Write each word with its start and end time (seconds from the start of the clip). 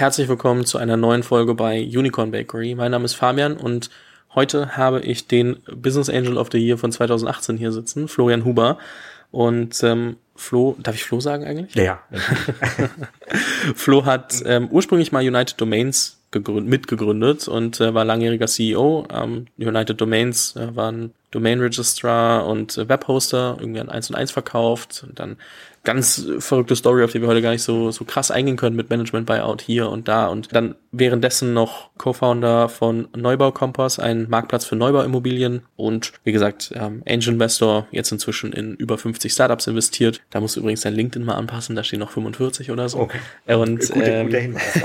herzlich 0.00 0.28
willkommen 0.28 0.64
zu 0.64 0.78
einer 0.78 0.96
neuen 0.96 1.22
Folge 1.22 1.54
bei 1.54 1.82
Unicorn 1.82 2.30
Bakery. 2.30 2.74
Mein 2.74 2.90
Name 2.90 3.04
ist 3.04 3.12
Fabian 3.12 3.58
und 3.58 3.90
heute 4.34 4.74
habe 4.74 5.02
ich 5.02 5.28
den 5.28 5.58
Business 5.76 6.08
Angel 6.08 6.38
of 6.38 6.48
the 6.50 6.58
Year 6.58 6.78
von 6.78 6.90
2018 6.90 7.58
hier 7.58 7.70
sitzen, 7.70 8.08
Florian 8.08 8.46
Huber. 8.46 8.78
Und 9.30 9.82
ähm, 9.82 10.16
Flo, 10.34 10.74
darf 10.78 10.94
ich 10.94 11.04
Flo 11.04 11.20
sagen 11.20 11.44
eigentlich? 11.44 11.74
Ja. 11.74 12.00
ja. 12.10 12.18
Flo 13.74 14.06
hat 14.06 14.42
ähm, 14.46 14.68
ursprünglich 14.70 15.12
mal 15.12 15.22
United 15.22 15.60
Domains 15.60 16.18
mitgegründet 16.32 17.46
und 17.46 17.78
äh, 17.80 17.92
war 17.92 18.06
langjähriger 18.06 18.46
CEO. 18.46 19.06
Ähm, 19.12 19.48
United 19.58 20.00
Domains 20.00 20.56
äh, 20.56 20.74
war 20.74 20.92
ein 20.92 21.12
Domain 21.30 21.60
Registrar 21.60 22.46
und 22.46 22.78
äh, 22.78 22.88
Webhoster, 22.88 23.58
irgendwie 23.60 23.80
an 23.80 23.90
1 23.90 24.08
und 24.08 24.16
1 24.16 24.30
verkauft 24.30 25.04
und 25.06 25.20
dann 25.20 25.36
ganz 25.82 26.26
verrückte 26.38 26.76
Story, 26.76 27.02
auf 27.04 27.12
die 27.12 27.20
wir 27.20 27.28
heute 27.28 27.40
gar 27.42 27.52
nicht 27.52 27.62
so, 27.62 27.90
so 27.90 28.04
krass 28.04 28.30
eingehen 28.30 28.56
können 28.56 28.76
mit 28.76 28.90
Management 28.90 29.26
Buyout 29.26 29.62
hier 29.62 29.88
und 29.88 30.08
da 30.08 30.26
und 30.26 30.54
dann 30.54 30.74
währenddessen 30.92 31.54
noch 31.54 31.90
Co-Founder 31.96 32.68
von 32.68 33.08
Neubau 33.16 33.52
Kompass, 33.52 33.98
ein 33.98 34.28
Marktplatz 34.28 34.64
für 34.64 34.76
Neubauimmobilien 34.76 35.62
und 35.76 36.12
wie 36.24 36.32
gesagt, 36.32 36.72
ähm, 36.74 37.02
Angel 37.08 37.34
Investor, 37.34 37.86
jetzt 37.92 38.10
inzwischen 38.12 38.52
in 38.52 38.74
über 38.74 38.98
50 38.98 39.32
Startups 39.32 39.66
investiert. 39.68 40.20
Da 40.30 40.40
muss 40.40 40.56
übrigens 40.56 40.82
dein 40.82 40.94
LinkedIn 40.94 41.24
mal 41.24 41.34
anpassen, 41.34 41.76
da 41.76 41.84
stehen 41.84 42.00
noch 42.00 42.10
45 42.10 42.70
oder 42.70 42.88
so. 42.88 42.98
Okay. 43.00 43.18
Und, 43.46 43.88
Gute, 43.88 44.04
ähm, 44.04 44.28
Hinweis, 44.28 44.80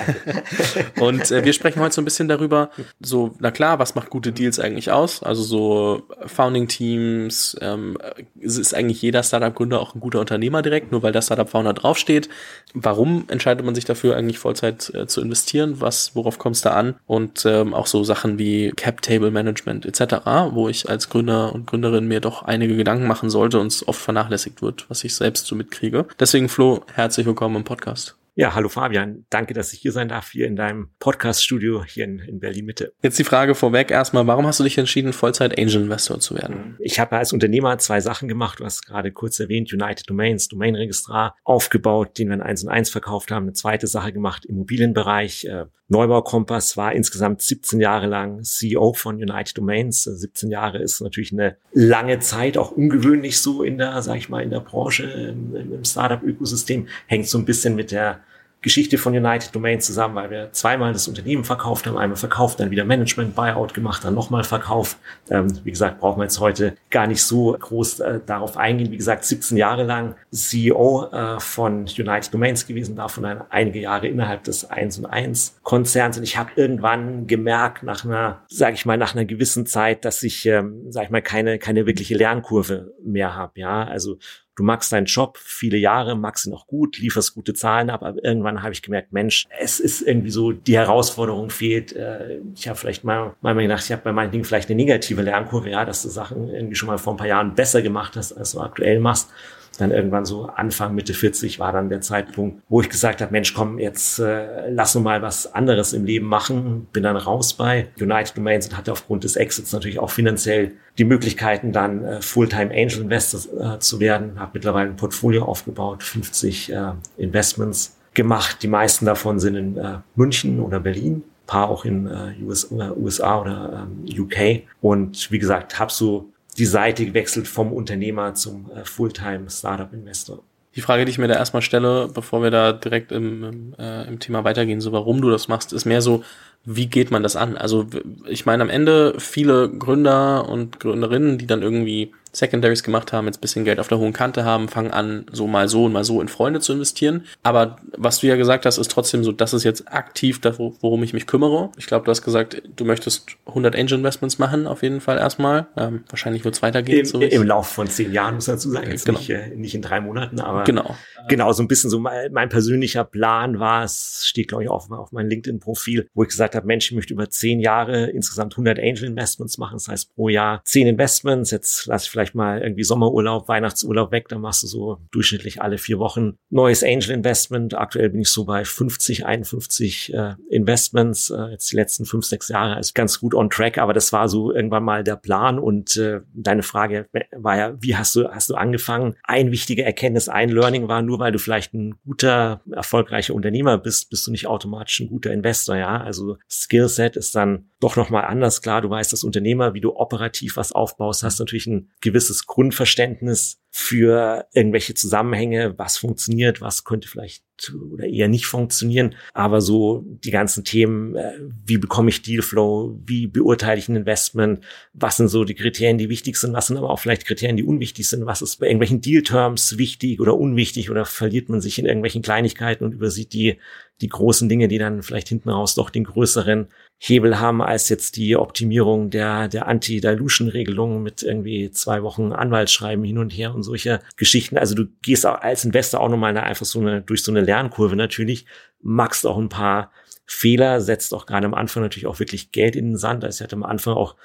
und 1.00 1.32
äh, 1.32 1.44
wir 1.44 1.54
sprechen 1.54 1.82
heute 1.82 1.96
so 1.96 2.02
ein 2.02 2.06
bisschen 2.06 2.28
darüber, 2.28 2.70
so, 3.02 3.36
na 3.40 3.52
klar, 3.52 3.80
was 3.80 3.96
macht 3.96 4.10
gute 4.10 4.32
Deals 4.32 4.60
eigentlich 4.60 4.92
aus? 4.92 5.24
Also 5.24 5.44
so 5.44 6.04
Founding 6.28 6.68
Teams, 6.68 7.58
ähm, 7.62 7.98
ist 8.40 8.74
eigentlich 8.74 9.02
jeder 9.02 9.24
Startup-Gründer 9.24 9.80
auch 9.80 9.96
ein 9.96 10.00
guter 10.00 10.20
Unternehmer 10.20 10.62
direkt? 10.62 10.85
Nur 10.92 11.04
weil 11.04 11.12
der 11.12 11.22
Startup-Founder 11.22 11.74
draufsteht. 11.74 12.30
Warum 12.74 13.26
entscheidet 13.28 13.66
man 13.66 13.76
sich 13.76 13.86
dafür 13.86 14.16
eigentlich 14.16 14.40
Vollzeit 14.40 14.94
äh, 14.94 15.08
zu 15.08 15.22
investieren? 15.22 15.82
Was, 15.82 16.16
worauf 16.16 16.40
kommt 16.40 16.56
es 16.56 16.62
da 16.62 16.72
an? 16.72 16.96
Und 17.06 17.46
ähm, 17.46 17.74
auch 17.74 17.88
so 17.88 18.04
Sachen 18.04 18.38
wie 18.40 18.72
Cap-Table-Management 18.72 19.86
etc., 19.86 20.16
wo 20.52 20.70
ich 20.70 20.90
als 20.90 21.10
Gründer 21.10 21.54
und 21.54 21.68
Gründerin 21.68 22.08
mir 22.08 22.20
doch 22.20 22.44
einige 22.44 22.76
Gedanken 22.76 23.08
machen 23.08 23.30
sollte 23.30 23.60
und 23.60 23.68
es 23.68 23.88
oft 23.88 24.02
vernachlässigt 24.02 24.62
wird, 24.62 24.90
was 24.90 25.04
ich 25.04 25.16
selbst 25.16 25.46
so 25.46 25.56
mitkriege. 25.56 26.06
Deswegen, 26.20 26.50
Flo, 26.50 26.84
herzlich 26.94 27.26
willkommen 27.26 27.58
im 27.58 27.64
Podcast. 27.64 28.16
Ja, 28.38 28.54
hallo 28.54 28.68
Fabian. 28.68 29.26
Danke, 29.30 29.54
dass 29.54 29.72
ich 29.72 29.80
hier 29.80 29.94
sein 29.94 30.10
darf, 30.10 30.32
hier 30.32 30.46
in 30.46 30.58
deinem 30.58 30.90
Podcast-Studio 31.00 31.86
hier 31.86 32.04
in, 32.04 32.20
in 32.20 32.42
Berlin-Mitte. 32.42 32.92
Jetzt 33.02 33.18
die 33.18 33.24
Frage 33.24 33.56
vorweg 33.56 33.92
erstmal, 33.92 34.28
warum 34.28 34.46
hast 34.46 34.60
du 34.60 34.66
dich 34.66 34.78
entschieden, 34.78 35.14
Vollzeit-Angel-Investor 35.14 36.20
zu 36.20 36.36
werden? 36.36 36.76
Ich 36.80 37.00
habe 37.00 37.16
als 37.16 37.32
Unternehmer 37.32 37.78
zwei 37.78 38.02
Sachen 38.02 38.28
gemacht. 38.28 38.60
Du 38.60 38.66
hast 38.66 38.86
gerade 38.86 39.14
kurz 39.14 39.40
erwähnt, 39.40 39.72
United 39.72 40.10
Domains, 40.10 40.50
Domain-Registrar 40.50 41.38
aufgebaut, 41.46 42.20
den 42.20 42.28
wir 42.28 42.34
in 42.34 42.42
1 42.42 42.66
und 42.66 42.72
1 42.72 42.90
verkauft 42.90 43.32
haben. 43.32 43.44
Eine 43.44 43.54
zweite 43.54 43.88
Sache 43.88 44.12
gemacht, 44.12 44.44
Immobilienbereich. 44.44 45.46
Äh, 45.46 45.68
Neubau 45.88 46.24
Kompass 46.24 46.78
war 46.78 46.94
insgesamt 46.94 47.42
17 47.44 47.80
Jahre 47.80 48.08
lang 48.08 48.44
CEO 48.44 48.94
von 48.94 49.18
United 49.18 49.58
Domains. 49.58 50.04
17 50.04 50.50
Jahre 50.50 50.80
ist 50.80 51.00
natürlich 51.02 51.32
eine 51.32 51.58
lange 51.74 52.20
Zeit, 52.20 52.58
auch 52.58 52.72
ungewöhnlich 52.72 53.40
so 53.40 53.62
in 53.62 53.78
der, 53.78 54.02
sag 54.02 54.18
ich 54.18 54.30
mal, 54.30 54.42
in 54.42 54.50
der 54.50 54.62
Branche, 54.62 55.04
im, 55.04 55.56
im 55.56 55.86
Startup-Ökosystem. 55.86 56.88
Hängt 57.06 57.28
so 57.28 57.38
ein 57.38 57.46
bisschen 57.46 57.76
mit 57.76 57.92
der 57.92 58.22
Geschichte 58.66 58.98
von 58.98 59.16
United 59.16 59.56
Domain 59.56 59.80
zusammen, 59.80 60.16
weil 60.16 60.30
wir 60.30 60.52
zweimal 60.52 60.92
das 60.92 61.08
Unternehmen 61.08 61.44
verkauft 61.44 61.88
haben, 61.88 61.98
einmal 61.98 62.18
verkauft, 62.18 62.60
dann 62.60 62.72
wieder 62.72 62.84
Management 62.84 63.36
Buyout 63.36 63.74
gemacht, 63.74 64.04
dann 64.04 64.16
nochmal 64.16 64.44
verkauft. 64.44 64.98
Ähm, 65.30 65.48
wie 65.64 65.72
gesagt, 65.72 66.00
brauchen 66.00 66.20
wir 66.20 66.24
jetzt 66.24 66.40
heute 66.40 66.76
gar 66.90 67.08
nicht 67.08 67.24
so 67.24 67.56
groß 67.58 68.00
äh, 68.00 68.20
darauf 68.26 68.58
eingehen. 68.58 68.92
Wie 68.92 68.98
gesagt, 68.98 69.24
17 69.24 69.58
Jahre 69.58 69.84
lang 69.84 70.16
CEO 70.32 71.10
äh, 71.12 71.40
von 71.40 71.82
United 71.82 72.34
Domains 72.34 72.66
gewesen, 72.66 72.96
davon 72.96 73.26
ein, 73.26 73.42
einige 73.50 73.80
Jahre 73.80 74.08
innerhalb 74.08 74.44
des 74.44 74.70
1 74.70 74.98
und 75.00 75.06
1 75.06 75.60
Konzerns. 75.64 76.18
Und 76.18 76.24
ich 76.24 76.38
habe 76.38 76.50
irgendwann 76.56 77.28
gemerkt, 77.28 77.84
nach 77.84 78.04
einer, 78.04 78.44
sage 78.48 78.74
ich 78.74 78.86
mal, 78.86 78.98
nach 78.98 79.14
einer 79.16 79.26
gewissen 79.26 79.66
Zeit, 79.66 80.04
dass 80.06 80.24
ich, 80.24 80.46
ähm, 80.48 80.92
sage 80.92 81.06
ich 81.06 81.12
mal, 81.12 81.22
keine 81.22 81.60
keine 81.60 81.86
wirkliche 81.86 82.16
Lernkurve 82.16 82.94
mehr 83.04 83.36
habe. 83.36 83.60
Ja, 83.60 83.84
also 83.84 84.18
du 84.56 84.64
magst 84.64 84.92
deinen 84.92 85.06
Job 85.06 85.38
viele 85.38 85.78
Jahre, 85.78 86.16
magst 86.16 86.46
ihn 86.46 86.54
auch 86.54 86.68
gut, 86.68 86.98
lieferst 86.98 87.34
gute 87.34 87.54
Zahlen 87.54 87.90
ab, 87.90 88.04
aber 88.04 88.24
irgendwann 88.24 88.64
habe 88.64 88.74
ich 88.74 88.82
gemerkt, 88.82 89.14
Mensch, 89.14 89.48
es 89.60 89.80
ist 89.80 90.02
irgendwie 90.02 90.30
so, 90.30 90.52
die 90.52 90.78
Herausforderung 90.78 91.50
fehlt. 91.50 91.94
Äh, 91.94 92.40
ich 92.56 92.68
habe 92.68 92.78
vielleicht 92.78 93.04
mal, 93.04 93.36
mal 93.42 93.56
gedacht, 93.56 93.84
ich 93.84 93.92
habe 93.92 94.02
bei 94.04 94.12
manchen 94.12 94.32
Dingen 94.32 94.46
vielleicht 94.46 94.70
eine 94.70 94.78
negative 94.78 95.22
Lernkurve, 95.22 95.70
ja, 95.70 95.86
dass 95.86 96.04
du 96.04 96.10
Sachen 96.10 96.50
irgendwie 96.50 96.76
schon 96.76 96.88
mal 96.88 96.98
vor 96.98 97.14
ein 97.14 97.18
paar 97.18 97.28
Jahren 97.28 97.56
besser 97.56 97.82
gemacht 97.82 98.16
hast, 98.16 98.34
als 98.34 98.52
du 98.52 98.62
aktuell 98.62 99.00
machst 99.00 99.30
dann 99.78 99.92
irgendwann 99.92 100.26
so 100.26 100.46
Anfang, 100.46 100.96
Mitte 100.96 101.14
40 101.14 101.60
war 101.60 101.72
dann 101.72 101.90
der 101.90 102.02
Zeitpunkt, 102.02 102.62
wo 102.70 102.82
ich 102.82 102.90
gesagt 102.90 103.22
habe, 103.22 103.32
Mensch, 103.32 103.54
komm, 103.54 103.80
jetzt 103.80 104.20
äh, 104.20 104.70
lass 104.70 104.96
uns 104.96 105.04
mal 105.04 105.22
was 105.22 105.54
anderes 105.54 105.94
im 105.94 106.06
Leben 106.06 106.28
machen. 106.28 106.88
Bin 106.92 107.04
dann 107.04 107.18
raus 107.18 107.54
bei 107.54 107.88
United 108.00 108.38
Domains 108.38 108.68
und 108.68 108.78
hatte 108.78 108.92
aufgrund 108.92 109.24
des 109.24 109.36
Exits 109.36 109.72
natürlich 109.74 110.00
auch 110.00 110.10
finanziell 110.10 110.74
die 110.98 111.04
Möglichkeiten, 111.04 111.72
dann 111.72 112.06
äh, 112.06 112.22
Fulltime 112.22 112.72
Angel 112.72 113.02
Investor 113.02 113.76
äh, 113.76 113.80
zu 113.80 114.00
werden. 114.00 114.40
Habe 114.46 114.52
mittlerweile 114.54 114.90
ein 114.90 114.96
Portfolio 114.96 115.46
aufgebaut, 115.46 116.04
50 116.04 116.72
äh, 116.72 116.92
Investments 117.18 117.98
gemacht. 118.14 118.62
Die 118.62 118.68
meisten 118.68 119.06
davon 119.06 119.40
sind 119.40 119.56
in 119.56 119.78
äh, 119.78 119.98
München 120.16 120.60
oder 120.60 120.80
Berlin 120.80 121.24
paar 121.46 121.70
auch 121.70 121.86
in 121.86 122.08
äh, 122.08 122.44
US, 122.44 122.72
äh, 122.72 122.92
USA 122.96 123.42
oder 123.42 123.88
ähm, 123.88 124.22
UK. 124.22 124.64
Und 124.82 125.32
wie 125.32 125.40
gesagt, 125.40 125.80
habe 125.80 125.92
so 125.92 126.30
die 126.58 126.66
Seite 126.66 127.06
gewechselt 127.06 127.48
vom 127.48 127.72
Unternehmer 127.72 128.34
zum 128.34 128.70
äh, 128.72 128.86
Fulltime 128.86 129.50
Startup 129.50 129.92
Investor. 129.94 130.42
Die 130.76 130.82
Frage, 130.82 131.06
die 131.06 131.12
ich 131.12 131.18
mir 131.18 131.28
da 131.28 131.36
erstmal 131.36 131.62
stelle, 131.62 132.10
bevor 132.14 132.44
wir 132.44 132.52
da 132.52 132.74
direkt 132.74 133.12
im, 133.12 133.74
äh, 133.80 134.08
im 134.08 134.20
Thema 134.20 134.44
weitergehen, 134.44 134.82
so 134.82 134.92
warum 134.92 135.22
du 135.22 135.30
das 135.30 135.48
machst, 135.48 135.72
ist 135.72 135.86
mehr 135.86 136.02
so, 136.02 136.24
wie 136.66 136.88
geht 136.88 137.12
man 137.12 137.24
das 137.24 137.36
an? 137.36 137.56
Also 137.56 137.86
ich 138.28 138.46
meine 138.46 138.64
am 138.64 138.70
Ende 138.70 139.16
viele 139.20 139.70
Gründer 139.70 140.50
und 140.50 140.80
Gründerinnen, 140.80 141.38
die 141.38 141.48
dann 141.48 141.62
irgendwie 141.62 142.12
Secondaries 142.36 142.84
gemacht 142.84 143.14
haben, 143.14 143.28
jetzt 143.28 143.42
bisschen 143.42 143.66
Geld 143.66 143.80
auf 143.80 143.88
der 143.88 143.98
hohen 143.98 144.14
Kante 144.14 144.44
haben, 144.44 144.68
fangen 144.68 144.92
an, 144.92 145.26
so 145.32 145.48
mal 145.48 145.70
so 145.70 145.86
und 145.86 145.94
mal 145.94 146.04
so 146.04 146.22
in 146.22 146.28
Freunde 146.28 146.60
zu 146.60 146.74
investieren. 146.74 147.26
Aber 147.44 147.78
was 147.98 148.20
du 148.20 148.28
ja 148.28 148.36
gesagt 148.36 148.66
hast, 148.66 148.78
ist 148.78 148.92
trotzdem 148.92 149.24
so, 149.24 149.32
das 149.32 149.54
ist 149.54 149.64
jetzt 149.64 149.92
aktiv 149.92 150.42
das, 150.42 150.60
worum 150.60 151.04
ich 151.04 151.14
mich 151.14 151.28
kümmere. 151.28 151.72
Ich 151.78 151.88
glaube, 151.88 152.06
du 152.06 152.12
hast 152.12 152.24
gesagt, 152.24 152.62
du 152.76 152.86
möchtest 152.86 153.38
100 153.46 153.76
Angel 153.76 153.98
Investments 153.98 154.38
machen, 154.40 154.68
auf 154.68 154.84
jeden 154.84 155.02
Fall 155.02 155.18
erstmal. 155.18 155.68
Ähm, 155.78 156.04
wahrscheinlich 156.10 156.44
wird 156.44 156.56
es 156.56 156.62
weitergehen. 156.62 157.00
Im, 157.00 157.06
so 157.06 157.22
Im 157.22 157.44
Lauf 157.44 157.68
von 157.68 157.88
zehn 157.88 158.12
Jahren, 158.12 158.36
muss 158.36 158.46
dazu 158.46 158.70
sagen. 158.70 158.92
Jetzt 158.92 159.06
genau. 159.06 159.20
nicht, 159.20 159.30
äh, 159.30 159.56
nicht 159.56 159.76
in 159.76 159.82
drei 159.82 160.02
Monaten, 160.02 160.40
aber 160.40 160.64
genau. 160.64 160.96
genau, 161.28 161.54
so 161.54 161.64
ein 161.64 161.68
bisschen 161.68 161.90
so 161.90 162.00
mein, 162.00 162.32
mein 162.34 162.50
persönlicher 162.50 163.04
Plan 163.04 163.60
war, 163.60 163.84
es 163.84 164.26
steht, 164.26 164.50
glaube 164.50 164.64
ich, 164.64 164.70
auch 164.70 164.90
auf 164.90 165.12
meinem 165.12 165.30
LinkedIn-Profil, 165.30 166.10
wo 166.14 166.24
ich 166.24 166.30
gesagt 166.30 166.56
habe, 166.56 166.68
Mensch, 166.68 166.90
ich 166.90 166.96
möchte 166.96 167.14
über 167.14 167.30
zehn 167.30 167.60
Jahre 167.60 168.10
insgesamt 168.10 168.54
100 168.54 168.80
Angel 168.80 169.06
Investments 169.06 169.58
machen. 169.58 169.76
Das 169.76 169.88
heißt, 169.88 170.16
pro 170.16 170.30
Jahr 170.30 170.62
zehn 170.66 170.88
Investments. 170.88 171.52
Jetzt 171.52 171.86
lasse 171.86 172.06
ich 172.06 172.12
vielleicht 172.12 172.25
mal 172.34 172.62
irgendwie 172.62 172.84
Sommerurlaub, 172.84 173.48
Weihnachtsurlaub 173.48 174.12
weg. 174.12 174.30
Dann 174.30 174.42
machst 174.42 174.64
du 174.64 174.68
so 174.68 174.98
durchschnittlich 175.12 175.62
alle 175.62 175.78
vier 175.78 176.00
Wochen 176.00 176.38
neues 176.50 176.84
Angel 176.84 177.12
Investment. 177.12 177.74
Aktuell 177.74 178.10
bin 178.10 178.22
ich 178.22 178.30
so 178.30 178.46
bei 178.46 178.64
50, 178.64 179.26
51 179.26 180.14
äh, 180.14 180.36
Investments. 180.50 181.30
Äh, 181.30 181.52
jetzt 181.52 181.72
die 181.72 181.76
letzten 181.76 182.06
fünf, 182.06 182.26
sechs 182.26 182.48
Jahre 182.48 182.80
ist 182.80 182.96
ganz 182.96 183.20
gut 183.20 183.36
on 183.36 183.50
track. 183.50 183.78
Aber 183.78 183.94
das 183.94 184.14
war 184.14 184.30
so 184.30 184.54
irgendwann 184.54 184.84
mal 184.84 185.04
der 185.04 185.18
Plan. 185.18 185.60
Und 185.60 185.98
äh, 185.98 186.22
deine 186.34 186.64
Frage 186.64 187.08
war 187.36 187.58
ja, 187.58 187.74
wie 187.82 187.98
hast 187.98 188.16
du, 188.16 188.30
hast 188.30 188.50
du 188.50 188.56
angefangen? 188.56 189.16
Ein 189.24 189.52
wichtige 189.52 189.84
Erkenntnis, 189.84 190.30
ein 190.30 190.50
Learning 190.50 190.88
war, 190.88 191.02
nur 191.02 191.20
weil 191.20 191.34
du 191.34 191.40
vielleicht 191.40 191.74
ein 191.74 191.96
guter, 192.06 192.62
erfolgreicher 192.72 193.34
Unternehmer 193.34 193.78
bist, 193.78 194.10
bist 194.10 194.26
du 194.28 194.32
nicht 194.32 194.48
automatisch 194.48 195.02
ein 195.02 195.10
guter 195.10 195.34
Investor. 195.34 195.76
Ja, 195.76 196.02
also 196.02 196.38
Skill 196.50 196.86
Skillset 196.86 197.16
ist 197.16 197.36
dann 197.36 197.70
doch 197.80 197.96
nochmal 197.96 198.26
anders. 198.26 198.62
Klar, 198.62 198.82
du 198.82 198.90
weißt 198.90 199.14
als 199.14 199.24
Unternehmer, 199.24 199.74
wie 199.74 199.82
du 199.82 199.96
operativ 199.96 200.58
was 200.58 200.72
aufbaust, 200.72 201.24
hast 201.24 201.40
natürlich 201.40 201.68
ein 201.68 201.92
gewisses 202.06 202.46
Grundverständnis 202.46 203.60
für 203.72 204.48
irgendwelche 204.54 204.94
Zusammenhänge, 204.94 205.78
was 205.78 205.98
funktioniert, 205.98 206.62
was 206.62 206.86
könnte 206.86 207.10
vielleicht 207.10 207.44
oder 207.92 208.06
eher 208.06 208.28
nicht 208.28 208.46
funktionieren. 208.46 209.16
Aber 209.34 209.60
so 209.60 210.06
die 210.06 210.32
ganzen 210.32 210.64
Themen, 210.64 211.16
äh, 211.16 211.34
wie 211.66 211.78
bekomme 211.78 212.10
ich 212.10 212.22
Dealflow, 212.22 212.98
wie 213.06 213.28
beurteile 213.28 213.80
ich 213.80 213.90
ein 213.90 213.96
Investment, 213.96 214.64
was 214.94 215.18
sind 215.18 215.30
so 215.30 215.44
die 215.44 215.56
Kriterien, 215.56 215.98
die 215.98 216.10
wichtig 216.10 216.38
sind, 216.38 216.54
was 216.54 216.68
sind 216.68 216.78
aber 216.78 216.90
auch 216.90 217.00
vielleicht 217.00 217.26
Kriterien, 217.26 217.58
die 217.58 217.64
unwichtig 217.64 218.08
sind, 218.08 218.26
was 218.26 218.42
ist 218.42 218.58
bei 218.58 218.68
irgendwelchen 218.68 219.02
Deal-Terms 219.02 219.78
wichtig 219.78 220.22
oder 220.22 220.38
unwichtig 220.38 220.90
oder 220.90 221.06
verliert 221.06 221.50
man 221.50 221.60
sich 221.60 221.80
in 221.80 221.86
irgendwelchen 221.86 222.22
Kleinigkeiten 222.22 222.86
und 222.86 222.94
übersieht 222.94 223.34
die, 223.34 223.58
die 224.00 224.10
großen 224.10 224.48
Dinge, 224.48 224.68
die 224.68 224.78
dann 224.78 225.02
vielleicht 225.02 225.30
hinten 225.30 225.50
raus 225.50 225.76
doch 225.76 225.90
den 225.90 226.04
größeren 226.04 226.68
Hebel 226.98 227.40
haben 227.40 227.62
als 227.62 227.90
jetzt 227.90 228.16
die 228.16 228.36
Optimierung 228.36 229.10
der, 229.10 229.48
der 229.48 229.68
Anti-Dilution-Regelung 229.68 231.04
mit 231.04 231.24
irgendwie 231.24 231.70
zwei 231.72 232.04
Wochen 232.04 232.32
Anwaltsschreiben 232.32 233.04
hin 233.04 233.18
und 233.18 233.32
her 233.32 233.54
und 233.54 233.64
solche 233.64 234.00
Geschichten. 234.16 234.58
Also 234.58 234.76
du 234.76 234.86
gehst 235.02 235.26
auch 235.26 235.42
als 235.42 235.66
Investor 235.66 236.00
auch 236.00 236.10
nochmal 236.10 236.38
einfach 236.38 236.66
so 236.66 236.80
eine, 236.80 237.02
durch 237.02 237.24
so 237.24 237.32
eine 237.32 237.42
Lernkurve 237.42 237.96
natürlich, 237.96 238.46
machst 238.82 239.26
auch 239.26 239.38
ein 239.38 239.50
paar 239.50 239.92
Fehler, 240.26 240.82
setzt 240.82 241.14
auch 241.14 241.26
gerade 241.26 241.46
am 241.46 241.54
Anfang 241.54 241.84
natürlich 241.84 242.08
auch 242.08 242.20
wirklich 242.20 242.52
Geld 242.52 242.76
in 242.76 242.92
den 242.92 242.98
Sand. 242.98 243.24
Also 243.24 243.38
ich 243.38 243.44
hatte 243.44 243.56
am 243.56 243.64
Anfang 243.64 243.94
auch 243.94 244.16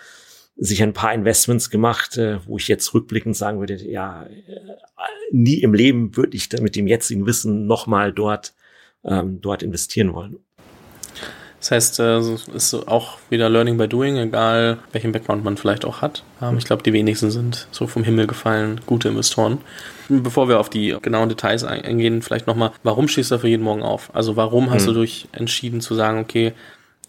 sich 0.56 0.82
ein 0.82 0.92
paar 0.92 1.12
Investments 1.14 1.70
gemacht, 1.70 2.18
äh, 2.18 2.46
wo 2.46 2.56
ich 2.58 2.68
jetzt 2.68 2.92
rückblickend 2.94 3.36
sagen 3.36 3.60
würde, 3.60 3.76
ja, 3.76 4.24
äh, 4.24 4.30
nie 5.32 5.58
im 5.58 5.74
Leben 5.74 6.16
würde 6.16 6.36
ich 6.36 6.50
mit 6.60 6.76
dem 6.76 6.86
jetzigen 6.86 7.26
Wissen 7.26 7.66
nochmal 7.66 8.12
dort, 8.12 8.54
ähm, 9.04 9.40
dort 9.40 9.62
investieren 9.62 10.12
wollen. 10.12 10.38
Das 11.60 11.70
heißt, 11.72 12.00
es 12.00 12.48
äh, 12.48 12.52
ist 12.56 12.74
auch 12.74 13.18
wieder 13.28 13.50
Learning 13.50 13.76
by 13.76 13.86
Doing, 13.86 14.16
egal 14.16 14.78
welchen 14.92 15.12
Background 15.12 15.44
man 15.44 15.58
vielleicht 15.58 15.84
auch 15.84 16.00
hat. 16.00 16.24
Ähm, 16.40 16.56
ich 16.56 16.64
glaube, 16.64 16.82
die 16.82 16.94
wenigsten 16.94 17.30
sind 17.30 17.68
so 17.70 17.86
vom 17.86 18.02
Himmel 18.02 18.26
gefallen 18.26 18.80
gute 18.86 19.08
Investoren. 19.08 19.58
Bevor 20.08 20.48
wir 20.48 20.58
auf 20.58 20.70
die 20.70 20.96
genauen 21.02 21.28
Details 21.28 21.62
eingehen, 21.62 22.22
vielleicht 22.22 22.46
nochmal, 22.46 22.72
warum 22.82 23.08
stehst 23.08 23.30
du 23.30 23.34
dafür 23.34 23.50
jeden 23.50 23.62
Morgen 23.62 23.82
auf? 23.82 24.10
Also 24.14 24.36
warum 24.36 24.70
hast 24.70 24.88
mhm. 24.88 24.94
du 24.94 25.00
dich 25.02 25.28
entschieden 25.32 25.82
zu 25.82 25.94
sagen, 25.94 26.18
okay, 26.18 26.54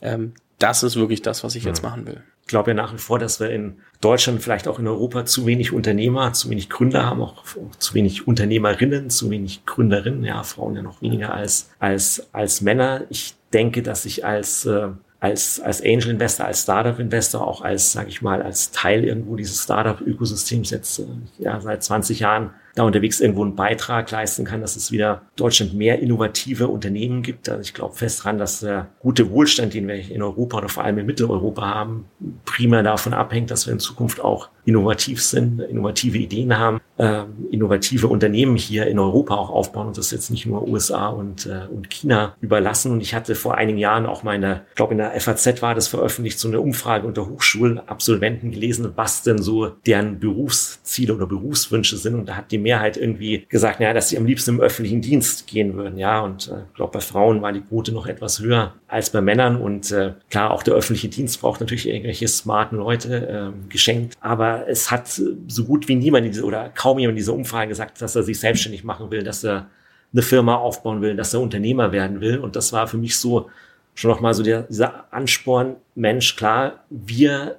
ähm, 0.01 0.33
das 0.59 0.83
ist 0.83 0.97
wirklich 0.97 1.21
das, 1.21 1.43
was 1.45 1.55
ich 1.55 1.63
jetzt 1.63 1.81
mhm. 1.81 1.89
machen 1.89 2.05
will? 2.07 2.21
Ich 2.51 2.53
glaube 2.53 2.71
ja 2.71 2.75
nach 2.75 2.93
wie 2.93 2.97
vor, 2.97 3.17
dass 3.17 3.39
wir 3.39 3.49
in 3.49 3.77
Deutschland, 4.01 4.43
vielleicht 4.43 4.67
auch 4.67 4.77
in 4.77 4.85
Europa 4.85 5.23
zu 5.23 5.45
wenig 5.45 5.71
Unternehmer, 5.71 6.33
zu 6.33 6.49
wenig 6.49 6.69
Gründer 6.69 7.05
haben, 7.05 7.21
auch 7.21 7.45
zu 7.79 7.93
wenig 7.93 8.27
Unternehmerinnen, 8.27 9.09
zu 9.09 9.29
wenig 9.29 9.65
Gründerinnen, 9.65 10.25
ja, 10.25 10.43
Frauen 10.43 10.75
ja 10.75 10.81
noch 10.81 11.01
weniger 11.01 11.33
als, 11.33 11.71
als, 11.79 12.27
als 12.33 12.59
Männer. 12.59 13.05
Ich 13.07 13.35
denke, 13.53 13.81
dass 13.81 14.03
ich 14.03 14.25
als, 14.25 14.65
äh, 14.65 14.89
als, 15.21 15.61
als 15.61 15.81
Angel 15.81 16.09
Investor, 16.09 16.45
als 16.45 16.63
Startup 16.63 16.99
Investor, 16.99 17.47
auch 17.47 17.61
als, 17.61 17.93
sage 17.93 18.09
ich 18.09 18.21
mal, 18.21 18.41
als 18.41 18.71
Teil 18.71 19.05
irgendwo 19.05 19.37
dieses 19.37 19.63
Startup-Ökosystems 19.63 20.71
jetzt 20.71 20.99
äh, 20.99 21.05
ja, 21.37 21.61
seit 21.61 21.81
20 21.81 22.19
Jahren 22.19 22.49
da 22.75 22.83
unterwegs 22.83 23.19
irgendwo 23.19 23.43
einen 23.43 23.55
Beitrag 23.55 24.09
leisten 24.11 24.45
kann, 24.45 24.61
dass 24.61 24.75
es 24.75 24.91
wieder 24.91 25.23
Deutschland 25.35 25.73
mehr 25.73 25.99
innovative 25.99 26.67
Unternehmen 26.67 27.21
gibt. 27.21 27.49
Also 27.49 27.61
ich 27.61 27.73
glaube 27.73 27.95
fest 27.95 28.23
dran, 28.23 28.37
dass 28.37 28.61
der 28.61 28.87
gute 28.99 29.29
Wohlstand, 29.29 29.73
den 29.73 29.87
wir 29.87 29.95
in 29.95 30.21
Europa 30.21 30.57
oder 30.57 30.69
vor 30.69 30.83
allem 30.83 30.97
in 30.97 31.05
Mitteleuropa 31.05 31.61
haben, 31.61 32.05
primär 32.45 32.83
davon 32.83 33.13
abhängt, 33.13 33.51
dass 33.51 33.65
wir 33.67 33.73
in 33.73 33.79
Zukunft 33.79 34.21
auch 34.21 34.49
innovativ 34.65 35.23
sind, 35.23 35.59
innovative 35.59 36.17
Ideen 36.17 36.57
haben, 36.57 36.79
äh, 36.97 37.23
innovative 37.49 38.07
Unternehmen 38.07 38.55
hier 38.55 38.87
in 38.87 38.99
Europa 38.99 39.35
auch 39.35 39.49
aufbauen 39.49 39.87
und 39.87 39.97
das 39.97 40.11
jetzt 40.11 40.29
nicht 40.29 40.45
nur 40.45 40.67
USA 40.67 41.07
und, 41.07 41.47
äh, 41.47 41.61
und 41.71 41.89
China 41.89 42.35
überlassen. 42.41 42.91
Und 42.91 43.01
ich 43.01 43.15
hatte 43.15 43.35
vor 43.35 43.55
einigen 43.55 43.79
Jahren 43.79 44.05
auch 44.05 44.23
meine, 44.23 44.61
ich 44.69 44.75
glaube 44.75 44.93
in 44.93 44.99
der 44.99 45.19
FAZ 45.19 45.61
war 45.61 45.73
das 45.73 45.87
veröffentlicht, 45.87 46.39
so 46.39 46.47
eine 46.47 46.61
Umfrage 46.61 47.07
unter 47.07 47.27
Hochschulabsolventen 47.27 48.51
gelesen, 48.51 48.91
was 48.95 49.23
denn 49.23 49.41
so 49.41 49.67
deren 49.85 50.19
Berufsziele 50.19 51.15
oder 51.15 51.25
Berufswünsche 51.25 51.97
sind. 51.97 52.15
Und 52.15 52.29
da 52.29 52.35
hat 52.35 52.51
die 52.51 52.59
Mehrheit 52.61 52.97
irgendwie 52.97 53.45
gesagt, 53.49 53.79
ja, 53.79 53.93
dass 53.93 54.09
sie 54.09 54.17
am 54.17 54.25
liebsten 54.25 54.51
im 54.51 54.61
öffentlichen 54.61 55.01
Dienst 55.01 55.47
gehen 55.47 55.75
würden. 55.75 55.97
Ja, 55.97 56.21
und 56.21 56.47
äh, 56.47 56.61
ich 56.69 56.73
glaube, 56.75 56.93
bei 56.93 56.99
Frauen 56.99 57.41
war 57.41 57.51
die 57.51 57.61
Quote 57.61 57.91
noch 57.91 58.07
etwas 58.07 58.39
höher 58.39 58.73
als 58.87 59.09
bei 59.09 59.21
Männern. 59.21 59.57
Und 59.57 59.91
äh, 59.91 60.13
klar, 60.29 60.51
auch 60.51 60.63
der 60.63 60.73
öffentliche 60.73 61.09
Dienst 61.09 61.41
braucht 61.41 61.59
natürlich 61.59 61.87
irgendwelche 61.87 62.27
smarten 62.27 62.77
Leute 62.77 63.53
äh, 63.53 63.69
geschenkt. 63.69 64.15
Aber 64.21 64.67
es 64.67 64.91
hat 64.91 65.07
so 65.07 65.65
gut 65.65 65.87
wie 65.87 65.95
niemand 65.95 66.25
diese, 66.27 66.43
oder 66.43 66.69
kaum 66.69 66.99
jemand 66.99 67.13
in 67.13 67.17
dieser 67.17 67.33
Umfrage 67.33 67.69
gesagt, 67.69 68.01
dass 68.01 68.15
er 68.15 68.23
sich 68.23 68.39
selbstständig 68.39 68.83
machen 68.83 69.11
will, 69.11 69.23
dass 69.23 69.43
er 69.43 69.67
eine 70.13 70.21
Firma 70.21 70.55
aufbauen 70.55 71.01
will, 71.01 71.15
dass 71.15 71.33
er 71.33 71.41
Unternehmer 71.41 71.91
werden 71.91 72.21
will. 72.21 72.37
Und 72.37 72.55
das 72.55 72.73
war 72.73 72.87
für 72.87 72.97
mich 72.97 73.17
so 73.17 73.49
schon 73.95 74.11
nochmal 74.11 74.33
so 74.33 74.43
der, 74.43 74.63
dieser 74.63 75.05
Ansporn, 75.13 75.75
Mensch, 75.95 76.35
klar, 76.35 76.83
wir 76.89 77.57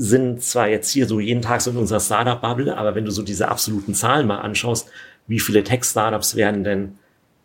sind 0.00 0.44
zwar 0.44 0.68
jetzt 0.68 0.92
hier 0.92 1.06
so 1.06 1.18
jeden 1.18 1.42
Tag 1.42 1.60
so 1.60 1.72
in 1.72 1.76
unserer 1.76 1.98
Startup-Bubble, 1.98 2.76
aber 2.78 2.94
wenn 2.94 3.04
du 3.04 3.10
so 3.10 3.22
diese 3.22 3.48
absoluten 3.48 3.94
Zahlen 3.94 4.28
mal 4.28 4.38
anschaust, 4.38 4.88
wie 5.26 5.40
viele 5.40 5.64
Tech-Startups 5.64 6.36
werden 6.36 6.62
denn 6.62 6.98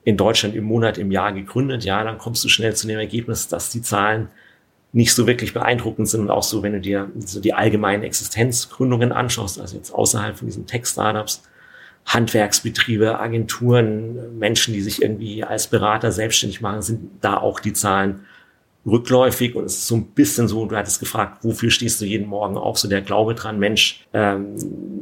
in 0.03 0.17
Deutschland 0.17 0.53
im 0.53 0.65
Monat, 0.65 0.99
im 0.99 1.11
Jahr 1.11 1.33
gegründet, 1.33 1.83
ja, 1.83 2.03
dann 2.03 2.19
kommst 2.19 2.43
du 2.43 2.49
schnell 2.49 2.75
zu 2.75 2.85
dem 2.85 2.99
Ergebnis, 2.99 3.47
dass 3.47 3.71
die 3.71 3.81
Zahlen 3.81 4.27
nicht 4.91 5.15
so 5.15 5.25
wirklich 5.25 5.55
beeindruckend 5.55 6.07
sind. 6.07 6.21
Und 6.21 6.29
auch 6.29 6.43
so, 6.43 6.61
wenn 6.61 6.73
du 6.73 6.79
dir 6.79 7.09
so 7.25 7.39
die 7.39 7.55
allgemeinen 7.55 8.03
Existenzgründungen 8.03 9.11
anschaust, 9.11 9.59
also 9.59 9.75
jetzt 9.75 9.91
außerhalb 9.91 10.37
von 10.37 10.47
diesen 10.47 10.67
Tech-Startups, 10.67 11.41
Handwerksbetriebe, 12.05 13.19
Agenturen, 13.19 14.37
Menschen, 14.37 14.75
die 14.75 14.81
sich 14.81 15.01
irgendwie 15.01 15.43
als 15.43 15.65
Berater 15.65 16.11
selbstständig 16.11 16.61
machen, 16.61 16.83
sind 16.83 17.09
da 17.21 17.37
auch 17.37 17.59
die 17.59 17.73
Zahlen 17.73 18.25
rückläufig 18.85 19.55
und 19.55 19.65
es 19.65 19.77
ist 19.77 19.87
so 19.87 19.95
ein 19.95 20.05
bisschen 20.05 20.47
so, 20.47 20.65
du 20.65 20.75
hattest 20.75 20.99
gefragt, 20.99 21.43
wofür 21.43 21.71
stehst 21.71 22.01
du 22.01 22.05
jeden 22.05 22.27
Morgen 22.27 22.57
auf? 22.57 22.77
So 22.77 22.87
der 22.87 23.01
Glaube 23.01 23.35
dran, 23.35 23.59
Mensch, 23.59 24.05
ähm, 24.13 24.55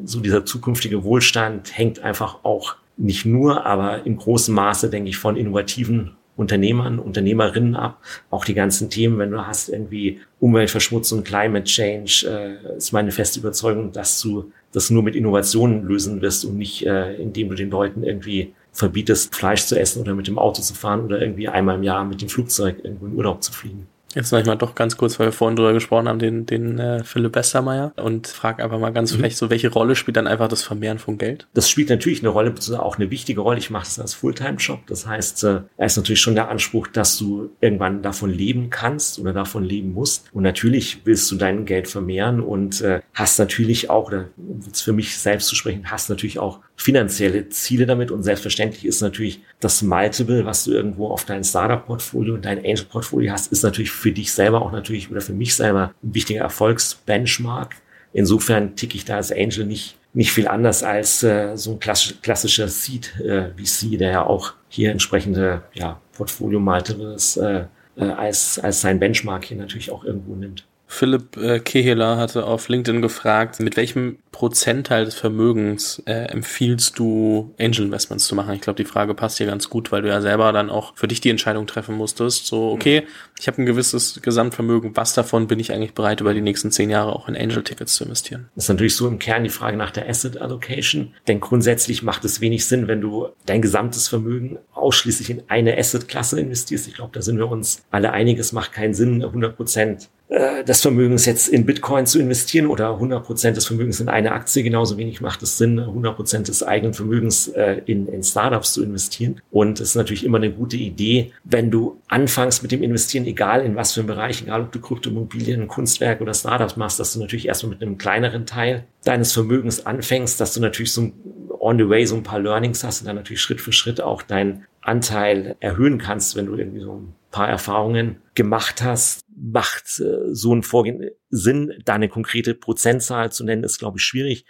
so 0.06 0.20
dieser 0.20 0.46
zukünftige 0.46 1.04
Wohlstand 1.04 1.78
hängt 1.78 2.00
einfach 2.00 2.44
auch 2.44 2.76
nicht 2.98 3.26
nur, 3.26 3.66
aber 3.66 4.06
im 4.06 4.18
großen 4.18 4.54
Maße, 4.54 4.90
denke 4.90 5.10
ich, 5.10 5.18
von 5.18 5.36
innovativen 5.36 6.12
Unternehmern, 6.36 7.00
Unternehmerinnen 7.00 7.76
ab. 7.76 8.02
Auch 8.30 8.46
die 8.46 8.54
ganzen 8.54 8.90
Themen, 8.90 9.18
wenn 9.18 9.32
du 9.32 9.46
hast 9.46 9.70
irgendwie 9.70 10.22
Umweltverschmutzung, 10.40 11.24
Climate 11.24 11.66
Change, 11.66 12.26
äh, 12.28 12.78
ist 12.78 12.92
meine 12.94 13.12
feste 13.12 13.40
Überzeugung, 13.40 13.92
dass 13.92 14.22
du 14.22 14.52
das 14.72 14.90
nur 14.90 15.04
mit 15.04 15.16
Innovationen 15.16 15.84
lösen 15.84 16.22
wirst 16.22 16.46
und 16.46 16.58
nicht, 16.58 16.86
äh, 16.86 17.16
indem 17.16 17.50
du 17.50 17.56
den 17.56 17.70
Leuten 17.70 18.04
irgendwie 18.04 18.54
verbietest, 18.72 19.36
Fleisch 19.36 19.66
zu 19.66 19.80
essen 19.80 20.02
oder 20.02 20.14
mit 20.14 20.28
dem 20.28 20.40
Auto 20.40 20.62
zu 20.62 20.74
fahren 20.74 21.04
oder 21.04 21.22
irgendwie 21.22 21.48
einmal 21.48 21.76
im 21.76 21.84
Jahr 21.84 22.04
mit 22.06 22.22
dem 22.22 22.30
Flugzeug 22.30 22.84
irgendwo 22.84 23.06
in 23.06 23.16
Urlaub 23.16 23.44
zu 23.44 23.52
fliegen. 23.52 23.88
Jetzt 24.14 24.30
sag 24.30 24.42
ich 24.42 24.46
mal 24.46 24.56
doch 24.56 24.76
ganz 24.76 24.98
kurz, 24.98 25.20
weil 25.20 25.28
wir 25.28 25.32
vorhin 25.32 25.56
drüber 25.56 25.74
gesprochen 25.74 26.08
haben, 26.08 26.20
den, 26.20 26.46
den 26.46 26.80
äh, 26.80 27.04
Philipp 27.04 27.36
Westermeier 27.36 27.94
und 27.96 28.28
frag 28.28 28.62
einfach 28.62 28.80
mal 28.80 28.92
ganz 28.92 29.12
mhm. 29.12 29.18
vielleicht 29.18 29.38
so, 29.38 29.50
welche 29.50 29.70
Rolle 29.70 29.96
spielt 29.96 30.18
dann 30.18 30.28
einfach 30.28 30.48
das 30.48 30.64
Vermehren 30.64 31.00
von 31.00 31.18
Geld? 31.18 31.48
Das 31.54 31.70
spielt 31.70 31.90
natürlich 31.90 32.20
eine 32.20 32.30
Rolle, 32.30 32.54
auch 32.78 32.98
eine 32.98 33.10
wichtige 33.10 33.42
Rolle. 33.42 33.60
Ich 33.60 33.70
mache 33.70 33.86
das 33.86 34.00
als 34.00 34.14
Fulltime-Job. 34.14 34.80
Das 34.88 35.08
heißt, 35.08 35.44
äh, 35.46 35.62
er 35.78 35.86
ist 35.86 35.98
natürlich 35.98 36.22
schon 36.22 36.36
der 36.36 36.50
Anspruch, 36.50 36.88
dass 36.88 37.18
du 37.18 37.52
irgendwann 37.62 38.02
davon 38.02 38.30
leben 38.30 38.70
kannst 38.70 39.20
oder 39.20 39.34
davon 39.34 39.64
leben 39.64 39.94
musst. 39.94 40.26
Und 40.34 40.44
natürlich 40.44 41.02
willst 41.06 41.32
du 41.32 41.36
dein 41.36 41.66
Geld 41.66 41.88
vermehren 41.88 42.42
und 42.42 42.82
äh, 42.82 43.02
hast 43.14 43.40
natürlich 43.40 43.90
auch, 43.90 44.08
oder 44.08 44.26
jetzt 44.66 44.82
für 44.82 44.94
mich 44.94 45.18
selbst 45.18 45.48
zu 45.48 45.56
sprechen, 45.56 45.90
hast 45.90 46.10
natürlich 46.10 46.40
auch 46.40 46.60
finanzielle 46.76 47.50
Ziele 47.50 47.86
damit 47.86 48.12
und 48.12 48.24
selbstverständlich 48.24 48.86
ist 48.86 49.02
natürlich 49.02 49.42
das 49.60 49.82
Multiple, 49.84 50.46
was 50.46 50.64
du 50.64 50.72
irgendwo 50.72 51.10
auf 51.10 51.26
dein 51.26 51.44
Startup-Portfolio 51.44 52.34
und 52.34 52.46
dein 52.46 52.58
Angel-Portfolio 52.58 53.32
hast, 53.32 53.52
ist 53.52 53.64
natürlich 53.64 53.92
für 54.02 54.12
dich 54.12 54.32
selber 54.34 54.62
auch 54.62 54.72
natürlich 54.72 55.10
oder 55.12 55.22
für 55.22 55.34
mich 55.34 55.56
selber 55.56 55.94
ein 56.04 56.14
wichtiger 56.14 56.42
Erfolgsbenchmark. 56.42 57.76
Insofern 58.14 58.76
ticke 58.76 58.96
ich 58.96 59.06
da 59.06 59.16
als 59.16 59.32
Angel 59.32 59.66
nicht 59.66 59.98
nicht 60.14 60.32
viel 60.32 60.48
anders 60.48 60.84
als 60.84 61.24
äh, 61.24 61.56
so 61.56 61.72
ein 61.72 61.80
klassisch, 61.80 62.16
klassischer 62.22 62.68
Seed 62.68 63.18
äh, 63.22 63.52
VC, 63.52 63.98
der 63.98 64.12
ja 64.12 64.26
auch 64.26 64.54
hier 64.68 64.92
entsprechende 64.92 65.64
ja, 65.74 66.02
Portfolio-Multiples 66.14 67.38
äh, 67.38 67.66
äh, 67.96 68.04
als, 68.04 68.60
als 68.60 68.82
sein 68.82 69.00
Benchmark 69.00 69.46
hier 69.46 69.58
natürlich 69.58 69.92
auch 69.92 70.04
irgendwo 70.04 70.36
nimmt. 70.36 70.66
Philipp 70.92 71.38
äh, 71.38 71.60
Keheler 71.62 72.18
hatte 72.18 72.46
auf 72.46 72.68
LinkedIn 72.68 73.02
gefragt, 73.02 73.62
mit 73.62 73.78
welchem 73.78 74.18
Prozentteil 74.34 75.06
des 75.06 75.16
Vermögens 75.16 76.04
äh, 76.06 76.26
empfiehlst 76.26 77.00
du 77.00 77.56
Angel 77.58 77.86
Investments 77.86 78.26
zu 78.26 78.36
machen? 78.36 78.54
Ich 78.56 78.62
glaube, 78.62 78.76
die 78.76 78.90
Frage 78.90 79.14
passt 79.14 79.38
hier 79.38 79.48
ganz 79.48 79.70
gut, 79.70 79.94
weil 79.94 80.02
du 80.02 80.10
ja 80.10 80.20
selber 80.20 80.52
dann 80.52 80.70
auch 80.70 80.94
für 80.98 81.08
dich 81.08 81.22
die 81.22 81.30
Entscheidung 81.30 81.66
treffen 81.66 81.96
musstest. 81.96 82.46
So, 82.46 82.72
okay, 82.72 83.04
ich 83.40 83.48
habe 83.48 83.62
ein 83.62 83.66
gewisses 83.66 84.20
Gesamtvermögen, 84.22 84.96
was 84.96 85.14
davon 85.14 85.48
bin 85.48 85.60
ich 85.60 85.72
eigentlich 85.72 85.94
bereit, 85.94 86.20
über 86.20 86.34
die 86.34 86.42
nächsten 86.42 86.72
zehn 86.72 86.90
Jahre 86.90 87.16
auch 87.16 87.30
in 87.30 87.38
Angel-Tickets 87.38 87.94
zu 87.94 88.04
investieren? 88.04 88.50
Das 88.56 88.66
ist 88.66 88.70
natürlich 88.70 88.98
so 88.98 89.08
im 89.08 89.18
Kern 89.18 89.46
die 89.46 89.50
Frage 89.50 89.78
nach 89.78 89.92
der 89.92 90.10
Asset 90.10 90.42
Allocation. 90.42 91.14
Denn 91.30 91.40
grundsätzlich 91.40 92.04
macht 92.04 92.26
es 92.26 92.42
wenig 92.42 92.66
Sinn, 92.66 92.90
wenn 92.90 93.00
du 93.00 93.30
dein 93.46 93.62
gesamtes 93.62 94.10
Vermögen 94.10 94.60
ausschließlich 94.74 95.30
in 95.30 95.44
eine 95.48 95.78
Asset-Klasse 95.78 96.38
investierst. 96.38 96.90
Ich 96.90 96.96
glaube, 96.96 97.12
da 97.14 97.22
sind 97.22 97.38
wir 97.38 97.50
uns 97.50 97.84
alle 97.92 98.12
einig. 98.12 98.40
Es 98.40 98.52
macht 98.52 98.74
keinen 98.74 98.94
Sinn, 98.94 99.24
100 99.24 99.56
Prozent 99.56 100.10
äh, 100.32 100.64
des 100.64 100.80
Vermögens 100.80 101.26
jetzt 101.26 101.50
in 101.50 101.66
Bitcoin 101.66 102.06
zu 102.06 102.18
investieren 102.18 102.68
oder 102.68 102.94
100 102.94 103.26
Prozent 103.26 103.58
des 103.58 103.66
Vermögens 103.66 104.00
in 104.00 104.08
eine 104.08 104.32
Aktie. 104.32 104.64
Genauso 104.64 104.98
wenig 104.98 105.20
macht 105.20 105.44
es 105.44 105.58
Sinn, 105.58 105.78
100 105.78 106.16
Prozent 106.16 106.48
des 106.48 106.64
eigenen 106.64 106.94
Vermögens 106.94 107.50
äh, 107.50 107.82
in, 107.86 108.08
in 108.08 108.24
Startups 108.24 108.72
zu 108.72 108.82
investieren. 108.82 109.42
Und 109.52 109.82
es 109.82 109.90
ist 109.90 109.96
natürlich 109.96 110.24
immer 110.24 110.38
eine 110.38 110.50
gute 110.50 110.78
Idee, 110.78 111.34
wenn 111.44 111.70
du 111.70 112.00
anfängst 112.08 112.62
mit 112.62 112.72
dem 112.72 112.82
Investieren, 112.82 113.26
egal 113.26 113.66
in 113.66 113.76
was 113.76 113.92
für 113.92 114.00
einem 114.00 114.08
Bereich, 114.08 114.42
egal 114.42 114.62
ob 114.62 114.72
du 114.72 114.80
Kryptomobilien, 114.80 115.68
Kunstwerk 115.68 116.22
oder 116.22 116.34
Startups 116.34 116.78
machst, 116.78 116.98
dass 117.02 117.12
du 117.12 117.20
natürlich 117.20 117.50
erstmal 117.50 117.72
mit 117.72 117.82
einem 117.82 117.98
kleineren 117.98 118.46
Teil 118.46 118.86
deines 119.04 119.34
Vermögens 119.34 119.86
anfängst, 119.86 120.40
dass 120.40 120.54
du 120.54 120.62
natürlich 120.62 120.94
so 120.94 121.12
on 121.60 121.78
the 121.78 121.90
way 121.90 122.06
so 122.06 122.16
ein 122.16 122.24
paar 122.24 122.40
Learnings 122.40 122.86
hast 122.86 123.02
und 123.02 123.08
dann 123.08 123.18
natürlich 123.18 123.42
Schritt 123.42 123.60
für 123.60 123.74
Schritt 123.74 124.00
auch 124.00 124.22
deinen 124.22 124.66
Anteil 124.82 125.56
erhöhen 125.60 125.98
kannst, 125.98 126.36
wenn 126.36 126.48
du 126.48 126.56
irgendwie 126.56 126.82
so 126.82 126.94
ein 126.94 127.16
paar 127.32 127.48
Erfahrungen 127.48 128.18
gemacht 128.36 128.82
hast, 128.82 129.22
macht 129.36 130.00
äh, 130.00 130.34
so 130.34 130.54
ein 130.54 130.64
Vorgehen 130.64 131.10
Sinn. 131.30 131.74
Da 131.86 131.96
eine 131.96 132.10
konkrete 132.10 132.54
Prozentzahl 132.54 133.32
zu 133.32 133.44
nennen, 133.44 133.64
ist, 133.64 133.80
glaube 133.80 133.98
ich, 133.98 134.04
schwierig. 134.04 134.46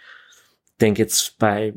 Denke 0.80 1.02
jetzt 1.02 1.38
bei, 1.38 1.74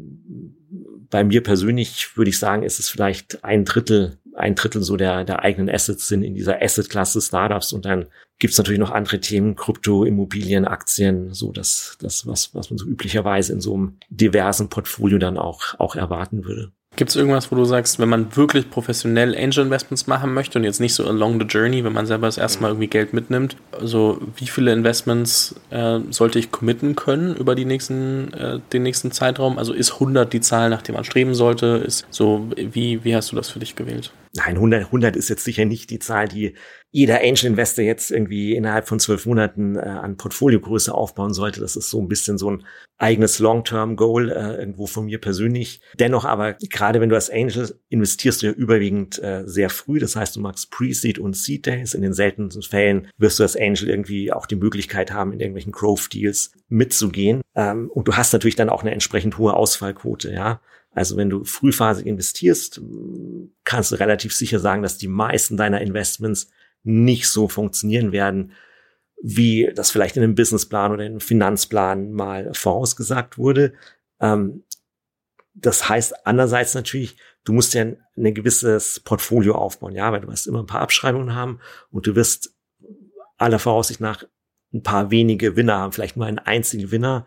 bei 1.10 1.24
mir 1.24 1.44
persönlich 1.44 2.18
würde 2.18 2.30
ich 2.30 2.40
sagen, 2.40 2.64
ist 2.64 2.80
es 2.80 2.90
vielleicht 2.90 3.44
ein 3.44 3.66
Drittel, 3.66 4.18
ein 4.34 4.56
Drittel 4.56 4.82
so 4.82 4.98
der, 4.98 5.24
der 5.24 5.44
eigenen 5.44 5.74
Assets 5.74 6.08
sind 6.08 6.24
in 6.24 6.34
dieser 6.34 6.62
Asset-Klasse 6.62 7.22
Startups 7.22 7.72
und 7.72 7.86
dann 7.86 8.08
gibt's 8.40 8.58
natürlich 8.58 8.80
noch 8.80 8.92
andere 8.92 9.20
Themen, 9.20 9.56
Krypto, 9.56 10.04
Immobilien, 10.04 10.66
Aktien, 10.66 11.34
so 11.34 11.52
das, 11.52 11.98
das 12.02 12.26
was, 12.28 12.54
was 12.56 12.70
man 12.70 12.78
so 12.78 12.86
üblicherweise 12.86 13.54
in 13.54 13.62
so 13.62 13.76
einem 13.76 13.98
diversen 14.10 14.70
Portfolio 14.70 15.20
dann 15.20 15.38
auch, 15.38 15.80
auch 15.80 15.96
erwarten 15.96 16.44
würde. 16.46 16.72
Gibt 16.96 17.10
es 17.10 17.16
irgendwas, 17.16 17.52
wo 17.52 17.56
du 17.56 17.66
sagst, 17.66 18.00
wenn 18.00 18.08
man 18.08 18.36
wirklich 18.36 18.70
professionell 18.70 19.36
Angel 19.36 19.66
Investments 19.66 20.08
machen 20.08 20.34
möchte 20.34 20.58
und 20.58 20.64
jetzt 20.64 20.80
nicht 20.80 20.94
so 20.94 21.06
along 21.06 21.40
the 21.40 21.46
journey, 21.46 21.84
wenn 21.84 21.94
man 21.94 22.06
selber 22.06 22.28
das 22.28 22.38
erste 22.38 22.62
Mal 22.62 22.70
irgendwie 22.70 22.88
Geld 22.88 23.14
mitnimmt, 23.14 23.58
also 23.78 24.20
wie 24.38 24.48
viele 24.48 24.72
Investments 24.72 25.56
äh, 25.72 26.00
sollte 26.10 26.40
ich 26.40 26.52
committen 26.52 26.96
können 26.96 27.36
über 27.36 27.56
die 27.56 27.66
nächsten, 27.66 28.34
äh, 28.34 28.60
den 28.72 28.84
nächsten 28.84 29.12
Zeitraum? 29.12 29.58
Also 29.58 29.74
ist 29.74 29.94
100 29.94 30.32
die 30.32 30.42
Zahl, 30.42 30.70
nach 30.70 30.82
der 30.82 30.96
man 30.96 31.04
streben 31.04 31.36
sollte? 31.36 31.84
Ist 31.86 32.06
so, 32.10 32.48
wie, 32.56 33.04
wie 33.04 33.16
hast 33.16 33.32
du 33.32 33.36
das 33.36 33.50
für 33.50 33.60
dich 33.60 33.76
gewählt? 33.76 34.12
Nein, 34.36 34.56
100, 34.56 34.86
100 34.86 35.16
ist 35.16 35.30
jetzt 35.30 35.46
sicher 35.46 35.64
nicht 35.64 35.90
die 35.90 36.00
Zahl, 36.00 36.28
die 36.28 36.56
jeder 36.92 37.22
Angel 37.22 37.46
Investor 37.46 37.86
jetzt 37.86 38.12
irgendwie 38.12 38.54
innerhalb 38.54 38.88
von 38.88 39.00
zwölf 39.00 39.26
Monaten 39.26 39.78
äh, 39.78 39.80
an 39.80 40.18
Portfoliogröße 40.18 40.94
aufbauen 40.94 41.34
sollte. 41.34 41.62
Das 41.62 41.78
ist 41.78 41.90
so 41.90 42.02
ein 42.02 42.10
bisschen 42.10 42.38
so 42.38 42.52
ein 42.52 42.66
eigenes 42.98 43.40
Long-Term-Goal 43.40 44.32
äh, 44.32 44.56
irgendwo 44.56 44.88
von 44.88 45.06
mir 45.06 45.20
persönlich. 45.20 45.80
Dennoch 46.00 46.26
aber, 46.26 46.54
gerade 46.54 47.00
wenn 47.00 47.10
du 47.10 47.16
als 47.16 47.30
Angel 47.30 47.80
investierst 47.88 48.42
du 48.42 48.48
ja 48.48 48.52
überwiegend 48.52 49.22
äh, 49.24 49.44
sehr 49.46 49.70
früh. 49.70 50.00
Das 50.00 50.18
heißt, 50.18 50.36
du 50.36 50.42
machst 50.42 50.70
Pre-Seed 50.72 51.18
und 51.18 51.36
Seed 51.38 51.66
Days. 51.66 51.94
In 51.94 52.02
den 52.02 52.14
seltensten 52.14 52.64
Fällen 52.64 53.08
wirst 53.18 53.40
du 53.40 53.44
als 53.44 53.56
Angel 53.56 53.90
irgendwie 53.90 54.34
auch 54.34 54.46
die 54.46 54.56
Möglichkeit 54.58 55.12
haben, 55.12 55.32
in 55.32 55.40
irgendwelchen 55.40 55.72
Growth-Deals 55.72 56.52
mitzugehen. 56.68 57.42
Ähm, 57.56 57.90
und 57.90 58.10
du 58.10 58.18
hast 58.18 58.34
natürlich 58.34 58.56
dann 58.56 58.70
auch 58.70 58.82
eine 58.82 58.92
entsprechend 58.92 59.38
hohe 59.38 59.54
Ausfallquote, 59.54 60.32
ja. 60.32 60.62
Also 60.96 61.18
wenn 61.18 61.30
du 61.30 61.44
frühphasig 61.44 62.06
investierst, 62.06 62.82
kannst 63.66 63.92
du 63.92 63.98
relativ 63.98 64.34
sicher 64.34 64.60
sagen, 64.60 64.82
dass 64.82 64.98
die 64.98 65.10
meisten 65.10 65.58
deiner 65.58 65.82
Investments 65.82 66.50
nicht 66.84 67.28
so 67.28 67.50
funktionieren 67.50 68.14
werden, 68.14 68.54
wie 69.22 69.70
das 69.76 69.92
vielleicht 69.92 70.16
in 70.16 70.24
einem 70.24 70.36
Businessplan 70.36 70.94
oder 70.94 71.04
in 71.04 71.14
einem 71.14 71.20
Finanzplan 71.20 72.14
mal 72.14 72.54
vorausgesagt 72.54 73.38
wurde. 73.38 73.74
Ähm, 74.22 74.64
das 75.54 75.90
heißt 75.90 76.26
andererseits 76.26 76.76
natürlich, 76.76 77.18
du 77.44 77.52
musst 77.52 77.74
ja 77.74 77.82
ein, 77.82 77.98
ein 78.16 78.34
gewisses 78.34 79.02
Portfolio 79.02 79.56
aufbauen, 79.56 79.96
ja, 79.96 80.12
weil 80.14 80.22
du 80.22 80.30
wirst 80.30 80.48
immer 80.48 80.64
ein 80.64 80.68
paar 80.68 80.82
Abschreibungen 80.82 81.36
haben 81.36 81.60
und 81.92 82.08
du 82.08 82.16
wirst 82.16 82.56
aller 83.38 83.60
Voraussicht 83.60 84.00
nach 84.00 84.24
ein 84.74 84.84
paar 84.84 85.12
wenige 85.12 85.58
Winner 85.58 85.76
haben, 85.76 85.92
vielleicht 85.92 86.16
nur 86.16 86.26
einen 86.26 86.40
einzigen 86.40 86.92
Winner, 86.92 87.26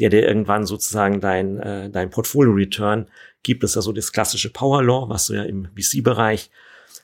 der 0.00 0.10
dir 0.10 0.26
irgendwann 0.26 0.66
sozusagen 0.66 1.20
dein, 1.20 1.58
äh, 1.58 1.90
dein 1.90 2.10
Portfolio-Return 2.10 3.06
gibt. 3.42 3.62
Ist 3.62 3.76
ja 3.76 3.82
so 3.82 3.92
das 3.92 4.12
klassische 4.12 4.50
Power 4.50 4.82
Law, 4.82 5.08
was 5.08 5.26
du 5.26 5.34
ja 5.34 5.42
im 5.44 5.68
VC-Bereich 5.76 6.50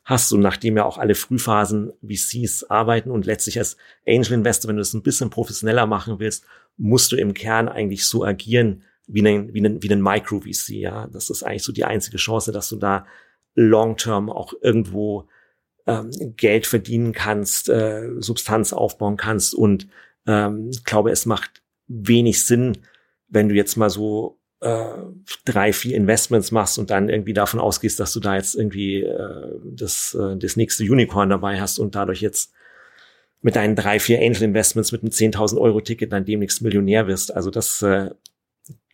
hast 0.04 0.32
und 0.32 0.40
nachdem 0.40 0.76
ja 0.76 0.84
auch 0.84 0.98
alle 0.98 1.14
Frühphasen 1.14 1.92
VCs 2.02 2.64
arbeiten 2.64 3.10
und 3.10 3.26
letztlich 3.26 3.58
als 3.58 3.76
Angel 4.06 4.32
Investor, 4.32 4.68
wenn 4.68 4.76
du 4.76 4.80
das 4.80 4.94
ein 4.94 5.02
bisschen 5.02 5.30
professioneller 5.30 5.86
machen 5.86 6.18
willst, 6.18 6.44
musst 6.76 7.12
du 7.12 7.16
im 7.16 7.34
Kern 7.34 7.68
eigentlich 7.68 8.06
so 8.06 8.24
agieren 8.24 8.84
wie 9.08 9.26
ein, 9.26 9.52
wie 9.52 9.60
ein, 9.60 9.82
wie 9.82 9.92
ein 9.92 10.02
Micro-VC, 10.02 10.70
ja. 10.70 11.06
Das 11.08 11.30
ist 11.30 11.42
eigentlich 11.42 11.62
so 11.62 11.72
die 11.72 11.84
einzige 11.84 12.16
Chance, 12.16 12.52
dass 12.52 12.68
du 12.68 12.76
da 12.76 13.06
long-term 13.54 14.30
auch 14.30 14.52
irgendwo 14.62 15.28
ähm, 15.86 16.10
Geld 16.36 16.66
verdienen 16.66 17.12
kannst, 17.12 17.68
äh, 17.68 18.08
Substanz 18.18 18.72
aufbauen 18.72 19.16
kannst 19.16 19.54
und 19.54 19.88
ähm, 20.26 20.70
glaube, 20.84 21.10
es 21.10 21.26
macht 21.26 21.62
wenig 21.88 22.44
Sinn, 22.44 22.78
wenn 23.28 23.48
du 23.48 23.54
jetzt 23.54 23.76
mal 23.76 23.90
so 23.90 24.38
äh, 24.60 24.84
drei, 25.44 25.72
vier 25.72 25.96
Investments 25.96 26.50
machst 26.50 26.78
und 26.78 26.90
dann 26.90 27.08
irgendwie 27.08 27.34
davon 27.34 27.60
ausgehst, 27.60 28.00
dass 28.00 28.12
du 28.12 28.20
da 28.20 28.36
jetzt 28.36 28.54
irgendwie 28.54 29.02
äh, 29.02 29.52
das, 29.64 30.16
äh, 30.18 30.36
das 30.36 30.56
nächste 30.56 30.84
Unicorn 30.84 31.30
dabei 31.30 31.60
hast 31.60 31.78
und 31.78 31.94
dadurch 31.94 32.20
jetzt 32.20 32.52
mit 33.42 33.56
deinen 33.56 33.76
drei, 33.76 34.00
vier 34.00 34.18
Angel 34.18 34.42
Investments 34.42 34.92
mit 34.92 35.02
einem 35.02 35.10
10.000 35.10 35.58
Euro 35.58 35.80
Ticket 35.80 36.12
dann 36.12 36.24
demnächst 36.24 36.62
Millionär 36.62 37.06
wirst. 37.06 37.34
Also 37.34 37.50
das 37.50 37.82
äh, 37.82 38.10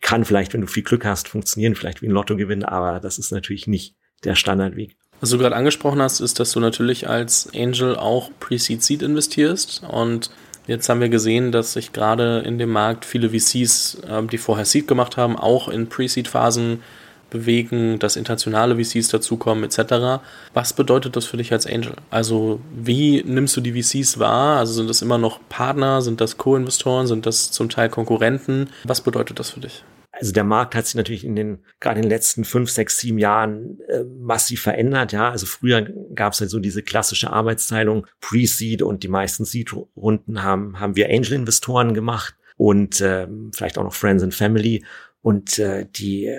kann 0.01 0.25
vielleicht, 0.25 0.53
wenn 0.53 0.61
du 0.61 0.67
viel 0.67 0.83
Glück 0.83 1.05
hast, 1.05 1.27
funktionieren, 1.27 1.75
vielleicht 1.75 2.01
wie 2.01 2.07
ein 2.07 2.11
Lottogewinn, 2.11 2.63
aber 2.63 2.99
das 2.99 3.17
ist 3.17 3.31
natürlich 3.31 3.67
nicht 3.67 3.95
der 4.23 4.35
Standardweg. 4.35 4.97
Was 5.21 5.29
du 5.29 5.37
gerade 5.37 5.55
angesprochen 5.55 6.01
hast, 6.01 6.19
ist, 6.19 6.39
dass 6.39 6.51
du 6.51 6.59
natürlich 6.59 7.07
als 7.07 7.49
Angel 7.55 7.95
auch 7.95 8.29
Pre-Seed 8.39 8.83
Seed 8.83 9.01
investierst 9.01 9.83
und 9.89 10.29
Jetzt 10.67 10.87
haben 10.87 11.01
wir 11.01 11.09
gesehen, 11.09 11.51
dass 11.51 11.73
sich 11.73 11.91
gerade 11.91 12.39
in 12.39 12.57
dem 12.57 12.71
Markt 12.71 13.05
viele 13.05 13.29
VCs, 13.29 13.97
äh, 14.07 14.23
die 14.23 14.37
vorher 14.37 14.65
Seed 14.65 14.87
gemacht 14.87 15.17
haben, 15.17 15.37
auch 15.37 15.67
in 15.67 15.87
Pre-Seed-Phasen 15.87 16.81
bewegen, 17.29 17.97
dass 17.99 18.15
internationale 18.15 18.77
VCs 18.77 19.09
dazukommen 19.09 19.63
etc. 19.63 20.23
Was 20.53 20.73
bedeutet 20.73 21.15
das 21.15 21.25
für 21.25 21.37
dich 21.37 21.51
als 21.51 21.65
Angel? 21.65 21.93
Also 22.11 22.59
wie 22.71 23.23
nimmst 23.25 23.57
du 23.57 23.61
die 23.61 23.73
VCs 23.73 24.19
wahr? 24.19 24.59
Also 24.59 24.73
sind 24.73 24.89
das 24.89 25.01
immer 25.01 25.17
noch 25.17 25.39
Partner, 25.49 26.01
sind 26.01 26.21
das 26.21 26.37
Co-Investoren, 26.37 27.07
sind 27.07 27.25
das 27.25 27.49
zum 27.49 27.69
Teil 27.69 27.89
Konkurrenten? 27.89 28.69
Was 28.83 29.01
bedeutet 29.01 29.39
das 29.39 29.49
für 29.49 29.61
dich? 29.61 29.83
Also 30.23 30.31
der 30.31 30.45
Markt 30.45 30.73
hat 30.73 30.85
sich 30.85 30.95
natürlich 30.95 31.25
in 31.25 31.35
den 31.35 31.65
gerade 31.81 31.97
in 31.97 32.03
den 32.03 32.09
letzten 32.09 32.45
fünf, 32.45 32.69
sechs, 32.69 32.97
sieben 32.97 33.17
Jahren 33.17 33.81
äh, 33.89 34.05
massiv 34.05 34.61
verändert. 34.61 35.11
Ja, 35.11 35.29
also 35.29 35.45
früher 35.45 35.81
gab 36.15 36.31
es 36.31 36.39
halt 36.39 36.49
so 36.49 36.59
diese 36.59 36.81
klassische 36.81 37.33
Arbeitsteilung 37.33 38.07
Pre-Seed 38.21 38.83
und 38.83 39.03
die 39.03 39.09
meisten 39.09 39.43
Seed-Runden 39.43 40.41
haben 40.41 40.79
haben 40.79 40.95
wir 40.95 41.09
Angel-Investoren 41.09 41.93
gemacht 41.93 42.37
und 42.55 43.01
äh, 43.01 43.27
vielleicht 43.53 43.77
auch 43.77 43.83
noch 43.83 43.93
Friends 43.93 44.23
and 44.23 44.33
Family. 44.33 44.85
Und 45.23 45.57
äh, 45.57 45.87
die, 45.89 46.29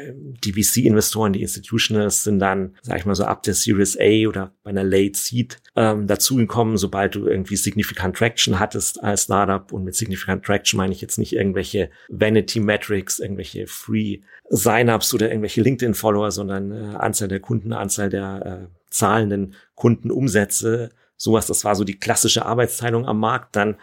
die 0.45 0.53
VC-Investoren, 0.53 1.33
die 1.33 1.41
Institutionals 1.41 2.23
sind 2.23 2.39
dann, 2.39 2.77
sag 2.83 2.99
ich 2.99 3.07
mal 3.07 3.15
so, 3.15 3.25
ab 3.25 3.43
der 3.43 3.55
Series 3.55 3.97
A 3.99 4.29
oder 4.29 4.53
bei 4.63 4.71
einer 4.71 4.85
Late 4.85 5.19
Seed 5.19 5.57
ähm, 5.75 6.07
dazugekommen, 6.07 6.77
sobald 6.77 7.15
du 7.15 7.27
irgendwie 7.27 7.57
significant 7.57 8.15
Traction 8.15 8.61
hattest 8.61 9.03
als 9.03 9.25
Startup. 9.25 9.73
Und 9.73 9.85
mit 9.85 9.95
significant 9.95 10.45
Traction 10.45 10.77
meine 10.77 10.93
ich 10.93 11.01
jetzt 11.01 11.17
nicht 11.17 11.33
irgendwelche 11.33 11.89
Vanity 12.11 12.61
Metrics, 12.61 13.21
irgendwelche 13.21 13.67
Free 13.67 14.21
Sign-ups 14.51 15.15
oder 15.15 15.31
irgendwelche 15.31 15.63
LinkedIn-Follower, 15.63 16.31
sondern 16.31 16.71
äh, 16.71 16.97
Anzahl 16.97 17.29
der 17.29 17.41
Kunden, 17.41 17.73
Anzahl 17.73 18.11
der 18.11 18.69
äh, 18.71 18.77
zahlenden 18.91 19.55
Kundenumsätze 19.75 20.91
sowas, 21.17 21.47
das 21.47 21.65
war 21.65 21.75
so 21.75 21.85
die 21.85 21.99
klassische 21.99 22.45
Arbeitsteilung 22.45 23.07
am 23.07 23.19
Markt. 23.19 23.57
Dann 23.57 23.77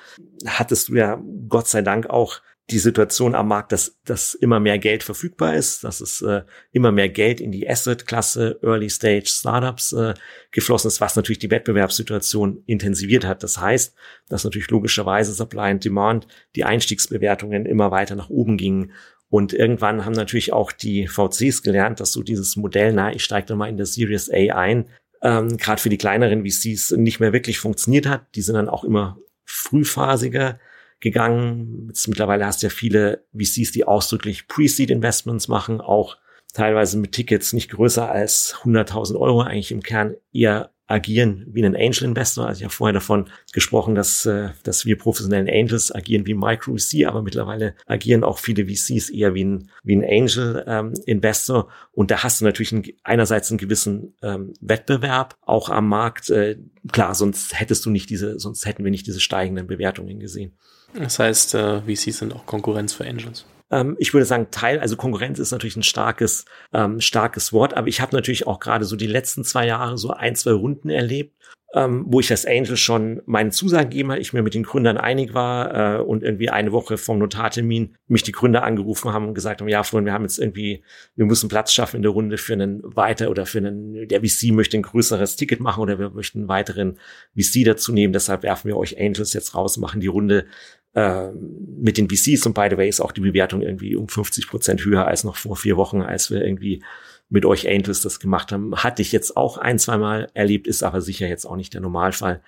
hattest 0.46 0.89
du 0.89 0.96
ja 0.96 1.20
Gott 1.48 1.67
sei 1.67 1.81
Dank 1.81 2.10
auch 2.10 2.41
die 2.70 2.80
Situation 2.80 3.36
am 3.36 3.50
Markt, 3.50 3.72
dass, 3.72 4.00
dass 4.06 4.34
immer 4.34 4.60
mehr 4.60 4.80
Geld 4.80 5.03
verfügbar 5.03 5.56
ist, 5.56 5.84
dass 5.84 6.00
es 6.00 6.22
äh, 6.22 6.44
immer 6.72 6.91
mehr 6.91 7.10
Geld 7.10 7.41
in 7.41 7.51
die 7.51 7.68
Asset-Klasse 7.70 8.60
Early 8.62 8.89
Stage 8.89 9.25
Startups 9.27 9.91
äh, 9.94 10.13
geflossen 10.51 10.88
ist, 10.88 11.01
was 11.01 11.15
natürlich 11.15 11.39
die 11.39 11.51
Wettbewerbssituation 11.51 12.63
intensiviert 12.68 13.25
hat. 13.25 13.44
Das 13.44 13.60
heißt, 13.60 13.94
dass 14.30 14.44
natürlich 14.44 14.70
logischerweise 14.70 15.34
Supply 15.34 15.72
and 15.72 15.84
Demand 15.84 16.27
die 16.56 16.63
Einstiegsbewertungen 16.63 17.65
immer 17.65 17.91
weiter 17.91 18.15
nach 18.15 18.30
oben 18.30 18.58
gingen. 18.58 18.94
Und 19.30 19.53
irgendwann 19.53 20.06
haben 20.06 20.13
natürlich 20.13 20.53
auch 20.53 20.72
die 20.72 21.08
VCs 21.08 21.63
gelernt, 21.63 22.00
dass 22.00 22.12
so 22.12 22.22
dieses 22.22 22.56
Modell, 22.56 22.94
na, 22.94 23.13
ich 23.13 23.24
steige 23.24 23.48
da 23.48 23.56
mal 23.56 23.70
in 23.70 23.77
der 23.77 23.86
Series 23.86 24.30
A 24.30 24.56
ein, 24.56 24.89
ähm, 25.22 25.58
gerade 25.58 25.82
für 25.82 25.89
die 25.89 25.98
kleineren 25.98 26.46
VCs 26.46 26.91
nicht 26.91 27.20
mehr 27.20 27.34
wirklich 27.34 27.60
funktioniert 27.60 28.08
hat. 28.08 28.24
Die 28.36 28.41
sind 28.41 28.56
dann 28.56 28.70
auch 28.70 28.84
immer 28.84 29.18
frühphasiger 29.46 30.60
gegangen. 31.01 31.88
Jetzt 31.88 32.08
mittlerweile 32.08 32.46
hast 32.46 32.62
du 32.62 32.67
ja 32.67 32.72
viele 32.72 33.25
VCs, 33.34 33.72
die 33.72 33.86
ausdrücklich 33.86 34.48
Pre-Seed-Investments 34.48 35.48
machen, 35.48 35.81
auch 35.81 36.17
teilweise 36.53 36.98
mit 36.98 37.13
Tickets 37.13 37.53
nicht 37.53 37.72
größer 37.72 38.10
als 38.10 38.55
100.000 38.63 39.17
Euro, 39.17 39.41
eigentlich 39.41 39.72
im 39.72 39.81
Kern 39.81 40.15
eher 40.31 40.72
agieren 40.91 41.46
wie 41.48 41.63
ein 41.63 41.75
Angel 41.75 42.03
Investor. 42.03 42.46
Also 42.46 42.60
ich 42.60 42.63
habe 42.65 42.74
vorher 42.74 42.93
davon 42.93 43.29
gesprochen, 43.53 43.96
dass, 43.96 44.25
äh, 44.25 44.50
dass 44.63 44.86
wir 44.86 44.98
professionellen 44.98 45.50
Angels 45.50 45.93
agieren 45.93 46.27
wie 46.27 46.34
Micro 46.34 46.75
VC, 46.75 47.05
aber 47.08 47.22
mittlerweile 47.22 47.75
agieren 47.88 48.24
auch 48.24 48.38
viele 48.38 48.65
VCs 48.65 49.10
eher 49.10 49.34
wie 49.34 49.46
ein, 49.46 49.70
wie 49.84 49.96
ein 49.96 50.03
Angel 50.03 50.63
ähm, 50.67 50.93
Investor. 51.05 51.70
Und 51.93 52.12
da 52.12 52.24
hast 52.24 52.41
du 52.41 52.46
natürlich 52.46 52.74
einen, 52.74 52.84
einerseits 53.03 53.50
einen 53.50 53.58
gewissen 53.58 54.15
ähm, 54.22 54.53
Wettbewerb 54.60 55.38
auch 55.41 55.70
am 55.70 55.88
Markt. 55.88 56.29
Äh, 56.29 56.58
klar, 56.91 57.15
sonst 57.15 57.58
hättest 57.58 57.86
du 57.86 57.89
nicht 57.89 58.10
diese, 58.10 58.38
sonst 58.38 58.65
hätten 58.65 58.84
wir 58.84 58.91
nicht 58.91 59.08
diese 59.08 59.22
steigenden 59.22 59.67
Bewertungen 59.67 60.20
gesehen. 60.20 60.58
Das 60.93 61.19
heißt, 61.19 61.55
äh, 61.55 61.81
VCs 61.81 62.19
sind 62.19 62.33
auch 62.33 62.45
Konkurrenz 62.45 62.93
für 62.93 63.05
Angels. 63.05 63.45
Ähm, 63.71 63.95
ich 64.00 64.13
würde 64.13 64.25
sagen, 64.25 64.48
Teil, 64.51 64.79
also 64.79 64.98
Konkurrenz 64.98 65.39
ist 65.39 65.51
natürlich 65.51 65.77
ein 65.77 65.83
starkes, 65.83 66.45
ähm, 66.74 67.00
starkes 67.00 67.53
Wort, 67.53 67.75
aber 67.75 67.88
ich 67.88 68.01
habe 68.01 68.15
natürlich 68.15 68.45
auch 68.45 68.60
gerade 68.60 68.86
so 68.86 68.95
die 68.95 69.07
letzten 69.07 69.43
zwei 69.43 69.65
Jahre 69.65 69.98
so 69.98 70.12
ein, 70.12 70.36
zwei 70.36 70.51
Runden 70.51 70.89
erlebt, 70.89 71.36
ähm, 71.74 72.03
wo 72.07 72.19
ich 72.19 72.29
als 72.31 72.45
Angel 72.45 72.75
schon 72.75 73.21
meinen 73.25 73.51
Zusagen 73.51 73.89
gegeben 73.89 74.12
habe, 74.12 74.19
ich 74.19 74.33
mir 74.33 74.41
mit 74.41 74.53
den 74.53 74.63
Gründern 74.63 74.98
einig 74.98 75.33
war 75.33 76.00
äh, 76.00 76.01
und 76.01 76.21
irgendwie 76.21 76.50
eine 76.50 76.74
Woche 76.74 76.98
vom 76.98 77.17
Notartermin 77.17 77.95
mich 78.07 78.24
die 78.24 78.33
Gründer 78.33 78.63
angerufen 78.63 79.13
haben 79.13 79.29
und 79.29 79.36
gesagt 79.36 79.62
haben, 79.62 79.69
ja, 79.69 79.83
Freunde, 79.83 80.10
wir 80.10 80.13
haben 80.13 80.24
jetzt 80.24 80.38
irgendwie, 80.38 80.83
wir 81.15 81.25
müssen 81.25 81.48
Platz 81.48 81.71
schaffen 81.71 81.98
in 81.98 82.01
der 82.01 82.12
Runde 82.12 82.38
für 82.38 82.53
einen 82.53 82.81
weiter 82.83 83.29
oder 83.29 83.45
für 83.45 83.60
einen, 83.60 84.05
der 84.10 84.19
VC 84.19 84.51
möchte 84.51 84.77
ein 84.77 84.81
größeres 84.81 85.38
Ticket 85.38 85.62
machen 85.62 85.81
oder 85.81 85.98
wir 85.98 86.10
möchten 86.10 86.39
einen 86.39 86.48
weiteren 86.50 87.00
VC 87.38 87.63
dazu 87.63 87.93
nehmen, 87.93 88.12
deshalb 88.12 88.43
werfen 88.43 88.67
wir 88.67 88.75
euch 88.75 89.00
Angels 89.00 89.31
jetzt 89.31 89.55
raus, 89.55 89.77
machen 89.77 90.01
die 90.01 90.07
Runde 90.07 90.48
äh, 90.93 91.31
mit 91.31 91.98
den 91.98 92.10
VCs 92.10 92.45
und 92.45 92.53
by 92.53 92.67
the 92.69 92.77
way 92.77 92.89
ist 92.89 93.00
auch 93.00 93.12
die 93.12 93.21
Bewertung 93.21 93.62
irgendwie 93.62 93.95
um 93.95 94.07
50 94.07 94.48
Prozent 94.48 94.86
höher 94.86 95.07
als 95.07 95.24
noch 95.24 95.38
vor 95.38 95.55
vier 95.55 95.77
Wochen, 95.77 96.01
als 96.01 96.29
wir 96.29 96.43
irgendwie 96.43 96.83
mit 97.29 97.45
euch 97.45 97.67
Angels 97.69 98.01
das 98.01 98.19
gemacht 98.19 98.51
haben. 98.51 98.75
Hatte 98.75 99.01
ich 99.01 99.12
jetzt 99.12 99.38
auch 99.38 99.57
ein, 99.57 99.79
zwei 99.79 99.98
Mal 99.98 100.27
erlebt, 100.33 100.67
ist 100.67 100.83
aber 100.83 101.01
sicher 101.01 101.27
jetzt 101.27 101.45
auch 101.45 101.55
nicht 101.55 101.74
der 101.74 101.81
Normalfall. 101.81 102.41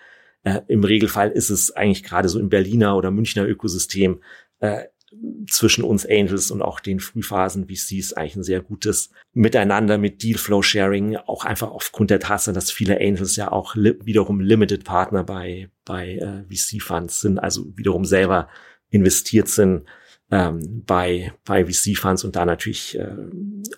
Äh, 0.44 0.60
Im 0.68 0.84
Regelfall 0.84 1.32
ist 1.32 1.50
es 1.50 1.72
eigentlich 1.72 2.04
gerade 2.04 2.28
so 2.28 2.40
im 2.40 2.50
Berliner 2.50 2.98
oder 2.98 3.12
Münchner 3.12 3.48
Ökosystem 3.48 4.22
äh, 4.60 4.84
zwischen 5.50 5.84
uns 5.84 6.06
Angels 6.06 6.52
und 6.52 6.62
auch 6.62 6.80
den 6.80 7.00
Frühphasen 7.00 7.68
VCs 7.68 8.14
eigentlich 8.14 8.36
ein 8.36 8.44
sehr 8.44 8.62
gutes 8.62 9.12
Miteinander 9.34 9.98
mit 9.98 10.24
Dealflow-Sharing, 10.24 11.18
auch 11.18 11.46
einfach 11.46 11.72
aufgrund 11.72 12.10
der 12.10 12.20
Tatsache, 12.20 12.54
dass 12.54 12.72
viele 12.72 13.00
Angels 13.00 13.36
ja 13.36 13.52
auch 13.52 13.76
li 13.76 13.94
wiederum 14.04 14.40
Limited 14.40 14.84
Partner 14.84 15.24
bei, 15.24 15.70
bei 15.86 16.16
äh, 16.16 16.44
VC-Funds 16.54 17.22
sind, 17.22 17.40
also 17.40 17.66
wiederum 17.76 18.06
selber 18.06 18.48
investiert 18.90 19.48
sind 19.48 19.86
ähm, 20.32 20.84
bei, 20.86 21.34
bei 21.46 21.66
VC-Funds 21.66 22.24
und 22.24 22.36
da 22.36 22.46
natürlich 22.46 22.98
äh, 22.98 23.08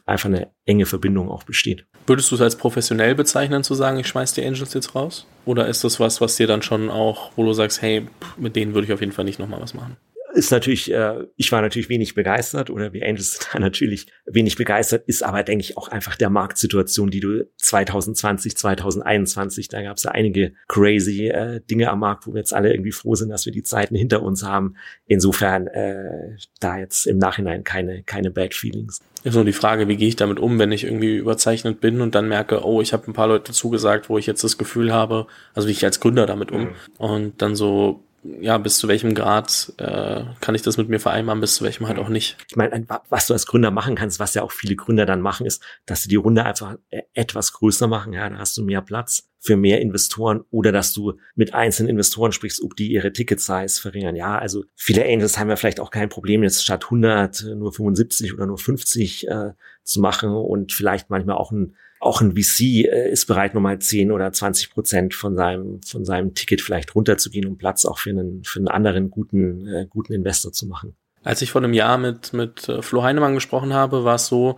einfach 0.05 0.29
eine 0.29 0.51
enge 0.65 0.85
Verbindung 0.85 1.29
auch 1.29 1.43
besteht. 1.43 1.85
Würdest 2.07 2.31
du 2.31 2.35
es 2.35 2.41
als 2.41 2.55
professionell 2.55 3.15
bezeichnen, 3.15 3.63
zu 3.63 3.73
sagen, 3.73 3.99
ich 3.99 4.07
schmeiß 4.07 4.33
die 4.33 4.45
Angels 4.45 4.73
jetzt 4.73 4.95
raus? 4.95 5.25
Oder 5.45 5.67
ist 5.67 5.83
das 5.83 5.99
was, 5.99 6.21
was 6.21 6.37
dir 6.37 6.47
dann 6.47 6.61
schon 6.61 6.89
auch, 6.89 7.31
wo 7.35 7.43
du 7.43 7.53
sagst, 7.53 7.81
hey, 7.81 8.07
mit 8.37 8.55
denen 8.55 8.73
würde 8.73 8.85
ich 8.85 8.93
auf 8.93 9.01
jeden 9.01 9.11
Fall 9.11 9.25
nicht 9.25 9.39
nochmal 9.39 9.61
was 9.61 9.73
machen? 9.73 9.97
Ist 10.35 10.51
natürlich, 10.51 10.91
äh, 10.91 11.25
ich 11.37 11.51
war 11.51 11.61
natürlich 11.61 11.89
wenig 11.89 12.13
begeistert 12.13 12.69
oder 12.69 12.93
wie 12.93 13.03
Angels 13.03 13.33
sind 13.33 13.47
da 13.53 13.59
natürlich 13.59 14.07
wenig 14.25 14.55
begeistert, 14.55 15.07
ist 15.07 15.23
aber, 15.23 15.43
denke 15.43 15.63
ich, 15.63 15.77
auch 15.77 15.87
einfach 15.87 16.15
der 16.15 16.29
Marktsituation, 16.29 17.09
die 17.09 17.21
du 17.21 17.47
2020, 17.57 18.55
2021, 18.57 19.69
da 19.69 19.81
gab 19.81 19.97
es 19.97 20.03
ja 20.03 20.11
einige 20.11 20.53
crazy 20.67 21.27
äh, 21.27 21.61
Dinge 21.61 21.89
am 21.89 21.99
Markt, 21.99 22.27
wo 22.27 22.33
wir 22.33 22.39
jetzt 22.39 22.53
alle 22.53 22.71
irgendwie 22.71 22.91
froh 22.91 23.15
sind, 23.15 23.29
dass 23.29 23.45
wir 23.45 23.53
die 23.53 23.63
Zeiten 23.63 23.95
hinter 23.95 24.21
uns 24.21 24.43
haben. 24.43 24.75
Insofern 25.07 25.67
äh, 25.67 26.37
da 26.59 26.77
jetzt 26.77 27.07
im 27.07 27.17
Nachhinein 27.17 27.63
keine, 27.63 28.03
keine 28.03 28.31
Bad 28.31 28.53
Feelings. 28.53 29.01
Ist 29.23 29.33
nur 29.33 29.43
die 29.43 29.53
Frage, 29.53 29.87
wie 29.87 29.97
gehe 29.97 30.07
ich 30.07 30.15
damit 30.15 30.39
um, 30.39 30.59
wenn 30.59 30.71
ich 30.71 30.83
irgendwie 30.83 31.15
überzeichnet 31.15 31.81
bin 31.81 32.01
und 32.01 32.13
dann 32.13 32.27
merke, 32.27 32.63
oh, 32.63 32.79
ich 32.81 32.93
habe 32.93 33.09
ein 33.09 33.13
paar 33.13 33.27
Leute 33.27 33.53
zugesagt, 33.53 34.07
wo 34.07 34.19
ich 34.19 34.27
jetzt 34.27 34.43
das 34.43 34.59
Gefühl 34.59 34.93
habe, 34.93 35.25
also 35.55 35.67
wie 35.67 35.71
ich 35.71 35.83
als 35.83 35.99
Gründer 35.99 36.27
damit 36.27 36.51
um. 36.51 36.61
Mhm. 36.61 36.75
Und 36.99 37.41
dann 37.41 37.55
so, 37.55 38.04
ja, 38.39 38.57
bis 38.57 38.77
zu 38.77 38.87
welchem 38.87 39.13
Grad 39.13 39.73
äh, 39.77 40.23
kann 40.41 40.55
ich 40.55 40.61
das 40.61 40.77
mit 40.77 40.89
mir 40.89 40.99
vereinbaren, 40.99 41.41
bis 41.41 41.55
zu 41.55 41.63
welchem 41.63 41.87
halt 41.87 41.99
auch 41.99 42.09
nicht. 42.09 42.37
Ich 42.49 42.55
meine, 42.55 42.85
was 43.09 43.27
du 43.27 43.33
als 43.33 43.45
Gründer 43.45 43.71
machen 43.71 43.95
kannst, 43.95 44.19
was 44.19 44.33
ja 44.33 44.41
auch 44.41 44.51
viele 44.51 44.75
Gründer 44.75 45.05
dann 45.05 45.21
machen, 45.21 45.45
ist, 45.45 45.63
dass 45.85 46.03
sie 46.03 46.09
die 46.09 46.15
Runde 46.15 46.43
einfach 46.43 46.75
äh, 46.89 47.03
etwas 47.13 47.53
größer 47.53 47.87
machen. 47.87 48.13
Ja, 48.13 48.29
da 48.29 48.37
hast 48.37 48.57
du 48.57 48.63
mehr 48.63 48.81
Platz 48.81 49.29
für 49.39 49.57
mehr 49.57 49.79
Investoren 49.79 50.43
oder 50.49 50.71
dass 50.71 50.91
du 50.93 51.13
mit 51.35 51.53
einzelnen 51.53 51.89
Investoren 51.89 52.31
sprichst, 52.31 52.63
ob 52.63 52.75
die 52.75 52.91
ihre 52.91 53.13
Ticket-Size 53.13 53.79
verringern. 53.79 54.15
Ja, 54.15 54.39
also 54.39 54.63
viele 54.75 55.05
Angels 55.05 55.37
haben 55.37 55.49
ja 55.49 55.55
vielleicht 55.55 55.79
auch 55.79 55.91
kein 55.91 56.09
Problem, 56.09 56.41
jetzt 56.41 56.63
statt 56.63 56.85
100 56.85 57.43
nur 57.55 57.71
75 57.71 58.33
oder 58.33 58.47
nur 58.47 58.57
50 58.57 59.27
äh, 59.27 59.51
zu 59.83 60.01
machen 60.01 60.31
und 60.31 60.73
vielleicht 60.73 61.11
manchmal 61.11 61.37
auch 61.37 61.51
ein 61.51 61.75
auch 61.99 62.21
ein 62.21 62.35
VC 62.35 62.85
äh, 62.85 63.09
ist 63.09 63.25
bereit, 63.25 63.53
nochmal 63.53 63.79
10 63.79 64.11
oder 64.11 64.31
20 64.31 64.71
Prozent 64.71 65.13
von 65.13 65.35
seinem, 65.35 65.81
von 65.81 66.05
seinem 66.05 66.33
Ticket 66.33 66.61
vielleicht 66.61 66.95
runterzugehen, 66.95 67.47
um 67.47 67.57
Platz 67.57 67.85
auch 67.85 67.97
für 67.97 68.11
einen, 68.11 68.43
für 68.43 68.59
einen 68.59 68.67
anderen 68.67 69.09
guten, 69.09 69.67
äh, 69.67 69.87
guten 69.89 70.13
Investor 70.13 70.51
zu 70.51 70.67
machen. 70.67 70.95
Als 71.23 71.41
ich 71.41 71.51
vor 71.51 71.63
einem 71.63 71.73
Jahr 71.73 71.97
mit, 71.97 72.33
mit 72.33 72.69
äh, 72.69 72.81
Flo 72.81 73.03
Heinemann 73.03 73.33
gesprochen 73.33 73.73
habe, 73.73 74.03
war 74.03 74.15
es 74.15 74.27
so, 74.27 74.55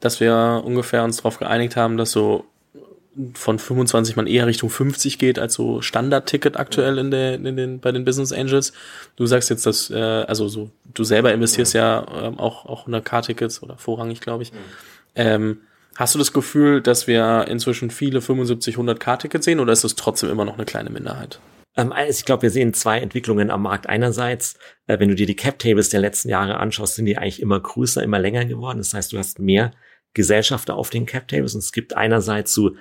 dass 0.00 0.20
wir 0.20 0.62
ungefähr 0.64 1.04
uns 1.04 1.18
darauf 1.18 1.38
geeinigt 1.38 1.76
haben, 1.76 1.96
dass 1.96 2.10
so 2.10 2.44
von 3.34 3.58
25 3.58 4.16
man 4.16 4.26
eher 4.26 4.46
Richtung 4.46 4.70
50 4.70 5.18
geht 5.18 5.38
als 5.38 5.54
so 5.54 5.82
Standard-Ticket 5.82 6.56
aktuell 6.56 6.98
in, 6.98 7.10
der, 7.10 7.34
in 7.34 7.56
den, 7.56 7.80
bei 7.80 7.90
den 7.90 8.04
Business 8.04 8.32
Angels. 8.32 8.72
Du 9.16 9.26
sagst 9.26 9.50
jetzt, 9.50 9.66
dass, 9.66 9.90
äh, 9.90 9.96
also 9.96 10.48
so, 10.48 10.70
du 10.94 11.04
selber 11.04 11.32
investierst 11.32 11.74
ja 11.74 12.06
ähm, 12.22 12.38
auch, 12.38 12.66
auch 12.66 12.86
100k-Tickets 12.86 13.62
oder 13.62 13.76
vorrangig, 13.76 14.20
glaube 14.20 14.44
ich. 14.44 14.52
Mhm. 14.52 14.56
Ähm, 15.16 15.60
Hast 15.98 16.14
du 16.14 16.20
das 16.20 16.32
Gefühl, 16.32 16.80
dass 16.80 17.08
wir 17.08 17.48
inzwischen 17.48 17.90
viele 17.90 18.20
75, 18.20 18.76
100 18.76 19.00
K-Tickets 19.00 19.44
sehen 19.44 19.58
oder 19.58 19.72
ist 19.72 19.82
es 19.82 19.96
trotzdem 19.96 20.30
immer 20.30 20.44
noch 20.44 20.54
eine 20.54 20.64
kleine 20.64 20.90
Minderheit? 20.90 21.40
Ähm, 21.76 21.92
ich 22.08 22.24
glaube, 22.24 22.42
wir 22.42 22.50
sehen 22.50 22.72
zwei 22.72 23.00
Entwicklungen 23.00 23.50
am 23.50 23.62
Markt. 23.62 23.88
Einerseits, 23.88 24.56
äh, 24.86 25.00
wenn 25.00 25.08
du 25.08 25.16
dir 25.16 25.26
die 25.26 25.34
Cap-Tables 25.34 25.88
der 25.88 25.98
letzten 25.98 26.28
Jahre 26.28 26.58
anschaust, 26.58 26.94
sind 26.94 27.06
die 27.06 27.18
eigentlich 27.18 27.42
immer 27.42 27.58
größer, 27.58 28.00
immer 28.00 28.20
länger 28.20 28.44
geworden. 28.44 28.78
Das 28.78 28.94
heißt, 28.94 29.12
du 29.12 29.18
hast 29.18 29.40
mehr 29.40 29.72
Gesellschafter 30.14 30.76
auf 30.76 30.90
den 30.90 31.04
Cap-Tables 31.04 31.54
und 31.54 31.64
es 31.64 31.72
gibt 31.72 31.96
einerseits 31.96 32.54
so 32.54 32.76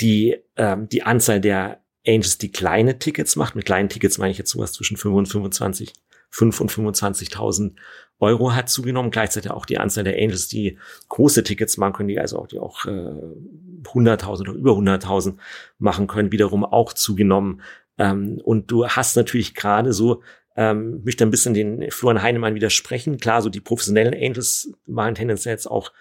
die, 0.00 0.36
ähm, 0.56 0.88
die 0.88 1.02
Anzahl 1.02 1.40
der 1.40 1.82
Angels, 2.06 2.38
die 2.38 2.52
kleine 2.52 3.00
Tickets 3.00 3.34
macht. 3.34 3.56
Mit 3.56 3.64
kleinen 3.64 3.88
Tickets 3.88 4.18
meine 4.18 4.30
ich 4.30 4.38
jetzt 4.38 4.52
sowas 4.52 4.72
zwischen 4.72 4.96
5 4.96 5.12
und 5.16 5.26
25, 5.26 5.92
5 6.34 6.60
und 6.62 6.72
25.000 6.72 7.74
Euro 8.18 8.54
hat 8.54 8.68
zugenommen, 8.68 9.12
gleichzeitig 9.12 9.50
auch 9.52 9.66
die 9.66 9.78
Anzahl 9.78 10.02
der 10.02 10.14
Angels, 10.14 10.48
die 10.48 10.78
große 11.08 11.44
Tickets 11.44 11.76
machen 11.76 11.92
können, 11.92 12.08
die 12.08 12.18
also 12.18 12.38
auch, 12.38 12.48
die 12.48 12.58
auch 12.58 12.86
äh, 12.86 12.90
100.000 12.90 14.40
oder 14.40 14.52
über 14.52 14.72
100.000 14.72 15.36
machen 15.78 16.08
können, 16.08 16.32
wiederum 16.32 16.64
auch 16.64 16.92
zugenommen. 16.92 17.62
Ähm, 17.98 18.40
und 18.42 18.70
du 18.70 18.86
hast 18.88 19.16
natürlich 19.16 19.54
gerade 19.54 19.92
so, 19.92 20.22
ähm, 20.56 21.02
möchte 21.04 21.24
ein 21.24 21.30
bisschen 21.30 21.54
den 21.54 21.90
Florian 21.90 22.22
Heinemann 22.22 22.56
widersprechen. 22.56 23.18
Klar, 23.18 23.40
so 23.40 23.48
die 23.48 23.60
professionellen 23.60 24.14
Angels 24.14 24.72
machen 24.86 25.14
tendenziell 25.14 25.54
jetzt 25.54 25.70
auch 25.70 25.92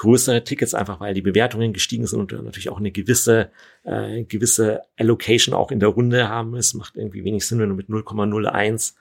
größere 0.00 0.44
Tickets, 0.44 0.72
einfach 0.72 0.98
weil 0.98 1.12
die 1.12 1.20
Bewertungen 1.20 1.74
gestiegen 1.74 2.06
sind 2.06 2.32
und 2.32 2.44
natürlich 2.44 2.70
auch 2.70 2.78
eine 2.78 2.90
gewisse, 2.90 3.50
äh, 3.84 4.24
gewisse 4.24 4.80
Allocation 4.98 5.54
auch 5.54 5.70
in 5.70 5.78
der 5.78 5.90
Runde 5.90 6.26
haben. 6.30 6.56
Es 6.56 6.72
macht 6.72 6.96
irgendwie 6.96 7.22
wenig 7.22 7.46
Sinn, 7.46 7.58
wenn 7.58 7.68
du 7.68 7.74
mit 7.74 7.90
0,01 7.90 8.94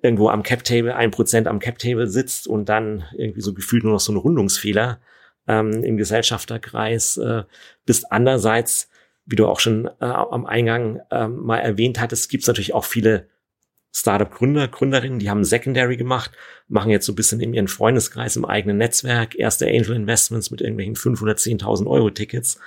irgendwo 0.00 0.28
am 0.28 0.44
Cap-Table, 0.44 0.94
ein 0.94 1.10
Prozent 1.10 1.48
am 1.48 1.58
Cap-Table 1.58 2.06
sitzt 2.06 2.46
und 2.46 2.68
dann 2.68 3.04
irgendwie 3.16 3.40
so 3.40 3.52
gefühlt 3.52 3.82
nur 3.82 3.94
noch 3.94 4.00
so 4.00 4.12
ein 4.12 4.16
Rundungsfehler 4.16 5.00
ähm, 5.48 5.82
im 5.82 5.96
Gesellschafterkreis 5.96 7.16
äh, 7.16 7.42
bist. 7.84 8.12
Andererseits, 8.12 8.88
wie 9.26 9.34
du 9.34 9.48
auch 9.48 9.58
schon 9.58 9.86
äh, 10.00 10.04
am 10.04 10.46
Eingang 10.46 11.00
äh, 11.10 11.26
mal 11.26 11.58
erwähnt 11.58 11.98
hattest, 11.98 12.30
gibt 12.30 12.44
es 12.44 12.48
natürlich 12.48 12.74
auch 12.74 12.84
viele 12.84 13.26
Startup-Gründer, 13.94 14.68
Gründerinnen, 14.68 15.18
die 15.18 15.30
haben 15.30 15.44
Secondary 15.44 15.96
gemacht, 15.96 16.32
machen 16.68 16.90
jetzt 16.90 17.06
so 17.06 17.12
ein 17.12 17.16
bisschen 17.16 17.40
in 17.40 17.54
ihren 17.54 17.68
Freundeskreis 17.68 18.36
im 18.36 18.44
eigenen 18.44 18.76
Netzwerk 18.76 19.34
erste 19.34 19.66
Angel 19.66 19.96
Investments 19.96 20.50
mit 20.50 20.60
irgendwelchen 20.60 20.94
510.000 20.94 21.86
Euro 21.86 22.10
Tickets. 22.10 22.60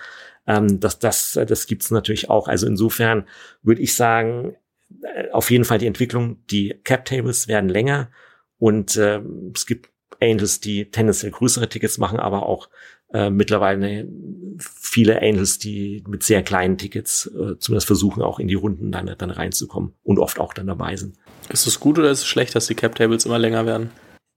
Ähm, 0.47 0.79
das, 0.79 0.99
das, 0.99 1.39
das 1.47 1.67
gibt's 1.67 1.91
natürlich 1.91 2.29
auch. 2.29 2.47
Also 2.47 2.67
insofern 2.67 3.27
würde 3.61 3.81
ich 3.81 3.95
sagen, 3.95 4.55
äh, 5.03 5.29
auf 5.31 5.51
jeden 5.51 5.65
Fall 5.65 5.77
die 5.77 5.87
Entwicklung, 5.87 6.45
die 6.47 6.79
Cap 6.83 7.05
Tables 7.05 7.47
werden 7.47 7.69
länger 7.69 8.09
und 8.57 8.97
äh, 8.97 9.21
es 9.55 9.65
gibt 9.65 9.89
Angels, 10.21 10.59
die 10.59 10.91
tendenziell 10.91 11.31
größere 11.31 11.67
Tickets 11.67 11.97
machen, 11.97 12.19
aber 12.19 12.45
auch 12.45 12.69
äh, 13.13 13.29
mittlerweile 13.29 14.07
viele 14.59 15.21
Angels, 15.21 15.59
die 15.59 16.03
mit 16.07 16.23
sehr 16.23 16.43
kleinen 16.43 16.77
Tickets 16.77 17.27
äh, 17.27 17.57
zumindest 17.57 17.87
versuchen, 17.87 18.21
auch 18.21 18.39
in 18.39 18.47
die 18.47 18.55
Runden 18.55 18.91
dann, 18.91 19.13
dann 19.17 19.29
reinzukommen 19.31 19.93
und 20.03 20.19
oft 20.19 20.39
auch 20.39 20.53
dann 20.53 20.67
dabei 20.67 20.95
sind. 20.95 21.17
Ist 21.49 21.67
es 21.67 21.79
gut 21.79 21.99
oder 21.99 22.11
ist 22.11 22.19
es 22.19 22.27
schlecht, 22.27 22.55
dass 22.55 22.67
die 22.67 22.75
Cap-Tables 22.75 23.25
immer 23.25 23.39
länger 23.39 23.65
werden? 23.65 23.89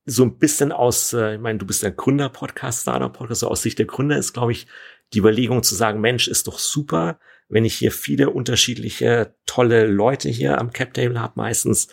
So 0.06 0.24
ein 0.24 0.38
bisschen 0.38 0.72
aus, 0.72 1.12
äh, 1.12 1.34
ich 1.34 1.40
meine, 1.40 1.58
du 1.58 1.66
bist 1.66 1.82
der 1.82 1.92
Gründer-Podcast, 1.92 2.82
Startup-Podcast, 2.82 3.40
so 3.40 3.48
aus 3.48 3.62
Sicht 3.62 3.78
der 3.78 3.87
Gründer 3.87 4.16
ist, 4.16 4.32
glaube 4.32 4.52
ich, 4.52 4.66
die 5.12 5.18
Überlegung 5.18 5.62
zu 5.62 5.74
sagen, 5.74 6.00
Mensch, 6.00 6.28
ist 6.28 6.46
doch 6.46 6.58
super, 6.58 7.18
wenn 7.48 7.64
ich 7.64 7.74
hier 7.74 7.92
viele 7.92 8.30
unterschiedliche, 8.30 9.34
tolle 9.46 9.87
Leute 9.87 10.28
hier 10.28 10.58
am 10.58 10.72
Cap-Table 10.72 11.20
habe, 11.20 11.34
meistens 11.37 11.88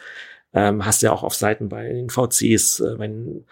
ähm, 0.54 0.86
hast 0.86 1.02
du 1.02 1.08
ja 1.08 1.14
auch 1.14 1.24
auf 1.24 1.36
Seiten 1.36 1.70
bei 1.70 1.88
den 1.88 2.10
VCs, 2.10 2.80
äh, 2.80 2.98
den 2.98 3.46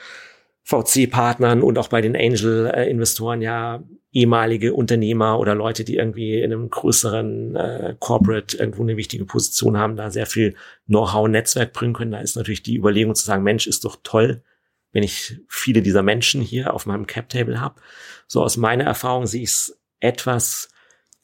VC-Partnern 0.70 1.64
und 1.64 1.80
auch 1.80 1.88
bei 1.88 2.00
den 2.02 2.16
Angel-Investoren 2.16 3.42
ja 3.42 3.84
ehemalige 4.12 4.74
Unternehmer 4.74 5.40
oder 5.40 5.56
Leute, 5.56 5.84
die 5.84 5.96
irgendwie 5.96 6.40
in 6.40 6.52
einem 6.52 6.70
größeren 6.70 7.56
äh, 7.56 7.96
Corporate 8.00 8.58
irgendwo 8.58 8.84
eine 8.84 8.98
wichtige 8.98 9.26
Position 9.26 9.78
haben, 9.78 9.96
da 9.96 10.12
sehr 10.12 10.28
viel 10.28 10.56
Know-how, 10.88 11.28
Netzwerk 11.28 11.74
bringen 11.74 11.94
können. 11.94 12.12
Da 12.12 12.20
ist 12.20 12.36
natürlich 12.36 12.64
die 12.64 12.78
Überlegung 12.78 13.16
zu 13.16 13.26
sagen, 13.26 13.44
Mensch, 13.44 13.66
ist 13.66 13.84
doch 13.84 13.98
toll, 14.04 14.44
wenn 14.92 15.04
ich 15.04 15.40
viele 15.48 15.82
dieser 15.82 16.04
Menschen 16.04 16.42
hier 16.42 16.74
auf 16.74 16.86
meinem 16.86 17.08
Cap-Table 17.08 17.60
habe. 17.60 17.82
So 18.28 18.44
aus 18.44 18.58
meiner 18.58 18.84
Erfahrung 18.84 19.26
sehe 19.26 19.44
ich 19.44 19.50
es 19.50 19.80
etwas 20.00 20.70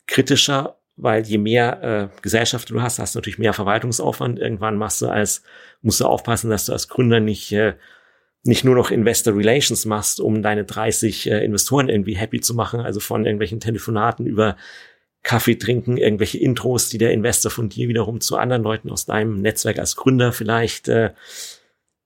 kritischer, 0.07 0.77
weil 0.95 1.23
je 1.23 1.37
mehr 1.37 1.83
äh, 1.83 2.21
Gesellschaft 2.21 2.69
du 2.69 2.81
hast, 2.81 2.97
hast 2.99 3.13
du 3.13 3.19
natürlich 3.19 3.39
mehr 3.39 3.53
Verwaltungsaufwand. 3.53 4.39
Irgendwann 4.39 4.77
machst 4.77 5.01
du 5.01 5.07
als, 5.07 5.43
musst 5.81 5.99
du 5.99 6.05
aufpassen, 6.05 6.49
dass 6.49 6.65
du 6.65 6.71
als 6.71 6.87
Gründer 6.87 7.19
nicht 7.19 7.51
äh, 7.51 7.75
nicht 8.45 8.63
nur 8.63 8.75
noch 8.75 8.91
Investor 8.91 9.35
Relations 9.35 9.85
machst, 9.85 10.19
um 10.19 10.43
deine 10.43 10.65
30 10.65 11.29
äh, 11.29 11.43
Investoren 11.43 11.89
irgendwie 11.89 12.15
happy 12.15 12.41
zu 12.41 12.53
machen, 12.53 12.79
also 12.79 12.99
von 12.99 13.25
irgendwelchen 13.25 13.59
Telefonaten 13.59 14.27
über 14.27 14.55
Kaffee 15.23 15.55
trinken, 15.55 15.97
irgendwelche 15.97 16.37
Intros, 16.37 16.89
die 16.89 16.99
der 16.99 17.11
Investor 17.11 17.49
von 17.49 17.69
dir 17.69 17.87
wiederum 17.87 18.21
zu 18.21 18.37
anderen 18.37 18.61
Leuten 18.61 18.91
aus 18.91 19.05
deinem 19.05 19.41
Netzwerk 19.41 19.79
als 19.79 19.95
Gründer 19.95 20.31
vielleicht 20.31 20.87
äh, 20.87 21.13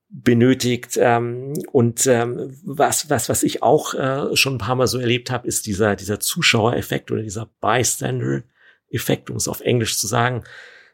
benötigt. 0.08 0.98
Ähm, 0.98 1.52
und 1.72 2.06
ähm, 2.06 2.56
was, 2.64 3.10
was, 3.10 3.28
was 3.28 3.42
ich 3.42 3.62
auch 3.62 3.92
äh, 3.92 4.34
schon 4.34 4.54
ein 4.54 4.58
paar 4.58 4.76
Mal 4.76 4.86
so 4.86 4.98
erlebt 4.98 5.30
habe, 5.30 5.46
ist 5.46 5.66
dieser, 5.66 5.94
dieser 5.94 6.20
Zuschauereffekt 6.20 7.10
oder 7.10 7.22
dieser 7.22 7.50
Bystander-Effekt, 7.60 9.28
um 9.28 9.36
es 9.36 9.46
auf 9.46 9.60
Englisch 9.60 9.98
zu 9.98 10.06
sagen. 10.06 10.44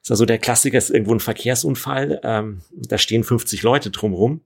ist 0.03 0.11
also 0.11 0.27
der 0.27 0.39
Klassiker, 0.39 0.77
ist 0.77 0.91
irgendwo 0.91 1.15
ein 1.15 1.21
Verkehrsunfall, 1.21 2.21
ähm, 2.25 2.63
da 2.73 2.99
stehen 2.99 3.23
50 3.23 3.63
Leute 3.63 3.93
drumrum 3.93 4.41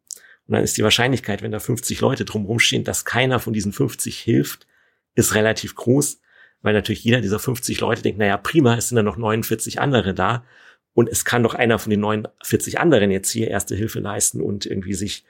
und 0.50 0.54
dann 0.54 0.64
ist 0.64 0.76
die 0.76 0.82
Wahrscheinlichkeit, 0.82 1.42
wenn 1.42 1.52
da 1.52 1.60
50 1.60 2.00
Leute 2.00 2.24
drumherum 2.24 2.58
stehen, 2.58 2.82
dass 2.82 3.04
keiner 3.04 3.38
von 3.38 3.52
diesen 3.52 3.72
50 3.72 4.18
hilft, 4.18 4.66
ist 5.14 5.36
relativ 5.36 5.76
groß, 5.76 6.20
weil 6.60 6.74
natürlich 6.74 7.04
jeder 7.04 7.20
dieser 7.20 7.38
50 7.38 7.78
Leute 7.78 8.02
denkt, 8.02 8.18
naja, 8.18 8.36
prima, 8.36 8.74
es 8.74 8.88
sind 8.88 8.96
dann 8.96 9.04
noch 9.04 9.16
49 9.16 9.80
andere 9.80 10.12
da. 10.12 10.44
Und 10.92 11.08
es 11.08 11.24
kann 11.24 11.44
doch 11.44 11.54
einer 11.54 11.78
von 11.78 11.90
den 11.90 12.00
49 12.00 12.80
anderen 12.80 13.12
jetzt 13.12 13.30
hier 13.30 13.46
erste 13.46 13.76
Hilfe 13.76 14.00
leisten 14.00 14.40
und 14.40 14.66
irgendwie 14.66 14.94
sich 14.94 15.24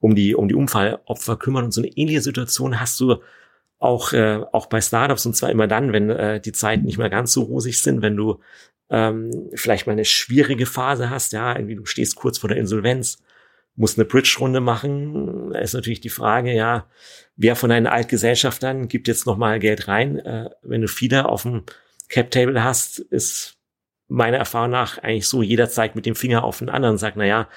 um 0.00 0.16
die, 0.16 0.34
um 0.34 0.48
die 0.48 0.56
Unfallopfer 0.56 1.36
kümmern. 1.36 1.66
Und 1.66 1.70
so 1.70 1.80
eine 1.80 1.92
ähnliche 1.96 2.22
Situation 2.22 2.80
hast 2.80 2.98
du 2.98 3.18
auch, 3.78 4.12
äh, 4.12 4.40
auch 4.50 4.66
bei 4.66 4.80
Startups 4.80 5.24
und 5.24 5.36
zwar 5.36 5.50
immer 5.50 5.68
dann, 5.68 5.92
wenn 5.92 6.10
äh, 6.10 6.40
die 6.40 6.50
Zeiten 6.50 6.84
nicht 6.84 6.98
mehr 6.98 7.10
ganz 7.10 7.32
so 7.32 7.42
rosig 7.44 7.80
sind, 7.80 8.02
wenn 8.02 8.16
du 8.16 8.40
ähm, 8.90 9.50
vielleicht 9.54 9.86
mal 9.86 9.92
eine 9.92 10.04
schwierige 10.04 10.66
Phase 10.66 11.10
hast, 11.10 11.32
ja, 11.32 11.54
irgendwie 11.54 11.76
du 11.76 11.86
stehst 11.86 12.16
kurz 12.16 12.38
vor 12.38 12.48
der 12.48 12.58
Insolvenz 12.58 13.18
muss 13.76 13.98
eine 13.98 14.04
Bridge-Runde 14.04 14.60
machen. 14.60 15.50
Da 15.52 15.58
ist 15.58 15.74
natürlich 15.74 16.00
die 16.00 16.08
Frage, 16.08 16.52
ja, 16.52 16.86
wer 17.36 17.56
von 17.56 17.70
deinen 17.70 17.86
Altgesellschaftern 17.86 18.88
gibt 18.88 19.08
jetzt 19.08 19.26
nochmal 19.26 19.58
Geld 19.58 19.88
rein? 19.88 20.18
Äh, 20.18 20.50
wenn 20.62 20.80
du 20.80 20.88
viele 20.88 21.28
auf 21.28 21.42
dem 21.42 21.64
Cap-Table 22.08 22.62
hast, 22.62 22.98
ist 22.98 23.56
meiner 24.08 24.36
Erfahrung 24.36 24.70
nach 24.70 24.98
eigentlich 24.98 25.26
so, 25.26 25.42
jeder 25.42 25.68
zeigt 25.68 25.96
mit 25.96 26.06
dem 26.06 26.14
Finger 26.14 26.44
auf 26.44 26.58
den 26.58 26.68
anderen 26.68 26.94
und 26.94 26.98
sagt, 26.98 27.16
na 27.16 27.24
ja, 27.24 27.48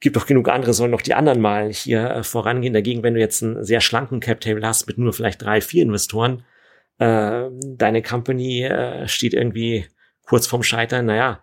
gibt 0.00 0.16
doch 0.16 0.26
genug 0.26 0.48
andere, 0.48 0.74
sollen 0.74 0.92
doch 0.92 1.02
die 1.02 1.14
anderen 1.14 1.40
mal 1.40 1.72
hier 1.72 2.10
äh, 2.10 2.22
vorangehen. 2.22 2.74
Dagegen, 2.74 3.02
wenn 3.02 3.14
du 3.14 3.20
jetzt 3.20 3.42
einen 3.42 3.64
sehr 3.64 3.80
schlanken 3.80 4.20
Cap-Table 4.20 4.66
hast 4.66 4.86
mit 4.86 4.98
nur 4.98 5.12
vielleicht 5.12 5.42
drei, 5.42 5.60
vier 5.60 5.82
Investoren, 5.82 6.44
äh, 6.98 7.44
deine 7.62 8.02
Company 8.02 8.64
äh, 8.64 9.06
steht 9.06 9.34
irgendwie 9.34 9.86
kurz 10.26 10.46
vorm 10.46 10.62
Scheitern, 10.62 11.06
naja, 11.06 11.40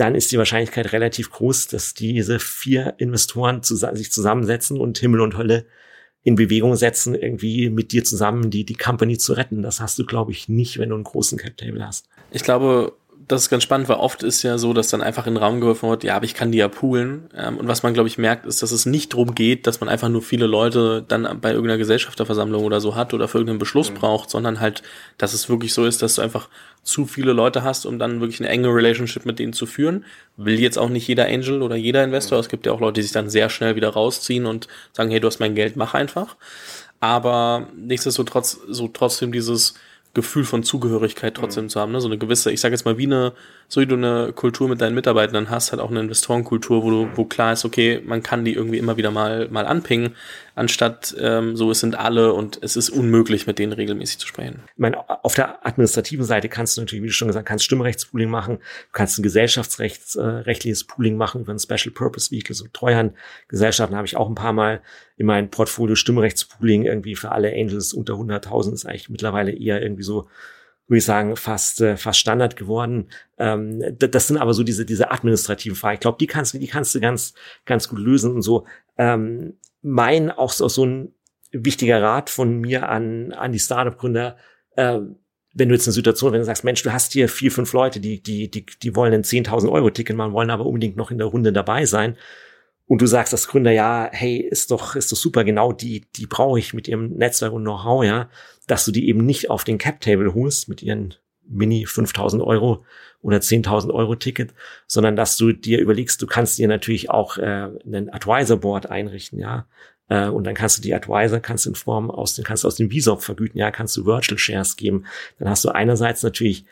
dann 0.00 0.14
ist 0.14 0.30
die 0.32 0.38
Wahrscheinlichkeit 0.38 0.92
relativ 0.92 1.30
groß, 1.30 1.68
dass 1.68 1.94
diese 1.94 2.38
vier 2.38 2.94
Investoren 2.98 3.62
zus 3.62 3.80
sich 3.80 4.12
zusammensetzen 4.12 4.80
und 4.80 4.98
Himmel 4.98 5.20
und 5.20 5.36
Hölle 5.36 5.66
in 6.22 6.34
Bewegung 6.34 6.76
setzen, 6.76 7.14
irgendwie 7.14 7.70
mit 7.70 7.92
dir 7.92 8.04
zusammen 8.04 8.50
die, 8.50 8.64
die 8.64 8.74
Company 8.74 9.18
zu 9.18 9.32
retten. 9.32 9.62
Das 9.62 9.80
hast 9.80 9.98
du, 9.98 10.04
glaube 10.04 10.32
ich, 10.32 10.48
nicht, 10.48 10.78
wenn 10.78 10.90
du 10.90 10.94
einen 10.94 11.04
großen 11.04 11.38
Cap-Table 11.38 11.86
hast. 11.86 12.08
Ich 12.30 12.42
glaube, 12.42 12.92
das 13.28 13.42
ist 13.42 13.50
ganz 13.50 13.62
spannend, 13.62 13.90
weil 13.90 13.98
oft 13.98 14.22
ist 14.22 14.42
ja 14.42 14.56
so, 14.56 14.72
dass 14.72 14.88
dann 14.88 15.02
einfach 15.02 15.26
in 15.26 15.34
den 15.34 15.42
Raum 15.42 15.60
geworfen 15.60 15.90
wird, 15.90 16.02
ja, 16.02 16.16
aber 16.16 16.24
ich 16.24 16.32
kann 16.32 16.50
die 16.50 16.58
ja 16.58 16.68
poolen. 16.68 17.28
Ähm, 17.36 17.58
und 17.58 17.68
was 17.68 17.82
man, 17.82 17.92
glaube 17.92 18.08
ich, 18.08 18.16
merkt, 18.16 18.46
ist, 18.46 18.62
dass 18.62 18.72
es 18.72 18.86
nicht 18.86 19.12
darum 19.12 19.34
geht, 19.34 19.66
dass 19.66 19.80
man 19.80 19.90
einfach 19.90 20.08
nur 20.08 20.22
viele 20.22 20.46
Leute 20.46 21.04
dann 21.06 21.38
bei 21.40 21.50
irgendeiner 21.50 21.76
Gesellschafterversammlung 21.76 22.64
oder 22.64 22.80
so 22.80 22.96
hat 22.96 23.12
oder 23.12 23.28
für 23.28 23.36
irgendeinen 23.36 23.58
Beschluss 23.58 23.90
mhm. 23.90 23.96
braucht, 23.96 24.30
sondern 24.30 24.60
halt, 24.60 24.82
dass 25.18 25.34
es 25.34 25.50
wirklich 25.50 25.74
so 25.74 25.84
ist, 25.84 26.00
dass 26.00 26.14
du 26.14 26.22
einfach 26.22 26.48
zu 26.82 27.04
viele 27.04 27.34
Leute 27.34 27.62
hast, 27.62 27.84
um 27.84 27.98
dann 27.98 28.20
wirklich 28.20 28.40
eine 28.40 28.48
enge 28.48 28.68
Relationship 28.68 29.26
mit 29.26 29.38
denen 29.38 29.52
zu 29.52 29.66
führen. 29.66 30.06
Will 30.38 30.58
jetzt 30.58 30.78
auch 30.78 30.88
nicht 30.88 31.06
jeder 31.06 31.26
Angel 31.26 31.60
oder 31.60 31.76
jeder 31.76 32.02
Investor. 32.02 32.38
Mhm. 32.38 32.40
Es 32.40 32.48
gibt 32.48 32.64
ja 32.64 32.72
auch 32.72 32.80
Leute, 32.80 32.94
die 32.94 33.02
sich 33.02 33.12
dann 33.12 33.28
sehr 33.28 33.50
schnell 33.50 33.76
wieder 33.76 33.90
rausziehen 33.90 34.46
und 34.46 34.68
sagen, 34.94 35.10
hey, 35.10 35.20
du 35.20 35.26
hast 35.26 35.38
mein 35.38 35.54
Geld, 35.54 35.76
mach 35.76 35.92
einfach. 35.92 36.36
Aber 36.98 37.68
nichtsdestotrotz, 37.76 38.58
so 38.68 38.88
trotzdem 38.88 39.32
dieses, 39.32 39.74
Gefühl 40.14 40.44
von 40.44 40.62
Zugehörigkeit 40.62 41.34
trotzdem 41.34 41.64
mhm. 41.64 41.68
zu 41.68 41.80
haben. 41.80 41.92
Ne? 41.92 42.00
So 42.00 42.08
eine 42.08 42.18
gewisse, 42.18 42.50
ich 42.50 42.60
sage 42.60 42.74
jetzt 42.74 42.84
mal, 42.84 42.98
wie 42.98 43.06
eine, 43.06 43.32
so 43.68 43.82
wie 43.82 43.86
du 43.86 43.96
eine 43.96 44.32
Kultur 44.32 44.66
mit 44.68 44.80
deinen 44.80 44.94
Mitarbeitern 44.94 45.50
hast, 45.50 45.72
halt 45.72 45.82
auch 45.82 45.90
eine 45.90 46.00
Investorenkultur, 46.00 46.82
wo 46.82 46.90
du, 46.90 47.08
wo 47.14 47.26
klar 47.26 47.52
ist, 47.52 47.66
okay, 47.66 48.00
man 48.02 48.22
kann 48.22 48.44
die 48.44 48.54
irgendwie 48.54 48.78
immer 48.78 48.96
wieder 48.96 49.10
mal, 49.10 49.48
mal 49.50 49.66
anpingen, 49.66 50.16
anstatt 50.54 51.14
ähm, 51.20 51.54
so, 51.54 51.70
es 51.70 51.80
sind 51.80 51.98
alle 51.98 52.32
und 52.32 52.58
es 52.62 52.76
ist 52.76 52.88
unmöglich, 52.88 53.46
mit 53.46 53.58
denen 53.58 53.74
regelmäßig 53.74 54.18
zu 54.18 54.26
sprechen. 54.26 54.62
Ich 54.72 54.78
meine, 54.78 55.08
auf 55.22 55.34
der 55.34 55.66
administrativen 55.66 56.24
Seite 56.24 56.48
kannst 56.48 56.76
du 56.76 56.80
natürlich, 56.80 57.02
wie 57.02 57.08
du 57.08 57.12
schon 57.12 57.28
gesagt 57.28 57.50
hast, 57.50 57.62
Stimmrechtspooling 57.62 58.30
machen, 58.30 58.56
du 58.56 58.92
kannst 58.92 59.18
ein 59.18 59.22
gesellschaftsrechtliches 59.22 60.82
äh, 60.82 60.86
Pooling 60.88 61.18
machen 61.18 61.42
über 61.42 61.52
ein 61.52 61.58
Special 61.58 61.92
Purpose 61.92 62.30
Vehicle, 62.30 62.54
so 62.54 62.66
Treuhandgesellschaften 62.72 63.96
habe 63.96 64.06
ich 64.06 64.16
auch 64.16 64.28
ein 64.28 64.34
paar 64.34 64.54
Mal 64.54 64.80
in 65.18 65.26
meinem 65.26 65.50
Portfolio 65.50 65.94
Stimmrechtspooling 65.94 66.84
irgendwie 66.84 67.16
für 67.16 67.32
alle 67.32 67.52
Angels 67.52 67.92
unter 67.92 68.14
100.000 68.14 68.72
ist 68.72 68.86
eigentlich 68.86 69.10
mittlerweile 69.10 69.52
eher 69.52 69.82
irgendwie 69.82 70.04
so 70.04 70.26
würde 70.88 70.98
ich 70.98 71.04
sagen, 71.04 71.36
fast, 71.36 71.80
äh, 71.80 71.96
fast 71.96 72.18
Standard 72.18 72.56
geworden. 72.56 73.08
Ähm, 73.38 73.82
das 73.98 74.26
sind 74.26 74.38
aber 74.38 74.54
so 74.54 74.64
diese, 74.64 74.84
diese 74.86 75.10
administrativen 75.10 75.76
Fragen. 75.76 75.94
Ich 75.94 76.00
glaube, 76.00 76.18
die 76.18 76.26
kannst 76.26 76.54
du, 76.54 76.58
die 76.58 76.66
kannst 76.66 76.94
du 76.94 77.00
ganz, 77.00 77.34
ganz 77.66 77.88
gut 77.88 77.98
lösen 77.98 78.34
und 78.34 78.42
so. 78.42 78.66
Ähm, 78.96 79.58
mein 79.82 80.30
auch 80.30 80.50
so, 80.50 80.66
so 80.68 80.84
ein 80.84 81.14
wichtiger 81.52 82.02
Rat 82.02 82.30
von 82.30 82.58
mir 82.58 82.88
an, 82.88 83.32
an 83.32 83.52
die 83.52 83.58
Startup-Gründer, 83.58 84.36
äh, 84.76 85.00
wenn 85.54 85.68
du 85.68 85.74
jetzt 85.74 85.86
eine 85.86 85.92
Situation, 85.92 86.32
wenn 86.32 86.40
du 86.40 86.44
sagst, 86.44 86.64
Mensch, 86.64 86.82
du 86.82 86.92
hast 86.92 87.12
hier 87.12 87.28
vier, 87.28 87.50
fünf 87.50 87.72
Leute, 87.72 88.00
die, 88.00 88.22
die, 88.22 88.50
die, 88.50 88.64
die 88.64 88.96
wollen 88.96 89.12
ein 89.12 89.24
10.000 89.24 89.70
Euro 89.70 89.90
Ticket 89.90 90.16
machen, 90.16 90.32
wollen 90.32 90.50
aber 90.50 90.66
unbedingt 90.66 90.96
noch 90.96 91.10
in 91.10 91.18
der 91.18 91.26
Runde 91.26 91.52
dabei 91.52 91.84
sein. 91.84 92.16
Und 92.88 93.02
du 93.02 93.06
sagst 93.06 93.34
als 93.34 93.46
Gründer, 93.46 93.70
ja, 93.70 94.08
hey, 94.10 94.38
ist 94.38 94.70
doch, 94.70 94.96
ist 94.96 95.12
doch 95.12 95.16
super, 95.16 95.44
genau 95.44 95.72
die, 95.72 96.06
die 96.16 96.26
brauche 96.26 96.58
ich 96.58 96.72
mit 96.72 96.88
ihrem 96.88 97.10
Netzwerk 97.10 97.52
und 97.52 97.62
Know-how, 97.62 98.02
ja, 98.02 98.30
dass 98.66 98.86
du 98.86 98.92
die 98.92 99.08
eben 99.08 99.24
nicht 99.24 99.50
auf 99.50 99.62
den 99.62 99.78
Cap-Table 99.78 100.34
holst 100.34 100.68
mit 100.68 100.82
ihren 100.82 101.14
Mini 101.46 101.84
5000 101.86 102.42
Euro 102.42 102.84
oder 103.20 103.38
10.000 103.38 103.92
Euro 103.92 104.14
Ticket, 104.14 104.54
sondern 104.86 105.16
dass 105.16 105.36
du 105.36 105.52
dir 105.52 105.80
überlegst, 105.80 106.20
du 106.22 106.26
kannst 106.26 106.58
dir 106.58 106.66
natürlich 106.66 107.10
auch 107.10 107.36
äh, 107.36 107.68
einen 107.84 108.10
Advisor 108.10 108.56
Board 108.56 108.86
einrichten, 108.90 109.38
ja, 109.38 109.66
äh, 110.08 110.28
und 110.28 110.44
dann 110.44 110.54
kannst 110.54 110.78
du 110.78 110.82
die 110.82 110.94
Advisor 110.94 111.40
kannst 111.40 111.66
in 111.66 111.74
Form 111.74 112.10
aus 112.10 112.34
den 112.34 112.44
kannst 112.44 112.64
du 112.64 112.68
aus 112.68 112.76
dem 112.76 112.90
VSOP 112.90 113.22
vergüten, 113.22 113.58
ja, 113.58 113.70
kannst 113.70 113.96
du 113.96 114.06
Virtual 114.06 114.38
Shares 114.38 114.76
geben. 114.76 115.04
Dann 115.38 115.50
hast 115.50 115.64
du 115.64 115.68
einerseits 115.70 116.22
natürlich 116.22 116.64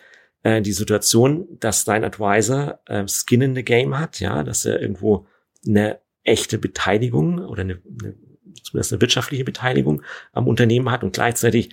äh, 0.43 0.63
die 0.63 0.73
Situation, 0.73 1.47
dass 1.61 1.85
dein 1.85 2.05
Advisor 2.05 2.81
äh, 2.87 3.07
Skin 3.07 3.43
in 3.43 3.55
the 3.55 3.63
Game 3.63 3.99
hat, 3.99 4.21
ja, 4.21 4.43
dass 4.43 4.65
er 4.65 4.81
irgendwo 4.81 5.27
eine 5.67 5.99
echte 6.27 6.59
Beteiligung 6.59 7.39
oder 7.39 7.63
eine, 7.63 7.81
eine 8.03 8.15
zumindest 8.63 8.93
eine 8.93 9.01
wirtschaftliche 9.01 9.45
Beteiligung 9.45 10.03
am 10.33 10.49
Unternehmen 10.49 10.91
hat 10.91 11.05
und 11.05 11.13
gleichzeitig 11.13 11.71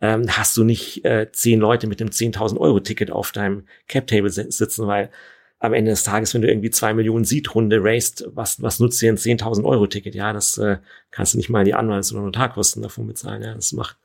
ähm, 0.00 0.26
hast 0.28 0.56
du 0.56 0.64
nicht 0.64 1.04
äh, 1.04 1.30
zehn 1.32 1.58
Leute 1.58 1.86
mit 1.86 2.00
dem 2.00 2.08
10.000 2.08 2.58
Euro 2.58 2.80
Ticket 2.80 3.10
auf 3.10 3.32
deinem 3.32 3.64
Cap 3.88 4.06
Table 4.06 4.30
sitzen, 4.30 4.86
weil 4.86 5.10
am 5.58 5.72
Ende 5.72 5.90
des 5.90 6.04
Tages, 6.04 6.34
wenn 6.34 6.42
du 6.42 6.48
irgendwie 6.48 6.70
zwei 6.70 6.92
Millionen 6.92 7.24
Seed-Runde 7.24 7.78
raced, 7.80 8.26
was, 8.28 8.60
was 8.60 8.78
nutzt 8.78 9.00
dir 9.00 9.10
ein 9.10 9.16
10.000 9.16 9.64
Euro 9.64 9.86
Ticket? 9.86 10.14
Ja, 10.14 10.32
das 10.34 10.58
äh, 10.58 10.78
kannst 11.10 11.32
du 11.32 11.38
nicht 11.38 11.48
mal 11.48 11.64
die 11.64 11.74
Anwalts- 11.74 12.12
oder 12.12 12.22
Notarkosten 12.22 12.82
davon 12.82 13.06
bezahlen. 13.06 13.42
Ja, 13.42 13.54
das 13.54 13.72
macht, 13.72 13.96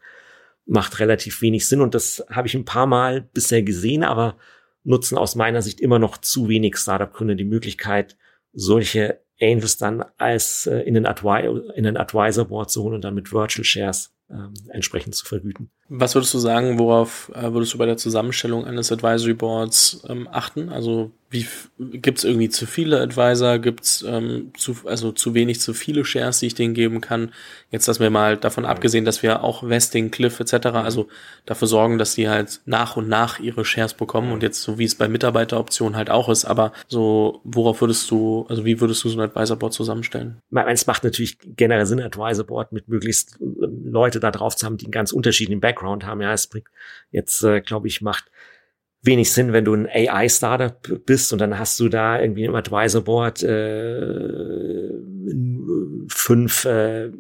macht 0.66 1.00
relativ 1.00 1.42
wenig 1.42 1.68
Sinn 1.68 1.82
und 1.82 1.94
das 1.94 2.24
habe 2.30 2.48
ich 2.48 2.56
ein 2.56 2.66
paar 2.66 2.88
Mal 2.88 3.22
bisher 3.22 3.64
gesehen, 3.64 4.04
aber 4.04 4.38
nutzen 4.84 5.18
aus 5.18 5.36
meiner 5.36 5.62
Sicht 5.62 5.82
immer 5.82 6.00
noch 6.00 6.18
zu 6.18 6.48
wenig 6.48 6.78
Startup-Gründer 6.78 7.36
die 7.36 7.44
Möglichkeit, 7.44 8.18
solche 8.54 9.20
Angels 9.42 9.78
dann 9.78 10.06
als 10.18 10.68
äh, 10.68 10.80
in 10.80 10.94
den 10.94 11.06
Advisor, 11.06 11.76
in 11.76 11.84
den 11.84 11.98
Advisor 11.98 12.46
Board 12.46 12.70
zu 12.70 12.84
holen 12.84 12.96
und 12.96 13.04
dann 13.04 13.16
mit 13.16 13.32
Virtual 13.32 13.64
Shares 13.64 14.14
ähm, 14.30 14.54
entsprechend 14.70 15.16
zu 15.16 15.26
vergüten. 15.26 15.72
Was 15.90 16.16
würdest 16.16 16.34
du 16.34 16.40
sagen, 16.40 16.80
worauf 16.80 17.32
äh, 17.36 17.52
würdest 17.54 17.74
du 17.74 17.78
bei 17.78 17.86
der 17.86 17.98
Zusammenstellung 17.98 18.66
eines 18.66 18.92
Advisory 18.92 19.34
Boards 19.34 20.04
ähm, 20.08 20.28
achten? 20.32 20.70
Also 20.70 21.12
wie 21.32 21.48
gibt 21.80 22.18
es 22.18 22.24
irgendwie 22.26 22.50
zu 22.50 22.66
viele 22.66 23.00
Advisor? 23.00 23.58
Gibt 23.58 23.86
es 23.86 24.04
ähm, 24.04 24.52
zu, 24.58 24.76
also 24.84 25.14
zu 25.14 25.34
wenig, 25.34 25.62
zu 25.62 25.74
viele 25.74 26.04
Shares, 26.04 26.40
die 26.40 26.48
ich 26.48 26.56
denen 26.56 26.74
geben 26.74 27.00
kann? 27.00 27.32
Jetzt, 27.72 27.88
dass 27.88 28.02
wir 28.02 28.10
mal 28.10 28.36
davon 28.36 28.66
abgesehen, 28.66 29.06
dass 29.06 29.24
wir 29.24 29.42
auch 29.42 29.68
Vesting, 29.68 30.12
Cliff 30.12 30.42
etc., 30.42 30.68
also 30.68 31.08
dafür 31.46 31.70
sorgen, 31.70 31.98
dass 31.98 32.16
die 32.16 32.28
halt 32.28 32.60
nach 32.66 32.98
und 32.98 33.08
nach 33.08 33.40
ihre 33.40 33.64
Shares 33.64 33.94
bekommen 33.94 34.34
und 34.34 34.44
jetzt 34.44 34.62
so 34.62 34.78
wie 34.78 34.84
es 34.84 34.96
bei 34.96 35.08
Mitarbeiteroptionen 35.08 35.96
halt 35.96 36.10
auch 36.10 36.28
ist, 36.28 36.44
aber 36.44 36.74
so, 36.90 37.40
worauf 37.46 37.80
würdest 37.80 38.12
du, 38.12 38.46
also 38.50 38.66
wie 38.66 38.82
würdest 38.82 39.02
du 39.06 39.10
so 39.10 39.18
ein 39.18 39.24
Advisor 39.24 39.56
Board 39.56 39.72
zusammenstellen? 39.72 40.42
Es 40.68 40.86
macht 40.86 41.06
natürlich 41.06 41.38
generell 41.56 41.86
Sinn, 41.86 42.02
Advisor 42.02 42.46
Board 42.46 42.74
mit 42.74 42.90
möglichst 42.90 43.40
äh, 43.40 43.68
Leute 43.86 44.20
da 44.20 44.32
drauf 44.32 44.58
zu 44.58 44.66
haben, 44.66 44.76
die 44.76 44.86
einen 44.86 44.92
ganz 44.92 45.14
unterschiedlichen 45.14 45.62
Background 45.62 46.06
haben. 46.06 46.20
Ja, 46.22 46.34
es 46.34 46.48
bringt 46.48 46.68
jetzt, 47.12 47.42
äh, 47.44 47.62
glaube 47.62 47.88
ich, 47.88 48.02
macht 48.02 48.26
wenig 49.02 49.32
Sinn, 49.32 49.54
wenn 49.54 49.66
du 49.66 49.74
ein 49.74 49.88
AI-Startup 49.88 50.78
bist 51.06 51.34
und 51.34 51.40
dann 51.40 51.58
hast 51.58 51.80
du 51.80 51.90
da 51.90 52.20
irgendwie 52.20 52.46
im 52.46 52.56
Advisor 52.56 53.02
Board 53.02 53.42
äh, 53.44 54.90
fünf 56.08 56.66
äh, 56.66 57.12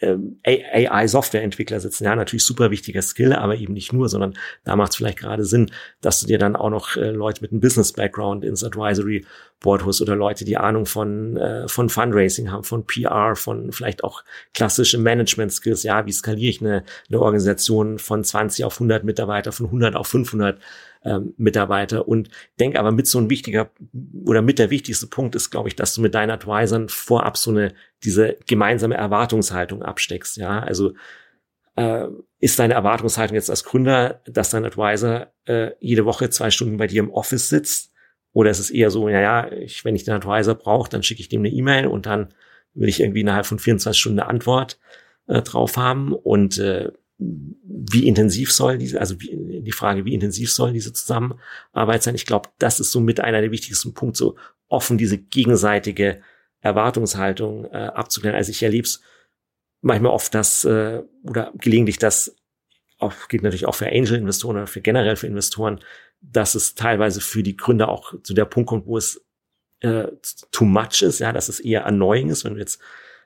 ähm, 0.00 0.38
AI-Softwareentwickler 0.44 1.80
sitzen. 1.80 2.04
Ja, 2.04 2.14
natürlich 2.14 2.44
super 2.44 2.70
wichtiger 2.70 3.02
Skill, 3.02 3.32
aber 3.32 3.56
eben 3.56 3.72
nicht 3.72 3.92
nur, 3.92 4.08
sondern 4.08 4.34
da 4.64 4.76
macht 4.76 4.90
es 4.90 4.96
vielleicht 4.96 5.18
gerade 5.18 5.44
Sinn, 5.44 5.70
dass 6.00 6.20
du 6.20 6.26
dir 6.26 6.38
dann 6.38 6.56
auch 6.56 6.70
noch 6.70 6.96
äh, 6.96 7.10
Leute 7.10 7.42
mit 7.42 7.50
einem 7.50 7.60
Business-Background 7.60 8.44
ins 8.44 8.62
Advisory 8.62 9.24
Board 9.60 9.84
holst 9.84 10.02
oder 10.02 10.14
Leute, 10.14 10.44
die 10.44 10.58
Ahnung 10.58 10.84
von, 10.84 11.36
äh, 11.38 11.66
von 11.66 11.88
Fundraising 11.88 12.50
haben, 12.50 12.64
von 12.64 12.86
PR, 12.86 13.36
von 13.36 13.72
vielleicht 13.72 14.04
auch 14.04 14.22
klassische 14.52 14.98
Management-Skills. 14.98 15.82
Ja, 15.82 16.04
wie 16.04 16.12
skaliere 16.12 16.50
ich 16.50 16.60
eine, 16.60 16.84
eine 17.08 17.20
Organisation 17.20 17.98
von 17.98 18.22
20 18.22 18.64
auf 18.64 18.74
100 18.74 19.04
Mitarbeiter, 19.04 19.52
von 19.52 19.66
100 19.66 19.96
auf 19.96 20.08
500 20.08 20.60
ähm, 21.06 21.34
Mitarbeiter 21.36 22.08
und 22.08 22.30
denk 22.58 22.76
aber 22.76 22.90
mit 22.90 23.06
so 23.06 23.18
ein 23.18 23.30
wichtiger 23.30 23.70
oder 24.24 24.42
mit 24.42 24.58
der 24.58 24.70
wichtigste 24.70 25.06
Punkt 25.06 25.36
ist, 25.36 25.50
glaube 25.50 25.68
ich, 25.68 25.76
dass 25.76 25.94
du 25.94 26.00
mit 26.00 26.14
deinen 26.14 26.30
Advisern 26.30 26.88
vorab 26.88 27.36
so 27.36 27.50
eine 27.50 27.74
diese 28.06 28.38
gemeinsame 28.46 28.94
Erwartungshaltung 28.94 29.82
absteckst. 29.82 30.38
Ja, 30.38 30.60
also 30.60 30.94
äh, 31.76 32.06
ist 32.40 32.58
deine 32.58 32.74
Erwartungshaltung 32.74 33.34
jetzt 33.34 33.50
als 33.50 33.64
Gründer, 33.64 34.22
dass 34.24 34.50
dein 34.50 34.64
Advisor 34.64 35.32
äh, 35.44 35.72
jede 35.80 36.04
Woche 36.06 36.30
zwei 36.30 36.50
Stunden 36.50 36.78
bei 36.78 36.86
dir 36.86 37.00
im 37.00 37.10
Office 37.10 37.48
sitzt? 37.48 37.92
Oder 38.32 38.50
ist 38.50 38.58
es 38.58 38.70
eher 38.70 38.90
so, 38.90 39.08
ja, 39.08 39.20
ja, 39.20 39.52
ich, 39.52 39.84
wenn 39.84 39.96
ich 39.96 40.04
den 40.04 40.14
Advisor 40.14 40.54
brauche, 40.54 40.90
dann 40.90 41.02
schicke 41.02 41.20
ich 41.20 41.28
dem 41.28 41.40
eine 41.40 41.48
E-Mail 41.48 41.86
und 41.86 42.06
dann 42.06 42.34
will 42.74 42.88
ich 42.88 43.00
irgendwie 43.00 43.22
innerhalb 43.22 43.46
von 43.46 43.58
24 43.58 43.98
Stunden 43.98 44.20
eine 44.20 44.28
Antwort 44.28 44.78
äh, 45.26 45.42
drauf 45.42 45.76
haben. 45.76 46.12
Und 46.12 46.58
äh, 46.58 46.92
wie 47.18 48.06
intensiv 48.06 48.52
soll 48.52 48.78
diese, 48.78 49.00
also 49.00 49.18
wie, 49.20 49.62
die 49.62 49.72
Frage, 49.72 50.04
wie 50.04 50.14
intensiv 50.14 50.52
soll 50.52 50.72
diese 50.72 50.92
Zusammenarbeit 50.92 52.02
sein? 52.02 52.14
Ich 52.14 52.26
glaube, 52.26 52.50
das 52.58 52.78
ist 52.78 52.92
so 52.92 53.00
mit 53.00 53.20
einer 53.20 53.40
der 53.40 53.52
wichtigsten 53.52 53.94
Punkte, 53.94 54.18
so 54.18 54.36
offen 54.68 54.98
diese 54.98 55.16
gegenseitige 55.16 56.20
Erwartungshaltung 56.66 57.66
äh, 57.66 57.90
abzuklären. 57.94 58.36
Also 58.36 58.50
ich 58.50 58.62
erlebe 58.62 58.86
es 58.86 59.00
manchmal 59.80 60.12
oft, 60.12 60.34
dass, 60.34 60.64
äh, 60.64 61.02
oder 61.24 61.52
gelegentlich, 61.54 61.98
auch, 62.98 63.28
geht 63.28 63.42
natürlich 63.42 63.66
auch 63.66 63.74
für 63.74 63.86
Angel-Investoren 63.86 64.56
oder 64.56 64.66
für 64.66 64.80
generell 64.80 65.16
für 65.16 65.26
Investoren, 65.26 65.80
dass 66.20 66.54
es 66.54 66.74
teilweise 66.74 67.20
für 67.20 67.42
die 67.42 67.56
Gründer 67.56 67.88
auch 67.88 68.14
zu 68.22 68.34
der 68.34 68.46
Punkt 68.46 68.68
kommt, 68.68 68.86
wo 68.86 68.96
es 68.96 69.24
äh, 69.80 70.08
too 70.50 70.64
much 70.64 71.02
ist, 71.02 71.18
ja, 71.18 71.32
dass 71.32 71.48
es 71.48 71.60
eher 71.60 71.86
annoying 71.86 72.30
ist, 72.30 72.44
wenn 72.44 72.54
du 72.54 72.60
jetzt 72.60 72.80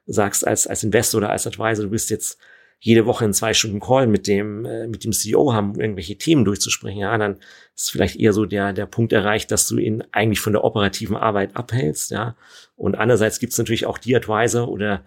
sagst 0.07 0.46
als, 0.46 0.66
als 0.66 0.83
Investor 0.83 1.18
oder 1.18 1.31
als 1.31 1.46
Advisor, 1.46 1.85
du 1.85 1.90
bist 1.90 2.11
jetzt 2.11 2.38
jede 2.83 3.05
Woche 3.05 3.27
in 3.27 3.35
zwei 3.35 3.53
Stunden 3.53 3.79
Call 3.79 4.07
mit 4.07 4.27
dem, 4.27 4.64
äh, 4.64 4.87
mit 4.87 5.05
dem 5.05 5.12
CEO 5.12 5.53
haben, 5.53 5.73
um 5.73 5.81
irgendwelche 5.81 6.16
Themen 6.16 6.47
durchzusprechen, 6.47 7.01
ja, 7.01 7.16
dann 7.19 7.38
ist 7.77 7.90
vielleicht 7.90 8.16
eher 8.16 8.33
so 8.33 8.47
der, 8.47 8.73
der 8.73 8.87
Punkt 8.87 9.12
erreicht, 9.12 9.51
dass 9.51 9.69
du 9.69 9.77
ihn 9.77 10.03
eigentlich 10.12 10.40
von 10.40 10.55
der 10.55 10.64
operativen 10.64 11.16
Arbeit 11.16 11.57
abhältst, 11.57 12.11
ja. 12.11 12.37
Und 12.77 12.97
andererseits 12.97 13.38
gibt 13.38 13.53
es 13.53 13.59
natürlich 13.59 13.85
auch 13.85 13.99
die 13.99 14.16
Advisor 14.16 14.69
oder 14.69 15.05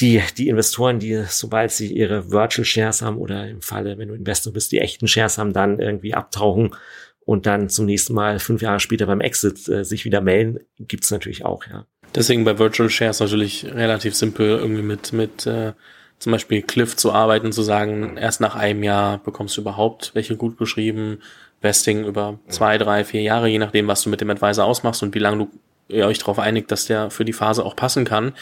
die, 0.00 0.20
die 0.36 0.48
Investoren, 0.48 0.98
die, 0.98 1.22
sobald 1.28 1.70
sie 1.70 1.92
ihre 1.92 2.32
Virtual 2.32 2.64
Shares 2.64 3.00
haben 3.00 3.18
oder 3.18 3.48
im 3.48 3.62
Falle, 3.62 3.96
wenn 3.98 4.08
du 4.08 4.14
Investor 4.14 4.52
bist, 4.52 4.72
die 4.72 4.80
echten 4.80 5.06
Shares 5.06 5.38
haben, 5.38 5.52
dann 5.52 5.78
irgendwie 5.78 6.14
abtauchen 6.14 6.74
und 7.20 7.46
dann 7.46 7.68
zum 7.68 7.86
nächsten 7.86 8.14
Mal 8.14 8.40
fünf 8.40 8.60
Jahre 8.60 8.80
später 8.80 9.06
beim 9.06 9.20
Exit 9.20 9.68
äh, 9.68 9.84
sich 9.84 10.04
wieder 10.04 10.20
melden, 10.20 10.58
gibt's 10.78 11.12
natürlich 11.12 11.44
auch, 11.44 11.64
ja. 11.66 11.86
Deswegen 12.14 12.44
bei 12.44 12.58
Virtual 12.58 12.90
Shares 12.90 13.20
natürlich 13.20 13.64
relativ 13.64 14.14
simpel 14.16 14.58
irgendwie 14.58 14.82
mit, 14.82 15.12
mit 15.12 15.46
äh, 15.46 15.72
zum 16.22 16.30
Beispiel 16.30 16.62
Cliff 16.62 16.94
zu 16.94 17.12
arbeiten, 17.12 17.50
zu 17.50 17.62
sagen, 17.62 18.16
erst 18.16 18.40
nach 18.40 18.54
einem 18.54 18.84
Jahr 18.84 19.18
bekommst 19.18 19.56
du 19.56 19.60
überhaupt 19.60 20.12
welche 20.14 20.36
gut 20.36 20.56
geschrieben, 20.56 21.18
Vesting 21.60 22.04
über 22.04 22.38
zwei, 22.46 22.78
drei, 22.78 23.04
vier 23.04 23.22
Jahre, 23.22 23.48
je 23.48 23.58
nachdem, 23.58 23.88
was 23.88 24.02
du 24.02 24.08
mit 24.08 24.20
dem 24.20 24.30
Advisor 24.30 24.64
ausmachst 24.64 25.02
und 25.02 25.16
wie 25.16 25.18
lange 25.18 25.38
du 25.38 25.50
ihr 25.88 26.06
euch 26.06 26.18
darauf 26.18 26.38
einigt, 26.38 26.70
dass 26.70 26.86
der 26.86 27.10
für 27.10 27.24
die 27.24 27.32
Phase 27.32 27.64
auch 27.64 27.74
passen 27.74 28.04
kann 28.04 28.34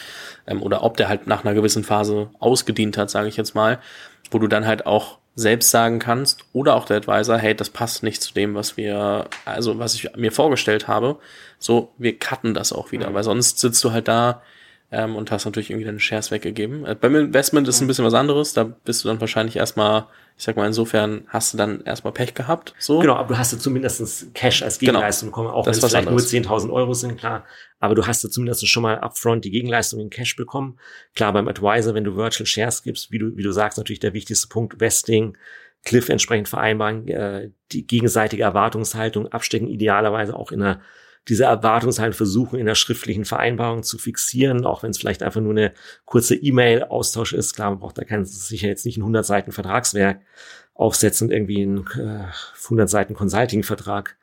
ähm, 0.45 0.61
oder 0.61 0.83
ob 0.83 0.95
der 0.95 1.09
halt 1.09 1.25
nach 1.25 1.43
einer 1.43 1.55
gewissen 1.55 1.83
Phase 1.83 2.29
ausgedient 2.37 2.97
hat, 2.99 3.09
sage 3.09 3.29
ich 3.29 3.35
jetzt 3.35 3.55
mal, 3.55 3.79
wo 4.29 4.37
du 4.37 4.47
dann 4.47 4.67
halt 4.67 4.85
auch 4.85 5.17
selbst 5.33 5.71
sagen 5.71 5.97
kannst 5.97 6.45
oder 6.53 6.75
auch 6.75 6.85
der 6.85 6.97
Advisor, 6.97 7.37
hey, 7.39 7.55
das 7.55 7.71
passt 7.71 8.03
nicht 8.03 8.21
zu 8.21 8.31
dem, 8.33 8.53
was 8.53 8.77
wir, 8.77 9.25
also 9.43 9.79
was 9.79 9.95
ich 9.95 10.15
mir 10.15 10.31
vorgestellt 10.31 10.87
habe. 10.87 11.17
So, 11.57 11.93
wir 11.97 12.19
cutten 12.19 12.53
das 12.53 12.73
auch 12.73 12.91
wieder, 12.91 13.09
mhm. 13.09 13.13
weil 13.15 13.23
sonst 13.23 13.59
sitzt 13.59 13.83
du 13.83 13.91
halt 13.91 14.07
da 14.07 14.43
ähm, 14.91 15.15
und 15.15 15.31
hast 15.31 15.45
natürlich 15.45 15.69
irgendwie 15.69 15.85
deine 15.85 15.99
Shares 15.99 16.31
weggegeben. 16.31 16.85
Äh, 16.85 16.95
beim 16.95 17.15
Investment 17.15 17.67
ist 17.67 17.79
ein 17.81 17.87
bisschen 17.87 18.05
was 18.05 18.13
anderes, 18.13 18.53
da 18.53 18.63
bist 18.63 19.03
du 19.03 19.07
dann 19.07 19.21
wahrscheinlich 19.21 19.55
erstmal, 19.55 20.07
ich 20.37 20.43
sag 20.43 20.57
mal, 20.57 20.67
insofern 20.67 21.23
hast 21.27 21.53
du 21.53 21.57
dann 21.57 21.81
erstmal 21.81 22.11
Pech 22.11 22.33
gehabt. 22.33 22.73
So. 22.77 22.99
Genau, 22.99 23.15
aber 23.15 23.29
du 23.29 23.37
hast 23.37 23.53
ja 23.53 23.57
zumindest 23.57 24.33
Cash 24.33 24.61
als 24.63 24.79
genau. 24.79 24.93
Gegenleistung 24.93 25.29
genau. 25.29 25.43
bekommen, 25.43 25.55
auch 25.55 25.65
wenn 25.65 25.71
es 25.71 25.79
vielleicht 25.79 25.95
anderes. 25.95 26.33
nur 26.33 26.41
10.000 26.43 26.71
Euro 26.71 26.93
sind, 26.93 27.17
klar. 27.17 27.45
Aber 27.79 27.95
du 27.95 28.05
hast 28.05 28.23
ja 28.23 28.29
zumindest 28.29 28.67
schon 28.67 28.83
mal 28.83 28.99
upfront 28.99 29.45
die 29.45 29.51
Gegenleistung 29.51 30.01
in 30.01 30.09
Cash 30.09 30.35
bekommen. 30.35 30.77
Klar, 31.15 31.31
beim 31.31 31.47
Advisor, 31.47 31.93
wenn 31.93 32.03
du 32.03 32.15
Virtual 32.17 32.45
Shares 32.45 32.83
gibst, 32.83 33.11
wie 33.11 33.19
du, 33.19 33.37
wie 33.37 33.43
du 33.43 33.51
sagst, 33.51 33.77
natürlich 33.77 34.01
der 34.01 34.13
wichtigste 34.13 34.49
Punkt, 34.49 34.79
Vesting, 34.81 35.37
Cliff 35.83 36.09
entsprechend 36.09 36.49
vereinbaren, 36.49 37.07
äh, 37.07 37.49
die 37.71 37.87
gegenseitige 37.87 38.43
Erwartungshaltung 38.43 39.29
abstecken, 39.29 39.67
idealerweise 39.67 40.35
auch 40.35 40.51
in 40.51 40.61
einer 40.61 40.81
diese 41.27 41.43
Erwartungshaltung 41.43 42.15
versuchen 42.15 42.59
in 42.59 42.65
der 42.65 42.75
schriftlichen 42.75 43.25
Vereinbarung 43.25 43.83
zu 43.83 43.97
fixieren, 43.97 44.65
auch 44.65 44.83
wenn 44.83 44.91
es 44.91 44.97
vielleicht 44.97 45.23
einfach 45.23 45.41
nur 45.41 45.51
eine 45.51 45.73
kurze 46.05 46.35
E-Mail-Austausch 46.35 47.33
ist. 47.33 47.53
Klar, 47.53 47.71
man 47.71 47.79
braucht 47.79 47.97
da 47.97 48.03
kein, 48.03 48.25
sicher 48.25 48.67
jetzt 48.67 48.85
nicht 48.85 48.97
ein 48.97 49.01
100 49.01 49.25
Seiten 49.25 49.51
Vertragswerk 49.51 50.21
aufsetzen 50.73 51.27
und 51.27 51.33
irgendwie 51.33 51.61
einen 51.61 51.85
äh, 51.97 52.25
100 52.63 52.89
Seiten 52.89 53.13
Consulting-Vertrag 53.13 54.17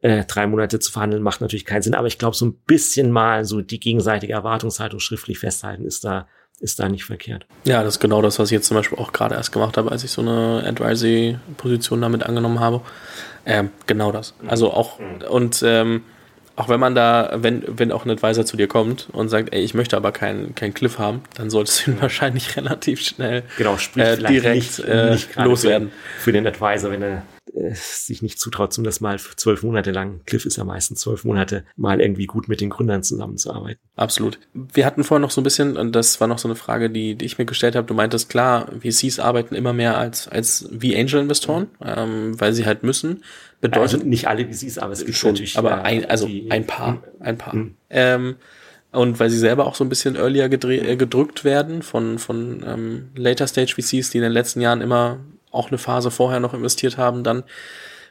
äh, 0.00 0.24
drei 0.24 0.48
Monate 0.48 0.80
zu 0.80 0.90
verhandeln, 0.90 1.22
macht 1.22 1.40
natürlich 1.40 1.64
keinen 1.64 1.82
Sinn. 1.82 1.94
Aber 1.94 2.08
ich 2.08 2.18
glaube, 2.18 2.36
so 2.36 2.44
ein 2.44 2.54
bisschen 2.54 3.12
mal 3.12 3.44
so 3.44 3.60
die 3.60 3.78
gegenseitige 3.78 4.32
Erwartungshaltung 4.32 4.98
schriftlich 4.98 5.38
festhalten 5.38 5.84
ist 5.84 6.04
da 6.04 6.26
ist 6.62 6.78
da 6.78 6.88
nicht 6.88 7.04
verkehrt. 7.04 7.44
Ja, 7.64 7.82
das 7.82 7.94
ist 7.94 8.00
genau 8.00 8.22
das, 8.22 8.38
was 8.38 8.48
ich 8.48 8.52
jetzt 8.52 8.68
zum 8.68 8.76
Beispiel 8.76 8.96
auch 8.98 9.12
gerade 9.12 9.34
erst 9.34 9.50
gemacht 9.50 9.76
habe, 9.76 9.90
als 9.90 10.04
ich 10.04 10.12
so 10.12 10.22
eine 10.22 10.62
Advisory-Position 10.64 12.00
damit 12.00 12.22
angenommen 12.22 12.60
habe. 12.60 12.82
Ähm, 13.44 13.70
genau 13.88 14.12
das. 14.12 14.34
Also 14.46 14.72
auch, 14.72 15.00
mhm. 15.00 15.22
und 15.28 15.62
ähm, 15.66 16.04
auch 16.56 16.68
wenn 16.68 16.80
man 16.80 16.94
da, 16.94 17.30
wenn, 17.36 17.64
wenn 17.66 17.92
auch 17.92 18.04
ein 18.04 18.10
Advisor 18.10 18.44
zu 18.44 18.56
dir 18.56 18.68
kommt 18.68 19.08
und 19.12 19.28
sagt, 19.28 19.52
ey, 19.54 19.62
ich 19.62 19.74
möchte 19.74 19.96
aber 19.96 20.12
keinen 20.12 20.54
kein 20.54 20.74
Cliff 20.74 20.98
haben, 20.98 21.22
dann 21.34 21.50
solltest 21.50 21.86
du 21.86 21.92
ihn 21.92 21.96
wahrscheinlich 22.00 22.56
relativ 22.56 23.00
schnell 23.00 23.44
genau, 23.56 23.76
äh, 23.96 24.16
direkt 24.16 24.54
nicht, 24.54 24.78
äh, 24.80 25.12
nicht 25.12 25.36
loswerden. 25.36 25.90
Für, 26.16 26.24
für, 26.24 26.32
den 26.32 26.46
Advisor, 26.46 26.90
wenn 26.90 27.02
er 27.02 27.22
äh, 27.54 27.74
sich 27.74 28.22
nicht 28.22 28.38
zutraut, 28.38 28.76
um 28.78 28.84
das 28.84 29.00
mal 29.00 29.18
zwölf 29.18 29.62
Monate 29.62 29.90
lang, 29.90 30.20
Cliff 30.26 30.46
ist 30.46 30.56
ja 30.56 30.64
meistens 30.64 31.00
zwölf 31.00 31.24
Monate, 31.24 31.64
mal 31.76 32.00
irgendwie 32.00 32.26
gut 32.26 32.48
mit 32.48 32.60
den 32.60 32.70
Gründern 32.70 33.02
zusammenzuarbeiten. 33.02 33.80
Absolut. 33.96 34.38
Wir 34.52 34.86
hatten 34.86 35.04
vorhin 35.04 35.22
noch 35.22 35.30
so 35.30 35.40
ein 35.40 35.44
bisschen, 35.44 35.76
und 35.76 35.92
das 35.92 36.20
war 36.20 36.28
noch 36.28 36.38
so 36.38 36.48
eine 36.48 36.54
Frage, 36.54 36.90
die, 36.90 37.14
die 37.14 37.24
ich 37.24 37.38
mir 37.38 37.44
gestellt 37.44 37.76
habe, 37.76 37.86
du 37.86 37.94
meintest, 37.94 38.28
klar, 38.28 38.68
VCs 38.80 39.18
arbeiten 39.18 39.54
immer 39.54 39.72
mehr 39.72 39.98
als, 39.98 40.28
als 40.28 40.68
wie 40.70 40.96
Angel-Investoren, 40.96 41.68
ähm, 41.84 42.40
weil 42.40 42.52
sie 42.52 42.66
halt 42.66 42.82
müssen. 42.82 43.22
Bedeutet, 43.62 43.94
also 43.94 44.06
nicht 44.08 44.26
alle 44.26 44.44
VCs, 44.44 44.78
aber 44.78 44.92
es 44.92 45.06
gibt 45.06 45.16
schon, 45.16 45.30
natürlich. 45.30 45.56
Aber 45.56 45.84
ein, 45.84 46.04
also 46.04 46.26
die, 46.26 46.50
ein 46.50 46.66
paar, 46.66 47.00
ein 47.20 47.38
paar. 47.38 47.54
Mhm. 47.54 47.76
Ähm, 47.90 48.36
und 48.90 49.20
weil 49.20 49.30
sie 49.30 49.38
selber 49.38 49.66
auch 49.66 49.76
so 49.76 49.84
ein 49.84 49.88
bisschen 49.88 50.16
earlier 50.16 50.46
äh, 50.46 50.96
gedrückt 50.96 51.44
werden 51.44 51.82
von, 51.82 52.18
von 52.18 52.64
ähm, 52.66 53.10
Later 53.14 53.46
Stage 53.46 53.74
VCs, 53.74 54.10
die 54.10 54.18
in 54.18 54.24
den 54.24 54.32
letzten 54.32 54.60
Jahren 54.60 54.80
immer 54.80 55.20
auch 55.52 55.68
eine 55.68 55.78
Phase 55.78 56.10
vorher 56.10 56.40
noch 56.40 56.54
investiert 56.54 56.98
haben, 56.98 57.22
dann 57.22 57.44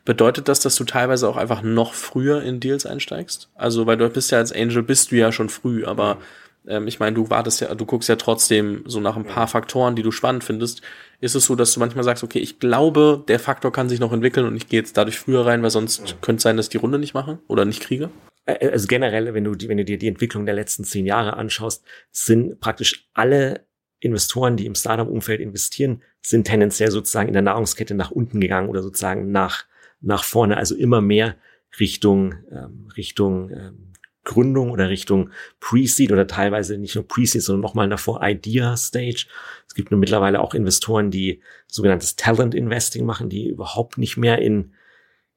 bedeutet 0.06 0.48
das, 0.48 0.62
dass 0.62 0.76
du 0.76 0.86
teilweise 0.86 1.28
auch 1.28 1.36
einfach 1.36 1.64
noch 1.64 1.96
früher 1.96 2.42
in 2.42 2.62
Deals 2.62 2.86
einsteigst? 2.86 3.50
Also, 3.54 3.86
weil 3.86 3.98
du 3.98 4.10
bist 4.10 4.32
ja 4.32 4.38
als 4.38 4.54
Angel, 4.54 4.84
bist 4.84 5.12
du 5.12 5.18
ja 5.18 5.34
schon 5.34 5.50
früh, 5.50 5.84
aber 5.84 6.20
ähm, 6.66 6.88
ich 6.88 7.02
meine, 7.02 7.16
du 7.16 7.30
wartest 7.30 7.60
ja, 7.60 7.76
du 7.76 7.86
guckst 7.86 8.08
ja 8.08 8.16
trotzdem 8.16 8.84
so 8.86 9.02
nach 9.02 9.18
ein 9.18 9.26
paar 9.26 9.50
Faktoren, 9.50 9.98
die 9.98 10.04
du 10.04 10.12
spannend 10.12 10.46
findest. 10.46 10.82
Ist 11.22 11.36
es 11.36 11.46
so, 11.46 11.56
dass 11.56 11.74
du 11.74 11.80
manchmal 11.80 12.04
sagst, 12.04 12.24
okay, 12.24 12.40
ich 12.40 12.60
glaube, 12.60 13.24
der 13.28 13.40
Faktor 13.40 13.72
kann 13.72 13.88
sich 13.88 14.00
noch 14.00 14.12
entwickeln 14.12 14.48
und 14.48 14.56
ich 14.56 14.68
gehe 14.68 14.80
jetzt 14.80 14.98
dadurch 14.98 15.20
früher 15.20 15.46
rein, 15.46 15.62
weil 15.62 15.70
sonst 15.70 16.10
ja. 16.10 16.16
könnte 16.20 16.38
es 16.38 16.44
sein, 16.44 16.58
dass 16.58 16.66
ich 16.66 16.72
die 16.72 16.78
Runde 16.78 16.98
nicht 16.98 17.14
mache 17.14 17.40
oder 17.48 17.64
nicht 17.64 17.82
kriege? 17.82 18.10
Also 18.46 18.88
generell, 18.88 19.32
wenn 19.36 19.44
du, 19.44 19.54
die, 19.54 19.70
wenn 19.70 19.78
du 19.78 19.86
dir 19.86 20.00
die 20.00 20.08
Entwicklung 20.08 20.48
der 20.48 20.56
letzten 20.56 20.84
zehn 20.84 21.06
Jahre 21.06 21.38
anschaust, 21.38 21.86
sind 22.12 22.60
praktisch 22.60 23.08
alle 23.14 23.68
Investoren, 24.00 24.58
die 24.58 24.66
im 24.66 24.74
Startup-Umfeld 24.74 25.42
investieren, 25.42 26.02
sind 26.22 26.48
tendenziell 26.48 26.90
sozusagen 26.90 27.28
in 27.28 27.34
der 27.34 27.44
Nahrungskette 27.44 27.94
nach 27.94 28.10
unten 28.10 28.42
gegangen 28.42 28.68
oder 28.68 28.82
sozusagen 28.82 29.32
nach, 29.32 29.66
nach 30.02 30.24
vorne, 30.24 30.58
also 30.58 30.76
immer 30.76 31.02
mehr 31.02 31.36
Richtung, 31.80 32.34
ähm, 32.52 32.90
Richtung 32.98 33.52
ähm, 33.52 33.92
Gründung 34.24 34.70
oder 34.72 34.90
Richtung 34.90 35.32
Pre-Seed 35.60 36.12
oder 36.12 36.28
teilweise 36.28 36.78
nicht 36.78 36.96
nur 36.96 37.08
Pre-Seed, 37.08 37.42
sondern 37.42 37.62
nochmal 37.62 37.90
davor 37.90 38.22
Idea-Stage. 38.22 39.26
Es 39.72 39.76
gibt 39.76 39.90
nur 39.90 40.02
mittlerweile 40.02 40.42
auch 40.42 40.54
Investoren, 40.54 41.12
die 41.12 41.42
sogenanntes 41.66 42.18
Talent-Investing 42.18 43.06
machen, 43.06 43.30
die 43.30 43.48
überhaupt 43.48 43.98
nicht 43.98 44.18
mehr 44.18 44.40
in 44.40 44.74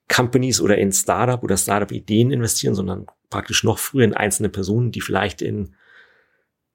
Companies 0.08 0.60
oder 0.60 0.76
in 0.76 0.90
Startup 0.90 1.40
oder 1.44 1.56
Startup-Ideen 1.56 2.32
investieren, 2.32 2.74
sondern 2.74 3.06
praktisch 3.30 3.62
noch 3.62 3.78
früher 3.78 4.02
in 4.02 4.12
einzelne 4.12 4.48
Personen, 4.48 4.90
die 4.90 5.02
vielleicht 5.02 5.40
in 5.40 5.76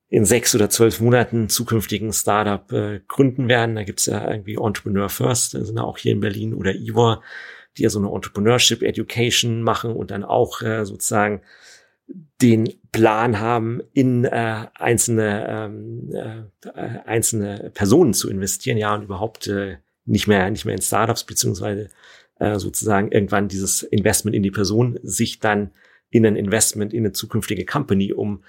in 0.07 0.23
sechs 0.23 0.55
oder 0.55 0.69
zwölf 0.69 1.01
Monaten 1.01 1.49
zukünftigen 1.49 2.13
Startup 2.13 2.71
äh, 2.71 3.01
gründen 3.09 3.49
werden. 3.49 3.75
Da 3.75 3.83
gibt's 3.83 4.05
ja 4.05 4.31
irgendwie 4.31 4.55
Entrepreneur 4.55 5.09
First, 5.09 5.51
sind 5.51 5.75
ja 5.75 5.83
auch 5.83 5.97
hier 5.97 6.13
in 6.13 6.21
Berlin 6.21 6.53
oder 6.53 6.73
Ivor, 6.73 7.21
die 7.77 7.83
ja 7.83 7.89
so 7.89 7.99
eine 7.99 8.09
Entrepreneurship 8.09 8.83
Education 8.83 9.63
machen 9.63 9.91
und 9.91 10.11
dann 10.11 10.23
auch 10.23 10.61
äh, 10.61 10.85
sozusagen 10.85 11.41
den 12.41 12.78
Plan 12.91 13.39
haben, 13.39 13.81
in 13.93 14.25
äh, 14.25 14.65
einzelne 14.73 15.47
ähm, 15.47 16.11
äh, 16.13 16.99
einzelne 17.05 17.71
Personen 17.73 18.13
zu 18.13 18.29
investieren, 18.29 18.77
ja 18.77 18.95
und 18.95 19.03
überhaupt 19.03 19.47
äh, 19.47 19.77
nicht 20.05 20.27
mehr 20.27 20.49
nicht 20.49 20.65
mehr 20.65 20.75
in 20.75 20.81
Startups 20.81 21.23
beziehungsweise 21.23 21.89
äh, 22.39 22.57
sozusagen 22.57 23.11
irgendwann 23.11 23.47
dieses 23.47 23.83
Investment 23.83 24.35
in 24.35 24.43
die 24.43 24.51
Person 24.51 24.99
sich 25.03 25.39
dann 25.39 25.71
in 26.09 26.25
ein 26.25 26.35
Investment 26.35 26.93
in 26.93 27.05
eine 27.05 27.11
zukünftige 27.11 27.65
Company 27.65 28.13
um 28.13 28.43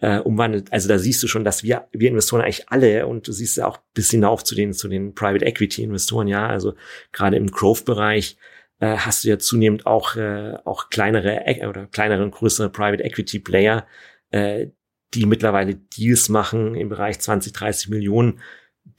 äh, 0.00 0.18
umwandelt. 0.18 0.72
Also 0.72 0.88
da 0.88 0.98
siehst 0.98 1.22
du 1.22 1.26
schon, 1.26 1.44
dass 1.44 1.62
wir, 1.62 1.88
wir 1.92 2.10
Investoren 2.10 2.42
eigentlich 2.42 2.68
alle, 2.68 3.06
und 3.06 3.26
du 3.26 3.32
siehst 3.32 3.56
ja 3.56 3.66
auch 3.66 3.78
bis 3.94 4.10
hinauf 4.10 4.44
zu 4.44 4.54
den, 4.54 4.72
zu 4.72 4.88
den 4.88 5.14
Private 5.14 5.44
Equity 5.44 5.82
Investoren, 5.82 6.28
ja, 6.28 6.46
also 6.46 6.74
gerade 7.12 7.36
im 7.36 7.46
Growth-Bereich 7.46 8.36
äh, 8.80 8.96
hast 8.96 9.24
du 9.24 9.28
ja 9.28 9.38
zunehmend 9.38 9.86
auch, 9.86 10.16
äh, 10.16 10.54
auch 10.64 10.90
kleinere 10.90 11.46
äh, 11.46 11.66
oder 11.66 11.86
kleinere 11.86 12.22
und 12.22 12.32
größere 12.32 12.68
Private 12.68 13.04
Equity 13.04 13.38
Player, 13.38 13.86
äh, 14.30 14.68
die 15.14 15.26
mittlerweile 15.26 15.74
Deals 15.74 16.28
machen 16.28 16.74
im 16.74 16.88
Bereich 16.88 17.18
20, 17.20 17.52
30 17.52 17.88
Millionen, 17.88 18.40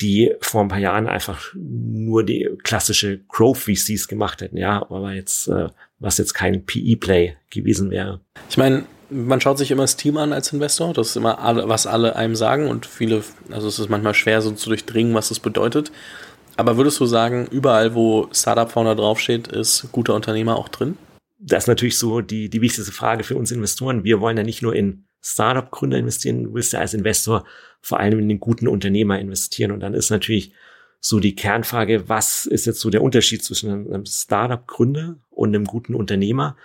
die 0.01 0.33
vor 0.41 0.61
ein 0.61 0.67
paar 0.67 0.79
Jahren 0.79 1.07
einfach 1.07 1.53
nur 1.55 2.23
die 2.23 2.49
klassische 2.63 3.19
Growth 3.27 3.57
VCs 3.57 4.07
gemacht 4.07 4.41
hätten, 4.41 4.57
ja, 4.57 4.81
aber 4.81 5.13
jetzt, 5.13 5.47
äh, 5.47 5.69
was 5.99 6.17
jetzt 6.17 6.33
kein 6.33 6.65
PE-Play 6.65 7.37
gewesen 7.49 7.89
wäre. 7.89 8.21
Ich 8.49 8.57
meine, 8.57 8.85
man 9.09 9.39
schaut 9.39 9.57
sich 9.57 9.71
immer 9.71 9.83
das 9.83 9.95
Team 9.95 10.17
an 10.17 10.33
als 10.33 10.51
Investor. 10.51 10.93
Das 10.93 11.09
ist 11.09 11.15
immer 11.15 11.39
alle, 11.39 11.69
was 11.69 11.87
alle 11.87 12.15
einem 12.15 12.35
sagen 12.35 12.67
und 12.67 12.85
viele, 12.85 13.23
also 13.51 13.67
es 13.67 13.79
ist 13.79 13.89
manchmal 13.89 14.13
schwer 14.13 14.41
so 14.41 14.51
zu 14.51 14.69
durchdringen, 14.69 15.13
was 15.13 15.29
das 15.29 15.39
bedeutet. 15.39 15.91
Aber 16.57 16.75
würdest 16.75 16.99
du 16.99 17.05
sagen, 17.05 17.47
überall, 17.51 17.93
wo 17.93 18.27
Startup-Founder 18.31 18.95
draufsteht, 18.95 19.47
ist 19.47 19.87
guter 19.91 20.15
Unternehmer 20.15 20.57
auch 20.57 20.69
drin? 20.69 20.97
Das 21.39 21.65
ist 21.65 21.67
natürlich 21.67 21.99
so 21.99 22.21
die, 22.21 22.49
die 22.49 22.61
wichtigste 22.61 22.91
Frage 22.91 23.23
für 23.23 23.35
uns 23.35 23.51
Investoren. 23.51 24.03
Wir 24.03 24.19
wollen 24.19 24.37
ja 24.37 24.43
nicht 24.43 24.63
nur 24.63 24.75
in 24.75 25.05
Startup-Gründer 25.21 25.97
investieren, 25.97 26.45
du 26.45 26.53
willst 26.55 26.73
ja 26.73 26.79
als 26.79 26.95
Investor 26.95 27.45
vor 27.81 27.99
allem 27.99 28.19
in 28.19 28.29
den 28.29 28.39
guten 28.39 28.67
Unternehmer 28.67 29.19
investieren. 29.19 29.71
Und 29.71 29.81
dann 29.81 29.93
ist 29.93 30.09
natürlich 30.09 30.51
so 30.99 31.19
die 31.19 31.35
Kernfrage, 31.35 32.09
was 32.09 32.47
ist 32.47 32.65
jetzt 32.65 32.79
so 32.79 32.89
der 32.89 33.03
Unterschied 33.03 33.43
zwischen 33.43 33.69
einem 33.71 34.05
Startup-Gründer 34.05 35.17
und 35.29 35.49
einem 35.49 35.65
guten 35.65 35.93
Unternehmer? 35.93 36.57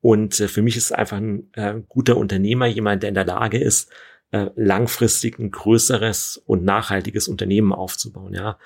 Und 0.00 0.38
äh, 0.40 0.48
für 0.48 0.60
mich 0.60 0.76
ist 0.76 0.92
einfach 0.92 1.16
ein 1.16 1.50
äh, 1.54 1.80
guter 1.88 2.18
Unternehmer 2.18 2.66
jemand, 2.66 3.02
der 3.02 3.08
in 3.08 3.14
der 3.14 3.24
Lage 3.24 3.58
ist, 3.58 3.90
äh, 4.30 4.50
langfristig 4.56 5.38
ein 5.38 5.50
größeres 5.50 6.42
und 6.44 6.64
nachhaltiges 6.64 7.28
Unternehmen 7.28 7.72
aufzubauen. 7.72 8.34
Ja, 8.34 8.58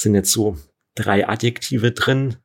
sind 0.00 0.14
jetzt 0.14 0.32
so 0.32 0.56
drei 0.94 1.28
Adjektive 1.28 1.92
drin. 1.92 2.36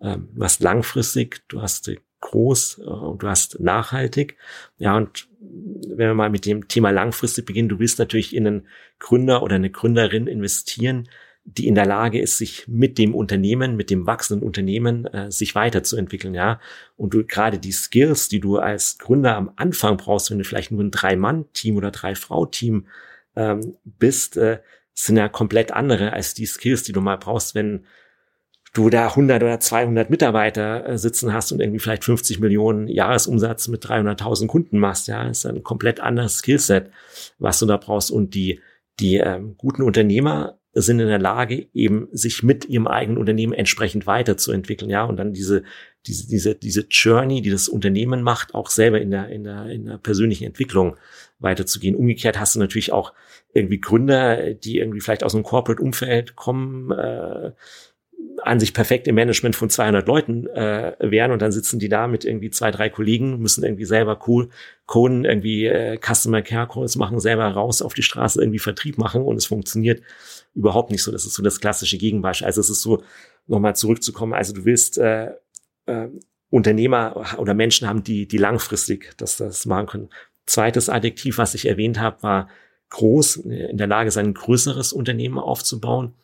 Ähm, 0.00 0.28
du 0.34 0.42
hast 0.42 0.62
langfristig, 0.62 1.42
du 1.48 1.62
hast 1.62 1.90
groß 2.20 2.78
äh, 2.78 2.82
und 2.82 3.22
du 3.22 3.28
hast 3.28 3.60
nachhaltig. 3.60 4.36
Ja, 4.78 4.96
und 4.96 5.28
wenn 5.40 6.08
wir 6.08 6.14
mal 6.14 6.30
mit 6.30 6.46
dem 6.46 6.68
Thema 6.68 6.90
langfristig 6.90 7.46
beginnen, 7.46 7.68
du 7.68 7.78
willst 7.78 7.98
natürlich 7.98 8.34
in 8.34 8.46
einen 8.46 8.68
Gründer 8.98 9.42
oder 9.42 9.56
eine 9.56 9.70
Gründerin 9.70 10.26
investieren, 10.26 11.08
die 11.44 11.66
in 11.66 11.74
der 11.74 11.86
Lage 11.86 12.20
ist, 12.20 12.36
sich 12.36 12.68
mit 12.68 12.98
dem 12.98 13.14
Unternehmen, 13.14 13.74
mit 13.74 13.90
dem 13.90 14.06
wachsenden 14.06 14.46
Unternehmen, 14.46 15.06
äh, 15.06 15.30
sich 15.30 15.54
weiterzuentwickeln, 15.54 16.34
ja. 16.34 16.60
Und 16.96 17.14
du 17.14 17.24
gerade 17.24 17.58
die 17.58 17.72
Skills, 17.72 18.28
die 18.28 18.40
du 18.40 18.58
als 18.58 18.98
Gründer 18.98 19.36
am 19.36 19.50
Anfang 19.56 19.96
brauchst, 19.96 20.30
wenn 20.30 20.38
du 20.38 20.44
vielleicht 20.44 20.70
nur 20.70 20.82
ein 20.82 20.90
Drei-Mann-Team 20.90 21.76
oder 21.76 21.90
Drei-Frau-Team 21.90 22.86
ähm, 23.36 23.76
bist, 23.84 24.36
äh, 24.36 24.60
sind 25.04 25.16
ja 25.16 25.28
komplett 25.28 25.72
andere 25.72 26.12
als 26.12 26.34
die 26.34 26.46
Skills, 26.46 26.82
die 26.82 26.92
du 26.92 27.00
mal 27.00 27.16
brauchst, 27.16 27.54
wenn 27.54 27.84
du 28.72 28.88
da 28.88 29.08
100 29.08 29.42
oder 29.42 29.58
200 29.58 30.10
Mitarbeiter 30.10 30.88
äh, 30.88 30.98
sitzen 30.98 31.32
hast 31.32 31.52
und 31.52 31.60
irgendwie 31.60 31.80
vielleicht 31.80 32.04
50 32.04 32.40
Millionen 32.40 32.86
Jahresumsatz 32.88 33.68
mit 33.68 33.84
300.000 33.84 34.46
Kunden 34.46 34.78
machst, 34.78 35.08
ja, 35.08 35.28
ist 35.28 35.46
ein 35.46 35.62
komplett 35.62 36.00
anderes 36.00 36.38
Skillset, 36.38 36.90
was 37.38 37.58
du 37.58 37.66
da 37.66 37.76
brauchst. 37.76 38.10
Und 38.10 38.34
die, 38.34 38.60
die 39.00 39.16
ähm, 39.16 39.56
guten 39.56 39.82
Unternehmer 39.82 40.58
sind 40.72 41.00
in 41.00 41.08
der 41.08 41.18
Lage, 41.18 41.66
eben 41.74 42.08
sich 42.12 42.44
mit 42.44 42.64
ihrem 42.66 42.86
eigenen 42.86 43.18
Unternehmen 43.18 43.52
entsprechend 43.52 44.06
weiterzuentwickeln, 44.06 44.88
ja, 44.88 45.02
und 45.02 45.16
dann 45.16 45.32
diese, 45.32 45.64
diese, 46.06 46.28
diese, 46.28 46.54
diese 46.54 46.86
Journey, 46.88 47.42
die 47.42 47.50
das 47.50 47.68
Unternehmen 47.68 48.22
macht, 48.22 48.54
auch 48.54 48.70
selber 48.70 49.00
in 49.00 49.10
der, 49.10 49.28
in 49.30 49.42
der, 49.42 49.66
in 49.66 49.86
der 49.86 49.98
persönlichen 49.98 50.44
Entwicklung 50.44 50.96
weiterzugehen. 51.40 51.96
Umgekehrt 51.96 52.38
hast 52.38 52.54
du 52.54 52.58
natürlich 52.60 52.92
auch 52.92 53.12
irgendwie 53.52 53.80
Gründer, 53.80 54.54
die 54.54 54.78
irgendwie 54.78 55.00
vielleicht 55.00 55.24
aus 55.24 55.34
einem 55.34 55.44
Corporate-Umfeld 55.44 56.36
kommen, 56.36 56.90
äh, 56.92 57.52
an 58.42 58.60
sich 58.60 58.72
perfekt 58.72 59.06
im 59.06 59.14
Management 59.14 59.56
von 59.56 59.70
200 59.70 60.06
Leuten 60.06 60.46
äh, 60.46 60.94
wären 61.00 61.30
und 61.30 61.42
dann 61.42 61.52
sitzen 61.52 61.78
die 61.78 61.88
da 61.88 62.06
mit 62.06 62.24
irgendwie 62.24 62.50
zwei, 62.50 62.70
drei 62.70 62.88
Kollegen, 62.88 63.38
müssen 63.38 63.64
irgendwie 63.64 63.84
selber 63.84 64.20
cool 64.26 64.48
coden, 64.86 65.24
irgendwie 65.24 65.66
äh, 65.66 65.98
Customer 65.98 66.42
Care 66.42 66.68
Calls 66.68 66.96
machen, 66.96 67.20
selber 67.20 67.46
raus 67.48 67.82
auf 67.82 67.94
die 67.94 68.02
Straße 68.02 68.40
irgendwie 68.40 68.58
Vertrieb 68.58 68.98
machen 68.98 69.22
und 69.22 69.36
es 69.36 69.46
funktioniert 69.46 70.02
überhaupt 70.54 70.90
nicht 70.90 71.02
so. 71.02 71.12
Das 71.12 71.26
ist 71.26 71.34
so 71.34 71.42
das 71.42 71.60
klassische 71.60 71.98
Gegenbeispiel. 71.98 72.46
Also 72.46 72.60
es 72.60 72.70
ist 72.70 72.82
so, 72.82 73.02
nochmal 73.46 73.76
zurückzukommen, 73.76 74.32
also 74.32 74.54
du 74.54 74.64
willst 74.64 74.98
äh, 74.98 75.32
äh, 75.86 76.08
Unternehmer 76.50 77.36
oder 77.38 77.54
Menschen 77.54 77.86
haben, 77.88 78.02
die, 78.02 78.26
die 78.26 78.38
langfristig 78.38 79.12
das, 79.18 79.36
das 79.36 79.66
machen 79.66 79.86
können. 79.86 80.08
Zweites 80.50 80.88
Adjektiv, 80.88 81.38
was 81.38 81.54
ich 81.54 81.66
erwähnt 81.66 82.00
habe, 82.00 82.22
war 82.22 82.48
groß, 82.90 83.36
in 83.36 83.76
der 83.76 83.86
Lage 83.86 84.10
sein, 84.10 84.26
ein 84.26 84.34
größeres 84.34 84.92
Unternehmen 84.92 85.38
aufzubauen 85.38 86.14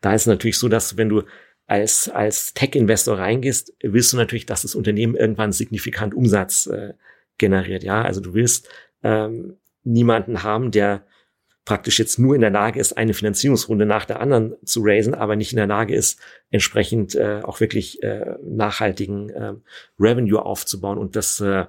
da 0.00 0.14
ist 0.14 0.22
es 0.22 0.26
natürlich 0.26 0.58
so, 0.58 0.68
dass 0.68 0.96
wenn 0.96 1.08
du 1.08 1.22
als, 1.66 2.08
als 2.08 2.54
Tech-Investor 2.54 3.18
reingehst, 3.18 3.72
willst 3.82 4.12
du 4.12 4.16
natürlich, 4.16 4.46
dass 4.46 4.62
das 4.62 4.74
Unternehmen 4.74 5.14
irgendwann 5.14 5.52
signifikant 5.52 6.14
Umsatz 6.14 6.66
äh, 6.66 6.94
generiert. 7.38 7.82
Ja, 7.82 8.02
also 8.02 8.20
du 8.20 8.34
willst 8.34 8.68
ähm, 9.02 9.56
niemanden 9.84 10.42
haben, 10.42 10.70
der 10.70 11.06
praktisch 11.64 11.98
jetzt 12.00 12.18
nur 12.18 12.34
in 12.34 12.40
der 12.40 12.50
Lage 12.50 12.80
ist, 12.80 12.94
eine 12.94 13.14
Finanzierungsrunde 13.14 13.86
nach 13.86 14.04
der 14.04 14.20
anderen 14.20 14.56
zu 14.64 14.80
raisen, 14.82 15.14
aber 15.14 15.36
nicht 15.36 15.52
in 15.52 15.58
der 15.58 15.68
Lage 15.68 15.94
ist, 15.94 16.18
entsprechend 16.50 17.14
äh, 17.14 17.40
auch 17.44 17.60
wirklich 17.60 18.02
äh, 18.02 18.34
nachhaltigen 18.42 19.30
äh, 19.30 19.54
Revenue 19.98 20.44
aufzubauen. 20.44 20.98
Und 20.98 21.14
das 21.14 21.40
äh, 21.40 21.66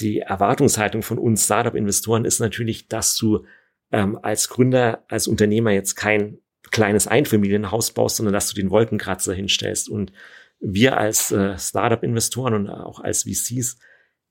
die 0.00 0.20
Erwartungshaltung 0.20 1.02
von 1.02 1.18
uns 1.18 1.44
Startup-Investoren 1.44 2.24
ist 2.24 2.40
natürlich, 2.40 2.88
dass 2.88 3.16
du 3.16 3.44
ähm, 3.92 4.18
als 4.22 4.48
Gründer, 4.48 5.04
als 5.08 5.26
Unternehmer 5.26 5.70
jetzt 5.70 5.94
kein 5.94 6.38
kleines 6.70 7.06
Einfamilienhaus 7.06 7.92
baust, 7.92 8.16
sondern 8.16 8.34
dass 8.34 8.48
du 8.48 8.54
den 8.54 8.70
Wolkenkratzer 8.70 9.32
hinstellst. 9.32 9.88
Und 9.88 10.12
wir 10.58 10.96
als 10.96 11.30
äh, 11.32 11.58
Startup-Investoren 11.58 12.54
und 12.54 12.68
auch 12.68 13.00
als 13.00 13.22
VCs 13.22 13.78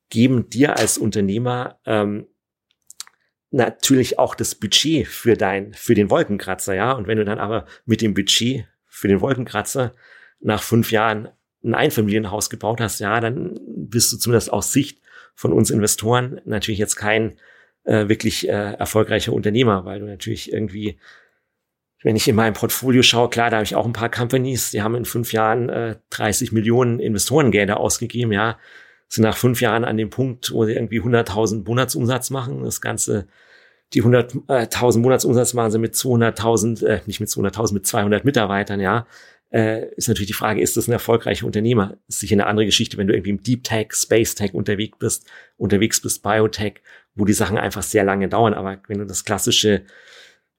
geben 0.09 0.49
dir 0.49 0.77
als 0.77 0.97
Unternehmer 0.97 1.79
ähm, 1.85 2.27
natürlich 3.51 4.19
auch 4.19 4.35
das 4.35 4.55
Budget 4.55 5.07
für 5.07 5.35
dein, 5.35 5.73
für 5.73 5.95
den 5.95 6.09
Wolkenkratzer, 6.09 6.75
ja. 6.75 6.91
Und 6.91 7.07
wenn 7.07 7.17
du 7.17 7.25
dann 7.25 7.39
aber 7.39 7.65
mit 7.85 8.01
dem 8.01 8.13
Budget 8.13 8.67
für 8.85 9.07
den 9.07 9.21
Wolkenkratzer 9.21 9.93
nach 10.39 10.61
fünf 10.61 10.91
Jahren 10.91 11.29
ein 11.63 11.73
Einfamilienhaus 11.73 12.49
gebaut 12.49 12.81
hast, 12.81 12.99
ja, 12.99 13.19
dann 13.19 13.59
bist 13.65 14.11
du 14.11 14.17
zumindest 14.17 14.51
aus 14.51 14.71
Sicht 14.71 15.01
von 15.35 15.53
uns 15.53 15.69
Investoren 15.69 16.41
natürlich 16.45 16.79
jetzt 16.79 16.95
kein 16.95 17.35
äh, 17.83 18.07
wirklich 18.07 18.47
äh, 18.47 18.73
erfolgreicher 18.73 19.33
Unternehmer, 19.33 19.85
weil 19.85 19.99
du 19.99 20.05
natürlich 20.05 20.51
irgendwie 20.51 20.97
wenn 22.05 22.15
ich 22.15 22.27
in 22.27 22.35
meinem 22.35 22.53
Portfolio 22.53 23.01
schaue, 23.01 23.29
klar, 23.29 23.49
da 23.49 23.57
habe 23.57 23.63
ich 23.63 23.75
auch 23.75 23.87
ein 23.87 23.91
paar 23.91 24.11
Companies, 24.11 24.69
die 24.69 24.83
haben 24.83 24.93
in 24.93 25.05
fünf 25.05 25.33
Jahren 25.33 25.69
äh, 25.69 25.95
30 26.11 26.51
Millionen 26.51 26.99
Investorengelder 26.99 27.79
ausgegeben, 27.79 28.31
ja, 28.31 28.59
sind 29.07 29.23
nach 29.23 29.37
fünf 29.37 29.59
Jahren 29.59 29.83
an 29.83 29.97
dem 29.97 30.11
Punkt, 30.11 30.51
wo 30.51 30.65
sie 30.65 30.73
irgendwie 30.73 31.01
100.000 31.01 31.65
Monatsumsatz 31.67 32.29
machen. 32.29 32.63
Das 32.63 32.79
Ganze, 32.79 33.27
die 33.93 34.03
100.000 34.03 34.99
Monatsumsatz 34.99 35.55
machen 35.55 35.71
sie 35.71 35.79
mit 35.79 35.95
200.000, 35.95 36.85
äh, 36.85 37.01
nicht 37.07 37.21
mit 37.21 37.29
200.000, 37.29 37.73
mit 37.73 37.87
200 37.87 38.23
Mitarbeitern, 38.23 38.79
ja. 38.79 39.07
Äh, 39.51 39.93
ist 39.95 40.07
natürlich 40.07 40.27
die 40.27 40.33
Frage, 40.33 40.61
ist 40.61 40.75
das 40.75 40.87
ein 40.87 40.93
erfolgreicher 40.93 41.45
Unternehmer? 41.45 41.97
Ist 42.07 42.19
sicher 42.19 42.35
eine 42.35 42.47
andere 42.47 42.65
Geschichte, 42.65 42.97
wenn 42.97 43.07
du 43.07 43.13
irgendwie 43.13 43.29
im 43.31 43.43
Deep 43.43 43.63
Tech, 43.63 43.93
Space 43.93 44.35
Tech 44.35 44.53
unterwegs 44.53 44.97
bist, 44.97 45.27
unterwegs 45.57 46.01
bist, 46.01 46.23
Biotech, 46.23 46.81
wo 47.15 47.25
die 47.25 47.33
Sachen 47.33 47.57
einfach 47.57 47.83
sehr 47.83 48.03
lange 48.03 48.27
dauern. 48.27 48.53
Aber 48.53 48.81
wenn 48.87 48.99
du 48.99 49.05
das 49.05 49.23
klassische 49.23 49.83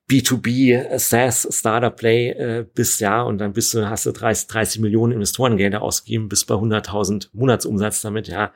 B2B 0.09 0.99
SaaS 0.99 1.49
Startup 1.51 1.95
Play 1.95 2.31
äh, 2.31 2.67
bist, 2.75 3.01
ja, 3.01 3.23
und 3.23 3.39
dann 3.39 3.53
bist 3.53 3.75
du, 3.75 3.89
hast 3.89 4.07
du 4.07 4.13
30, 4.13 4.47
30 4.47 4.81
Millionen 4.81 5.15
Investorengelder 5.15 5.83
ausgegeben, 5.83 6.29
bist 6.29 6.47
bei 6.47 6.55
100.000 6.55 7.31
Monatsumsatz 7.33 8.03
damit, 8.03 8.29
ja, 8.29 8.53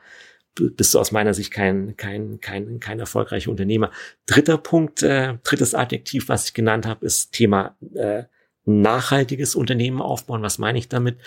bist 0.55 0.93
du 0.93 0.99
aus 0.99 1.11
meiner 1.11 1.33
Sicht 1.33 1.51
kein, 1.51 1.95
kein, 1.97 2.39
kein, 2.41 2.79
kein 2.79 2.99
erfolgreicher 2.99 3.51
Unternehmer. 3.51 3.91
Dritter 4.25 4.57
Punkt, 4.57 5.03
äh, 5.03 5.37
drittes 5.43 5.75
Adjektiv, 5.75 6.29
was 6.29 6.47
ich 6.47 6.53
genannt 6.53 6.85
habe, 6.85 7.05
ist 7.05 7.31
Thema 7.31 7.75
äh, 7.95 8.23
nachhaltiges 8.65 9.55
Unternehmen 9.55 10.01
aufbauen. 10.01 10.41
Was 10.41 10.57
meine 10.57 10.77
ich 10.77 10.89
damit? 10.89 11.17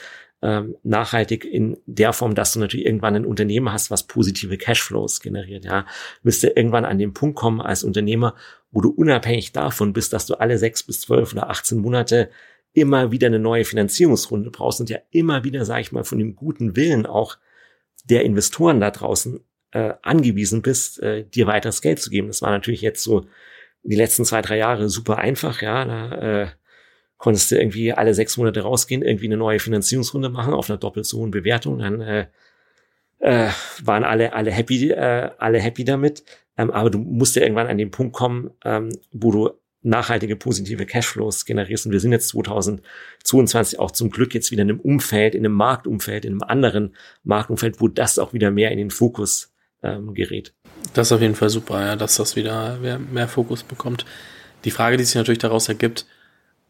Ähm, 0.42 0.76
nachhaltig 0.82 1.44
in 1.44 1.78
der 1.86 2.12
Form, 2.12 2.34
dass 2.34 2.52
du 2.52 2.60
natürlich 2.60 2.84
irgendwann 2.84 3.16
ein 3.16 3.24
Unternehmen 3.24 3.72
hast, 3.72 3.90
was 3.90 4.06
positive 4.06 4.58
Cashflows 4.58 5.20
generiert. 5.20 5.64
Ja, 5.64 5.86
wirst 6.22 6.42
du 6.42 6.48
irgendwann 6.48 6.84
an 6.84 6.98
den 6.98 7.14
Punkt 7.14 7.36
kommen 7.36 7.60
als 7.60 7.82
Unternehmer, 7.82 8.34
wo 8.70 8.80
du 8.80 8.90
unabhängig 8.90 9.52
davon 9.52 9.92
bist, 9.92 10.12
dass 10.12 10.26
du 10.26 10.34
alle 10.34 10.58
sechs 10.58 10.82
bis 10.82 11.00
zwölf 11.00 11.32
oder 11.32 11.48
18 11.48 11.78
Monate 11.78 12.28
immer 12.74 13.12
wieder 13.12 13.28
eine 13.28 13.38
neue 13.38 13.64
Finanzierungsrunde 13.64 14.50
brauchst 14.50 14.80
und 14.80 14.90
ja 14.90 14.98
immer 15.10 15.44
wieder, 15.44 15.64
sage 15.64 15.80
ich 15.80 15.92
mal, 15.92 16.04
von 16.04 16.18
dem 16.18 16.36
guten 16.36 16.76
Willen 16.76 17.06
auch 17.06 17.38
der 18.04 18.24
Investoren 18.24 18.80
da 18.80 18.90
draußen 18.90 19.40
äh, 19.70 19.94
angewiesen 20.02 20.60
bist, 20.60 21.02
äh, 21.02 21.24
dir 21.24 21.46
weiteres 21.46 21.80
Geld 21.80 22.00
zu 22.00 22.10
geben. 22.10 22.26
Das 22.28 22.42
war 22.42 22.50
natürlich 22.50 22.82
jetzt 22.82 23.02
so 23.02 23.26
die 23.82 23.96
letzten 23.96 24.24
zwei, 24.24 24.42
drei 24.42 24.58
Jahre 24.58 24.88
super 24.88 25.18
einfach, 25.18 25.62
ja. 25.62 25.84
Da, 25.84 26.12
äh, 26.42 26.48
konntest 27.18 27.50
du 27.50 27.56
irgendwie 27.56 27.92
alle 27.92 28.14
sechs 28.14 28.36
Monate 28.36 28.60
rausgehen, 28.60 29.02
irgendwie 29.02 29.26
eine 29.26 29.36
neue 29.36 29.60
Finanzierungsrunde 29.60 30.28
machen 30.28 30.54
auf 30.54 30.68
einer 30.68 30.78
doppelt 30.78 31.06
so 31.06 31.18
hohen 31.18 31.30
Bewertung, 31.30 31.78
dann 31.78 32.00
äh, 32.00 32.26
äh, 33.18 33.48
waren 33.82 34.04
alle 34.04 34.32
alle 34.32 34.50
happy, 34.50 34.90
äh, 34.90 35.30
alle 35.38 35.58
happy 35.58 35.84
damit. 35.84 36.24
Ähm, 36.56 36.70
aber 36.70 36.90
du 36.90 36.98
musst 36.98 37.36
ja 37.36 37.42
irgendwann 37.42 37.66
an 37.66 37.78
den 37.78 37.90
Punkt 37.90 38.14
kommen, 38.14 38.50
ähm, 38.64 38.90
wo 39.12 39.32
du 39.32 39.50
nachhaltige 39.84 40.34
positive 40.34 40.86
Cashflows 40.86 41.44
generierst. 41.44 41.86
Und 41.86 41.92
wir 41.92 42.00
sind 42.00 42.12
jetzt 42.12 42.28
2022 42.28 43.78
auch 43.78 43.90
zum 43.90 44.10
Glück 44.10 44.34
jetzt 44.34 44.50
wieder 44.50 44.62
in 44.62 44.70
einem 44.70 44.80
Umfeld, 44.80 45.34
in 45.34 45.44
einem 45.44 45.54
Marktumfeld, 45.54 46.24
in 46.24 46.32
einem 46.32 46.42
anderen 46.42 46.96
Marktumfeld, 47.22 47.80
wo 47.80 47.88
das 47.88 48.18
auch 48.18 48.32
wieder 48.32 48.50
mehr 48.50 48.72
in 48.72 48.78
den 48.78 48.90
Fokus 48.90 49.52
ähm, 49.82 50.14
gerät. 50.14 50.54
Das 50.94 51.08
ist 51.08 51.12
auf 51.12 51.20
jeden 51.20 51.34
Fall 51.34 51.50
super, 51.50 51.84
ja, 51.84 51.96
dass 51.96 52.16
das 52.16 52.34
wieder 52.34 52.78
mehr, 52.78 52.98
mehr 52.98 53.28
Fokus 53.28 53.62
bekommt. 53.62 54.06
Die 54.64 54.70
Frage, 54.70 54.96
die 54.96 55.04
sich 55.04 55.14
natürlich 55.14 55.38
daraus 55.38 55.68
ergibt, 55.68 56.06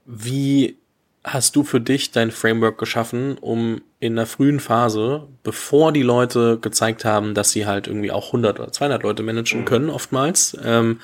wie 0.07 0.77
hast 1.25 1.57
du 1.57 1.65
für 1.65 1.81
dich 1.81 2.11
dein 2.11 2.31
Framework 2.31 2.79
geschaffen, 2.79 3.39
um 3.39 3.81
in 3.99 4.17
der 4.17 4.27
frühen 4.27 4.61
Phase, 4.61 5.27
bevor 5.43 5.91
die 5.91 6.03
Leute 6.03 6.59
gezeigt 6.61 7.07
haben, 7.07 7.33
dass 7.33 7.51
sie 7.51 7.65
halt 7.65 7.87
irgendwie 7.87 8.13
auch 8.13 8.27
100 8.27 8.61
oder 8.61 8.71
200 8.71 9.03
Leute 9.03 9.23
managen 9.23 9.63
mhm. 9.63 9.65
können, 9.65 9.91
oftmals, 9.91 10.57
ähm, 10.63 11.01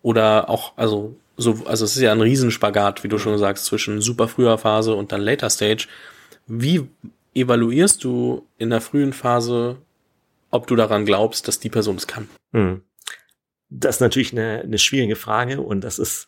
oder 0.00 0.48
auch, 0.48 0.72
also, 0.76 1.16
so, 1.36 1.62
also 1.66 1.84
es 1.84 1.96
ist 1.96 2.02
ja 2.02 2.12
ein 2.12 2.20
Riesenspagat, 2.22 3.04
wie 3.04 3.08
du 3.08 3.18
schon 3.18 3.36
sagst, 3.38 3.66
zwischen 3.66 4.00
super 4.00 4.26
früher 4.26 4.56
Phase 4.56 4.94
und 4.94 5.12
dann 5.12 5.20
Later 5.20 5.50
Stage. 5.50 5.86
Wie 6.46 6.88
evaluierst 7.34 8.02
du 8.02 8.46
in 8.56 8.70
der 8.70 8.80
frühen 8.80 9.12
Phase, 9.12 9.76
ob 10.50 10.66
du 10.66 10.76
daran 10.76 11.04
glaubst, 11.04 11.46
dass 11.46 11.60
die 11.60 11.68
Person 11.68 11.96
es 11.96 12.06
kann? 12.06 12.28
Mhm. 12.52 12.82
Das 13.68 13.96
ist 13.96 14.00
natürlich 14.00 14.32
eine, 14.32 14.62
eine 14.62 14.78
schwierige 14.78 15.16
Frage 15.16 15.60
und 15.60 15.82
das 15.82 15.98
ist 15.98 16.26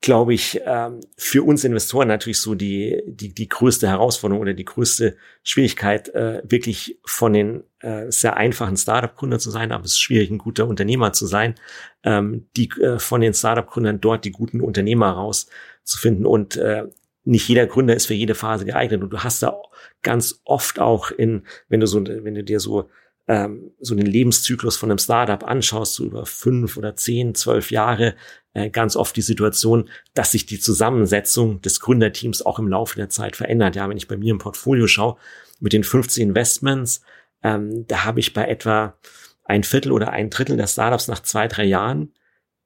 glaube 0.00 0.32
ich, 0.32 0.60
ähm, 0.64 1.00
für 1.16 1.42
uns 1.42 1.62
Investoren 1.64 2.08
natürlich 2.08 2.40
so 2.40 2.54
die, 2.54 3.02
die, 3.06 3.34
die 3.34 3.48
größte 3.48 3.86
Herausforderung 3.86 4.40
oder 4.40 4.54
die 4.54 4.64
größte 4.64 5.16
Schwierigkeit, 5.42 6.08
äh, 6.14 6.42
wirklich 6.44 6.98
von 7.04 7.34
den 7.34 7.64
äh, 7.80 8.10
sehr 8.10 8.36
einfachen 8.36 8.78
Startup-Gründern 8.78 9.40
zu 9.40 9.50
sein, 9.50 9.72
aber 9.72 9.84
es 9.84 9.92
ist 9.92 10.00
schwierig, 10.00 10.30
ein 10.30 10.38
guter 10.38 10.66
Unternehmer 10.66 11.12
zu 11.12 11.26
sein, 11.26 11.54
ähm, 12.02 12.48
die 12.56 12.70
äh, 12.80 12.98
von 12.98 13.20
den 13.20 13.34
Startup-Gründern 13.34 14.00
dort 14.00 14.24
die 14.24 14.32
guten 14.32 14.62
Unternehmer 14.62 15.10
rauszufinden. 15.10 16.24
Und 16.24 16.56
äh, 16.56 16.84
nicht 17.24 17.46
jeder 17.48 17.66
Gründer 17.66 17.94
ist 17.94 18.06
für 18.06 18.14
jede 18.14 18.34
Phase 18.34 18.64
geeignet. 18.64 19.02
Und 19.02 19.10
du 19.10 19.18
hast 19.18 19.42
da 19.42 19.54
ganz 20.00 20.40
oft 20.44 20.78
auch 20.78 21.10
in, 21.10 21.46
wenn 21.68 21.80
du 21.80 21.86
so, 21.86 22.02
wenn 22.06 22.34
du 22.34 22.42
dir 22.42 22.60
so 22.60 22.88
ähm, 23.30 23.70
so 23.78 23.94
den 23.94 24.06
Lebenszyklus 24.06 24.76
von 24.76 24.90
einem 24.90 24.98
Startup 24.98 25.44
anschaust, 25.44 25.94
so 25.94 26.04
über 26.04 26.26
fünf 26.26 26.76
oder 26.76 26.96
zehn, 26.96 27.36
zwölf 27.36 27.70
Jahre, 27.70 28.16
äh, 28.54 28.70
ganz 28.70 28.96
oft 28.96 29.14
die 29.14 29.22
Situation, 29.22 29.88
dass 30.14 30.32
sich 30.32 30.46
die 30.46 30.58
Zusammensetzung 30.58 31.62
des 31.62 31.78
Gründerteams 31.78 32.42
auch 32.42 32.58
im 32.58 32.66
Laufe 32.66 32.96
der 32.96 33.08
Zeit 33.08 33.36
verändert. 33.36 33.76
Ja, 33.76 33.88
wenn 33.88 33.96
ich 33.96 34.08
bei 34.08 34.16
mir 34.16 34.32
im 34.32 34.38
Portfolio 34.38 34.88
schaue, 34.88 35.16
mit 35.60 35.72
den 35.72 35.84
15 35.84 36.30
Investments, 36.30 37.02
ähm, 37.44 37.86
da 37.86 38.04
habe 38.04 38.18
ich 38.18 38.32
bei 38.32 38.48
etwa 38.48 38.98
ein 39.44 39.62
Viertel 39.62 39.92
oder 39.92 40.10
ein 40.10 40.30
Drittel 40.30 40.56
der 40.56 40.66
Startups 40.66 41.06
nach 41.06 41.20
zwei, 41.20 41.46
drei 41.46 41.64
Jahren 41.64 42.12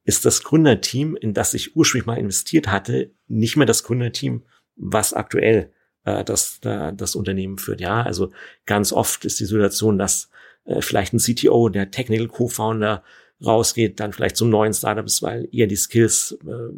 ist 0.05 0.25
das 0.25 0.45
Gründerteam, 0.45 1.15
in 1.15 1.35
das 1.35 1.53
ich 1.53 1.77
ursprünglich 1.77 2.07
mal 2.07 2.19
investiert 2.19 2.69
hatte, 2.69 3.13
nicht 3.29 3.57
mehr 3.57 3.67
das 3.67 3.85
Gründerteam, 3.85 4.45
was 4.77 5.13
aktuell 5.13 5.73
äh, 6.05 6.25
das, 6.25 6.61
äh, 6.65 6.95
das 6.95 7.17
Unternehmen 7.17 7.59
führt. 7.59 7.83
Ja, 7.83 8.03
also 8.03 8.33
ganz 8.65 8.95
oft 8.95 9.27
ist 9.27 9.41
die 9.41 9.45
Situation, 9.45 9.99
dass 9.99 10.31
äh, 10.65 10.81
vielleicht 10.81 11.13
ein 11.13 11.19
CTO, 11.19 11.69
der 11.69 11.91
Technical 11.91 12.29
Co-Founder 12.29 13.03
rausgeht, 13.45 14.01
dann 14.01 14.13
vielleicht 14.13 14.37
zum 14.37 14.51
neuen 14.51 14.73
Startup 14.73 15.05
ist, 15.05 15.23
weil 15.23 15.49
eher 15.53 15.67
die 15.67 15.77
Skills 15.77 16.39
äh, 16.47 16.73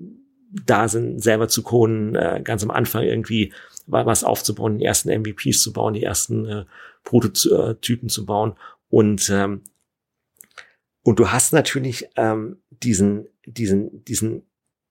da 0.64 0.88
sind, 0.88 1.22
selber 1.22 1.48
zu 1.48 1.62
coden, 1.62 2.14
äh, 2.14 2.40
ganz 2.42 2.62
am 2.62 2.70
Anfang 2.70 3.02
irgendwie 3.02 3.52
was 3.88 4.24
aufzubauen, 4.24 4.78
die 4.78 4.84
ersten 4.84 5.10
MVPs 5.10 5.62
zu 5.62 5.72
bauen, 5.72 5.94
die 5.94 6.02
ersten 6.02 6.46
äh, 6.46 6.64
Prototypen 7.04 8.08
zu 8.08 8.26
bauen. 8.26 8.54
Und 8.88 9.30
ähm, 9.30 9.62
und 11.02 11.20
du 11.20 11.30
hast 11.30 11.52
natürlich 11.52 12.08
ähm, 12.16 12.58
diesen 12.70 13.28
diesen 13.46 14.04
diesen 14.04 14.42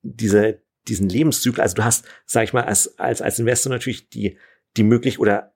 diese 0.02 0.62
diesen 0.88 1.10
Lebenszyklus, 1.10 1.60
also 1.60 1.76
du 1.76 1.84
hast, 1.84 2.06
sag 2.26 2.46
ich 2.46 2.54
mal, 2.54 2.64
als 2.64 2.98
als 3.00 3.22
als 3.22 3.40
Investor 3.40 3.72
natürlich 3.72 4.10
die 4.10 4.38
die 4.78 4.84
möglich 4.84 5.20
oder 5.20 5.55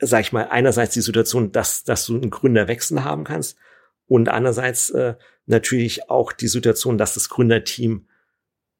sag 0.00 0.20
ich 0.20 0.32
mal, 0.32 0.48
einerseits 0.48 0.94
die 0.94 1.00
Situation, 1.00 1.52
dass, 1.52 1.84
dass 1.84 2.06
du 2.06 2.16
einen 2.16 2.30
Gründerwechsel 2.30 3.04
haben 3.04 3.24
kannst 3.24 3.56
und 4.06 4.28
andererseits 4.28 4.90
äh, 4.90 5.14
natürlich 5.46 6.10
auch 6.10 6.32
die 6.32 6.48
Situation, 6.48 6.98
dass 6.98 7.14
das 7.14 7.28
Gründerteam 7.28 8.06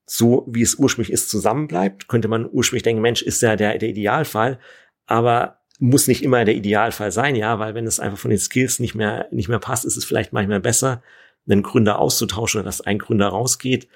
so, 0.07 0.47
wie 0.49 0.63
es 0.63 0.77
ursprünglich 0.77 1.13
ist, 1.13 1.29
zusammenbleibt. 1.29 2.09
Könnte 2.09 2.29
man 2.29 2.49
ursprünglich 2.51 2.83
denken, 2.83 3.03
Mensch, 3.03 3.23
ist 3.23 3.43
ja 3.43 3.57
der, 3.57 3.79
der 3.79 3.91
Idealfall, 3.91 4.59
aber 5.07 5.59
muss 5.79 6.09
nicht 6.09 6.23
immer 6.23 6.45
der 6.45 6.55
Idealfall 6.55 7.13
sein, 7.13 7.37
ja, 7.37 7.59
weil 7.59 7.75
wenn 7.75 7.87
es 7.87 8.01
einfach 8.01 8.19
von 8.19 8.31
den 8.31 8.39
Skills 8.39 8.81
nicht 8.81 8.95
mehr, 8.95 9.29
nicht 9.31 9.49
mehr 9.49 9.59
passt, 9.59 9.85
ist 9.85 9.97
es 9.97 10.05
vielleicht 10.05 10.33
manchmal 10.33 10.61
besser, 10.61 11.03
einen 11.49 11.63
Gründer 11.63 11.99
auszutauschen 11.99 12.65
dass 12.65 12.81
ein 12.81 12.99
Gründer 12.99 13.29
rausgeht 13.29 13.89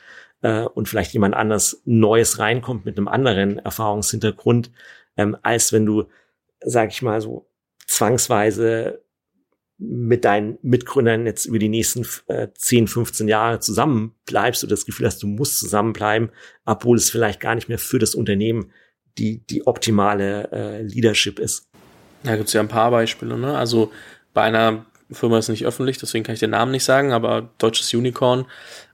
äh, 0.43 0.63
und 0.63 0.89
vielleicht 0.89 1.13
jemand 1.13 1.35
anders 1.35 1.83
Neues 1.85 2.39
reinkommt 2.39 2.85
mit 2.85 2.97
einem 2.97 3.09
anderen 3.09 3.59
Erfahrungshintergrund, 3.59 4.71
ähm, 5.17 5.37
als 5.43 5.73
wenn 5.73 5.85
du 5.85 6.05
sag 6.65 6.91
ich 6.91 7.03
mal 7.03 7.21
so, 7.21 7.49
zwangsweise 7.87 9.03
mit 9.79 10.25
deinen 10.25 10.59
Mitgründern 10.63 11.27
jetzt 11.27 11.45
über 11.45 11.59
die 11.59 11.69
nächsten 11.69 12.07
äh, 12.29 12.49
10, 12.55 12.87
15 12.87 13.27
Jahre 13.27 13.59
zusammenbleibst 13.59 14.63
oder 14.63 14.71
das 14.71 14.87
Gefühl 14.87 15.07
hast, 15.07 15.23
du 15.23 15.27
musst 15.27 15.59
zusammenbleiben, 15.59 16.31
obwohl 16.65 16.97
es 16.97 17.11
vielleicht 17.11 17.41
gar 17.41 17.55
nicht 17.57 17.69
mehr 17.69 17.79
für 17.79 17.99
das 17.99 18.15
Unternehmen 18.15 18.71
die, 19.19 19.45
die 19.47 19.67
optimale 19.67 20.51
äh, 20.53 20.83
Leadership 20.83 21.39
ist. 21.39 21.69
Da 22.23 22.37
gibt's 22.37 22.53
ja 22.53 22.61
ein 22.61 22.69
paar 22.69 22.91
Beispiele. 22.91 23.37
Ne? 23.37 23.57
Also 23.57 23.91
bei 24.33 24.43
einer 24.43 24.87
Firma 25.11 25.39
ist 25.39 25.49
nicht 25.49 25.67
öffentlich, 25.67 25.99
deswegen 25.99 26.25
kann 26.25 26.35
ich 26.35 26.41
den 26.41 26.51
Namen 26.51 26.71
nicht 26.71 26.85
sagen, 26.85 27.13
aber 27.13 27.51
deutsches 27.59 27.93
Unicorn 27.93 28.47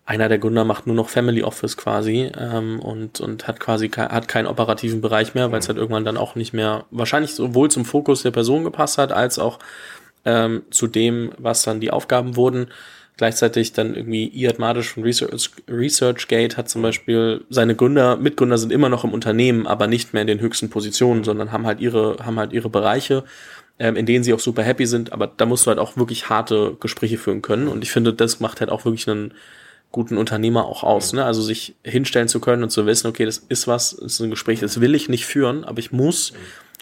einer 0.08 0.30
der 0.30 0.38
Gründer 0.38 0.64
macht 0.64 0.86
nur 0.86 0.96
noch 0.96 1.10
Family 1.10 1.42
Office 1.42 1.76
quasi 1.76 2.32
ähm, 2.34 2.80
und, 2.80 3.20
und 3.20 3.46
hat 3.46 3.60
quasi 3.60 3.90
ke 3.90 4.08
hat 4.08 4.26
keinen 4.26 4.46
operativen 4.46 5.02
Bereich 5.02 5.34
mehr, 5.34 5.52
weil 5.52 5.58
es 5.58 5.68
halt 5.68 5.76
irgendwann 5.76 6.06
dann 6.06 6.16
auch 6.16 6.34
nicht 6.34 6.54
mehr 6.54 6.86
wahrscheinlich 6.90 7.34
sowohl 7.34 7.70
zum 7.70 7.84
Fokus 7.84 8.22
der 8.22 8.30
Person 8.30 8.64
gepasst 8.64 8.96
hat, 8.96 9.12
als 9.12 9.38
auch 9.38 9.58
ähm, 10.24 10.62
zu 10.70 10.86
dem, 10.86 11.32
was 11.36 11.62
dann 11.62 11.80
die 11.80 11.90
Aufgaben 11.90 12.36
wurden. 12.36 12.68
Gleichzeitig 13.18 13.74
dann 13.74 13.94
irgendwie 13.94 14.28
Iad 14.28 14.58
Madisch 14.58 14.94
von 14.94 15.02
Research, 15.02 15.50
ResearchGate 15.68 16.56
hat 16.56 16.70
zum 16.70 16.80
Beispiel 16.80 17.44
seine 17.50 17.74
Gründer, 17.74 18.16
Mitgründer 18.16 18.56
sind 18.56 18.72
immer 18.72 18.88
noch 18.88 19.04
im 19.04 19.12
Unternehmen, 19.12 19.66
aber 19.66 19.88
nicht 19.88 20.14
mehr 20.14 20.22
in 20.22 20.28
den 20.28 20.40
höchsten 20.40 20.70
Positionen, 20.70 21.22
sondern 21.22 21.52
haben 21.52 21.66
halt 21.66 21.80
ihre, 21.80 22.16
haben 22.24 22.38
halt 22.38 22.54
ihre 22.54 22.70
Bereiche, 22.70 23.24
ähm, 23.78 23.94
in 23.94 24.06
denen 24.06 24.24
sie 24.24 24.32
auch 24.32 24.40
super 24.40 24.62
happy 24.62 24.86
sind. 24.86 25.12
Aber 25.12 25.26
da 25.26 25.44
musst 25.44 25.66
du 25.66 25.68
halt 25.68 25.78
auch 25.78 25.98
wirklich 25.98 26.30
harte 26.30 26.78
Gespräche 26.80 27.18
führen 27.18 27.42
können. 27.42 27.68
Und 27.68 27.84
ich 27.84 27.90
finde, 27.90 28.14
das 28.14 28.40
macht 28.40 28.60
halt 28.60 28.70
auch 28.70 28.86
wirklich 28.86 29.06
einen 29.06 29.34
guten 29.90 30.16
Unternehmer 30.16 30.66
auch 30.66 30.82
aus. 30.82 31.12
Ne? 31.12 31.24
Also 31.24 31.42
sich 31.42 31.74
hinstellen 31.82 32.28
zu 32.28 32.40
können 32.40 32.62
und 32.62 32.70
zu 32.70 32.86
wissen, 32.86 33.06
okay, 33.06 33.24
das 33.24 33.38
ist 33.48 33.66
was, 33.66 33.96
das 33.96 34.14
ist 34.14 34.20
ein 34.20 34.30
Gespräch, 34.30 34.60
das 34.60 34.80
will 34.80 34.94
ich 34.94 35.08
nicht 35.08 35.26
führen, 35.26 35.64
aber 35.64 35.78
ich 35.78 35.92
muss, 35.92 36.32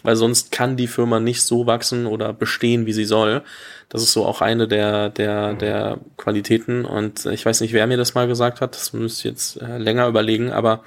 weil 0.03 0.15
sonst 0.15 0.51
kann 0.51 0.77
die 0.77 0.87
Firma 0.87 1.19
nicht 1.19 1.41
so 1.41 1.65
wachsen 1.65 2.05
oder 2.05 2.33
bestehen, 2.33 2.85
wie 2.85 2.93
sie 2.93 3.05
soll. 3.05 3.43
Das 3.89 4.03
ist 4.03 4.13
so 4.13 4.25
auch 4.25 4.41
eine 4.41 4.67
der, 4.67 5.09
der, 5.09 5.53
der 5.53 5.99
Qualitäten. 6.17 6.85
Und 6.85 7.25
ich 7.25 7.45
weiß 7.45 7.61
nicht, 7.61 7.73
wer 7.73 7.87
mir 7.87 7.97
das 7.97 8.13
mal 8.13 8.27
gesagt 8.27 8.61
hat, 8.61 8.75
das 8.75 8.93
müsste 8.93 9.19
ich 9.19 9.31
jetzt 9.31 9.61
äh, 9.61 9.77
länger 9.77 10.07
überlegen, 10.07 10.51
aber 10.51 10.83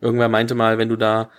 irgendwer 0.00 0.28
meinte 0.28 0.54
mal, 0.54 0.78
wenn 0.78 0.88
du 0.88 0.96
da 0.96 1.30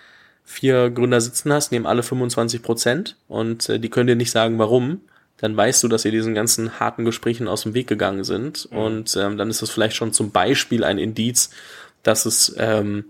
vier 0.44 0.90
Gründer 0.90 1.22
sitzen 1.22 1.54
hast, 1.54 1.72
nehmen 1.72 1.86
alle 1.86 2.04
25 2.04 2.62
Prozent 2.62 3.18
und 3.28 3.70
äh, 3.70 3.80
die 3.80 3.90
können 3.90 4.08
dir 4.08 4.16
nicht 4.16 4.32
sagen, 4.32 4.58
warum 4.60 5.02
dann 5.42 5.58
weißt 5.58 5.84
du, 5.84 5.88
dass 5.88 6.04
sie 6.04 6.12
diesen 6.12 6.36
ganzen 6.36 6.80
harten 6.80 7.04
Gesprächen 7.04 7.48
aus 7.48 7.64
dem 7.64 7.74
Weg 7.74 7.88
gegangen 7.88 8.24
sind. 8.24 8.72
Mhm. 8.72 8.78
Und 8.78 9.18
ähm, 9.18 9.38
dann 9.38 9.50
ist 9.50 9.62
das 9.62 9.72
vielleicht 9.72 9.96
schon 9.96 10.14
zum 10.14 10.32
Beispiel 10.32 10.84
ein 10.84 11.00
Indiz, 11.00 11.50
dass 12.04 12.26
es 12.26 12.56
ähm, 12.58 13.06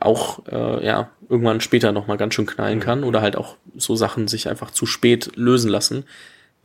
auch 0.00 0.44
äh, 0.46 0.84
ja 0.84 1.10
irgendwann 1.28 1.60
später 1.60 1.92
nochmal 1.92 2.16
ganz 2.16 2.34
schön 2.34 2.46
knallen 2.46 2.78
mhm. 2.78 2.82
kann 2.82 3.04
oder 3.04 3.22
halt 3.22 3.36
auch 3.36 3.56
so 3.76 3.94
Sachen 3.94 4.28
sich 4.28 4.48
einfach 4.48 4.72
zu 4.72 4.86
spät 4.86 5.36
lösen 5.36 5.70
lassen. 5.70 6.04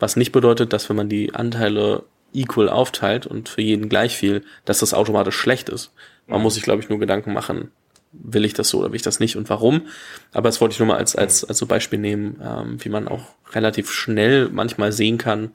Was 0.00 0.16
nicht 0.16 0.32
bedeutet, 0.32 0.72
dass 0.72 0.88
wenn 0.88 0.96
man 0.96 1.08
die 1.08 1.34
Anteile 1.34 2.02
equal 2.34 2.68
aufteilt 2.68 3.26
und 3.26 3.48
für 3.48 3.62
jeden 3.62 3.88
gleich 3.88 4.16
viel, 4.16 4.44
dass 4.64 4.80
das 4.80 4.94
automatisch 4.94 5.36
schlecht 5.36 5.68
ist. 5.68 5.92
Man 6.26 6.38
mhm. 6.38 6.42
muss 6.42 6.54
sich, 6.54 6.62
glaube 6.62 6.82
ich, 6.82 6.88
nur 6.88 6.98
Gedanken 6.98 7.32
machen, 7.32 7.70
will 8.12 8.44
ich 8.44 8.54
das 8.54 8.68
so 8.68 8.78
oder 8.78 8.88
will 8.88 8.96
ich 8.96 9.02
das 9.02 9.20
nicht 9.20 9.36
und 9.36 9.48
warum. 9.48 9.82
Aber 10.32 10.48
das 10.48 10.60
wollte 10.60 10.72
ich 10.72 10.78
nur 10.78 10.88
mal 10.88 10.96
als, 10.96 11.16
als, 11.16 11.44
als 11.44 11.58
so 11.58 11.66
Beispiel 11.66 11.98
nehmen, 11.98 12.40
ähm, 12.42 12.82
wie 12.84 12.88
man 12.88 13.08
auch 13.08 13.34
relativ 13.52 13.90
schnell 13.90 14.48
manchmal 14.50 14.92
sehen 14.92 15.18
kann, 15.18 15.52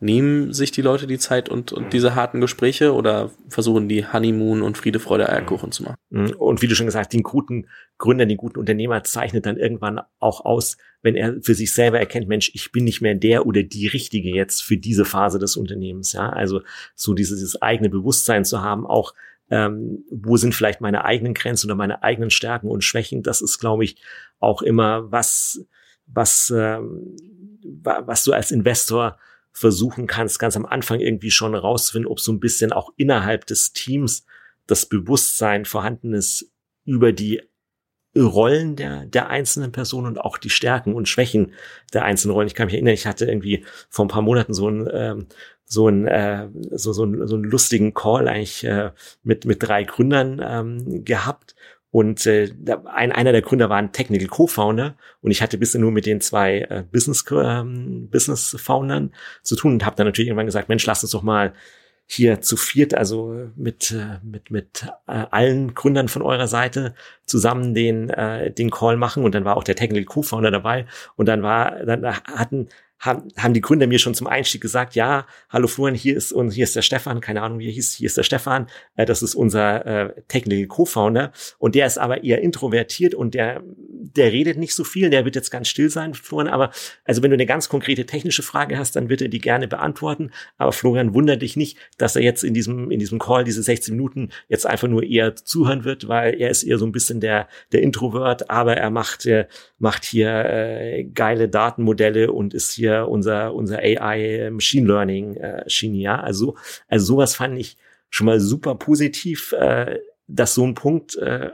nehmen 0.00 0.52
sich 0.52 0.70
die 0.70 0.82
Leute 0.82 1.06
die 1.06 1.18
Zeit 1.18 1.48
und, 1.48 1.72
und 1.72 1.92
diese 1.92 2.14
harten 2.14 2.40
Gespräche 2.40 2.92
oder 2.92 3.30
versuchen 3.48 3.88
die 3.88 4.04
Honeymoon 4.06 4.60
und 4.60 4.76
Friede, 4.76 5.00
Freude, 5.00 5.30
Eierkuchen 5.30 5.72
zu 5.72 5.84
machen? 5.84 5.96
Mhm. 6.10 6.32
Und 6.32 6.62
wie 6.62 6.66
du 6.66 6.74
schon 6.74 6.86
gesagt, 6.86 7.12
den 7.12 7.22
guten 7.22 7.68
Gründer, 7.96 8.26
den 8.26 8.36
guten 8.36 8.58
Unternehmer 8.58 9.02
zeichnet 9.04 9.46
dann 9.46 9.56
irgendwann 9.56 10.00
auch 10.18 10.44
aus, 10.44 10.76
wenn 11.02 11.14
er 11.14 11.36
für 11.42 11.54
sich 11.54 11.72
selber 11.72 11.98
erkennt, 11.98 12.28
Mensch, 12.28 12.50
ich 12.54 12.70
bin 12.70 12.84
nicht 12.84 13.00
mehr 13.00 13.14
der 13.14 13.46
oder 13.46 13.62
die 13.62 13.86
Richtige 13.86 14.28
jetzt 14.30 14.62
für 14.62 14.76
diese 14.76 15.04
Phase 15.04 15.38
des 15.38 15.56
Unternehmens. 15.56 16.12
Ja, 16.12 16.28
also 16.28 16.60
so 16.94 17.14
dieses, 17.14 17.38
dieses 17.38 17.62
eigene 17.62 17.88
Bewusstsein 17.88 18.44
zu 18.44 18.62
haben, 18.62 18.86
auch 18.86 19.14
ähm, 19.54 20.04
wo 20.10 20.36
sind 20.36 20.52
vielleicht 20.52 20.80
meine 20.80 21.04
eigenen 21.04 21.32
Grenzen 21.32 21.68
oder 21.68 21.76
meine 21.76 22.02
eigenen 22.02 22.30
Stärken 22.30 22.68
und 22.68 22.82
Schwächen. 22.82 23.22
Das 23.22 23.40
ist, 23.40 23.60
glaube 23.60 23.84
ich, 23.84 24.02
auch 24.40 24.62
immer 24.62 25.12
was, 25.12 25.64
was, 26.06 26.52
ähm, 26.54 27.14
was 27.62 28.24
du 28.24 28.32
als 28.32 28.50
Investor 28.50 29.16
versuchen 29.52 30.08
kannst, 30.08 30.40
ganz 30.40 30.56
am 30.56 30.66
Anfang 30.66 30.98
irgendwie 30.98 31.30
schon 31.30 31.54
rauszufinden, 31.54 32.10
ob 32.10 32.18
so 32.18 32.32
ein 32.32 32.40
bisschen 32.40 32.72
auch 32.72 32.90
innerhalb 32.96 33.46
des 33.46 33.72
Teams 33.72 34.26
das 34.66 34.86
Bewusstsein 34.86 35.66
vorhanden 35.66 36.14
ist 36.14 36.50
über 36.84 37.12
die 37.12 37.40
Rollen 38.16 38.74
der, 38.74 39.06
der 39.06 39.28
einzelnen 39.28 39.70
Personen 39.70 40.08
und 40.08 40.18
auch 40.18 40.38
die 40.38 40.50
Stärken 40.50 40.94
und 40.94 41.08
Schwächen 41.08 41.52
der 41.92 42.04
einzelnen 42.04 42.34
Rollen. 42.34 42.48
Ich 42.48 42.54
kann 42.54 42.66
mich 42.66 42.74
erinnern, 42.74 42.94
ich 42.94 43.06
hatte 43.06 43.26
irgendwie 43.26 43.64
vor 43.88 44.04
ein 44.04 44.08
paar 44.08 44.22
Monaten 44.22 44.52
so 44.52 44.68
ein, 44.68 44.88
ähm, 44.92 45.26
so 45.66 45.88
ein 45.88 46.06
äh, 46.06 46.48
so, 46.72 46.92
so, 46.92 47.04
ein, 47.04 47.26
so 47.26 47.36
einen 47.36 47.44
lustigen 47.44 47.94
Call 47.94 48.28
eigentlich 48.28 48.64
äh, 48.64 48.90
mit 49.22 49.44
mit 49.44 49.62
drei 49.62 49.84
Gründern 49.84 50.40
ähm, 50.44 51.04
gehabt. 51.04 51.54
Und 51.90 52.26
äh, 52.26 52.50
ein, 52.86 53.12
einer 53.12 53.30
der 53.30 53.42
Gründer 53.42 53.70
war 53.70 53.76
ein 53.76 53.92
Technical 53.92 54.26
Co-Founder 54.26 54.96
und 55.20 55.30
ich 55.30 55.40
hatte 55.42 55.58
bisher 55.58 55.80
nur 55.80 55.92
mit 55.92 56.06
den 56.06 56.20
zwei 56.20 56.62
äh, 56.62 56.82
Business 56.90 57.24
ähm, 57.30 58.08
Business 58.10 58.56
Foundern 58.58 59.12
zu 59.42 59.54
tun 59.54 59.74
und 59.74 59.86
habe 59.86 59.94
dann 59.94 60.06
natürlich 60.06 60.26
irgendwann 60.26 60.46
gesagt, 60.46 60.68
Mensch, 60.68 60.84
lass 60.86 61.04
uns 61.04 61.12
doch 61.12 61.22
mal 61.22 61.52
hier 62.06 62.40
zu 62.40 62.56
viert, 62.56 62.94
also 62.94 63.48
mit 63.56 63.92
äh, 63.92 64.18
mit 64.22 64.50
mit 64.50 64.86
äh, 65.06 65.24
allen 65.30 65.74
Gründern 65.74 66.08
von 66.08 66.22
eurer 66.22 66.48
Seite 66.48 66.94
zusammen 67.26 67.74
den 67.74 68.10
äh, 68.10 68.50
den 68.50 68.70
Call 68.70 68.96
machen. 68.96 69.24
Und 69.24 69.34
dann 69.34 69.44
war 69.44 69.56
auch 69.56 69.64
der 69.64 69.76
Technical 69.76 70.04
Co-Founder 70.04 70.50
dabei. 70.50 70.86
Und 71.16 71.26
dann 71.26 71.42
war 71.42 71.84
dann 71.84 72.04
hatten 72.04 72.68
haben, 73.04 73.28
haben 73.36 73.52
die 73.52 73.60
Gründer 73.60 73.86
mir 73.86 73.98
schon 73.98 74.14
zum 74.14 74.26
Einstieg 74.26 74.62
gesagt, 74.62 74.94
ja, 74.94 75.26
hallo 75.50 75.66
Florian, 75.66 75.94
hier 75.94 76.16
ist 76.16 76.32
und 76.32 76.50
hier 76.50 76.64
ist 76.64 76.74
der 76.74 76.82
Stefan, 76.82 77.20
keine 77.20 77.42
Ahnung, 77.42 77.58
wie 77.58 77.68
er 77.68 77.72
hieß, 77.72 77.92
hier 77.92 78.06
ist 78.06 78.16
der 78.16 78.22
Stefan, 78.22 78.66
äh, 78.96 79.04
das 79.04 79.22
ist 79.22 79.34
unser 79.34 79.84
äh, 79.86 80.22
Technical 80.28 80.66
Co-Founder 80.66 81.32
und 81.58 81.74
der 81.74 81.86
ist 81.86 81.98
aber 81.98 82.24
eher 82.24 82.40
introvertiert 82.40 83.14
und 83.14 83.34
der, 83.34 83.62
der 83.62 84.32
redet 84.32 84.56
nicht 84.56 84.74
so 84.74 84.84
viel, 84.84 85.10
der 85.10 85.26
wird 85.26 85.36
jetzt 85.36 85.50
ganz 85.50 85.68
still 85.68 85.90
sein, 85.90 86.14
Florian, 86.14 86.48
aber 86.48 86.70
also 87.04 87.22
wenn 87.22 87.30
du 87.30 87.34
eine 87.34 87.46
ganz 87.46 87.68
konkrete 87.68 88.06
technische 88.06 88.42
Frage 88.42 88.78
hast, 88.78 88.96
dann 88.96 89.10
wird 89.10 89.20
er 89.20 89.28
die 89.28 89.40
gerne 89.40 89.68
beantworten, 89.68 90.30
aber 90.56 90.72
Florian 90.72 91.12
wundert 91.12 91.42
dich 91.42 91.56
nicht, 91.56 91.76
dass 91.98 92.16
er 92.16 92.22
jetzt 92.22 92.42
in 92.42 92.54
diesem, 92.54 92.90
in 92.90 92.98
diesem 92.98 93.18
Call 93.18 93.44
diese 93.44 93.62
16 93.62 93.94
Minuten 93.94 94.30
jetzt 94.48 94.66
einfach 94.66 94.88
nur 94.88 95.02
eher 95.02 95.36
zuhören 95.36 95.84
wird, 95.84 96.08
weil 96.08 96.40
er 96.40 96.48
ist 96.48 96.62
eher 96.62 96.78
so 96.78 96.86
ein 96.86 96.92
bisschen 96.92 97.20
der, 97.20 97.48
der 97.72 97.82
Introvert, 97.82 98.48
aber 98.48 98.78
er 98.78 98.88
macht, 98.88 99.26
äh, 99.26 99.46
macht 99.78 100.04
hier 100.04 100.30
äh, 100.46 101.04
geile 101.04 101.50
Datenmodelle 101.50 102.32
und 102.32 102.54
ist 102.54 102.72
hier 102.72 102.93
unser, 103.02 103.54
unser 103.54 103.78
AI 103.78 104.50
Machine 104.50 104.86
Learning 104.86 105.36
äh, 105.36 105.64
Genie, 105.66 106.02
ja. 106.02 106.20
Also, 106.20 106.56
also 106.88 107.04
sowas 107.04 107.36
fand 107.36 107.58
ich 107.58 107.76
schon 108.10 108.26
mal 108.26 108.40
super 108.40 108.74
positiv, 108.76 109.52
äh, 109.52 109.98
dass 110.26 110.54
so 110.54 110.64
ein 110.64 110.74
Punkt 110.74 111.16
äh, 111.16 111.50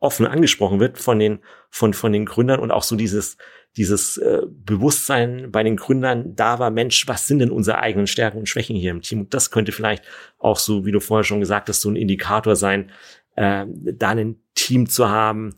offen 0.00 0.26
angesprochen 0.26 0.80
wird 0.80 0.98
von 0.98 1.18
den, 1.18 1.40
von, 1.70 1.92
von 1.92 2.12
den 2.12 2.26
Gründern 2.26 2.60
und 2.60 2.70
auch 2.70 2.82
so 2.84 2.94
dieses, 2.94 3.36
dieses 3.76 4.16
äh, 4.18 4.42
Bewusstsein 4.48 5.50
bei 5.50 5.62
den 5.62 5.76
Gründern 5.76 6.34
da 6.36 6.58
war, 6.58 6.70
Mensch, 6.70 7.08
was 7.08 7.26
sind 7.26 7.40
denn 7.40 7.50
unsere 7.50 7.78
eigenen 7.78 8.06
Stärken 8.06 8.38
und 8.38 8.48
Schwächen 8.48 8.76
hier 8.76 8.90
im 8.90 9.02
Team? 9.02 9.20
Und 9.20 9.34
das 9.34 9.50
könnte 9.50 9.72
vielleicht 9.72 10.04
auch 10.38 10.58
so, 10.58 10.86
wie 10.86 10.92
du 10.92 11.00
vorher 11.00 11.24
schon 11.24 11.40
gesagt 11.40 11.68
hast, 11.68 11.80
so 11.80 11.90
ein 11.90 11.96
Indikator 11.96 12.54
sein, 12.54 12.90
äh, 13.36 13.66
da 13.68 14.10
ein 14.10 14.40
Team 14.54 14.88
zu 14.88 15.08
haben, 15.08 15.54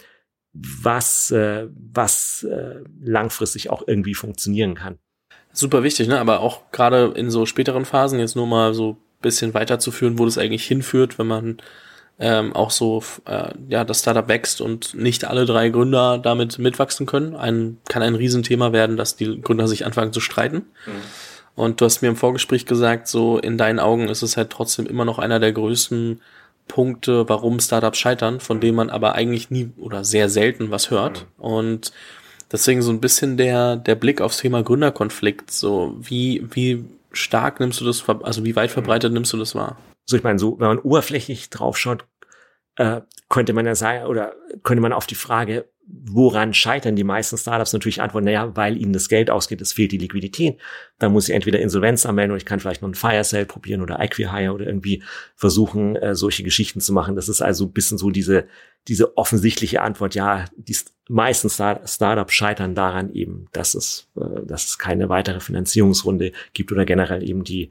was, 0.52 1.30
äh, 1.30 1.68
was 1.92 2.42
äh, 2.42 2.82
langfristig 3.00 3.70
auch 3.70 3.82
irgendwie 3.86 4.14
funktionieren 4.14 4.74
kann. 4.74 4.98
Super 5.52 5.82
wichtig, 5.82 6.08
ne? 6.08 6.20
Aber 6.20 6.40
auch 6.40 6.70
gerade 6.70 7.12
in 7.16 7.30
so 7.30 7.46
späteren 7.46 7.84
Phasen 7.84 8.18
jetzt 8.18 8.36
nur 8.36 8.46
mal 8.46 8.74
so 8.74 8.98
bisschen 9.20 9.54
weiterzuführen, 9.54 10.18
wo 10.18 10.24
das 10.24 10.38
eigentlich 10.38 10.66
hinführt, 10.66 11.18
wenn 11.18 11.26
man 11.26 11.58
ähm, 12.18 12.54
auch 12.54 12.70
so 12.70 13.02
äh, 13.26 13.52
ja 13.68 13.84
das 13.84 14.00
Startup 14.00 14.28
wächst 14.28 14.60
und 14.60 14.94
nicht 14.94 15.24
alle 15.24 15.46
drei 15.46 15.70
Gründer 15.70 16.18
damit 16.18 16.58
mitwachsen 16.58 17.06
können. 17.06 17.34
Ein 17.34 17.78
kann 17.88 18.02
ein 18.02 18.14
Riesenthema 18.14 18.72
werden, 18.72 18.96
dass 18.96 19.16
die 19.16 19.40
Gründer 19.40 19.68
sich 19.68 19.86
anfangen 19.86 20.12
zu 20.12 20.20
streiten. 20.20 20.66
Mhm. 20.86 21.02
Und 21.54 21.80
du 21.80 21.84
hast 21.84 22.00
mir 22.00 22.08
im 22.08 22.16
Vorgespräch 22.16 22.66
gesagt, 22.66 23.08
so 23.08 23.38
in 23.38 23.58
deinen 23.58 23.80
Augen 23.80 24.08
ist 24.08 24.22
es 24.22 24.36
halt 24.36 24.50
trotzdem 24.50 24.86
immer 24.86 25.04
noch 25.04 25.18
einer 25.18 25.40
der 25.40 25.52
größten 25.52 26.20
Punkte, 26.70 27.28
warum 27.28 27.58
Startups 27.58 27.98
scheitern, 27.98 28.38
von 28.38 28.60
denen 28.60 28.76
man 28.76 28.90
aber 28.90 29.16
eigentlich 29.16 29.50
nie 29.50 29.72
oder 29.76 30.04
sehr 30.04 30.28
selten 30.28 30.70
was 30.70 30.90
hört. 30.90 31.26
Mhm. 31.36 31.44
Und 31.44 31.92
deswegen 32.52 32.80
so 32.80 32.92
ein 32.92 33.00
bisschen 33.00 33.36
der, 33.36 33.76
der 33.76 33.96
Blick 33.96 34.20
aufs 34.20 34.38
Thema 34.38 34.62
Gründerkonflikt. 34.62 35.50
So, 35.50 35.96
wie, 35.98 36.46
wie 36.52 36.84
stark 37.10 37.58
nimmst 37.58 37.80
du 37.80 37.84
das, 37.84 38.08
also 38.08 38.44
wie 38.44 38.54
weit 38.54 38.70
verbreitet 38.70 39.12
nimmst 39.12 39.32
du 39.32 39.36
das 39.36 39.56
wahr? 39.56 39.78
So, 40.06 40.16
ich 40.16 40.22
meine, 40.22 40.38
so, 40.38 40.60
wenn 40.60 40.68
man 40.68 40.78
oberflächlich 40.78 41.50
draufschaut, 41.50 42.04
äh, 42.76 43.00
könnte 43.28 43.52
man 43.52 43.66
ja 43.66 43.74
sagen, 43.74 44.06
oder 44.06 44.34
könnte 44.62 44.80
man 44.80 44.92
auf 44.92 45.06
die 45.06 45.16
Frage, 45.16 45.66
woran 45.92 46.54
scheitern 46.54 46.96
die 46.96 47.04
meisten 47.04 47.36
Startups 47.36 47.72
natürlich 47.72 48.02
antworten, 48.02 48.26
naja, 48.26 48.54
weil 48.56 48.76
ihnen 48.76 48.92
das 48.92 49.08
Geld 49.08 49.30
ausgeht, 49.30 49.60
es 49.60 49.72
fehlt 49.72 49.92
die 49.92 49.98
Liquidität. 49.98 50.58
Da 50.98 51.08
muss 51.08 51.28
ich 51.28 51.34
entweder 51.34 51.60
Insolvenz 51.60 52.06
anmelden 52.06 52.32
oder 52.32 52.38
ich 52.38 52.44
kann 52.44 52.60
vielleicht 52.60 52.82
noch 52.82 52.88
ein 52.88 52.94
Fire 52.94 53.24
Sale 53.24 53.46
probieren 53.46 53.80
oder 53.80 54.00
Equihire 54.00 54.52
oder 54.52 54.66
irgendwie 54.66 55.02
versuchen, 55.36 55.96
äh, 55.96 56.14
solche 56.14 56.42
Geschichten 56.42 56.80
zu 56.80 56.92
machen. 56.92 57.16
Das 57.16 57.28
ist 57.28 57.42
also 57.42 57.66
ein 57.66 57.72
bisschen 57.72 57.98
so 57.98 58.10
diese, 58.10 58.46
diese 58.88 59.16
offensichtliche 59.16 59.82
Antwort, 59.82 60.14
ja, 60.14 60.46
die 60.56 60.76
meisten 61.08 61.50
Start 61.50 61.88
Startups 61.88 62.34
scheitern 62.34 62.74
daran 62.74 63.12
eben, 63.12 63.46
dass 63.52 63.74
es, 63.74 64.08
äh, 64.16 64.44
dass 64.46 64.66
es 64.66 64.78
keine 64.78 65.08
weitere 65.08 65.40
Finanzierungsrunde 65.40 66.32
gibt 66.52 66.72
oder 66.72 66.84
generell 66.84 67.28
eben 67.28 67.44
die, 67.44 67.70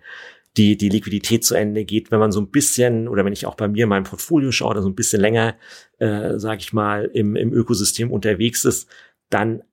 die, 0.57 0.77
die 0.77 0.89
Liquidität 0.89 1.43
zu 1.45 1.55
Ende 1.55 1.85
geht. 1.85 2.11
Wenn 2.11 2.19
man 2.19 2.31
so 2.31 2.41
ein 2.41 2.49
bisschen, 2.49 3.07
oder 3.07 3.25
wenn 3.25 3.33
ich 3.33 3.45
auch 3.45 3.55
bei 3.55 3.67
mir 3.67 3.83
in 3.83 3.89
meinem 3.89 4.03
Portfolio 4.03 4.51
schaue, 4.51 4.71
oder 4.71 4.81
so 4.81 4.89
ein 4.89 4.95
bisschen 4.95 5.21
länger, 5.21 5.55
äh, 5.99 6.37
sage 6.37 6.61
ich 6.61 6.73
mal, 6.73 7.05
im, 7.13 7.35
im 7.35 7.53
Ökosystem 7.53 8.11
unterwegs 8.11 8.65
ist, 8.65 8.89
dann 9.29 9.63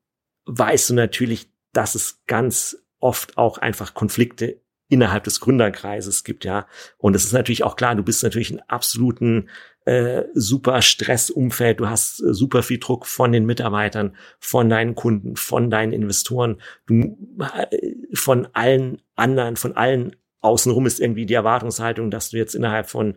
weißt 0.46 0.90
du 0.90 0.94
natürlich, 0.94 1.50
dass 1.72 1.94
es 1.94 2.22
ganz 2.26 2.78
oft 3.00 3.36
auch 3.36 3.58
einfach 3.58 3.94
Konflikte 3.94 4.60
innerhalb 4.88 5.24
des 5.24 5.40
Gründerkreises 5.40 6.22
gibt, 6.22 6.44
ja. 6.44 6.66
Und 6.98 7.16
es 7.16 7.24
ist 7.24 7.32
natürlich 7.32 7.64
auch 7.64 7.76
klar, 7.76 7.96
du 7.96 8.04
bist 8.04 8.22
natürlich 8.22 8.52
in 8.52 8.60
absoluten 8.60 9.48
äh, 9.84 10.24
super 10.34 10.82
Stressumfeld, 10.82 11.80
du 11.80 11.88
hast 11.88 12.20
äh, 12.20 12.32
super 12.32 12.62
viel 12.62 12.78
Druck 12.78 13.06
von 13.06 13.32
den 13.32 13.46
Mitarbeitern, 13.46 14.16
von 14.38 14.68
deinen 14.68 14.94
Kunden, 14.94 15.36
von 15.36 15.70
deinen 15.70 15.92
Investoren, 15.92 16.60
du, 16.86 17.18
äh, 17.40 17.94
von 18.14 18.46
allen 18.52 19.02
anderen, 19.16 19.56
von 19.56 19.76
allen 19.76 20.14
außenrum 20.46 20.86
ist 20.86 21.00
irgendwie 21.00 21.26
die 21.26 21.34
Erwartungshaltung, 21.34 22.10
dass 22.10 22.30
du 22.30 22.38
jetzt 22.38 22.54
innerhalb 22.54 22.88
von 22.88 23.16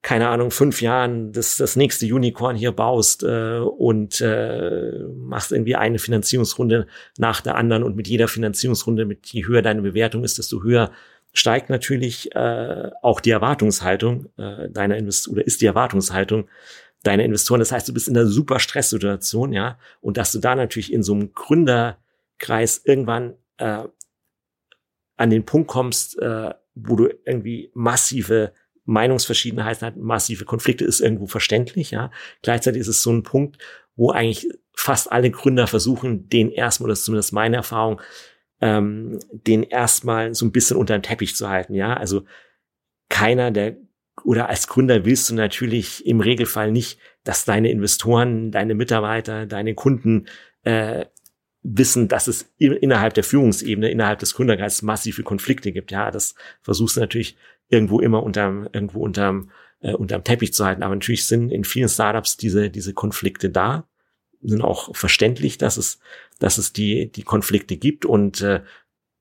keine 0.00 0.28
Ahnung, 0.28 0.50
fünf 0.50 0.80
Jahren 0.80 1.32
das, 1.32 1.56
das 1.56 1.74
nächste 1.74 2.06
Unicorn 2.06 2.56
hier 2.56 2.72
baust 2.72 3.24
äh, 3.24 3.58
und 3.58 4.20
äh, 4.20 4.92
machst 5.16 5.52
irgendwie 5.52 5.74
eine 5.74 5.98
Finanzierungsrunde 5.98 6.86
nach 7.18 7.40
der 7.40 7.56
anderen 7.56 7.82
und 7.82 7.96
mit 7.96 8.06
jeder 8.06 8.28
Finanzierungsrunde, 8.28 9.04
mit 9.04 9.26
je 9.26 9.46
höher 9.46 9.60
deine 9.60 9.82
Bewertung 9.82 10.22
ist, 10.22 10.38
desto 10.38 10.62
höher 10.62 10.92
steigt 11.32 11.68
natürlich 11.68 12.34
äh, 12.34 12.90
auch 13.02 13.20
die 13.20 13.30
Erwartungshaltung 13.30 14.26
äh, 14.38 14.70
deiner 14.70 14.96
Invest 14.96 15.28
oder 15.28 15.46
ist 15.46 15.60
die 15.60 15.66
Erwartungshaltung 15.66 16.48
deiner 17.02 17.24
Investoren. 17.24 17.60
Das 17.60 17.72
heißt, 17.72 17.88
du 17.88 17.94
bist 17.94 18.08
in 18.08 18.16
einer 18.16 18.26
super 18.26 18.60
Stresssituation, 18.60 19.52
ja, 19.52 19.78
und 20.00 20.16
dass 20.16 20.32
du 20.32 20.38
da 20.38 20.54
natürlich 20.54 20.92
in 20.92 21.02
so 21.02 21.12
einem 21.12 21.32
Gründerkreis 21.34 22.80
irgendwann 22.84 23.34
äh, 23.58 23.84
an 25.18 25.30
den 25.30 25.44
Punkt 25.44 25.68
kommst, 25.68 26.18
äh, 26.18 26.54
wo 26.74 26.96
du 26.96 27.08
irgendwie 27.24 27.70
massive 27.74 28.52
Meinungsverschiedenheiten 28.84 29.86
hast, 29.86 29.96
massive 29.98 30.46
Konflikte, 30.46 30.84
ist 30.84 31.00
irgendwo 31.00 31.26
verständlich, 31.26 31.90
ja. 31.90 32.10
Gleichzeitig 32.42 32.80
ist 32.80 32.88
es 32.88 33.02
so 33.02 33.12
ein 33.12 33.22
Punkt, 33.22 33.58
wo 33.96 34.10
eigentlich 34.10 34.48
fast 34.74 35.12
alle 35.12 35.30
Gründer 35.30 35.66
versuchen, 35.66 36.28
den 36.28 36.50
erstmal, 36.50 36.88
das 36.88 37.00
ist 37.00 37.04
zumindest 37.04 37.32
meine 37.32 37.56
Erfahrung, 37.56 38.00
ähm, 38.60 39.18
den 39.30 39.64
erstmal 39.64 40.34
so 40.34 40.46
ein 40.46 40.52
bisschen 40.52 40.76
unter 40.76 40.96
den 40.96 41.02
Teppich 41.02 41.36
zu 41.36 41.48
halten, 41.48 41.74
ja. 41.74 41.94
Also 41.94 42.24
keiner 43.10 43.50
der 43.50 43.76
oder 44.24 44.48
als 44.48 44.66
Gründer 44.66 45.04
willst 45.04 45.30
du 45.30 45.34
natürlich 45.34 46.04
im 46.06 46.20
Regelfall 46.20 46.72
nicht, 46.72 46.98
dass 47.24 47.44
deine 47.44 47.70
Investoren, 47.70 48.50
deine 48.50 48.74
Mitarbeiter, 48.74 49.46
deine 49.46 49.74
Kunden 49.74 50.26
äh, 50.62 51.06
wissen, 51.62 52.08
dass 52.08 52.28
es 52.28 52.52
innerhalb 52.58 53.14
der 53.14 53.24
Führungsebene, 53.24 53.90
innerhalb 53.90 54.20
des 54.20 54.34
Gründerkreises 54.34 54.82
massive 54.82 55.22
Konflikte 55.22 55.72
gibt. 55.72 55.90
Ja, 55.90 56.10
das 56.10 56.34
versuchst 56.62 56.96
du 56.96 57.00
natürlich 57.00 57.36
irgendwo 57.68 58.00
immer 58.00 58.22
unterm, 58.22 58.68
irgendwo 58.72 59.00
unterm, 59.00 59.50
äh, 59.80 59.92
unterm 59.92 60.24
Teppich 60.24 60.54
zu 60.54 60.64
halten. 60.64 60.82
Aber 60.82 60.94
natürlich 60.94 61.26
sind 61.26 61.50
in 61.50 61.64
vielen 61.64 61.88
Startups 61.88 62.36
diese, 62.36 62.70
diese 62.70 62.94
Konflikte 62.94 63.50
da, 63.50 63.88
sind 64.40 64.62
auch 64.62 64.94
verständlich, 64.94 65.58
dass 65.58 65.76
es, 65.76 65.98
dass 66.38 66.58
es 66.58 66.72
die, 66.72 67.10
die 67.10 67.24
Konflikte 67.24 67.76
gibt 67.76 68.04
und 68.04 68.40
äh, 68.40 68.62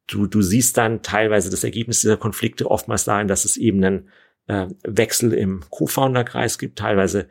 du, 0.05 0.27
du 0.27 0.41
siehst 0.41 0.77
dann 0.77 1.01
teilweise 1.01 1.49
das 1.49 1.63
Ergebnis 1.63 2.01
dieser 2.01 2.17
Konflikte 2.17 2.69
oftmals 2.69 3.03
darin, 3.03 3.27
dass 3.27 3.45
es 3.45 3.57
eben 3.57 3.83
einen 3.83 4.09
äh, 4.47 4.67
Wechsel 4.83 5.33
im 5.33 5.63
Co-Founder-Kreis 5.69 6.57
gibt, 6.59 6.79
teilweise 6.79 7.29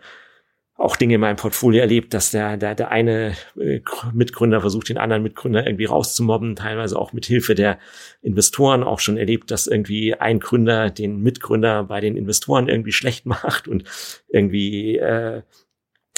auch 0.79 0.97
Dinge 0.97 1.15
in 1.15 1.21
meinem 1.21 1.37
Portfolio 1.37 1.81
erlebt, 1.81 2.13
dass 2.13 2.31
der, 2.31 2.57
der, 2.57 2.75
der 2.75 2.91
eine 2.91 3.35
äh, 3.59 3.81
Mitgründer 4.13 4.61
versucht, 4.61 4.91
den 4.91 4.99
anderen 4.99 5.23
Mitgründer 5.23 5.67
irgendwie 5.67 5.87
rauszumobben, 5.87 6.55
teilweise 6.55 6.99
auch 6.99 7.13
mit 7.15 7.25
Hilfe 7.25 7.55
der 7.55 7.79
Investoren 8.21 8.83
auch 8.83 9.01
schon 9.01 9.17
erlebt, 9.17 9.51
dass 9.51 9.67
irgendwie 9.67 10.15
ein 10.15 10.39
Gründer 10.39 10.91
den 10.91 11.23
Mitgründer 11.23 11.85
bei 11.85 12.01
den 12.01 12.17
Investoren 12.17 12.69
irgendwie 12.69 12.93
schlecht 12.93 13.25
macht 13.27 13.69
und 13.69 13.85
irgendwie 14.29 14.99
äh, 14.99 15.43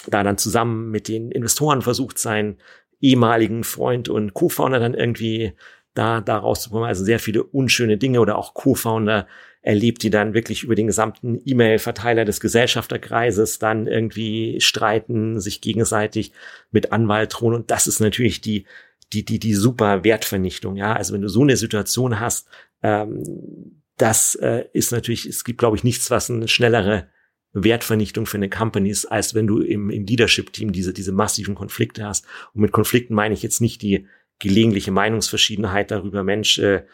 da 0.07 0.23
dann 0.23 0.39
zusammen 0.39 0.91
mit 0.91 1.07
den 1.07 1.31
Investoren 1.31 1.83
versucht, 1.83 2.19
seinen 2.19 2.59
ehemaligen 3.01 3.63
Freund 3.63 4.09
und 4.09 4.35
Co-Founder 4.35 4.81
dann 4.81 4.95
irgendwie 4.95 5.53
da, 5.95 6.21
da 6.21 6.37
rauszukommen. 6.39 6.89
Also 6.89 7.05
sehr 7.05 7.21
viele 7.21 7.45
unschöne 7.45 7.97
Dinge 7.97 8.21
oder 8.21 8.37
auch 8.37 8.55
Co-Founder, 8.55 9.27
erlebt, 9.69 10.03
die 10.03 10.09
dann 10.09 10.33
wirklich 10.33 10.63
über 10.63 10.75
den 10.75 10.87
gesamten 10.87 11.43
E-Mail-Verteiler 11.45 12.25
des 12.25 12.41
Gesellschafterkreises 12.41 13.59
dann 13.59 13.87
irgendwie 13.87 14.63
streiten, 14.63 15.41
sich 15.41 15.61
gegenseitig 15.61 16.33
mit 16.71 16.91
Anwalt 16.91 17.35
drohen. 17.35 17.55
Und 17.55 17.71
das 17.71 17.87
ist 17.87 18.01
natürlich 18.01 18.41
die, 18.41 18.65
die, 19.13 19.27
die, 19.27 19.39
die 19.39 19.53
super 19.53 20.05
Wertvernichtung. 20.05 20.77
Ja, 20.77 20.95
also 20.95 21.13
wenn 21.13 21.21
du 21.21 21.29
so 21.29 21.43
eine 21.43 21.59
Situation 21.59 22.19
hast, 22.19 22.49
ähm, 22.83 23.83
das 23.99 24.37
äh, 24.37 24.65
ist 24.73 24.91
natürlich, 24.91 25.27
es 25.27 25.45
gibt, 25.45 25.59
glaube 25.59 25.77
ich, 25.77 25.85
nichts, 25.85 26.11
was 26.11 26.31
eine 26.31 26.49
schnellere 26.49 27.09
Wertvernichtung 27.53 28.25
für 28.25 28.39
eine 28.39 28.49
Company 28.49 28.89
ist, 28.89 29.05
als 29.05 29.35
wenn 29.35 29.47
du 29.47 29.61
im, 29.61 29.91
im 29.91 30.07
Leadership-Team 30.07 30.73
diese, 30.73 30.95
diese 30.95 31.13
massiven 31.13 31.55
Konflikte 31.55 32.07
hast. 32.07 32.25
Und 32.55 32.63
mit 32.63 32.73
Konflikten 32.73 33.13
meine 33.13 33.35
ich 33.35 33.43
jetzt 33.43 33.61
nicht 33.61 33.83
die 33.83 34.07
gelegentliche 34.39 34.93
Meinungsverschiedenheit 34.93 35.91
darüber, 35.91 36.25
Mensch, 36.25 36.59
äh, 36.59 36.85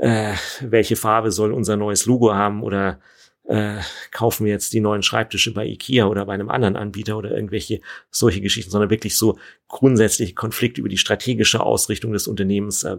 äh, 0.00 0.34
welche 0.60 0.96
Farbe 0.96 1.30
soll 1.30 1.52
unser 1.52 1.76
neues 1.76 2.06
Logo 2.06 2.34
haben 2.34 2.62
oder 2.62 3.00
äh, 3.44 3.80
kaufen 4.12 4.46
wir 4.46 4.52
jetzt 4.52 4.72
die 4.72 4.80
neuen 4.80 5.02
Schreibtische 5.02 5.52
bei 5.52 5.66
Ikea 5.66 6.06
oder 6.06 6.24
bei 6.24 6.34
einem 6.34 6.50
anderen 6.50 6.76
Anbieter 6.76 7.18
oder 7.18 7.32
irgendwelche 7.32 7.80
solche 8.10 8.40
Geschichten, 8.40 8.70
sondern 8.70 8.90
wirklich 8.90 9.16
so 9.16 9.38
grundsätzliche 9.68 10.34
Konflikte 10.34 10.80
über 10.80 10.88
die 10.88 10.98
strategische 10.98 11.60
Ausrichtung 11.60 12.12
des 12.12 12.28
Unternehmens. 12.28 12.84
Äh, 12.84 12.96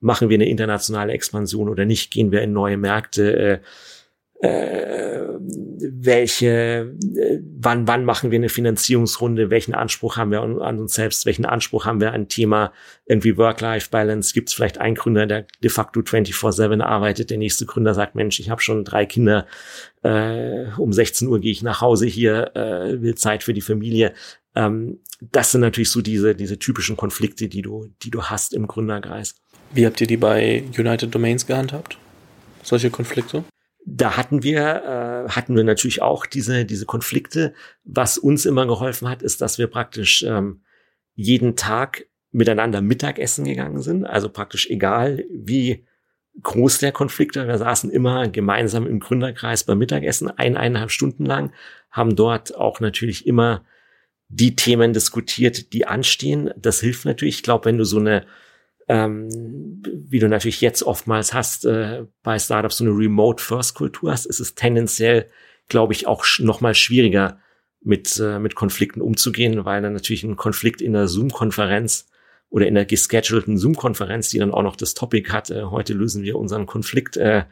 machen 0.00 0.28
wir 0.28 0.34
eine 0.34 0.48
internationale 0.48 1.12
Expansion 1.12 1.68
oder 1.68 1.84
nicht? 1.84 2.10
Gehen 2.10 2.32
wir 2.32 2.42
in 2.42 2.52
neue 2.52 2.76
Märkte? 2.76 3.36
Äh, 3.36 3.60
äh, 4.40 5.16
welche, 5.78 6.94
äh, 7.16 7.40
wann, 7.58 7.86
wann 7.86 8.04
machen 8.04 8.30
wir 8.30 8.38
eine 8.38 8.48
Finanzierungsrunde, 8.48 9.50
welchen 9.50 9.74
Anspruch 9.74 10.16
haben 10.16 10.30
wir 10.30 10.42
an, 10.42 10.78
uns 10.78 10.94
selbst, 10.94 11.26
welchen 11.26 11.46
Anspruch 11.46 11.84
haben 11.84 12.00
wir 12.00 12.12
an 12.12 12.28
Thema 12.28 12.72
irgendwie 13.06 13.36
Work-Life-Balance, 13.36 14.34
gibt 14.34 14.48
es 14.48 14.54
vielleicht 14.54 14.78
einen 14.78 14.94
Gründer, 14.94 15.26
der 15.26 15.46
de 15.62 15.70
facto 15.70 16.00
24-7 16.00 16.82
arbeitet, 16.82 17.30
der 17.30 17.38
nächste 17.38 17.66
Gründer 17.66 17.94
sagt, 17.94 18.14
Mensch, 18.14 18.40
ich 18.40 18.50
habe 18.50 18.60
schon 18.60 18.84
drei 18.84 19.06
Kinder, 19.06 19.46
äh, 20.02 20.66
um 20.76 20.92
16 20.92 21.28
Uhr 21.28 21.40
gehe 21.40 21.52
ich 21.52 21.62
nach 21.62 21.80
Hause 21.80 22.06
hier, 22.06 22.54
äh, 22.54 23.00
will 23.00 23.14
Zeit 23.14 23.42
für 23.42 23.54
die 23.54 23.60
Familie. 23.60 24.12
Ähm, 24.54 25.00
das 25.20 25.52
sind 25.52 25.62
natürlich 25.62 25.90
so 25.90 26.02
diese, 26.02 26.34
diese 26.34 26.58
typischen 26.58 26.96
Konflikte, 26.96 27.48
die 27.48 27.62
du, 27.62 27.88
die 28.02 28.10
du 28.10 28.24
hast 28.24 28.52
im 28.52 28.66
Gründerkreis. 28.66 29.34
Wie 29.72 29.86
habt 29.86 30.00
ihr 30.00 30.06
die 30.06 30.16
bei 30.16 30.62
United 30.76 31.14
Domains 31.14 31.46
gehandhabt? 31.46 31.98
Solche 32.62 32.90
Konflikte? 32.90 33.44
Da 33.88 34.16
hatten 34.16 34.42
wir, 34.42 35.26
äh, 35.28 35.30
hatten 35.30 35.54
wir 35.54 35.62
natürlich 35.62 36.02
auch 36.02 36.26
diese, 36.26 36.64
diese 36.64 36.86
Konflikte. 36.86 37.54
Was 37.84 38.18
uns 38.18 38.44
immer 38.44 38.66
geholfen 38.66 39.08
hat, 39.08 39.22
ist, 39.22 39.40
dass 39.40 39.58
wir 39.58 39.68
praktisch 39.68 40.24
ähm, 40.24 40.62
jeden 41.14 41.54
Tag 41.54 42.06
miteinander 42.32 42.82
Mittagessen 42.82 43.44
gegangen 43.44 43.80
sind. 43.80 44.04
Also 44.04 44.28
praktisch 44.28 44.68
egal, 44.68 45.24
wie 45.30 45.86
groß 46.42 46.78
der 46.78 46.90
Konflikt 46.90 47.36
war. 47.36 47.46
Wir 47.46 47.58
saßen 47.58 47.88
immer 47.90 48.28
gemeinsam 48.28 48.86
im 48.86 48.98
Gründerkreis 48.98 49.64
beim 49.64 49.78
Mittagessen, 49.78 50.28
ein, 50.30 50.56
eineinhalb 50.56 50.90
Stunden 50.90 51.24
lang, 51.24 51.52
haben 51.90 52.16
dort 52.16 52.56
auch 52.56 52.80
natürlich 52.80 53.26
immer 53.26 53.64
die 54.28 54.56
Themen 54.56 54.92
diskutiert, 54.92 55.72
die 55.72 55.86
anstehen. 55.86 56.50
Das 56.56 56.80
hilft 56.80 57.04
natürlich. 57.04 57.36
Ich 57.36 57.42
glaube, 57.44 57.66
wenn 57.66 57.78
du 57.78 57.84
so 57.84 57.98
eine 57.98 58.26
ähm, 58.88 59.82
wie 59.84 60.18
du 60.18 60.28
natürlich 60.28 60.60
jetzt 60.60 60.82
oftmals 60.82 61.34
hast 61.34 61.64
äh, 61.64 62.04
bei 62.22 62.38
Startups 62.38 62.78
so 62.78 62.84
eine 62.84 62.96
Remote-First-Kultur 62.96 64.12
hast, 64.12 64.26
ist 64.26 64.40
es 64.40 64.54
tendenziell, 64.54 65.28
glaube 65.68 65.92
ich, 65.92 66.06
auch 66.06 66.24
sch 66.24 66.40
noch 66.40 66.62
schwieriger 66.74 67.40
mit, 67.80 68.18
äh, 68.20 68.38
mit 68.38 68.54
Konflikten 68.54 69.00
umzugehen, 69.00 69.64
weil 69.64 69.82
dann 69.82 69.92
natürlich 69.92 70.24
ein 70.24 70.36
Konflikt 70.36 70.80
in 70.80 70.92
der 70.92 71.08
Zoom-Konferenz 71.08 72.08
oder 72.48 72.66
in 72.66 72.74
der 72.74 72.84
geschedulten 72.84 73.58
Zoom-Konferenz, 73.58 74.28
die 74.28 74.38
dann 74.38 74.52
auch 74.52 74.62
noch 74.62 74.76
das 74.76 74.94
Topic 74.94 75.30
hat, 75.32 75.50
äh, 75.50 75.64
heute 75.64 75.92
lösen 75.92 76.22
wir 76.22 76.36
unseren 76.36 76.66
Konflikt 76.66 77.16
äh, 77.16 77.44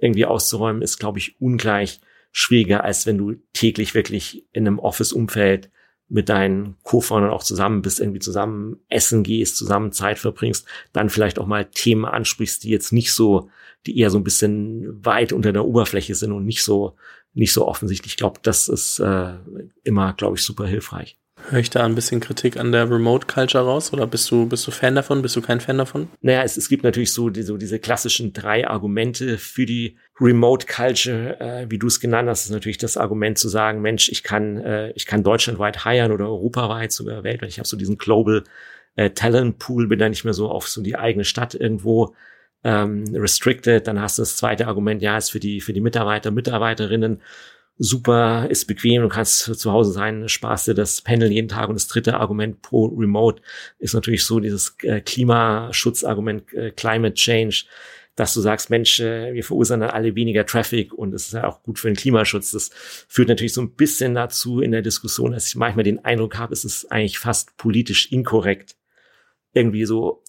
irgendwie 0.00 0.26
auszuräumen, 0.26 0.82
ist, 0.82 0.98
glaube 0.98 1.18
ich, 1.18 1.40
ungleich 1.40 2.00
schwieriger, 2.30 2.84
als 2.84 3.06
wenn 3.06 3.18
du 3.18 3.34
täglich 3.52 3.94
wirklich 3.94 4.46
in 4.52 4.66
einem 4.66 4.78
Office-Umfeld 4.78 5.70
mit 6.08 6.28
deinen 6.28 6.76
Co-Foundern 6.82 7.30
auch 7.30 7.42
zusammen 7.42 7.82
bist, 7.82 8.00
irgendwie 8.00 8.20
zusammen 8.20 8.78
essen 8.88 9.22
gehst, 9.22 9.56
zusammen 9.56 9.92
Zeit 9.92 10.18
verbringst, 10.18 10.66
dann 10.92 11.10
vielleicht 11.10 11.38
auch 11.38 11.46
mal 11.46 11.64
Themen 11.64 12.04
ansprichst, 12.04 12.64
die 12.64 12.70
jetzt 12.70 12.92
nicht 12.92 13.12
so, 13.12 13.50
die 13.86 13.98
eher 13.98 14.10
so 14.10 14.18
ein 14.18 14.24
bisschen 14.24 15.04
weit 15.04 15.32
unter 15.32 15.52
der 15.52 15.64
Oberfläche 15.64 16.14
sind 16.14 16.32
und 16.32 16.44
nicht 16.44 16.62
so, 16.62 16.96
nicht 17.34 17.52
so 17.52 17.66
offensichtlich. 17.66 18.12
Ich 18.12 18.16
glaube, 18.16 18.40
das 18.42 18.68
ist 18.68 19.00
äh, 19.00 19.34
immer, 19.82 20.12
glaube 20.14 20.36
ich, 20.36 20.42
super 20.42 20.66
hilfreich. 20.66 21.18
Höre 21.50 21.60
ich 21.60 21.70
da 21.70 21.84
ein 21.84 21.94
bisschen 21.94 22.20
Kritik 22.20 22.56
an 22.56 22.72
der 22.72 22.90
Remote 22.90 23.26
Culture 23.26 23.64
raus 23.64 23.92
oder 23.92 24.06
bist 24.06 24.30
du, 24.30 24.46
bist 24.46 24.66
du 24.66 24.70
Fan 24.70 24.94
davon? 24.94 25.22
Bist 25.22 25.36
du 25.36 25.42
kein 25.42 25.60
Fan 25.60 25.78
davon? 25.78 26.08
Naja, 26.22 26.42
es, 26.42 26.56
es 26.56 26.68
gibt 26.68 26.82
natürlich 26.82 27.12
so, 27.12 27.28
die, 27.28 27.42
so 27.42 27.56
diese 27.56 27.78
klassischen 27.78 28.32
drei 28.32 28.66
Argumente 28.66 29.38
für 29.38 29.66
die 29.66 29.96
Remote 30.20 30.66
Culture, 30.66 31.38
äh, 31.40 31.70
wie 31.70 31.78
du 31.78 31.88
es 31.88 32.00
genannt 32.00 32.28
hast, 32.28 32.46
ist 32.46 32.50
natürlich 32.50 32.78
das 32.78 32.96
Argument 32.96 33.36
zu 33.38 33.48
sagen, 33.48 33.82
Mensch, 33.82 34.08
ich 34.08 34.22
kann, 34.22 34.58
äh, 34.58 34.90
ich 34.92 35.06
kann 35.06 35.22
deutschlandweit 35.22 35.84
hiren 35.84 36.12
oder 36.12 36.26
europaweit, 36.26 36.92
sogar 36.92 37.22
weltweit. 37.22 37.50
Ich 37.50 37.58
habe 37.58 37.68
so 37.68 37.76
diesen 37.76 37.98
Global 37.98 38.44
äh, 38.96 39.10
Talent 39.10 39.58
Pool, 39.58 39.88
bin 39.88 39.98
da 39.98 40.08
nicht 40.08 40.24
mehr 40.24 40.32
so 40.32 40.48
auf 40.48 40.68
so 40.68 40.82
die 40.82 40.96
eigene 40.96 41.24
Stadt 41.24 41.54
irgendwo 41.54 42.14
ähm, 42.64 43.04
restricted. 43.14 43.86
Dann 43.86 44.00
hast 44.00 44.16
du 44.18 44.22
das 44.22 44.36
zweite 44.36 44.66
Argument, 44.66 45.02
ja, 45.02 45.18
ist 45.18 45.30
für 45.30 45.40
die, 45.40 45.60
für 45.60 45.74
die 45.74 45.82
Mitarbeiter, 45.82 46.30
Mitarbeiterinnen 46.30 47.20
super, 47.78 48.46
ist 48.48 48.64
bequem, 48.66 49.02
du 49.02 49.08
kannst 49.08 49.54
zu 49.54 49.70
Hause 49.70 49.92
sein, 49.92 50.30
sparst 50.30 50.66
dir 50.66 50.74
das 50.74 51.02
Panel 51.02 51.30
jeden 51.30 51.48
Tag. 51.48 51.68
Und 51.68 51.74
das 51.74 51.88
dritte 51.88 52.18
Argument 52.18 52.62
pro 52.62 52.86
Remote 52.86 53.42
ist 53.78 53.94
natürlich 53.94 54.24
so 54.24 54.40
dieses 54.40 54.76
äh, 54.82 55.02
Klimaschutzargument, 55.02 56.52
äh, 56.54 56.70
Climate 56.70 57.14
Change, 57.14 57.64
dass 58.16 58.32
du 58.32 58.40
sagst, 58.40 58.70
Mensch, 58.70 58.98
äh, 58.98 59.32
wir 59.34 59.44
verursachen 59.44 59.80
dann 59.80 59.90
alle 59.90 60.14
weniger 60.14 60.46
Traffic 60.46 60.92
und 60.92 61.14
es 61.14 61.26
ist 61.26 61.34
ja 61.34 61.46
auch 61.46 61.62
gut 61.62 61.78
für 61.78 61.88
den 61.88 61.96
Klimaschutz. 61.96 62.50
Das 62.50 62.70
führt 63.08 63.28
natürlich 63.28 63.52
so 63.52 63.60
ein 63.60 63.74
bisschen 63.74 64.14
dazu 64.14 64.60
in 64.60 64.72
der 64.72 64.82
Diskussion, 64.82 65.32
dass 65.32 65.46
ich 65.46 65.54
manchmal 65.54 65.84
den 65.84 66.04
Eindruck 66.04 66.38
habe, 66.38 66.52
es 66.52 66.64
ist 66.64 66.90
eigentlich 66.90 67.18
fast 67.18 67.56
politisch 67.58 68.10
inkorrekt, 68.10 68.76
irgendwie 69.52 69.84
so 69.84 70.24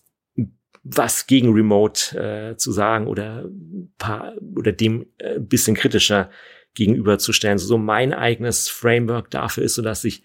was 0.84 1.28
gegen 1.28 1.54
Remote 1.54 2.18
äh, 2.18 2.58
zu 2.58 2.72
sagen 2.72 3.08
oder 3.08 3.50
paar, 3.98 4.36
oder 4.56 4.72
dem 4.72 5.08
äh, 5.18 5.40
bisschen 5.40 5.76
kritischer 5.76 6.30
gegenüberzustellen. 6.76 7.58
So 7.58 7.78
mein 7.78 8.14
eigenes 8.14 8.70
Framework 8.70 9.30
dafür 9.32 9.64
ist, 9.64 9.76
so 9.76 9.82
dass 9.82 10.04
ich 10.04 10.24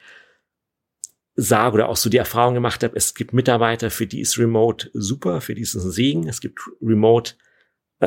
sage 1.34 1.74
oder 1.74 1.88
auch 1.88 1.96
so 1.96 2.10
die 2.10 2.18
Erfahrung 2.18 2.54
gemacht 2.54 2.84
habe, 2.84 2.94
es 2.94 3.14
gibt 3.14 3.32
Mitarbeiter, 3.32 3.90
für 3.90 4.06
die 4.06 4.20
ist 4.20 4.38
Remote 4.38 4.90
super, 4.92 5.40
für 5.40 5.54
die 5.54 5.62
ist 5.62 5.74
es 5.74 5.84
ein 5.84 5.90
Segen. 5.90 6.28
Es 6.28 6.40
gibt 6.40 6.60
Remote, 6.80 7.34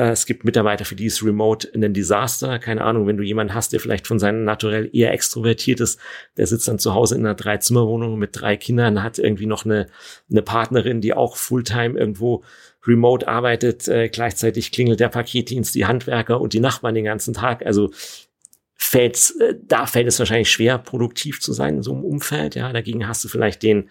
es 0.01 0.25
gibt 0.25 0.43
Mitarbeiter, 0.43 0.83
für 0.83 0.95
die 0.95 1.05
ist 1.05 1.23
Remote 1.23 1.69
ein 1.73 1.93
Desaster. 1.93 2.59
Keine 2.59 2.83
Ahnung, 2.83 3.07
wenn 3.07 3.17
du 3.17 3.23
jemanden 3.23 3.53
hast, 3.53 3.71
der 3.71 3.79
vielleicht 3.79 4.07
von 4.07 4.19
seinem 4.19 4.43
Naturell 4.43 4.89
eher 4.91 5.13
extrovertiert 5.13 5.79
ist, 5.79 5.99
der 6.37 6.47
sitzt 6.47 6.67
dann 6.67 6.79
zu 6.79 6.93
Hause 6.93 7.15
in 7.15 7.25
einer 7.25 7.35
Dreizimmerwohnung 7.35 8.19
mit 8.19 8.31
drei 8.33 8.57
Kindern, 8.57 9.01
hat 9.01 9.19
irgendwie 9.19 9.45
noch 9.45 9.63
eine, 9.63 9.87
eine 10.29 10.41
Partnerin, 10.41 10.99
die 10.99 11.13
auch 11.13 11.37
Fulltime 11.37 11.97
irgendwo 11.97 12.43
remote 12.85 13.27
arbeitet, 13.27 13.87
äh, 13.87 14.09
gleichzeitig 14.09 14.71
klingelt 14.71 14.99
der 14.99 15.09
Paketdienst, 15.09 15.73
die 15.73 15.85
Handwerker 15.85 16.41
und 16.41 16.53
die 16.53 16.59
Nachbarn 16.59 16.95
den 16.95 17.05
ganzen 17.05 17.33
Tag. 17.33 17.65
Also 17.65 17.91
fällt, 18.75 19.33
äh, 19.39 19.55
da 19.63 19.85
fällt 19.85 20.07
es 20.07 20.19
wahrscheinlich 20.19 20.51
schwer, 20.51 20.77
produktiv 20.77 21.39
zu 21.39 21.53
sein 21.53 21.77
in 21.77 21.83
so 21.83 21.93
einem 21.93 22.03
Umfeld. 22.03 22.55
Ja, 22.55 22.73
dagegen 22.73 23.07
hast 23.07 23.23
du 23.23 23.29
vielleicht 23.29 23.63
den, 23.63 23.89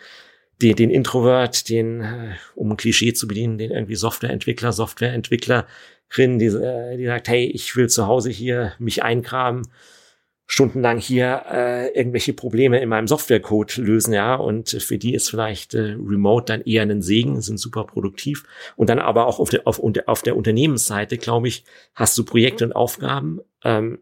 den, 0.62 0.76
den 0.76 0.90
Introvert, 0.90 1.68
den, 1.68 2.00
äh, 2.00 2.34
um 2.54 2.70
ein 2.70 2.76
Klischee 2.76 3.12
zu 3.12 3.26
bedienen, 3.26 3.58
den 3.58 3.70
irgendwie 3.70 3.96
Softwareentwickler, 3.96 4.72
Softwareentwicklerin, 4.72 6.38
die, 6.38 6.46
äh, 6.46 6.96
die 6.96 7.06
sagt, 7.06 7.28
hey, 7.28 7.46
ich 7.46 7.74
will 7.76 7.88
zu 7.88 8.06
Hause 8.06 8.30
hier 8.30 8.72
mich 8.78 9.02
eingraben, 9.02 9.62
stundenlang 10.46 10.98
hier 10.98 11.44
äh, 11.50 11.88
irgendwelche 11.96 12.34
Probleme 12.34 12.80
in 12.80 12.88
meinem 12.88 13.08
Softwarecode 13.08 13.78
lösen, 13.78 14.12
ja, 14.12 14.34
und 14.34 14.70
für 14.70 14.98
die 14.98 15.14
ist 15.14 15.30
vielleicht 15.30 15.74
äh, 15.74 15.96
Remote 15.98 16.44
dann 16.46 16.60
eher 16.62 16.82
ein 16.82 17.02
Segen, 17.02 17.40
sind 17.40 17.58
super 17.58 17.84
produktiv. 17.84 18.44
Und 18.76 18.90
dann 18.90 18.98
aber 18.98 19.26
auch 19.26 19.38
auf 19.38 19.50
der, 19.50 19.66
auf, 19.66 19.80
auf 20.06 20.22
der 20.22 20.36
Unternehmensseite, 20.36 21.18
glaube 21.18 21.48
ich, 21.48 21.64
hast 21.94 22.16
du 22.18 22.24
Projekte 22.24 22.64
und 22.64 22.72
Aufgaben, 22.72 23.40
ähm, 23.64 23.98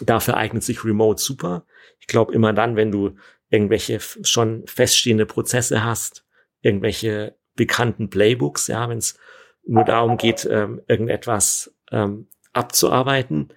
Dafür 0.00 0.36
eignet 0.36 0.62
sich 0.62 0.84
Remote 0.84 1.20
super. 1.20 1.64
Ich 2.00 2.06
glaube, 2.06 2.32
immer 2.32 2.52
dann, 2.52 2.76
wenn 2.76 2.90
du 2.90 3.16
irgendwelche 3.52 4.00
schon 4.00 4.66
feststehende 4.66 5.26
Prozesse 5.26 5.84
hast, 5.84 6.24
irgendwelche 6.62 7.36
bekannten 7.54 8.08
Playbooks, 8.08 8.66
ja, 8.68 8.88
wenn 8.88 8.98
es 8.98 9.18
nur 9.64 9.84
darum 9.84 10.16
geht, 10.16 10.48
ähm, 10.50 10.80
irgendetwas 10.88 11.74
ähm, 11.90 12.28
abzuarbeiten, 12.52 13.52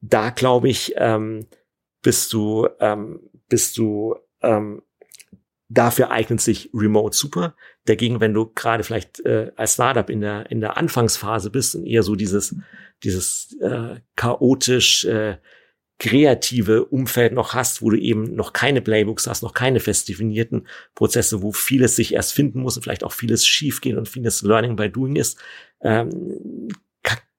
da 0.00 0.30
glaube 0.30 0.68
ich, 0.68 0.94
ähm, 0.96 1.46
bist 2.02 2.32
du, 2.32 2.68
ähm, 2.80 3.30
bist 3.48 3.78
du, 3.78 4.14
ähm, 4.42 4.82
dafür 5.68 6.10
eignet 6.10 6.40
sich 6.40 6.70
Remote 6.74 7.16
super. 7.16 7.54
Dagegen, 7.86 8.20
wenn 8.20 8.34
du 8.34 8.46
gerade 8.46 8.84
vielleicht 8.84 9.20
äh, 9.20 9.52
als 9.56 9.74
Startup 9.74 10.08
in 10.10 10.20
der 10.20 10.50
in 10.50 10.60
der 10.60 10.76
Anfangsphase 10.76 11.50
bist 11.50 11.74
und 11.76 11.86
eher 11.86 12.02
so 12.02 12.14
dieses 12.14 12.56
dieses 13.02 13.56
äh, 13.60 14.00
chaotisch 14.16 15.04
äh, 15.04 15.38
kreative 16.00 16.86
Umfeld 16.86 17.34
noch 17.34 17.54
hast, 17.54 17.82
wo 17.82 17.90
du 17.90 17.98
eben 17.98 18.34
noch 18.34 18.52
keine 18.52 18.80
Playbooks 18.80 19.26
hast, 19.26 19.42
noch 19.42 19.54
keine 19.54 19.80
fest 19.80 20.08
definierten 20.08 20.66
Prozesse, 20.94 21.42
wo 21.42 21.52
vieles 21.52 21.94
sich 21.94 22.14
erst 22.14 22.32
finden 22.32 22.60
muss 22.62 22.76
und 22.76 22.82
vielleicht 22.82 23.04
auch 23.04 23.12
vieles 23.12 23.46
schiefgehen 23.46 23.98
und 23.98 24.08
vieles 24.08 24.42
Learning 24.42 24.76
by 24.76 24.90
Doing 24.90 25.16
ist, 25.16 25.38
ähm, 25.82 26.68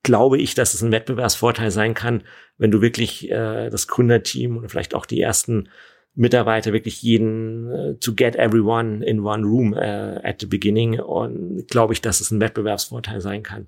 glaube 0.04 0.38
ich, 0.38 0.54
dass 0.54 0.74
es 0.74 0.82
ein 0.82 0.92
Wettbewerbsvorteil 0.92 1.72
sein 1.72 1.96
kann, 1.96 2.24
wenn 2.58 2.72
du 2.72 2.82
wirklich 2.82 3.30
äh, 3.30 3.70
das 3.70 3.88
Gründerteam 3.88 4.58
oder 4.58 4.70
vielleicht 4.70 4.96
auch 4.96 5.06
die 5.06 5.22
ersten 5.22 5.68
Mitarbeiter 6.14 6.74
wirklich 6.74 7.02
jeden 7.02 7.68
uh, 7.72 7.94
to 7.94 8.14
get 8.14 8.36
everyone 8.36 9.04
in 9.06 9.22
one 9.22 9.44
room 9.44 9.74
uh, 9.74 10.20
at 10.24 10.42
the 10.42 10.46
beginning 10.46 11.00
und 11.00 11.68
glaube 11.70 11.94
ich, 11.94 12.02
dass 12.02 12.20
es 12.20 12.32
ein 12.32 12.42
Wettbewerbsvorteil 12.42 13.22
sein 13.22 13.44
kann. 13.44 13.68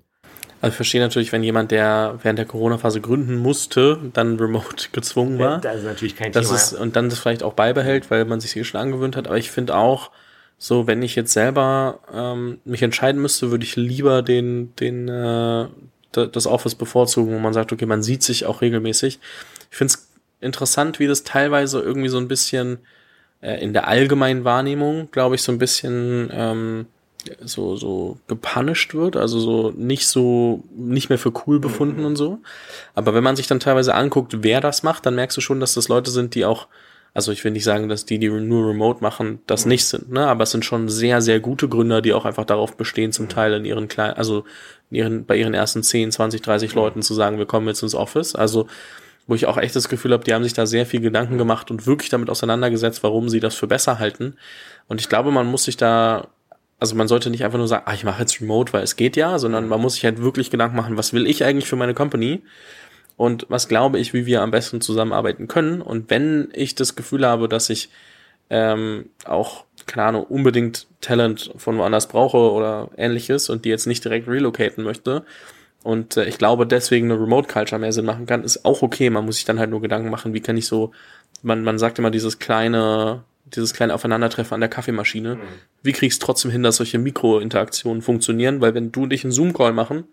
Also 0.64 0.72
ich 0.72 0.76
verstehe 0.76 1.00
natürlich, 1.00 1.32
wenn 1.32 1.42
jemand, 1.42 1.70
der 1.70 2.18
während 2.22 2.38
der 2.38 2.46
Corona-Phase 2.46 3.00
gründen 3.00 3.36
musste, 3.36 3.98
dann 4.12 4.38
remote 4.38 4.88
gezwungen 4.92 5.38
war. 5.38 5.60
Das 5.60 5.78
ist 5.78 5.84
natürlich 5.84 6.16
kein 6.16 6.32
Thema. 6.32 6.54
Ist, 6.54 6.72
und 6.72 6.96
dann 6.96 7.10
das 7.10 7.18
vielleicht 7.18 7.42
auch 7.42 7.52
beibehält, 7.52 8.10
weil 8.10 8.24
man 8.24 8.40
sich 8.40 8.52
hier 8.52 8.64
schon 8.64 8.80
angewöhnt 8.80 9.16
hat. 9.16 9.26
Aber 9.26 9.36
ich 9.36 9.50
finde 9.50 9.76
auch, 9.76 10.10
so, 10.56 10.86
wenn 10.86 11.02
ich 11.02 11.16
jetzt 11.16 11.32
selber 11.32 12.00
ähm, 12.12 12.60
mich 12.64 12.82
entscheiden 12.82 13.20
müsste, 13.20 13.50
würde 13.50 13.64
ich 13.64 13.76
lieber 13.76 14.22
den, 14.22 14.74
den, 14.76 15.08
äh, 15.08 15.66
das 16.12 16.46
Office 16.46 16.76
bevorzugen, 16.76 17.34
wo 17.34 17.38
man 17.38 17.52
sagt, 17.52 17.72
okay, 17.72 17.86
man 17.86 18.02
sieht 18.02 18.22
sich 18.22 18.46
auch 18.46 18.62
regelmäßig. 18.62 19.18
Ich 19.70 19.76
finde 19.76 19.92
es 19.92 20.08
interessant, 20.40 20.98
wie 20.98 21.06
das 21.06 21.24
teilweise 21.24 21.80
irgendwie 21.80 22.08
so 22.08 22.18
ein 22.18 22.28
bisschen 22.28 22.78
äh, 23.40 23.62
in 23.62 23.72
der 23.72 23.88
allgemeinen 23.88 24.44
Wahrnehmung, 24.44 25.10
glaube 25.10 25.34
ich, 25.34 25.42
so 25.42 25.52
ein 25.52 25.58
bisschen 25.58 26.30
ähm, 26.32 26.86
so 27.44 27.76
so 27.76 28.18
gepunished 28.26 28.94
wird, 28.94 29.16
also 29.16 29.38
so 29.40 29.70
nicht 29.76 30.06
so 30.06 30.64
nicht 30.74 31.08
mehr 31.08 31.18
für 31.18 31.32
cool 31.46 31.60
befunden 31.60 32.00
mhm. 32.00 32.06
und 32.06 32.16
so. 32.16 32.38
Aber 32.94 33.14
wenn 33.14 33.24
man 33.24 33.36
sich 33.36 33.46
dann 33.46 33.60
teilweise 33.60 33.94
anguckt, 33.94 34.42
wer 34.42 34.60
das 34.60 34.82
macht, 34.82 35.06
dann 35.06 35.14
merkst 35.14 35.36
du 35.36 35.40
schon, 35.40 35.60
dass 35.60 35.74
das 35.74 35.88
Leute 35.88 36.10
sind, 36.10 36.34
die 36.34 36.44
auch 36.44 36.68
also 37.16 37.30
ich 37.30 37.44
will 37.44 37.52
nicht 37.52 37.62
sagen, 37.62 37.88
dass 37.88 38.06
die, 38.06 38.18
die 38.18 38.28
nur 38.28 38.68
remote 38.68 39.00
machen, 39.00 39.38
das 39.46 39.64
mhm. 39.64 39.68
nicht 39.68 39.84
sind, 39.84 40.10
ne? 40.10 40.26
Aber 40.26 40.42
es 40.42 40.50
sind 40.50 40.64
schon 40.64 40.88
sehr, 40.88 41.22
sehr 41.22 41.38
gute 41.38 41.68
Gründer, 41.68 42.02
die 42.02 42.12
auch 42.12 42.24
einfach 42.24 42.44
darauf 42.44 42.76
bestehen, 42.76 43.12
zum 43.12 43.26
mhm. 43.26 43.30
Teil 43.30 43.52
in 43.52 43.64
ihren 43.64 43.86
kleinen, 43.86 44.14
also 44.14 44.44
in 44.90 44.96
ihren, 44.96 45.24
bei 45.24 45.36
ihren 45.36 45.54
ersten 45.54 45.84
10, 45.84 46.10
20, 46.10 46.42
30 46.42 46.74
Leuten 46.74 47.02
zu 47.02 47.14
sagen, 47.14 47.38
wir 47.38 47.46
kommen 47.46 47.68
jetzt 47.68 47.84
ins 47.84 47.94
Office. 47.94 48.34
Also 48.34 48.66
wo 49.26 49.34
ich 49.34 49.46
auch 49.46 49.56
echt 49.56 49.74
das 49.74 49.88
Gefühl 49.88 50.12
habe, 50.12 50.24
die 50.24 50.34
haben 50.34 50.44
sich 50.44 50.52
da 50.52 50.66
sehr 50.66 50.86
viel 50.86 51.00
Gedanken 51.00 51.38
gemacht 51.38 51.70
und 51.70 51.86
wirklich 51.86 52.10
damit 52.10 52.28
auseinandergesetzt, 52.28 53.02
warum 53.02 53.28
sie 53.28 53.40
das 53.40 53.54
für 53.54 53.66
besser 53.66 53.98
halten. 53.98 54.36
Und 54.86 55.00
ich 55.00 55.08
glaube, 55.08 55.30
man 55.30 55.46
muss 55.46 55.64
sich 55.64 55.76
da, 55.76 56.28
also 56.84 56.96
man 56.96 57.08
sollte 57.08 57.30
nicht 57.30 57.42
einfach 57.46 57.56
nur 57.56 57.66
sagen, 57.66 57.84
ah, 57.86 57.94
ich 57.94 58.04
mache 58.04 58.20
jetzt 58.20 58.42
Remote, 58.42 58.74
weil 58.74 58.82
es 58.82 58.96
geht 58.96 59.16
ja, 59.16 59.38
sondern 59.38 59.68
man 59.68 59.80
muss 59.80 59.94
sich 59.94 60.04
halt 60.04 60.20
wirklich 60.20 60.50
Gedanken 60.50 60.76
machen, 60.76 60.98
was 60.98 61.14
will 61.14 61.26
ich 61.26 61.42
eigentlich 61.42 61.66
für 61.66 61.76
meine 61.76 61.94
Company? 61.94 62.42
Und 63.16 63.46
was 63.48 63.68
glaube 63.68 63.98
ich, 63.98 64.12
wie 64.12 64.26
wir 64.26 64.42
am 64.42 64.50
besten 64.50 64.82
zusammenarbeiten 64.82 65.48
können? 65.48 65.80
Und 65.80 66.10
wenn 66.10 66.50
ich 66.52 66.74
das 66.74 66.94
Gefühl 66.94 67.24
habe, 67.26 67.48
dass 67.48 67.70
ich 67.70 67.88
ähm, 68.50 69.06
auch, 69.24 69.64
keine 69.86 70.08
Ahnung, 70.08 70.24
unbedingt 70.24 70.86
Talent 71.00 71.52
von 71.56 71.78
woanders 71.78 72.06
brauche 72.06 72.52
oder 72.52 72.90
ähnliches 72.98 73.48
und 73.48 73.64
die 73.64 73.70
jetzt 73.70 73.86
nicht 73.86 74.04
direkt 74.04 74.28
relocaten 74.28 74.84
möchte, 74.84 75.24
und 75.82 76.18
äh, 76.18 76.26
ich 76.26 76.36
glaube, 76.36 76.66
deswegen 76.66 77.10
eine 77.10 77.18
Remote 77.18 77.48
Culture 77.48 77.78
mehr 77.78 77.92
Sinn 77.92 78.04
machen 78.04 78.26
kann, 78.26 78.44
ist 78.44 78.66
auch 78.66 78.82
okay. 78.82 79.08
Man 79.08 79.24
muss 79.24 79.36
sich 79.36 79.46
dann 79.46 79.58
halt 79.58 79.70
nur 79.70 79.80
Gedanken 79.80 80.10
machen, 80.10 80.34
wie 80.34 80.40
kann 80.40 80.58
ich 80.58 80.66
so, 80.66 80.92
man, 81.42 81.64
man 81.64 81.78
sagt 81.78 81.98
immer 81.98 82.10
dieses 82.10 82.38
kleine, 82.38 83.24
dieses 83.44 83.74
kleine 83.74 83.94
Aufeinandertreffen 83.94 84.54
an 84.54 84.60
der 84.60 84.70
Kaffeemaschine. 84.70 85.36
Mhm. 85.36 85.40
Wie 85.82 85.92
kriegst 85.92 86.22
du 86.22 86.26
trotzdem 86.26 86.50
hin, 86.50 86.62
dass 86.62 86.76
solche 86.76 86.98
Mikrointeraktionen 86.98 88.02
funktionieren? 88.02 88.60
Weil 88.60 88.74
wenn 88.74 88.92
du 88.92 89.04
und 89.04 89.12
ich 89.12 89.24
einen 89.24 89.32
Zoom-Call 89.32 89.72
machen, 89.72 90.04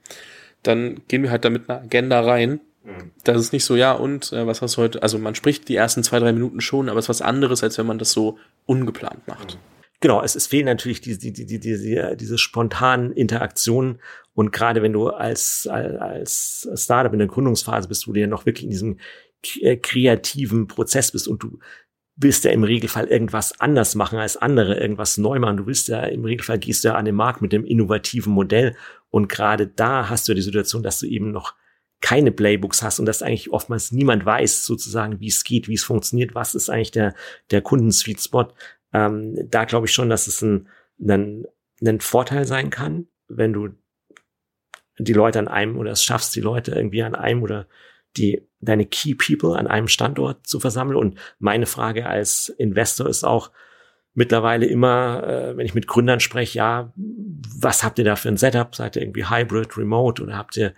dann 0.63 1.01
gehen 1.07 1.23
wir 1.23 1.31
halt 1.31 1.45
da 1.45 1.49
mit 1.49 1.69
einer 1.69 1.81
Agenda 1.81 2.21
rein. 2.21 2.61
Mhm. 2.83 3.11
Das 3.23 3.39
ist 3.39 3.53
nicht 3.53 3.65
so, 3.65 3.75
ja, 3.75 3.93
und 3.93 4.33
äh, 4.33 4.45
was 4.45 4.61
hast 4.61 4.77
du 4.77 4.81
heute? 4.81 5.01
Also 5.03 5.17
man 5.17 5.35
spricht 5.35 5.69
die 5.69 5.75
ersten 5.75 6.03
zwei, 6.03 6.19
drei 6.19 6.33
Minuten 6.33 6.61
schon, 6.61 6.89
aber 6.89 6.99
es 6.99 7.05
ist 7.05 7.09
was 7.09 7.21
anderes, 7.21 7.63
als 7.63 7.77
wenn 7.77 7.85
man 7.85 7.99
das 7.99 8.11
so 8.11 8.37
ungeplant 8.65 9.27
macht. 9.27 9.55
Mhm. 9.55 9.59
Genau, 10.01 10.23
es, 10.23 10.35
es 10.35 10.47
fehlen 10.47 10.65
natürlich 10.65 10.99
diese, 10.99 11.19
die, 11.19 11.31
die, 11.31 11.45
die, 11.45 11.59
diese, 11.59 12.15
diese 12.17 12.37
spontanen 12.37 13.13
Interaktionen. 13.13 13.99
Und 14.33 14.51
gerade 14.51 14.81
wenn 14.81 14.93
du 14.93 15.09
als, 15.09 15.67
als 15.67 16.67
Startup 16.73 17.13
in 17.13 17.19
der 17.19 17.27
Gründungsphase 17.27 17.87
bist, 17.87 18.07
wo 18.07 18.13
du 18.13 18.19
ja 18.19 18.27
noch 18.27 18.45
wirklich 18.47 18.63
in 18.63 18.71
diesem 18.71 18.97
äh, 19.61 19.77
kreativen 19.77 20.67
Prozess 20.67 21.11
bist 21.11 21.27
und 21.27 21.43
du 21.43 21.59
willst 22.15 22.43
ja 22.43 22.51
im 22.51 22.63
Regelfall 22.63 23.07
irgendwas 23.07 23.59
anders 23.59 23.95
machen 23.95 24.19
als 24.19 24.37
andere, 24.37 24.79
irgendwas 24.79 25.17
neu 25.17 25.39
machen. 25.39 25.57
Du 25.57 25.65
willst 25.65 25.87
ja 25.87 26.01
im 26.03 26.25
Regelfall 26.25 26.59
gehst 26.59 26.83
du 26.83 26.89
ja 26.89 26.95
an 26.95 27.05
den 27.05 27.15
Markt 27.15 27.41
mit 27.41 27.51
dem 27.51 27.65
innovativen 27.65 28.33
Modell. 28.33 28.75
Und 29.09 29.29
gerade 29.29 29.67
da 29.67 30.09
hast 30.09 30.27
du 30.27 30.33
die 30.33 30.41
Situation, 30.41 30.83
dass 30.83 30.99
du 30.99 31.07
eben 31.07 31.31
noch 31.31 31.55
keine 32.01 32.31
Playbooks 32.31 32.81
hast 32.81 32.99
und 32.99 33.05
dass 33.05 33.21
eigentlich 33.21 33.51
oftmals 33.51 33.91
niemand 33.91 34.25
weiß 34.25 34.65
sozusagen, 34.65 35.19
wie 35.19 35.27
es 35.27 35.43
geht, 35.43 35.67
wie 35.67 35.75
es 35.75 35.83
funktioniert, 35.83 36.35
was 36.35 36.55
ist 36.55 36.69
eigentlich 36.69 36.91
der, 36.91 37.13
der 37.51 37.61
Kunden-Sweet 37.61 38.19
Spot. 38.19 38.47
Ähm, 38.91 39.37
da 39.49 39.65
glaube 39.65 39.85
ich 39.85 39.93
schon, 39.93 40.09
dass 40.09 40.27
es 40.27 40.41
ein, 40.41 40.67
ein, 40.99 41.45
ein 41.85 42.01
Vorteil 42.01 42.45
sein 42.45 42.71
kann, 42.71 43.07
wenn 43.27 43.53
du 43.53 43.69
die 44.97 45.13
Leute 45.13 45.39
an 45.39 45.47
einem 45.47 45.77
oder 45.77 45.91
es 45.91 46.03
schaffst, 46.03 46.35
die 46.35 46.41
Leute 46.41 46.71
irgendwie 46.71 47.03
an 47.03 47.15
einem 47.15 47.43
oder 47.43 47.67
die 48.17 48.47
deine 48.61 48.85
Key 48.85 49.15
People 49.15 49.57
an 49.57 49.67
einem 49.67 49.87
Standort 49.87 50.47
zu 50.47 50.59
versammeln. 50.59 50.97
Und 50.97 51.19
meine 51.39 51.65
Frage 51.65 52.05
als 52.05 52.49
Investor 52.49 53.07
ist 53.07 53.23
auch 53.23 53.51
mittlerweile 54.13 54.65
immer, 54.65 55.23
äh, 55.23 55.57
wenn 55.57 55.65
ich 55.65 55.73
mit 55.73 55.87
Gründern 55.87 56.19
spreche, 56.19 56.57
ja, 56.57 56.93
was 56.95 57.83
habt 57.83 57.99
ihr 57.99 58.05
da 58.05 58.15
für 58.15 58.29
ein 58.29 58.37
Setup? 58.37 58.75
Seid 58.75 58.95
ihr 58.95 59.01
irgendwie 59.01 59.29
Hybrid, 59.29 59.77
Remote 59.77 60.21
oder 60.21 60.37
habt 60.37 60.57
ihr 60.57 60.73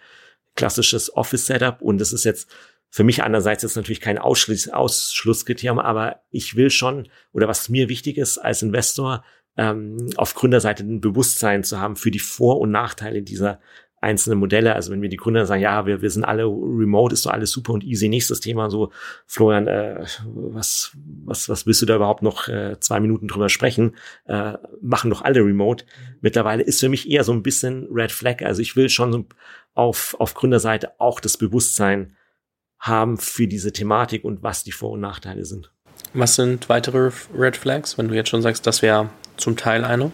klassisches 0.55 1.15
Office-Setup? 1.15 1.81
Und 1.81 1.99
das 1.99 2.13
ist 2.13 2.23
jetzt 2.23 2.49
für 2.89 3.03
mich 3.03 3.23
einerseits 3.23 3.63
jetzt 3.63 3.75
natürlich 3.75 4.01
kein 4.01 4.19
Ausschluss, 4.19 4.69
Ausschlusskriterium, 4.69 5.79
aber 5.79 6.21
ich 6.29 6.55
will 6.55 6.69
schon, 6.69 7.09
oder 7.31 7.47
was 7.47 7.69
mir 7.69 7.89
wichtig 7.89 8.17
ist 8.17 8.37
als 8.37 8.61
Investor, 8.61 9.23
ähm, 9.57 10.09
auf 10.15 10.35
Gründerseite 10.35 10.83
ein 10.83 11.01
Bewusstsein 11.01 11.63
zu 11.63 11.79
haben 11.79 11.95
für 11.95 12.11
die 12.11 12.19
Vor- 12.19 12.59
und 12.59 12.71
Nachteile 12.71 13.23
dieser 13.23 13.59
einzelnen 14.03 14.39
Modelle. 14.39 14.75
Also 14.75 14.91
wenn 14.91 15.01
wir 15.01 15.09
die 15.09 15.17
Gründer 15.17 15.45
sagen, 15.45 15.61
ja, 15.61 15.85
wir, 15.85 16.01
wir 16.01 16.09
sind 16.09 16.23
alle 16.23 16.43
remote, 16.43 17.13
ist 17.13 17.25
doch 17.25 17.31
alles 17.31 17.51
super 17.51 17.73
und 17.73 17.83
easy. 17.83 18.09
Nächstes 18.09 18.39
Thema 18.39 18.69
so, 18.69 18.91
Florian, 19.25 19.67
äh, 19.67 20.05
was, 20.25 20.91
was, 21.25 21.49
was 21.49 21.65
willst 21.65 21.81
du 21.81 21.85
da 21.85 21.95
überhaupt 21.95 22.21
noch 22.21 22.47
äh, 22.47 22.79
zwei 22.79 22.99
Minuten 22.99 23.27
drüber 23.27 23.49
sprechen? 23.49 23.95
Äh, 24.25 24.53
machen 24.81 25.09
doch 25.09 25.21
alle 25.21 25.39
remote. 25.39 25.85
Mittlerweile 26.21 26.63
ist 26.63 26.79
für 26.79 26.89
mich 26.89 27.09
eher 27.09 27.23
so 27.23 27.33
ein 27.33 27.43
bisschen 27.43 27.87
Red 27.91 28.11
Flag. 28.11 28.43
Also 28.43 28.61
ich 28.61 28.75
will 28.75 28.89
schon 28.89 29.25
auf, 29.73 30.15
auf 30.19 30.33
Gründerseite 30.33 30.99
auch 30.99 31.19
das 31.19 31.37
Bewusstsein 31.37 32.15
haben 32.79 33.17
für 33.17 33.47
diese 33.47 33.71
Thematik 33.71 34.23
und 34.23 34.43
was 34.43 34.63
die 34.63 34.73
Vor- 34.73 34.91
und 34.91 34.99
Nachteile 34.99 35.45
sind. 35.45 35.71
Was 36.13 36.35
sind 36.35 36.69
weitere 36.69 37.11
Red 37.35 37.57
Flags, 37.57 37.97
wenn 37.97 38.07
du 38.07 38.13
jetzt 38.13 38.29
schon 38.29 38.41
sagst, 38.41 38.67
das 38.67 38.81
wäre 38.81 39.09
zum 39.37 39.55
Teil 39.55 39.83
eine? 39.83 40.11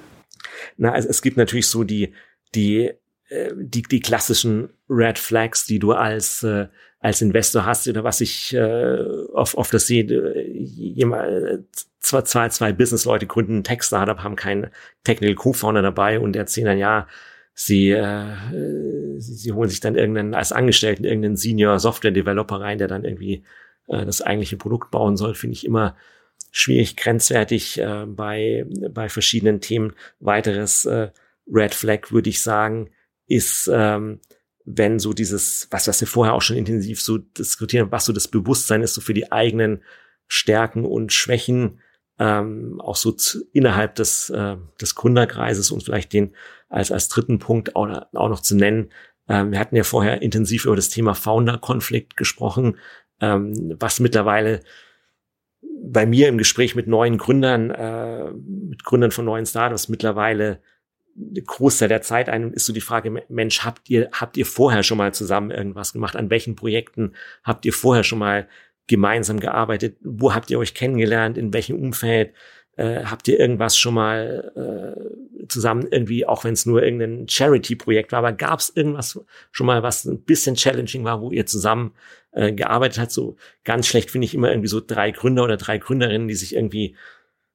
Na, 0.78 0.92
also 0.92 1.10
es 1.10 1.22
gibt 1.22 1.38
natürlich 1.38 1.68
so 1.68 1.84
die, 1.84 2.14
die, 2.56 2.92
äh, 3.30 3.52
die, 3.56 3.84
die 3.84 4.00
klassischen 4.00 4.70
Red 4.90 5.20
Flags, 5.20 5.66
die 5.66 5.80
du 5.80 5.94
als, 5.94 6.44
äh, 6.44 6.68
als 7.00 7.22
Investor 7.22 7.66
hast 7.66 7.88
oder 7.88 8.04
was 8.04 8.22
ich 8.22 8.54
äh, 8.54 8.98
oft, 9.34 9.56
oft 9.56 9.74
das 9.74 9.88
sehe, 9.88 10.44
jemand, 10.52 11.66
zwei, 12.00 12.22
zwei, 12.24 12.50
zwei 12.50 12.74
Business-Leute 12.74 13.28
gründen 13.28 13.58
ein 13.58 13.64
Tech-Startup, 13.64 14.20
haben 14.20 14.36
keinen 14.36 14.68
Technical 15.04 15.36
Co-Founder 15.36 15.82
dabei 15.82 16.20
und 16.20 16.36
erzählen 16.36 16.68
dann, 16.68 16.78
ja, 16.78 17.08
sie, 17.54 17.92
äh, 17.92 18.36
sie, 19.18 19.34
sie 19.34 19.52
holen 19.52 19.70
sich 19.70 19.80
dann 19.80 19.96
irgendeinen, 19.96 20.34
als 20.34 20.52
Angestellten 20.52 21.04
irgendeinen 21.04 21.38
Senior 21.38 21.80
Software 21.80 22.12
Developer 22.12 22.60
rein, 22.60 22.78
der 22.78 22.88
dann 22.88 23.06
irgendwie 23.06 23.44
äh, 23.88 24.06
das 24.06 24.22
eigentliche 24.22 24.58
Produkt 24.58 24.92
bauen 24.92 25.18
soll, 25.18 25.36
finde 25.36 25.54
ich 25.54 25.66
immer 25.66 25.96
schwierig, 26.52 26.96
grenzwertig 26.98 27.80
äh, 27.80 28.06
bei, 28.08 28.66
bei 28.92 29.10
verschiedenen 29.10 29.62
Themen. 29.62 29.94
Weiteres 30.20 30.86
äh, 30.86 31.10
Red 31.52 31.76
Flag, 31.76 32.12
würde 32.12 32.30
ich 32.30 32.42
sagen, 32.42 32.90
ist, 33.30 33.70
ähm, 33.74 34.20
wenn 34.66 35.00
so 35.00 35.14
dieses, 35.14 35.68
was, 35.72 35.88
was 35.88 36.02
wir 36.02 36.08
vorher 36.08 36.34
auch 36.34 36.42
schon 36.42 36.58
intensiv 36.58 37.02
so 37.02 37.18
diskutieren, 37.18 37.92
was 37.92 38.06
so 38.06 38.14
das 38.14 38.28
Bewusstsein 38.28 38.84
ist, 38.84 38.94
so 38.94 39.02
für 39.02 39.14
die 39.14 39.32
eigenen 39.32 39.82
Stärken 40.28 40.86
und 40.86 41.12
Schwächen, 41.12 41.80
ähm, 42.20 42.80
auch 42.82 42.96
so 42.96 43.12
zu, 43.12 43.46
innerhalb 43.54 43.96
des, 43.96 44.30
äh, 44.30 44.58
des 44.80 44.96
Gründerkreises 44.96 45.72
und 45.72 45.84
vielleicht 45.84 46.14
den 46.14 46.36
als, 46.68 46.92
als 46.92 47.08
dritten 47.08 47.40
Punkt 47.40 47.76
auch, 47.76 47.88
auch 48.14 48.30
noch 48.30 48.42
zu 48.42 48.56
nennen. 48.56 48.90
Ähm, 49.28 49.52
wir 49.52 49.60
hatten 49.60 49.76
ja 49.76 49.84
vorher 49.84 50.22
intensiv 50.22 50.66
über 50.66 50.76
das 50.76 50.90
Thema 50.90 51.16
Founder-Konflikt 51.16 52.18
gesprochen, 52.18 52.78
ähm, 53.22 53.76
was 53.80 54.00
mittlerweile 54.00 54.60
bei 55.82 56.06
mir 56.06 56.28
im 56.28 56.38
Gespräch 56.38 56.76
mit 56.76 56.88
neuen 56.88 57.18
Gründern, 57.18 57.72
äh, 57.72 58.32
mit 58.32 58.84
Gründern 58.84 59.12
von 59.12 59.26
neuen 59.26 59.46
Startups 59.46 59.90
mittlerweile 59.90 60.62
Großteil 61.16 61.90
der 61.90 62.02
Zeit 62.02 62.30
ein 62.30 62.54
ist 62.54 62.66
so 62.66 62.74
die 62.74 62.82
Frage, 62.82 63.24
Mensch, 63.28 63.66
habt 63.66 63.90
ihr, 63.90 64.10
habt 64.14 64.38
ihr 64.38 64.46
vorher 64.46 64.84
schon 64.84 64.98
mal 64.98 65.14
zusammen 65.14 65.52
irgendwas 65.52 65.94
gemacht? 65.94 66.16
An 66.16 66.30
welchen 66.30 66.56
Projekten 66.56 67.14
habt 67.44 67.66
ihr 67.66 67.74
vorher 67.74 68.04
schon 68.04 68.20
mal 68.20 68.48
gemeinsam 68.88 69.40
gearbeitet? 69.40 69.98
Wo 70.02 70.34
habt 70.34 70.50
ihr 70.50 70.60
euch 70.60 70.74
kennengelernt? 70.74 71.38
In 71.38 71.54
welchem 71.54 71.80
Umfeld? 71.80 72.34
Äh, 72.80 73.04
habt 73.04 73.28
ihr 73.28 73.38
irgendwas 73.38 73.78
schon 73.78 73.94
mal 73.94 74.54
äh, 74.56 75.48
zusammen 75.50 75.86
irgendwie, 75.92 76.26
auch 76.26 76.46
wenn 76.46 76.54
es 76.54 76.66
nur 76.66 76.82
irgendein 76.82 77.28
Charity-Projekt 77.28 78.14
war, 78.14 78.20
aber 78.20 78.32
gab 78.32 78.60
es 78.60 78.70
irgendwas 78.74 79.20
schon 79.52 79.68
mal, 79.68 79.84
was 79.84 80.06
ein 80.06 80.22
bisschen 80.22 80.56
challenging 80.56 81.04
war, 81.04 81.20
wo 81.20 81.30
ihr 81.30 81.46
zusammen 81.46 81.92
äh, 82.32 82.54
gearbeitet 82.54 83.00
habt? 83.00 83.12
So 83.12 83.36
ganz 83.66 83.86
schlecht 83.86 84.12
finde 84.12 84.26
ich 84.26 84.34
immer 84.34 84.50
irgendwie 84.50 84.70
so 84.70 84.80
drei 84.80 85.12
Gründer 85.12 85.44
oder 85.44 85.58
drei 85.58 85.78
Gründerinnen, 85.78 86.30
die 86.30 86.36
sich 86.36 86.56
irgendwie 86.56 86.96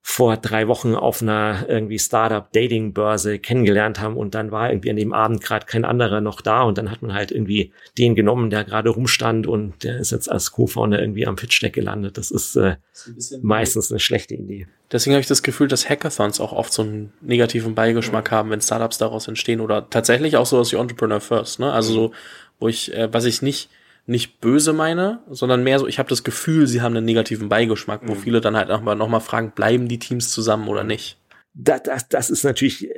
vor 0.07 0.37
drei 0.37 0.69
Wochen 0.69 0.95
auf 0.95 1.23
einer 1.23 1.65
irgendwie 1.67 1.99
Startup-Dating-Börse 1.99 3.39
kennengelernt 3.39 4.01
haben 4.01 4.19
und 4.19 4.35
dann 4.35 4.51
war 4.51 4.69
irgendwie 4.69 4.91
an 4.91 4.97
dem 4.97 5.15
Abend 5.15 5.41
gerade 5.41 5.65
kein 5.65 5.87
anderer 5.87 6.21
noch 6.21 6.43
da 6.43 6.63
und 6.63 6.77
dann 6.77 6.91
hat 6.91 7.01
man 7.01 7.15
halt 7.15 7.33
irgendwie 7.33 7.73
den 7.97 8.15
genommen, 8.15 8.51
der 8.51 8.65
gerade 8.65 8.91
rumstand 8.91 9.47
und 9.47 9.83
der 9.83 9.97
ist 9.97 10.13
jetzt 10.13 10.31
als 10.31 10.53
Co-Founder 10.53 11.01
irgendwie 11.01 11.27
am 11.27 11.37
Pitch-Deck 11.37 11.73
gelandet. 11.73 12.19
Das 12.19 12.31
ist, 12.31 12.55
äh, 12.55 12.77
ist 13.17 13.33
ein 13.33 13.41
meistens 13.43 13.91
eine 13.91 13.99
schlechte 13.99 14.35
Idee. 14.35 14.67
Deswegen 14.93 15.15
habe 15.15 15.23
ich 15.23 15.27
das 15.27 15.43
Gefühl, 15.43 15.69
dass 15.69 15.89
Hackathons 15.89 16.39
auch 16.39 16.53
oft 16.53 16.75
so 16.75 16.83
einen 16.83 17.15
negativen 17.23 17.75
Beigeschmack 17.75 18.31
ja. 18.31 18.37
haben, 18.37 18.51
wenn 18.51 18.61
Startups 18.61 18.99
daraus 18.99 19.27
entstehen 19.27 19.63
oder 19.63 19.89
tatsächlich 19.89 20.37
auch 20.37 20.47
so 20.47 20.59
aus 20.59 20.71
wie 20.71 20.77
Entrepreneur 20.77 21.23
First. 21.23 21.61
Ne? 21.61 21.73
Also 21.73 21.95
so, 21.95 22.13
wo 22.61 22.69
ich, 22.69 22.93
äh, 22.93 23.11
was 23.11 23.25
ich 23.25 23.41
nicht 23.41 23.71
nicht 24.07 24.41
böse 24.41 24.73
meine, 24.73 25.23
sondern 25.31 25.65
mehr 25.65 25.79
so, 25.79 25.87
ich 25.87 25.99
habe 25.99 26.09
das 26.09 26.25
Gefühl, 26.25 26.67
sie 26.67 26.83
haben 26.83 26.97
einen 26.97 27.07
negativen 27.07 27.49
Beigeschmack, 27.49 28.03
wo 28.07 28.15
mhm. 28.15 28.19
viele 28.19 28.41
dann 28.41 28.57
halt 28.57 28.69
nochmal 28.69 28.97
noch 28.97 29.09
mal 29.09 29.21
fragen, 29.21 29.53
bleiben 29.53 29.89
die 29.89 29.99
Teams 29.99 30.31
zusammen 30.31 30.69
oder 30.69 30.85
nicht? 30.85 31.19
Das, 31.55 31.83
das, 31.85 32.09
das 32.09 32.31
ist 32.31 32.45
natürlich 32.45 32.89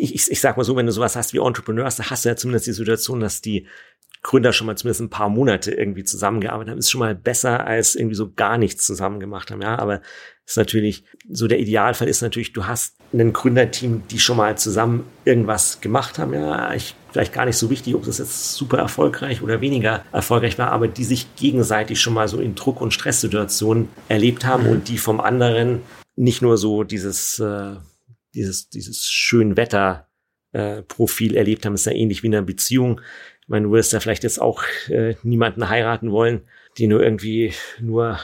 ich, 0.00 0.30
ich 0.30 0.40
sag 0.40 0.56
mal 0.56 0.64
so, 0.64 0.76
wenn 0.76 0.86
du 0.86 0.92
sowas 0.92 1.16
hast 1.16 1.32
wie 1.32 1.38
Entrepreneurs, 1.38 1.96
da 1.96 2.10
hast 2.10 2.24
du 2.24 2.28
ja 2.28 2.36
zumindest 2.36 2.66
die 2.66 2.72
Situation, 2.72 3.20
dass 3.20 3.40
die 3.40 3.66
Gründer 4.22 4.52
schon 4.52 4.66
mal 4.66 4.76
zumindest 4.76 5.00
ein 5.00 5.10
paar 5.10 5.28
Monate 5.28 5.72
irgendwie 5.72 6.04
zusammengearbeitet 6.04 6.72
haben, 6.72 6.78
ist 6.78 6.90
schon 6.90 6.98
mal 7.00 7.14
besser 7.14 7.66
als 7.66 7.94
irgendwie 7.94 8.16
so 8.16 8.32
gar 8.32 8.58
nichts 8.58 8.84
zusammen 8.84 9.20
gemacht 9.20 9.50
haben. 9.50 9.62
Ja, 9.62 9.78
aber 9.78 10.00
ist 10.46 10.56
natürlich 10.56 11.04
so 11.30 11.46
der 11.46 11.60
Idealfall 11.60 12.08
ist 12.08 12.22
natürlich, 12.22 12.52
du 12.52 12.66
hast 12.66 12.96
ein 13.12 13.32
Gründerteam, 13.32 14.02
die 14.10 14.18
schon 14.18 14.38
mal 14.38 14.56
zusammen 14.56 15.04
irgendwas 15.24 15.80
gemacht 15.80 16.18
haben. 16.18 16.32
Ja, 16.34 16.74
ich, 16.74 16.94
vielleicht 17.12 17.32
gar 17.32 17.44
nicht 17.44 17.56
so 17.56 17.70
wichtig, 17.70 17.94
ob 17.94 18.04
das 18.04 18.18
jetzt 18.18 18.54
super 18.54 18.78
erfolgreich 18.78 19.42
oder 19.42 19.60
weniger 19.60 20.04
erfolgreich 20.12 20.58
war, 20.58 20.72
aber 20.72 20.88
die 20.88 21.04
sich 21.04 21.34
gegenseitig 21.36 22.00
schon 22.00 22.14
mal 22.14 22.28
so 22.28 22.40
in 22.40 22.54
Druck- 22.54 22.80
und 22.80 22.94
Stresssituationen 22.94 23.88
erlebt 24.08 24.44
haben 24.44 24.64
mhm. 24.64 24.70
und 24.70 24.88
die 24.88 24.98
vom 24.98 25.20
anderen 25.20 25.82
nicht 26.16 26.42
nur 26.42 26.58
so 26.58 26.82
dieses, 26.82 27.38
äh, 27.38 27.76
dieses, 28.34 28.68
dieses 28.70 29.06
schön 29.06 29.56
Wetter 29.56 30.08
äh, 30.52 30.82
Profil 30.82 31.36
erlebt 31.36 31.66
haben, 31.66 31.74
ist 31.74 31.86
ja 31.86 31.92
ähnlich 31.92 32.22
wie 32.22 32.28
in 32.28 32.34
einer 32.34 32.46
Beziehung. 32.46 33.00
Ich 33.48 33.50
meine, 33.50 33.64
du 33.64 33.72
wirst 33.72 33.94
ja 33.94 34.00
vielleicht 34.00 34.24
jetzt 34.24 34.42
auch 34.42 34.62
äh, 34.90 35.14
niemanden 35.22 35.70
heiraten 35.70 36.12
wollen, 36.12 36.42
die 36.76 36.86
nur 36.86 37.02
irgendwie 37.02 37.54
nur, 37.80 38.18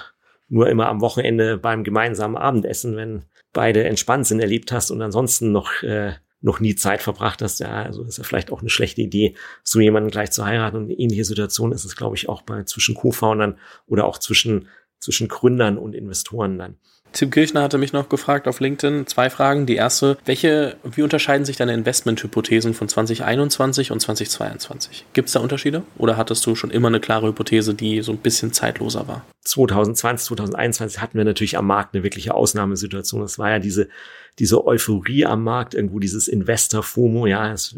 nur 0.51 0.68
immer 0.68 0.89
am 0.89 1.01
Wochenende 1.01 1.57
beim 1.57 1.83
gemeinsamen 1.83 2.37
Abendessen, 2.37 2.95
wenn 2.95 3.25
beide 3.55 3.85
entspannt 3.85 4.27
sind, 4.27 4.41
erlebt 4.41 4.70
hast 4.70 4.91
und 4.91 5.01
ansonsten 5.01 5.51
noch, 5.51 5.83
äh, 5.83 6.12
noch 6.43 6.61
nie 6.61 6.75
Zeit 6.75 7.01
verbracht 7.01 7.41
hast. 7.41 7.61
Ja, 7.61 7.85
also 7.85 8.05
ist 8.05 8.18
ja 8.18 8.25
vielleicht 8.25 8.53
auch 8.53 8.61
eine 8.61 8.68
schlechte 8.68 9.01
Idee, 9.01 9.35
so 9.62 9.81
jemanden 9.81 10.11
gleich 10.11 10.31
zu 10.31 10.45
heiraten. 10.45 10.77
Und 10.77 10.85
eine 10.85 10.99
ähnliche 10.99 11.25
Situation 11.25 11.72
ist 11.72 11.87
es, 11.87 11.97
glaube 11.97 12.16
ich, 12.16 12.29
auch 12.29 12.43
bei 12.43 12.64
zwischen 12.64 12.95
Co-Foundern 12.95 13.59
oder 13.87 14.05
auch 14.05 14.18
zwischen, 14.18 14.68
zwischen 14.99 15.29
Gründern 15.29 15.79
und 15.79 15.95
Investoren 15.95 16.59
dann. 16.59 16.77
Tim 17.14 17.30
Kirchner 17.30 17.62
hatte 17.62 17.78
mich 17.78 17.92
noch 17.92 18.08
gefragt 18.08 18.48
auf 18.48 18.58
LinkedIn 18.58 19.06
zwei 19.06 19.30
Fragen. 19.30 19.66
Die 19.66 19.76
erste, 19.76 20.18
welche, 20.24 20.76
wie 20.82 21.02
unterscheiden 21.02 21.44
sich 21.44 21.56
deine 21.56 21.72
Investmenthypothesen 21.72 22.74
von 22.74 22.88
2021 22.88 23.92
und 23.92 24.00
2022? 24.00 25.06
Gibt 25.12 25.28
es 25.28 25.34
da 25.34 25.40
Unterschiede 25.40 25.84
oder 25.96 26.16
hattest 26.16 26.44
du 26.44 26.56
schon 26.56 26.72
immer 26.72 26.88
eine 26.88 26.98
klare 26.98 27.28
Hypothese, 27.28 27.72
die 27.72 28.02
so 28.02 28.10
ein 28.10 28.18
bisschen 28.18 28.52
zeitloser 28.52 29.06
war? 29.06 29.24
2020, 29.42 30.26
2021 30.26 31.00
hatten 31.00 31.16
wir 31.16 31.24
natürlich 31.24 31.56
am 31.56 31.68
Markt 31.68 31.94
eine 31.94 32.02
wirkliche 32.02 32.34
Ausnahmesituation. 32.34 33.20
Das 33.20 33.38
war 33.38 33.48
ja 33.48 33.58
diese, 33.60 33.88
diese 34.40 34.66
Euphorie 34.66 35.24
am 35.24 35.44
Markt, 35.44 35.74
irgendwo 35.74 36.00
dieses 36.00 36.26
Investor-FOMO, 36.26 37.28
ja, 37.28 37.52
es, 37.52 37.76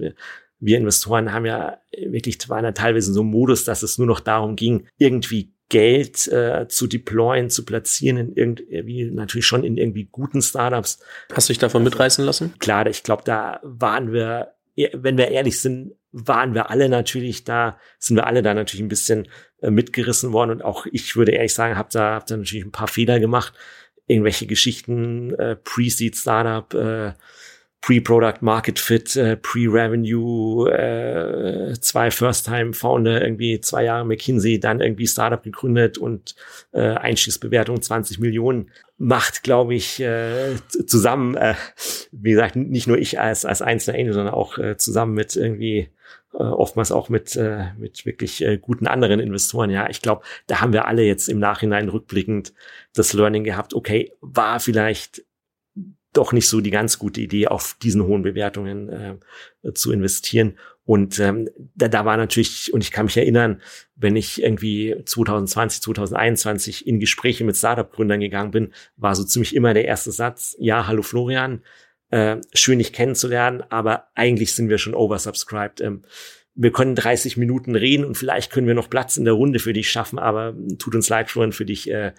wir 0.60 0.78
Investoren 0.78 1.34
haben 1.34 1.44
ja 1.44 1.76
wirklich, 2.06 2.38
waren 2.48 2.64
ja 2.64 2.72
teilweise 2.72 3.10
in 3.10 3.14
so 3.14 3.20
einem 3.20 3.30
Modus, 3.30 3.64
dass 3.64 3.82
es 3.82 3.98
nur 3.98 4.06
noch 4.06 4.20
darum 4.20 4.56
ging, 4.56 4.86
irgendwie 4.96 5.52
Geld 5.68 6.28
äh, 6.28 6.68
zu 6.68 6.86
deployen, 6.86 7.50
zu 7.50 7.64
platzieren 7.64 8.18
in 8.18 8.32
irgendwie, 8.34 9.10
natürlich 9.10 9.46
schon 9.46 9.64
in 9.64 9.76
irgendwie 9.76 10.08
guten 10.10 10.40
Startups. 10.40 11.00
Hast 11.32 11.48
du 11.48 11.52
dich 11.52 11.58
davon 11.58 11.82
mitreißen 11.82 12.24
lassen? 12.24 12.54
Klar, 12.58 12.86
ich 12.86 13.02
glaube, 13.02 13.22
da 13.24 13.60
waren 13.62 14.12
wir, 14.12 14.54
wenn 14.92 15.18
wir 15.18 15.28
ehrlich 15.28 15.60
sind, 15.60 15.94
waren 16.12 16.54
wir 16.54 16.70
alle 16.70 16.88
natürlich 16.88 17.44
da, 17.44 17.78
sind 17.98 18.16
wir 18.16 18.26
alle 18.26 18.42
da 18.42 18.54
natürlich 18.54 18.82
ein 18.82 18.88
bisschen 18.88 19.28
äh, 19.60 19.70
mitgerissen 19.70 20.32
worden 20.32 20.50
und 20.50 20.62
auch 20.62 20.86
ich 20.90 21.16
würde 21.16 21.32
ehrlich 21.32 21.52
sagen, 21.52 21.76
habe 21.76 21.88
da, 21.92 22.14
hab 22.14 22.26
da 22.26 22.36
natürlich 22.36 22.64
ein 22.64 22.72
paar 22.72 22.88
Fehler 22.88 23.20
gemacht. 23.20 23.52
Irgendwelche 24.06 24.46
Geschichten, 24.46 25.34
äh, 25.34 25.56
Pre-Seed 25.56 26.16
Startup, 26.16 26.72
äh, 26.74 27.12
Pre-Product 27.86 28.38
Market 28.40 28.80
Fit, 28.80 29.14
äh, 29.14 29.36
Pre-Revenue, 29.36 30.68
äh, 30.72 31.72
zwei 31.80 32.10
First-Time-Founder, 32.10 33.22
irgendwie 33.22 33.60
zwei 33.60 33.84
Jahre 33.84 34.04
McKinsey, 34.04 34.58
dann 34.58 34.80
irgendwie 34.80 35.06
Startup 35.06 35.40
gegründet 35.40 35.96
und 35.96 36.34
äh, 36.72 36.80
Einstiegsbewertung 36.80 37.80
20 37.80 38.18
Millionen 38.18 38.72
macht, 38.98 39.44
glaube 39.44 39.76
ich, 39.76 40.00
äh, 40.00 40.56
zusammen, 40.86 41.36
äh, 41.36 41.54
wie 42.10 42.32
gesagt, 42.32 42.56
nicht 42.56 42.88
nur 42.88 42.98
ich 42.98 43.20
als, 43.20 43.44
als 43.44 43.62
einzelner 43.62 44.00
Angel, 44.00 44.14
sondern 44.14 44.34
auch 44.34 44.58
äh, 44.58 44.76
zusammen 44.76 45.14
mit 45.14 45.36
irgendwie 45.36 45.88
äh, 46.34 46.42
oftmals 46.42 46.90
auch 46.90 47.08
mit, 47.08 47.36
äh, 47.36 47.66
mit 47.78 48.04
wirklich 48.04 48.44
äh, 48.44 48.58
guten 48.58 48.88
anderen 48.88 49.20
Investoren. 49.20 49.70
Ja, 49.70 49.88
ich 49.88 50.02
glaube, 50.02 50.22
da 50.48 50.60
haben 50.60 50.72
wir 50.72 50.88
alle 50.88 51.04
jetzt 51.04 51.28
im 51.28 51.38
Nachhinein 51.38 51.88
rückblickend 51.88 52.52
das 52.94 53.12
Learning 53.12 53.44
gehabt, 53.44 53.74
okay, 53.74 54.10
war 54.20 54.58
vielleicht 54.58 55.22
doch 56.16 56.32
nicht 56.32 56.48
so 56.48 56.60
die 56.60 56.70
ganz 56.70 56.98
gute 56.98 57.20
Idee, 57.20 57.48
auf 57.48 57.76
diesen 57.82 58.04
hohen 58.04 58.22
Bewertungen 58.22 58.88
äh, 58.88 59.72
zu 59.74 59.92
investieren. 59.92 60.58
Und 60.84 61.18
ähm, 61.18 61.48
da, 61.74 61.88
da 61.88 62.04
war 62.04 62.16
natürlich, 62.16 62.72
und 62.72 62.80
ich 62.80 62.92
kann 62.92 63.06
mich 63.06 63.16
erinnern, 63.16 63.60
wenn 63.96 64.14
ich 64.14 64.42
irgendwie 64.42 64.94
2020, 65.04 65.82
2021 65.82 66.86
in 66.86 67.00
Gespräche 67.00 67.44
mit 67.44 67.56
Startup-Gründern 67.56 68.20
gegangen 68.20 68.52
bin, 68.52 68.72
war 68.96 69.14
so 69.16 69.24
ziemlich 69.24 69.54
immer 69.56 69.74
der 69.74 69.84
erste 69.84 70.12
Satz, 70.12 70.56
ja, 70.60 70.86
hallo 70.86 71.02
Florian, 71.02 71.62
äh, 72.10 72.36
schön 72.54 72.78
dich 72.78 72.92
kennenzulernen, 72.92 73.64
aber 73.68 74.08
eigentlich 74.14 74.54
sind 74.54 74.68
wir 74.68 74.78
schon 74.78 74.94
oversubscribed. 74.94 75.80
Ähm, 75.80 76.04
wir 76.54 76.72
können 76.72 76.94
30 76.94 77.36
Minuten 77.36 77.74
reden 77.74 78.04
und 78.04 78.16
vielleicht 78.16 78.52
können 78.52 78.68
wir 78.68 78.74
noch 78.74 78.88
Platz 78.88 79.16
in 79.16 79.24
der 79.24 79.34
Runde 79.34 79.58
für 79.58 79.72
dich 79.72 79.90
schaffen, 79.90 80.18
aber 80.20 80.54
tut 80.78 80.94
uns 80.94 81.08
leid, 81.08 81.30
Florian, 81.30 81.52
für 81.52 81.66
dich, 81.66 81.90
äh, 81.90 82.12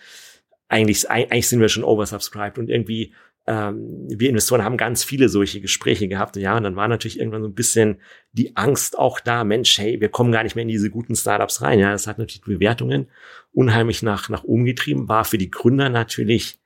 eigentlich, 0.68 1.10
eigentlich 1.10 1.48
sind 1.48 1.62
wir 1.62 1.70
schon 1.70 1.86
oversubscribed 1.86 2.58
und 2.58 2.70
irgendwie 2.70 3.14
ähm, 3.48 4.06
wir 4.10 4.30
Investoren 4.30 4.64
haben 4.64 4.76
ganz 4.76 5.06
viele 5.06 5.30
solche 5.30 5.62
Gespräche 5.62 6.10
gehabt. 6.10 6.36
Ja, 6.36 6.58
und 6.58 6.64
dann 6.64 6.76
war 6.76 6.89
natürlich 6.89 7.18
irgendwann 7.18 7.43
so 7.43 7.48
ein 7.48 7.56
bisschen 7.56 8.02
die 8.34 8.56
Angst 8.58 9.00
auch 9.00 9.22
da, 9.22 9.45
Mensch, 9.45 9.78
hey, 9.78 10.00
wir 10.02 10.10
kommen 10.10 10.34
gar 10.34 10.43
nicht 10.43 10.56
mehr 10.56 10.64
in 10.64 10.68
diese 10.68 10.89
guten 10.89 11.16
Startups 11.16 11.62
rein. 11.62 11.80
Ja, 11.80 11.91
das 11.91 12.08
hat 12.08 12.20
natürlich 12.20 12.41
die 12.41 12.54
Bewertungen 12.54 13.08
unheimlich 13.54 14.04
nach, 14.04 14.28
nach 14.28 14.43
oben 14.43 14.66
getrieben, 14.66 15.08
war 15.08 15.24
für 15.24 15.38
die 15.38 15.50
Gründer 15.50 15.89
natürlich, 15.89 16.60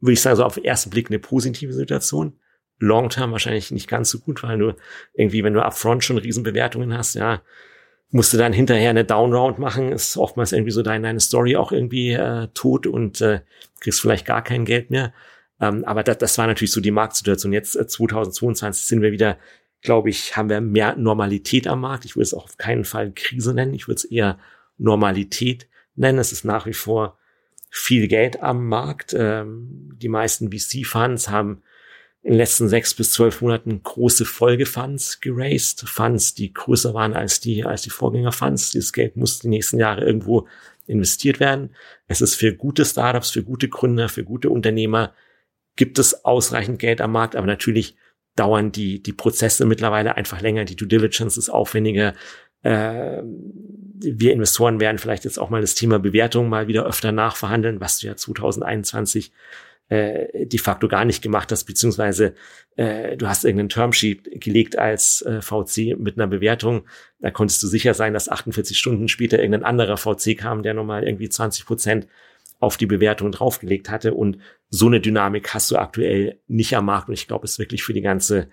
würde 0.00 0.12
ich 0.12 0.20
sagen, 0.20 0.36
so 0.36 0.44
auf 0.44 0.54
den 0.54 0.64
ersten 0.64 0.90
Blick 0.90 1.10
eine 1.10 1.18
positive 1.18 1.72
Situation. 1.72 2.38
Long-term 2.78 3.32
wahrscheinlich 3.32 3.72
nicht 3.72 3.88
ganz 3.88 4.08
so 4.08 4.20
gut, 4.20 4.44
weil 4.44 4.56
du 4.56 4.74
irgendwie, 5.14 5.42
wenn 5.42 5.52
du 5.52 5.64
upfront 5.64 6.04
schon 6.04 6.16
Riesenbewertungen 6.16 6.96
hast, 6.96 7.14
ja, 7.14 7.42
musst 8.10 8.32
du 8.32 8.38
dann 8.38 8.52
hinterher 8.52 8.90
eine 8.90 9.04
Downround 9.04 9.58
machen, 9.58 9.90
ist 9.90 10.16
oftmals 10.16 10.52
irgendwie 10.52 10.70
so 10.70 10.82
deine, 10.82 11.08
deine 11.08 11.20
Story 11.20 11.56
auch 11.56 11.72
irgendwie 11.72 12.12
äh, 12.12 12.46
tot 12.54 12.86
und 12.86 13.20
äh, 13.20 13.40
kriegst 13.80 14.00
vielleicht 14.00 14.26
gar 14.26 14.42
kein 14.42 14.64
Geld 14.64 14.90
mehr. 14.90 15.12
Ähm, 15.60 15.84
aber 15.84 16.02
das, 16.02 16.18
das 16.18 16.38
war 16.38 16.46
natürlich 16.46 16.72
so 16.72 16.80
die 16.80 16.90
Marktsituation. 16.90 17.52
Jetzt 17.52 17.76
äh, 17.76 17.86
2022 17.86 18.86
sind 18.86 19.02
wir 19.02 19.12
wieder, 19.12 19.38
glaube 19.82 20.10
ich, 20.10 20.36
haben 20.36 20.48
wir 20.48 20.60
mehr 20.60 20.96
Normalität 20.96 21.66
am 21.66 21.80
Markt. 21.80 22.04
Ich 22.04 22.16
würde 22.16 22.24
es 22.24 22.34
auch 22.34 22.44
auf 22.44 22.56
keinen 22.56 22.84
Fall 22.84 23.12
Krise 23.12 23.54
nennen. 23.54 23.74
Ich 23.74 23.88
würde 23.88 23.98
es 23.98 24.04
eher 24.04 24.38
Normalität 24.76 25.68
nennen. 25.96 26.18
Es 26.18 26.32
ist 26.32 26.44
nach 26.44 26.66
wie 26.66 26.74
vor 26.74 27.18
viel 27.70 28.08
Geld 28.08 28.42
am 28.42 28.66
Markt. 28.66 29.14
Ähm, 29.18 29.92
die 29.96 30.08
meisten 30.08 30.50
VC-Funds 30.50 31.28
haben 31.28 31.62
in 32.22 32.32
den 32.32 32.38
letzten 32.38 32.68
sechs 32.68 32.94
bis 32.94 33.12
zwölf 33.12 33.40
Monaten 33.40 33.82
große 33.82 34.24
Folgefunds 34.24 35.20
geraced. 35.20 35.88
Funds, 35.88 36.34
die 36.34 36.52
größer 36.52 36.94
waren 36.94 37.14
als 37.14 37.40
die, 37.40 37.64
als 37.64 37.82
die 37.82 37.90
Vorgängerfunds. 37.90 38.70
Dieses 38.72 38.92
Geld 38.92 39.16
muss 39.16 39.38
die 39.38 39.48
nächsten 39.48 39.78
Jahre 39.78 40.04
irgendwo 40.04 40.48
investiert 40.86 41.40
werden. 41.40 41.70
Es 42.06 42.20
ist 42.20 42.34
für 42.34 42.54
gute 42.54 42.84
Startups, 42.84 43.30
für 43.30 43.42
gute 43.42 43.68
Gründer, 43.68 44.08
für 44.08 44.24
gute 44.24 44.50
Unternehmer 44.50 45.14
gibt 45.78 45.98
es 46.00 46.24
ausreichend 46.24 46.80
Geld 46.80 47.00
am 47.00 47.12
Markt, 47.12 47.36
aber 47.36 47.46
natürlich 47.46 47.96
dauern 48.34 48.72
die, 48.72 49.00
die 49.00 49.12
Prozesse 49.12 49.64
mittlerweile 49.64 50.16
einfach 50.16 50.40
länger, 50.40 50.64
die 50.64 50.76
Due 50.76 50.88
Diligence 50.88 51.38
ist 51.38 51.48
aufwendiger. 51.48 52.14
Äh, 52.62 53.22
wir 53.22 54.32
Investoren 54.32 54.80
werden 54.80 54.98
vielleicht 54.98 55.24
jetzt 55.24 55.38
auch 55.38 55.50
mal 55.50 55.60
das 55.60 55.76
Thema 55.76 56.00
Bewertung 56.00 56.48
mal 56.48 56.66
wieder 56.66 56.84
öfter 56.84 57.12
nachverhandeln, 57.12 57.80
was 57.80 58.00
du 58.00 58.08
ja 58.08 58.16
2021 58.16 59.32
äh, 59.88 60.46
de 60.46 60.58
facto 60.58 60.88
gar 60.88 61.04
nicht 61.04 61.22
gemacht 61.22 61.52
hast, 61.52 61.64
beziehungsweise 61.64 62.34
äh, 62.76 63.16
du 63.16 63.28
hast 63.28 63.44
irgendeinen 63.44 63.68
Termsheet 63.68 64.40
gelegt 64.40 64.76
als 64.78 65.22
äh, 65.22 65.40
VC 65.40 65.96
mit 65.96 66.16
einer 66.18 66.26
Bewertung. 66.26 66.86
Da 67.20 67.30
konntest 67.30 67.62
du 67.62 67.68
sicher 67.68 67.94
sein, 67.94 68.14
dass 68.14 68.28
48 68.28 68.76
Stunden 68.76 69.06
später 69.06 69.38
irgendein 69.38 69.64
anderer 69.64 69.96
VC 69.96 70.36
kam, 70.36 70.64
der 70.64 70.74
nochmal 70.74 71.04
irgendwie 71.04 71.28
20 71.28 71.66
Prozent 71.66 72.08
auf 72.58 72.76
die 72.76 72.86
Bewertung 72.86 73.32
draufgelegt 73.32 73.90
hatte. 73.90 74.14
Und 74.14 74.38
so 74.68 74.86
eine 74.86 75.00
Dynamik 75.00 75.54
hast 75.54 75.70
du 75.70 75.76
aktuell 75.76 76.40
nicht 76.46 76.76
am 76.76 76.86
Markt. 76.86 77.08
Und 77.08 77.14
ich 77.14 77.28
glaube, 77.28 77.44
es 77.44 77.52
ist 77.52 77.58
wirklich 77.58 77.82
für 77.82 77.92
die 77.92 78.00
ganze, 78.00 78.48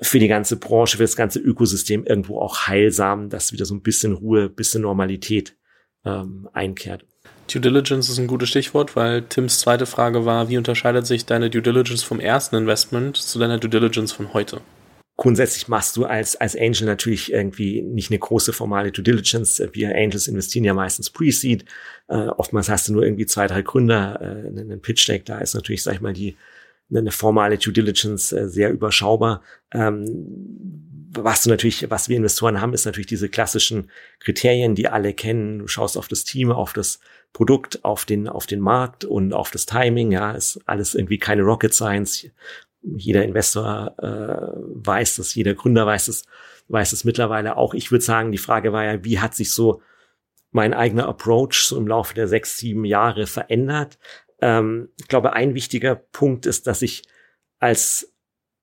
für 0.00 0.18
die 0.18 0.28
ganze 0.28 0.56
Branche, 0.56 0.96
für 0.96 1.04
das 1.04 1.16
ganze 1.16 1.38
Ökosystem 1.38 2.04
irgendwo 2.04 2.40
auch 2.40 2.66
heilsam, 2.66 3.28
dass 3.28 3.52
wieder 3.52 3.64
so 3.64 3.74
ein 3.74 3.82
bisschen 3.82 4.12
Ruhe, 4.14 4.48
bisschen 4.48 4.82
Normalität 4.82 5.56
ähm, 6.04 6.48
einkehrt. 6.52 7.04
Due 7.52 7.60
Diligence 7.60 8.08
ist 8.08 8.18
ein 8.18 8.28
gutes 8.28 8.48
Stichwort, 8.48 8.96
weil 8.96 9.22
Tims 9.22 9.58
zweite 9.58 9.84
Frage 9.84 10.24
war, 10.24 10.48
wie 10.48 10.56
unterscheidet 10.56 11.06
sich 11.06 11.26
deine 11.26 11.50
Due 11.50 11.60
Diligence 11.60 12.02
vom 12.02 12.20
ersten 12.20 12.56
Investment 12.56 13.16
zu 13.16 13.38
deiner 13.38 13.58
Due 13.58 13.70
Diligence 13.70 14.12
von 14.12 14.32
heute? 14.32 14.60
Grundsätzlich 15.16 15.68
machst 15.68 15.96
du 15.96 16.04
als, 16.04 16.36
als 16.36 16.56
Angel 16.56 16.86
natürlich 16.86 17.32
irgendwie 17.32 17.82
nicht 17.82 18.10
eine 18.10 18.18
große 18.18 18.52
formale 18.52 18.92
Due 18.92 19.04
Diligence. 19.04 19.62
Wir 19.72 19.94
Angels 19.94 20.28
investieren 20.28 20.64
ja 20.64 20.74
meistens 20.74 21.10
Pre-Seed. 21.10 21.64
Äh, 22.08 22.14
oftmals 22.14 22.68
hast 22.68 22.88
du 22.88 22.94
nur 22.94 23.04
irgendwie 23.04 23.26
zwei, 23.26 23.46
drei 23.46 23.62
Gründer, 23.62 24.20
äh, 24.20 24.48
einen 24.48 24.80
Pitch 24.80 25.08
Deck. 25.08 25.24
Da 25.24 25.38
ist 25.38 25.54
natürlich, 25.54 25.82
sag 25.82 25.94
ich 25.94 26.00
mal, 26.00 26.12
die, 26.12 26.36
eine 26.90 27.10
formale 27.10 27.58
Due 27.58 27.72
Diligence 27.72 28.32
äh, 28.32 28.48
sehr 28.48 28.70
überschaubar. 28.70 29.42
Ähm, 29.72 30.88
was 31.14 31.42
du 31.42 31.50
natürlich, 31.50 31.90
was 31.90 32.08
wir 32.08 32.16
Investoren 32.16 32.60
haben, 32.60 32.72
ist 32.72 32.86
natürlich 32.86 33.06
diese 33.06 33.28
klassischen 33.28 33.90
Kriterien, 34.20 34.74
die 34.74 34.88
alle 34.88 35.12
kennen. 35.12 35.58
Du 35.58 35.68
schaust 35.68 35.98
auf 35.98 36.08
das 36.08 36.24
Team, 36.24 36.50
auf 36.50 36.72
das 36.72 37.00
Produkt, 37.34 37.84
auf 37.84 38.06
den, 38.06 38.28
auf 38.28 38.46
den 38.46 38.60
Markt 38.60 39.04
und 39.04 39.34
auf 39.34 39.50
das 39.50 39.66
Timing. 39.66 40.10
Ja, 40.10 40.32
ist 40.32 40.60
alles 40.64 40.94
irgendwie 40.94 41.18
keine 41.18 41.42
Rocket 41.42 41.74
Science 41.74 42.30
jeder 42.82 43.24
Investor 43.24 43.94
äh, 43.98 44.82
weiß 44.84 45.16
das, 45.16 45.34
jeder 45.34 45.54
Gründer 45.54 45.86
weiß 45.86 46.08
es, 46.08 46.24
weiß 46.68 46.92
es 46.92 47.04
mittlerweile 47.04 47.56
auch. 47.56 47.74
Ich 47.74 47.90
würde 47.90 48.04
sagen, 48.04 48.32
die 48.32 48.38
Frage 48.38 48.72
war 48.72 48.84
ja, 48.84 49.04
wie 49.04 49.20
hat 49.20 49.34
sich 49.34 49.52
so 49.52 49.82
mein 50.50 50.74
eigener 50.74 51.08
Approach 51.08 51.64
so 51.64 51.76
im 51.76 51.86
Laufe 51.86 52.14
der 52.14 52.28
sechs, 52.28 52.56
sieben 52.56 52.84
Jahre 52.84 53.26
verändert? 53.26 53.98
Ähm, 54.40 54.88
ich 54.98 55.08
glaube, 55.08 55.32
ein 55.32 55.54
wichtiger 55.54 55.94
Punkt 55.94 56.46
ist, 56.46 56.66
dass 56.66 56.82
ich 56.82 57.02
als 57.58 58.12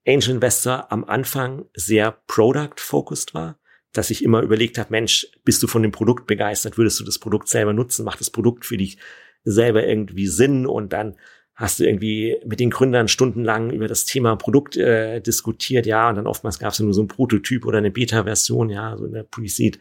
Angel 0.08 0.32
Investor 0.32 0.92
am 0.92 1.04
Anfang 1.06 1.66
sehr 1.74 2.12
product-focused 2.28 3.34
war, 3.34 3.60
dass 3.94 4.10
ich 4.10 4.24
immer 4.24 4.42
überlegt 4.42 4.78
habe, 4.78 4.92
Mensch, 4.92 5.28
bist 5.44 5.64
du 5.64 5.68
von 5.68 5.82
dem 5.82 5.92
Produkt 5.92 6.28
begeistert? 6.28 6.78
Würdest 6.78 7.00
du 7.00 7.04
das 7.04 7.20
Produkt 7.20 7.48
selber 7.48 7.74
nutzen? 7.74 8.06
Macht 8.06 8.20
das 8.20 8.30
Produkt 8.30 8.66
für 8.66 8.78
dich 8.78 8.98
selber 9.44 9.86
irgendwie 9.86 10.28
Sinn? 10.28 10.66
Und 10.66 10.94
dann 10.94 11.18
hast 11.60 11.78
du 11.80 11.84
irgendwie 11.84 12.38
mit 12.46 12.62
den 12.62 12.70
Gründern 12.70 13.10
stundenlang 13.10 13.70
über 13.70 13.90
das 13.90 14.06
Thema 14.06 14.38
Produkt 14.38 14.78
äh, 14.78 15.20
diskutiert, 15.20 15.86
ja, 15.86 16.08
und 16.08 16.16
dann 16.16 16.26
oftmals 16.26 16.58
gab 16.58 16.72
es 16.72 16.80
nur 16.80 16.94
so 16.94 17.04
ein 17.04 17.10
Prototyp 17.10 17.66
oder 17.66 17.80
eine 17.80 17.92
Beta-Version, 17.92 18.70
ja, 18.70 18.96
so 18.96 19.06
eine 19.06 19.26
Pre-Seed, 19.26 19.78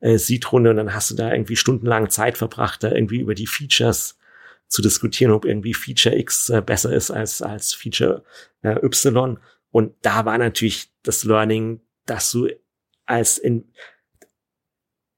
äh, 0.00 0.16
Seed-Runde 0.16 0.70
und 0.70 0.76
dann 0.76 0.94
hast 0.94 1.10
du 1.10 1.14
da 1.14 1.30
irgendwie 1.30 1.56
stundenlang 1.56 2.08
Zeit 2.08 2.38
verbracht, 2.38 2.82
da 2.82 2.92
irgendwie 2.92 3.20
über 3.20 3.34
die 3.34 3.46
Features 3.46 4.18
zu 4.68 4.80
diskutieren, 4.80 5.32
ob 5.32 5.44
irgendwie 5.44 5.74
Feature 5.74 6.16
X 6.16 6.48
äh, 6.48 6.62
besser 6.62 6.94
ist 6.94 7.10
als, 7.10 7.42
als 7.42 7.74
Feature 7.74 8.24
äh, 8.62 8.82
Y. 8.82 9.38
Und 9.70 9.94
da 10.00 10.24
war 10.24 10.38
natürlich 10.38 10.90
das 11.02 11.24
Learning, 11.24 11.82
dass 12.06 12.32
du 12.32 12.48
als, 13.04 13.36
in, 13.36 13.70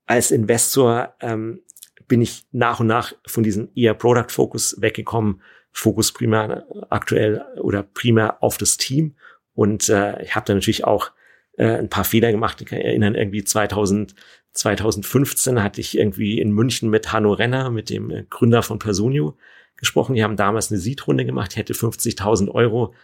als 0.06 0.32
Investor 0.32 1.14
ähm, 1.20 1.62
bin 2.08 2.20
ich 2.20 2.46
nach 2.50 2.80
und 2.80 2.88
nach 2.88 3.12
von 3.28 3.44
diesem 3.44 3.68
eher 3.76 3.94
Product 3.94 4.30
Focus 4.30 4.76
weggekommen, 4.80 5.40
Fokus 5.72 6.12
primär 6.12 6.66
aktuell 6.88 7.44
oder 7.60 7.82
primär 7.82 8.42
auf 8.42 8.58
das 8.58 8.76
Team. 8.76 9.14
Und 9.54 9.88
äh, 9.88 10.22
ich 10.22 10.34
habe 10.34 10.46
da 10.46 10.54
natürlich 10.54 10.84
auch 10.84 11.12
äh, 11.56 11.78
ein 11.78 11.88
paar 11.88 12.04
Fehler 12.04 12.32
gemacht. 12.32 12.60
Ich 12.60 12.66
kann 12.66 12.80
erinnern, 12.80 13.14
irgendwie 13.14 13.44
2000, 13.44 14.14
2015 14.52 15.62
hatte 15.62 15.80
ich 15.80 15.96
irgendwie 15.96 16.40
in 16.40 16.52
München 16.52 16.90
mit 16.90 17.12
Hanno 17.12 17.32
Renner, 17.32 17.70
mit 17.70 17.90
dem 17.90 18.26
Gründer 18.30 18.62
von 18.62 18.78
Personio, 18.78 19.36
gesprochen. 19.76 20.14
Die 20.14 20.24
haben 20.24 20.36
damals 20.36 20.70
eine 20.70 20.80
Seed-Runde 20.80 21.24
gemacht, 21.24 21.56
hätte 21.56 21.72
50.000 21.72 22.50
Euro 22.50 22.94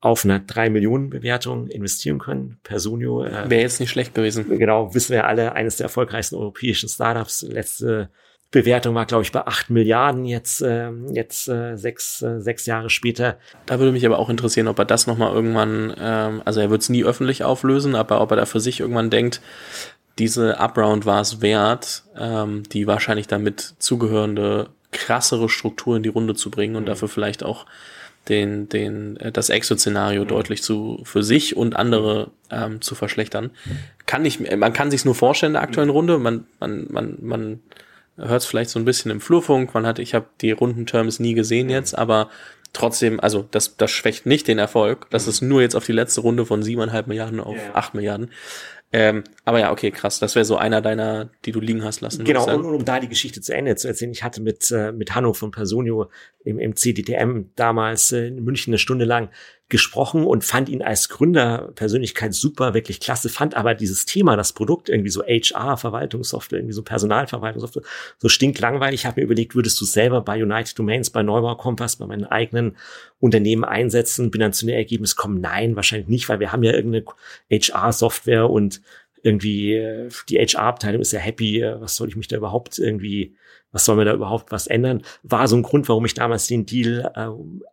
auf 0.00 0.24
einer 0.24 0.38
3 0.38 0.70
Millionen 0.70 1.10
Bewertung 1.10 1.66
investieren 1.68 2.18
können. 2.18 2.60
Personio. 2.62 3.24
Äh, 3.24 3.50
Wäre 3.50 3.62
jetzt 3.62 3.80
nicht 3.80 3.90
schlecht 3.90 4.14
gewesen. 4.14 4.48
Genau, 4.48 4.94
wissen 4.94 5.12
wir 5.12 5.26
alle, 5.26 5.54
eines 5.54 5.76
der 5.76 5.84
erfolgreichsten 5.84 6.36
europäischen 6.36 6.88
Startups. 6.88 7.42
Letzte 7.42 8.10
Bewertung 8.50 8.94
war, 8.94 9.04
glaube 9.04 9.24
ich, 9.24 9.32
bei 9.32 9.46
8 9.46 9.68
Milliarden 9.68 10.24
jetzt, 10.24 10.62
äh, 10.62 10.90
jetzt 11.12 11.48
äh, 11.48 11.76
sechs, 11.76 12.22
äh, 12.22 12.40
sechs 12.40 12.64
Jahre 12.64 12.88
später. 12.88 13.36
Da 13.66 13.78
würde 13.78 13.92
mich 13.92 14.06
aber 14.06 14.18
auch 14.18 14.30
interessieren, 14.30 14.68
ob 14.68 14.78
er 14.78 14.86
das 14.86 15.06
nochmal 15.06 15.34
irgendwann, 15.34 15.94
ähm, 16.00 16.42
also 16.46 16.60
er 16.60 16.70
wird 16.70 16.80
es 16.80 16.88
nie 16.88 17.04
öffentlich 17.04 17.44
auflösen, 17.44 17.94
aber 17.94 18.22
ob 18.22 18.30
er 18.30 18.38
da 18.38 18.46
für 18.46 18.60
sich 18.60 18.80
irgendwann 18.80 19.10
denkt, 19.10 19.42
diese 20.18 20.56
Upround 20.58 21.04
war 21.04 21.20
es 21.20 21.42
wert, 21.42 22.04
ähm, 22.18 22.62
die 22.72 22.86
wahrscheinlich 22.86 23.26
damit 23.26 23.74
zugehörende 23.78 24.70
krassere 24.92 25.50
Struktur 25.50 25.96
in 25.96 26.02
die 26.02 26.08
Runde 26.08 26.34
zu 26.34 26.50
bringen 26.50 26.76
und 26.76 26.84
mhm. 26.84 26.86
dafür 26.86 27.08
vielleicht 27.08 27.42
auch 27.42 27.66
den, 28.30 28.68
den, 28.70 29.18
äh, 29.18 29.30
das 29.30 29.50
Exo-Szenario 29.50 30.24
mhm. 30.24 30.28
deutlich 30.28 30.62
zu, 30.62 31.00
für 31.04 31.22
sich 31.22 31.54
und 31.54 31.76
andere 31.76 32.30
ähm, 32.50 32.80
zu 32.80 32.94
verschlechtern. 32.94 33.50
Kann 34.06 34.24
ich, 34.24 34.40
man 34.56 34.72
kann 34.72 34.90
sich's 34.90 35.04
nur 35.04 35.14
vorstellen 35.14 35.50
in 35.50 35.54
der 35.54 35.62
aktuellen 35.62 35.90
Runde. 35.90 36.18
Man, 36.18 36.46
man, 36.60 36.86
man, 36.90 37.18
man 37.20 37.60
hört 38.18 38.42
es 38.42 38.46
vielleicht 38.46 38.70
so 38.70 38.78
ein 38.78 38.84
bisschen 38.84 39.10
im 39.10 39.20
Flurfunk. 39.20 39.72
Man 39.74 39.86
hat, 39.86 39.98
ich 39.98 40.14
habe 40.14 40.26
die 40.40 40.50
runden 40.50 40.86
Terms 40.86 41.20
nie 41.20 41.34
gesehen 41.34 41.70
jetzt, 41.70 41.96
aber 41.96 42.28
trotzdem, 42.72 43.20
also 43.20 43.46
das, 43.50 43.76
das 43.76 43.90
schwächt 43.90 44.26
nicht 44.26 44.48
den 44.48 44.58
Erfolg. 44.58 45.06
Das 45.10 45.26
ist 45.26 45.40
nur 45.40 45.62
jetzt 45.62 45.74
auf 45.74 45.86
die 45.86 45.92
letzte 45.92 46.20
Runde 46.20 46.44
von 46.44 46.62
siebeneinhalb 46.62 47.06
Milliarden 47.06 47.40
auf 47.40 47.56
acht 47.74 47.94
yeah. 47.94 48.00
Milliarden. 48.00 48.30
Ähm, 48.90 49.24
aber 49.44 49.60
ja, 49.60 49.70
okay, 49.70 49.90
krass. 49.90 50.18
Das 50.18 50.34
wäre 50.34 50.46
so 50.46 50.56
einer 50.56 50.80
deiner, 50.80 51.28
die 51.44 51.52
du 51.52 51.60
liegen 51.60 51.84
hast 51.84 52.00
lassen. 52.00 52.24
Genau, 52.24 52.46
und, 52.46 52.64
und, 52.64 52.74
um 52.74 52.84
da 52.84 53.00
die 53.00 53.08
Geschichte 53.08 53.40
zu 53.42 53.54
Ende 53.54 53.76
zu 53.76 53.86
erzählen, 53.86 54.10
ich 54.10 54.24
hatte 54.24 54.40
mit, 54.40 54.70
äh, 54.70 54.92
mit 54.92 55.14
Hanno 55.14 55.34
von 55.34 55.50
Personio 55.50 56.10
im, 56.42 56.58
im 56.58 56.74
CDTM 56.74 57.50
damals 57.54 58.12
äh, 58.12 58.28
in 58.28 58.42
München 58.44 58.72
eine 58.72 58.78
Stunde 58.78 59.04
lang 59.04 59.28
gesprochen 59.68 60.24
und 60.24 60.44
fand 60.44 60.70
ihn 60.70 60.82
als 60.82 61.10
Gründerpersönlichkeit 61.10 62.32
super, 62.32 62.72
wirklich 62.72 63.00
klasse, 63.00 63.28
fand 63.28 63.54
aber 63.54 63.74
dieses 63.74 64.06
Thema, 64.06 64.34
das 64.36 64.54
Produkt, 64.54 64.88
irgendwie 64.88 65.10
so 65.10 65.22
HR-Verwaltungssoftware, 65.22 66.60
irgendwie 66.60 66.72
so 66.72 66.82
Personalverwaltungssoftware, 66.82 67.82
so 68.16 68.28
stinklangweilig. 68.28 69.00
Ich 69.00 69.06
habe 69.06 69.20
mir 69.20 69.26
überlegt, 69.26 69.54
würdest 69.54 69.78
du 69.80 69.84
selber 69.84 70.22
bei 70.22 70.42
United 70.42 70.78
Domains, 70.78 71.10
bei 71.10 71.22
Neubau 71.22 71.54
Kompass, 71.56 71.96
bei 71.96 72.06
meinen 72.06 72.24
eigenen 72.24 72.76
Unternehmen 73.20 73.64
einsetzen? 73.64 74.30
Bin 74.30 74.40
dann 74.40 74.54
zu 74.54 74.64
dem 74.64 74.74
Ergebnis 74.74 75.16
kommen, 75.16 75.40
nein, 75.40 75.76
wahrscheinlich 75.76 76.08
nicht, 76.08 76.28
weil 76.30 76.40
wir 76.40 76.50
haben 76.50 76.62
ja 76.62 76.72
irgendeine 76.72 77.04
HR-Software 77.50 78.48
und 78.48 78.80
irgendwie 79.22 79.74
äh, 79.74 80.08
die 80.30 80.38
HR-Abteilung 80.38 81.02
ist 81.02 81.12
ja 81.12 81.18
happy, 81.18 81.60
äh, 81.60 81.78
was 81.80 81.96
soll 81.96 82.08
ich 82.08 82.16
mich 82.16 82.28
da 82.28 82.36
überhaupt 82.36 82.78
irgendwie 82.78 83.36
was 83.72 83.84
soll 83.84 83.96
mir 83.96 84.04
da 84.04 84.14
überhaupt 84.14 84.50
was 84.50 84.66
ändern? 84.66 85.02
War 85.22 85.48
so 85.48 85.56
ein 85.56 85.62
Grund, 85.62 85.88
warum 85.88 86.04
ich 86.04 86.14
damals 86.14 86.46
den 86.46 86.66
Deal 86.66 87.12
äh, 87.14 87.28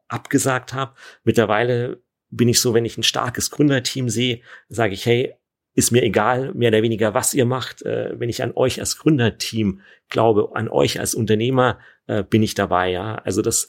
abgesagt 0.07 0.73
habe. 0.73 0.93
Mittlerweile 1.23 2.01
bin 2.29 2.49
ich 2.49 2.59
so, 2.59 2.73
wenn 2.73 2.85
ich 2.85 2.97
ein 2.97 3.03
starkes 3.03 3.51
Gründerteam 3.51 4.09
sehe, 4.09 4.41
sage 4.67 4.93
ich, 4.93 5.05
hey, 5.05 5.35
ist 5.73 5.91
mir 5.91 6.03
egal, 6.03 6.53
mehr 6.53 6.69
oder 6.69 6.81
weniger, 6.81 7.13
was 7.13 7.33
ihr 7.33 7.45
macht. 7.45 7.81
Äh, 7.83 8.19
wenn 8.19 8.29
ich 8.29 8.41
an 8.43 8.53
euch 8.55 8.79
als 8.79 8.97
Gründerteam 8.97 9.81
glaube, 10.09 10.51
an 10.55 10.69
euch 10.69 10.99
als 10.99 11.15
Unternehmer, 11.15 11.79
äh, 12.07 12.23
bin 12.23 12.43
ich 12.43 12.55
dabei. 12.55 12.91
Ja, 12.91 13.15
also 13.15 13.41
das 13.41 13.67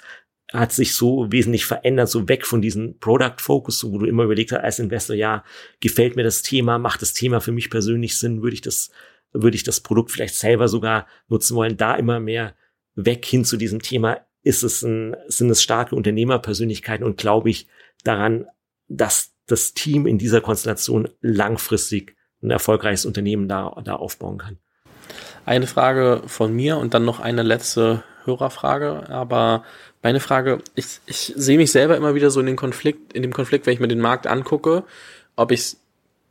hat 0.53 0.73
sich 0.73 0.95
so 0.95 1.31
wesentlich 1.33 1.67
verändert, 1.67 2.09
so 2.09 2.29
weg 2.29 2.47
von 2.47 2.63
diesem 2.63 2.99
Product 3.01 3.35
Focus, 3.39 3.85
wo 3.85 3.99
du 3.99 4.07
immer 4.07 4.23
überlegt 4.23 4.53
hast 4.53 4.61
als 4.61 4.79
Investor, 4.79 5.17
ja, 5.17 5.45
gefällt 5.81 6.15
mir 6.15 6.23
das 6.23 6.43
Thema, 6.43 6.79
macht 6.79 7.03
das 7.03 7.13
Thema 7.13 7.41
für 7.41 7.53
mich 7.53 7.69
persönlich 7.69 8.19
Sinn, 8.19 8.43
würde 8.43 8.55
ich 8.55 8.61
das 8.61 8.91
würde 9.33 9.57
ich 9.57 9.65
das 9.65 9.81
Produkt 9.81 10.11
vielleicht 10.11 10.35
selber 10.35 10.69
sogar 10.69 11.07
nutzen 11.29 11.57
wollen, 11.57 11.77
da 11.77 11.95
immer 11.95 12.21
mehr 12.21 12.55
weg 12.95 13.25
hin 13.25 13.45
zu 13.45 13.57
diesem 13.57 13.83
Thema, 13.83 14.21
ist 14.43 14.63
es 14.63 14.83
ein, 14.83 15.17
sind 15.29 15.51
es 15.51 15.63
starke 15.63 15.95
Unternehmerpersönlichkeiten 15.97 17.05
und 17.05 17.17
glaube 17.19 17.51
ich 17.51 17.67
daran, 18.05 18.47
dass 18.89 19.35
das 19.47 19.75
Team 19.75 20.07
in 20.07 20.19
dieser 20.19 20.41
Konstellation 20.41 21.09
langfristig 21.21 22.17
ein 22.43 22.51
erfolgreiches 22.51 23.07
Unternehmen 23.07 23.49
da, 23.49 23.81
da 23.85 23.97
aufbauen 23.97 24.39
kann. 24.39 24.59
Eine 25.45 25.67
Frage 25.67 26.23
von 26.27 26.53
mir 26.53 26.79
und 26.79 26.95
dann 26.95 27.05
noch 27.05 27.21
eine 27.21 27.43
letzte 27.43 28.03
Hörerfrage, 28.25 29.09
aber 29.09 29.65
meine 30.03 30.21
Frage, 30.21 30.59
ich, 30.75 31.01
ich 31.07 31.33
sehe 31.37 31.59
mich 31.59 31.73
selber 31.73 31.97
immer 31.97 32.15
wieder 32.15 32.31
so 32.31 32.41
in 32.41 32.47
den 32.47 32.57
Konflikt, 32.57 33.13
in 33.13 33.23
dem 33.23 33.33
Konflikt, 33.33 33.67
wenn 33.67 33.75
ich 33.75 33.81
mir 33.81 33.89
den 33.89 34.01
Markt 34.01 34.27
angucke, 34.27 34.85
ob 35.37 35.53
ich 35.53 35.77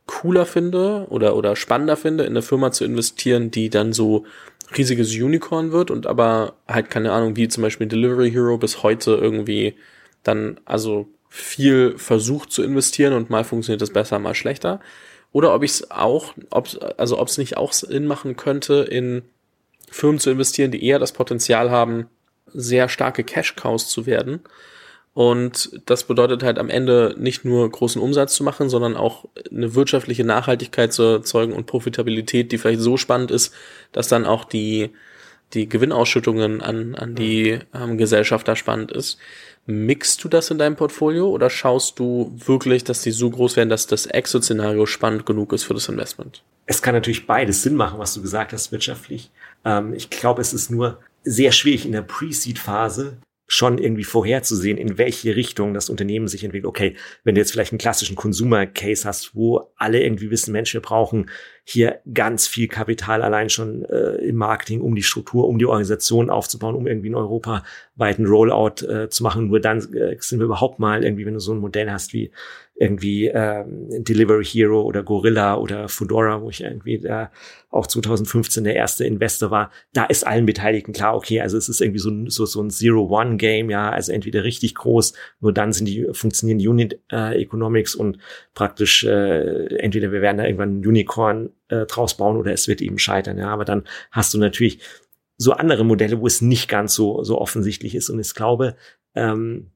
cooler 0.06 0.46
finde 0.46 1.06
oder, 1.10 1.36
oder 1.36 1.56
spannender 1.56 1.96
finde, 1.96 2.24
in 2.24 2.30
eine 2.30 2.42
Firma 2.42 2.70
zu 2.70 2.84
investieren, 2.84 3.50
die 3.50 3.70
dann 3.70 3.92
so 3.92 4.24
riesiges 4.76 5.12
Unicorn 5.14 5.72
wird 5.72 5.90
und 5.90 6.06
aber 6.06 6.54
halt 6.66 6.90
keine 6.90 7.12
Ahnung, 7.12 7.36
wie 7.36 7.48
zum 7.48 7.62
Beispiel 7.62 7.86
Delivery 7.86 8.30
Hero 8.30 8.58
bis 8.58 8.82
heute 8.82 9.12
irgendwie 9.12 9.74
dann 10.22 10.60
also 10.64 11.08
viel 11.28 11.98
versucht 11.98 12.50
zu 12.50 12.62
investieren 12.62 13.12
und 13.12 13.30
mal 13.30 13.44
funktioniert 13.44 13.82
es 13.82 13.92
besser, 13.92 14.18
mal 14.18 14.34
schlechter. 14.34 14.80
Oder 15.32 15.54
ob 15.54 15.62
ich 15.62 15.72
es 15.72 15.90
auch, 15.90 16.34
ob, 16.50 16.68
also 16.96 17.18
ob 17.18 17.28
es 17.28 17.38
nicht 17.38 17.56
auch 17.56 17.72
Sinn 17.72 18.06
machen 18.06 18.36
könnte, 18.36 18.86
in 18.88 19.22
Firmen 19.90 20.18
zu 20.18 20.30
investieren, 20.30 20.70
die 20.70 20.84
eher 20.84 20.98
das 20.98 21.12
Potenzial 21.12 21.70
haben, 21.70 22.06
sehr 22.46 22.88
starke 22.88 23.22
Cash-Cows 23.22 23.88
zu 23.88 24.06
werden 24.06 24.40
und 25.16 25.70
das 25.86 26.04
bedeutet 26.04 26.42
halt 26.42 26.58
am 26.58 26.68
Ende 26.68 27.14
nicht 27.16 27.42
nur 27.42 27.70
großen 27.70 28.02
Umsatz 28.02 28.34
zu 28.34 28.44
machen, 28.44 28.68
sondern 28.68 28.98
auch 28.98 29.24
eine 29.50 29.74
wirtschaftliche 29.74 30.24
Nachhaltigkeit 30.24 30.92
zu 30.92 31.04
erzeugen 31.04 31.54
und 31.54 31.64
Profitabilität, 31.64 32.52
die 32.52 32.58
vielleicht 32.58 32.82
so 32.82 32.98
spannend 32.98 33.30
ist, 33.30 33.54
dass 33.92 34.08
dann 34.08 34.26
auch 34.26 34.44
die, 34.44 34.90
die 35.54 35.70
Gewinnausschüttungen 35.70 36.60
an, 36.60 36.94
an 36.96 37.14
die 37.14 37.60
ähm, 37.74 37.96
Gesellschaft 37.96 38.46
da 38.46 38.56
spannend 38.56 38.92
ist. 38.92 39.16
Mixst 39.64 40.22
du 40.22 40.28
das 40.28 40.50
in 40.50 40.58
deinem 40.58 40.76
Portfolio 40.76 41.30
oder 41.30 41.48
schaust 41.48 41.98
du 41.98 42.36
wirklich, 42.36 42.84
dass 42.84 43.00
die 43.00 43.10
so 43.10 43.30
groß 43.30 43.56
werden, 43.56 43.70
dass 43.70 43.86
das 43.86 44.04
Exit-Szenario 44.04 44.84
spannend 44.84 45.24
genug 45.24 45.54
ist 45.54 45.64
für 45.64 45.72
das 45.72 45.88
Investment? 45.88 46.42
Es 46.66 46.82
kann 46.82 46.94
natürlich 46.94 47.26
beides 47.26 47.62
Sinn 47.62 47.74
machen, 47.74 47.98
was 47.98 48.12
du 48.12 48.20
gesagt 48.20 48.52
hast, 48.52 48.70
wirtschaftlich. 48.70 49.30
Ähm, 49.64 49.94
ich 49.94 50.10
glaube, 50.10 50.42
es 50.42 50.52
ist 50.52 50.70
nur 50.70 50.98
sehr 51.24 51.52
schwierig 51.52 51.86
in 51.86 51.92
der 51.92 52.02
Pre-Seed-Phase 52.02 53.16
schon 53.46 53.78
irgendwie 53.78 54.04
vorherzusehen, 54.04 54.76
in 54.76 54.98
welche 54.98 55.36
Richtung 55.36 55.72
das 55.72 55.88
Unternehmen 55.88 56.26
sich 56.26 56.42
entwickelt. 56.42 56.68
Okay, 56.68 56.96
wenn 57.22 57.34
du 57.34 57.40
jetzt 57.40 57.52
vielleicht 57.52 57.72
einen 57.72 57.78
klassischen 57.78 58.16
Consumer-Case 58.16 59.06
hast, 59.06 59.34
wo 59.36 59.70
alle 59.76 60.02
irgendwie 60.02 60.30
wissen, 60.30 60.52
Mensch, 60.52 60.74
wir 60.74 60.80
brauchen 60.80 61.30
hier 61.62 62.00
ganz 62.12 62.46
viel 62.46 62.68
Kapital 62.68 63.22
allein 63.22 63.48
schon 63.48 63.84
äh, 63.84 64.16
im 64.16 64.36
Marketing, 64.36 64.80
um 64.80 64.94
die 64.94 65.02
Struktur, 65.02 65.48
um 65.48 65.58
die 65.58 65.66
Organisation 65.66 66.30
aufzubauen, 66.30 66.74
um 66.74 66.86
irgendwie 66.86 67.08
einen 67.08 67.16
europaweiten 67.16 68.26
Rollout 68.26 68.86
äh, 68.86 69.08
zu 69.08 69.22
machen. 69.22 69.48
Nur 69.48 69.60
dann 69.60 69.78
äh, 69.94 70.16
sind 70.20 70.38
wir 70.38 70.44
überhaupt 70.44 70.78
mal 70.78 71.04
irgendwie, 71.04 71.26
wenn 71.26 71.34
du 71.34 71.40
so 71.40 71.52
ein 71.52 71.58
Modell 71.58 71.90
hast 71.90 72.12
wie 72.12 72.30
irgendwie 72.78 73.26
ähm, 73.26 73.88
Delivery 74.04 74.44
Hero 74.44 74.82
oder 74.82 75.02
Gorilla 75.02 75.56
oder 75.56 75.88
Fedora, 75.88 76.42
wo 76.42 76.50
ich 76.50 76.62
irgendwie 76.62 76.98
da 76.98 77.30
auch 77.70 77.86
2015 77.86 78.64
der 78.64 78.76
erste 78.76 79.04
Investor 79.04 79.50
war, 79.50 79.70
da 79.92 80.04
ist 80.04 80.26
allen 80.26 80.46
Beteiligten 80.46 80.92
klar, 80.92 81.16
okay, 81.16 81.40
also 81.40 81.56
es 81.56 81.68
ist 81.68 81.80
irgendwie 81.80 81.98
so, 81.98 82.10
so, 82.28 82.44
so 82.44 82.62
ein 82.62 82.70
Zero-One-Game, 82.70 83.70
ja, 83.70 83.90
also 83.90 84.12
entweder 84.12 84.44
richtig 84.44 84.74
groß, 84.74 85.14
nur 85.40 85.52
dann 85.52 85.72
sind 85.72 85.86
die, 85.86 86.06
funktionieren 86.12 86.58
Unit 86.58 87.00
äh, 87.10 87.40
Economics 87.40 87.94
und 87.94 88.18
praktisch 88.54 89.04
äh, 89.04 89.76
entweder 89.76 90.12
wir 90.12 90.20
werden 90.20 90.38
da 90.38 90.44
irgendwann 90.44 90.80
ein 90.80 90.86
Unicorn 90.86 91.50
äh, 91.68 91.86
draus 91.86 92.16
bauen 92.16 92.36
oder 92.36 92.52
es 92.52 92.68
wird 92.68 92.82
eben 92.82 92.98
scheitern, 92.98 93.38
ja, 93.38 93.48
aber 93.48 93.64
dann 93.64 93.84
hast 94.10 94.34
du 94.34 94.38
natürlich 94.38 94.80
so 95.38 95.52
andere 95.52 95.84
Modelle, 95.84 96.20
wo 96.20 96.26
es 96.26 96.40
nicht 96.40 96.68
ganz 96.68 96.94
so, 96.94 97.22
so 97.22 97.38
offensichtlich 97.38 97.94
ist. 97.94 98.08
Und 98.08 98.18
ich 98.20 98.34
glaube, 98.34 98.76
ähm, 99.14 99.70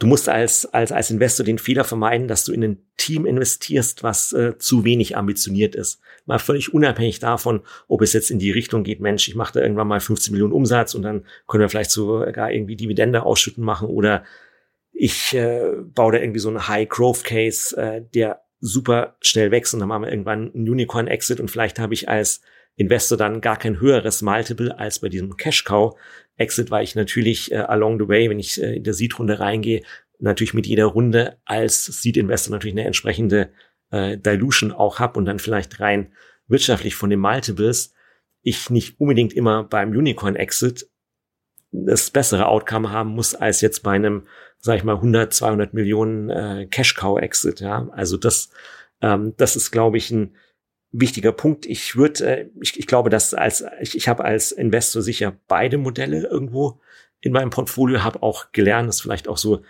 du 0.00 0.06
musst 0.06 0.28
als, 0.28 0.66
als, 0.66 0.90
als 0.90 1.10
Investor 1.10 1.44
den 1.44 1.58
Fehler 1.58 1.84
vermeiden, 1.84 2.26
dass 2.26 2.44
du 2.44 2.52
in 2.52 2.64
ein 2.64 2.78
Team 2.96 3.26
investierst, 3.26 4.02
was 4.02 4.32
äh, 4.32 4.56
zu 4.58 4.84
wenig 4.84 5.16
ambitioniert 5.16 5.74
ist. 5.74 6.00
Mal 6.26 6.38
völlig 6.38 6.74
unabhängig 6.74 7.20
davon, 7.20 7.60
ob 7.86 8.02
es 8.02 8.14
jetzt 8.14 8.30
in 8.30 8.38
die 8.38 8.50
Richtung 8.50 8.82
geht, 8.82 9.00
Mensch, 9.00 9.28
ich 9.28 9.36
mache 9.36 9.52
da 9.52 9.60
irgendwann 9.60 9.86
mal 9.86 10.00
15 10.00 10.32
Millionen 10.32 10.54
Umsatz 10.54 10.94
und 10.94 11.02
dann 11.02 11.26
können 11.46 11.60
wir 11.60 11.68
vielleicht 11.68 11.90
sogar 11.90 12.50
irgendwie 12.50 12.76
Dividende 12.76 13.22
ausschütten 13.22 13.62
machen 13.62 13.88
oder 13.88 14.24
ich 14.92 15.34
äh, 15.34 15.76
baue 15.84 16.12
da 16.12 16.18
irgendwie 16.18 16.40
so 16.40 16.48
einen 16.48 16.66
High-Growth-Case, 16.66 17.76
äh, 17.76 18.02
der 18.14 18.42
super 18.58 19.16
schnell 19.20 19.50
wächst 19.50 19.74
und 19.74 19.80
dann 19.80 19.88
machen 19.88 20.02
wir 20.02 20.10
irgendwann 20.10 20.52
einen 20.52 20.68
Unicorn-Exit 20.68 21.40
und 21.40 21.50
vielleicht 21.50 21.78
habe 21.78 21.94
ich 21.94 22.08
als 22.08 22.40
Investor 22.76 23.18
dann 23.18 23.42
gar 23.42 23.58
kein 23.58 23.80
höheres 23.80 24.22
Multiple 24.22 24.78
als 24.78 25.00
bei 25.00 25.10
diesem 25.10 25.36
Cash-Cow, 25.36 25.94
Exit 26.40 26.70
war 26.70 26.82
ich 26.82 26.94
natürlich 26.94 27.52
äh, 27.52 27.56
along 27.56 27.98
the 27.98 28.08
way, 28.08 28.30
wenn 28.30 28.38
ich 28.38 28.60
äh, 28.60 28.76
in 28.76 28.84
der 28.84 28.94
Seed-Runde 28.94 29.38
reingehe, 29.40 29.82
natürlich 30.18 30.54
mit 30.54 30.66
jeder 30.66 30.86
Runde 30.86 31.38
als 31.44 31.84
Seed-Investor 31.84 32.52
natürlich 32.52 32.74
eine 32.74 32.86
entsprechende 32.86 33.50
äh, 33.90 34.16
Dilution 34.18 34.72
auch 34.72 34.98
habe 34.98 35.18
und 35.18 35.24
dann 35.24 35.38
vielleicht 35.38 35.80
rein 35.80 36.12
wirtschaftlich 36.48 36.94
von 36.94 37.10
den 37.10 37.20
Multiples 37.20 37.94
ich 38.42 38.70
nicht 38.70 38.98
unbedingt 38.98 39.34
immer 39.34 39.64
beim 39.64 39.90
Unicorn-Exit 39.90 40.88
das 41.72 42.10
bessere 42.10 42.46
Outcome 42.46 42.90
haben 42.90 43.10
muss 43.10 43.34
als 43.34 43.60
jetzt 43.60 43.82
bei 43.82 43.92
einem, 43.92 44.26
sag 44.58 44.76
ich 44.76 44.84
mal, 44.84 44.96
100, 44.96 45.32
200 45.32 45.74
Millionen 45.74 46.30
äh, 46.30 46.66
Cash-Cow-Exit. 46.66 47.60
Ja, 47.60 47.88
also 47.92 48.16
das, 48.16 48.50
ähm, 49.00 49.34
das 49.36 49.56
ist, 49.56 49.70
glaube 49.70 49.96
ich, 49.96 50.10
ein 50.10 50.34
wichtiger 50.92 51.32
Punkt. 51.32 51.66
Ich 51.66 51.96
würde, 51.96 52.24
äh, 52.24 52.46
ich, 52.60 52.78
ich 52.78 52.86
glaube, 52.86 53.10
dass 53.10 53.34
als 53.34 53.64
ich, 53.80 53.96
ich 53.96 54.08
habe 54.08 54.24
als 54.24 54.52
Investor 54.52 55.02
sicher 55.02 55.36
beide 55.48 55.78
Modelle 55.78 56.26
irgendwo 56.26 56.80
in 57.20 57.32
meinem 57.32 57.50
Portfolio, 57.50 58.02
habe 58.02 58.22
auch 58.22 58.52
gelernt, 58.52 58.88
dass 58.88 59.00
vielleicht 59.00 59.28
auch 59.28 59.36
so 59.36 59.62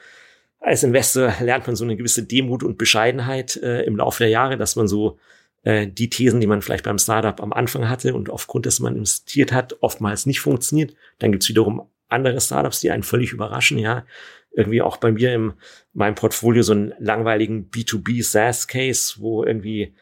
als 0.61 0.83
Investor 0.83 1.35
lernt 1.41 1.67
man 1.67 1.75
so 1.77 1.85
eine 1.85 1.97
gewisse 1.97 2.23
Demut 2.23 2.63
und 2.63 2.79
Bescheidenheit 2.79 3.57
äh, 3.57 3.83
im 3.83 3.97
Laufe 3.97 4.23
der 4.23 4.31
Jahre, 4.31 4.57
dass 4.57 4.77
man 4.77 4.89
so 4.89 5.19
äh, 5.63 5.87
die 5.87 6.11
Thesen, 6.11 6.41
die 6.41 6.47
man 6.47 6.63
vielleicht 6.63 6.85
beim 6.85 6.99
Startup 6.99 7.41
am 7.43 7.53
Anfang 7.53 7.89
hatte 7.89 8.15
und 8.15 8.31
aufgrund 8.31 8.67
dessen 8.67 8.83
man 8.83 8.97
investiert 8.97 9.53
hat, 9.53 9.79
oftmals 9.81 10.27
nicht 10.27 10.41
funktioniert. 10.41 10.95
Dann 11.19 11.33
gibt's 11.33 11.49
wiederum 11.49 11.89
andere 12.09 12.41
Startups, 12.41 12.81
die 12.81 12.91
einen 12.91 13.03
völlig 13.03 13.33
überraschen, 13.33 13.79
ja. 13.79 14.05
Irgendwie 14.53 14.83
auch 14.83 14.97
bei 14.97 15.13
mir 15.13 15.33
im 15.33 15.55
meinem 15.93 16.17
Portfolio 16.17 16.63
so 16.63 16.73
einen 16.73 16.93
langweiligen 16.99 17.71
B2B 17.71 18.25
SaaS 18.25 18.67
Case, 18.67 19.15
wo 19.19 19.45
irgendwie 19.45 19.95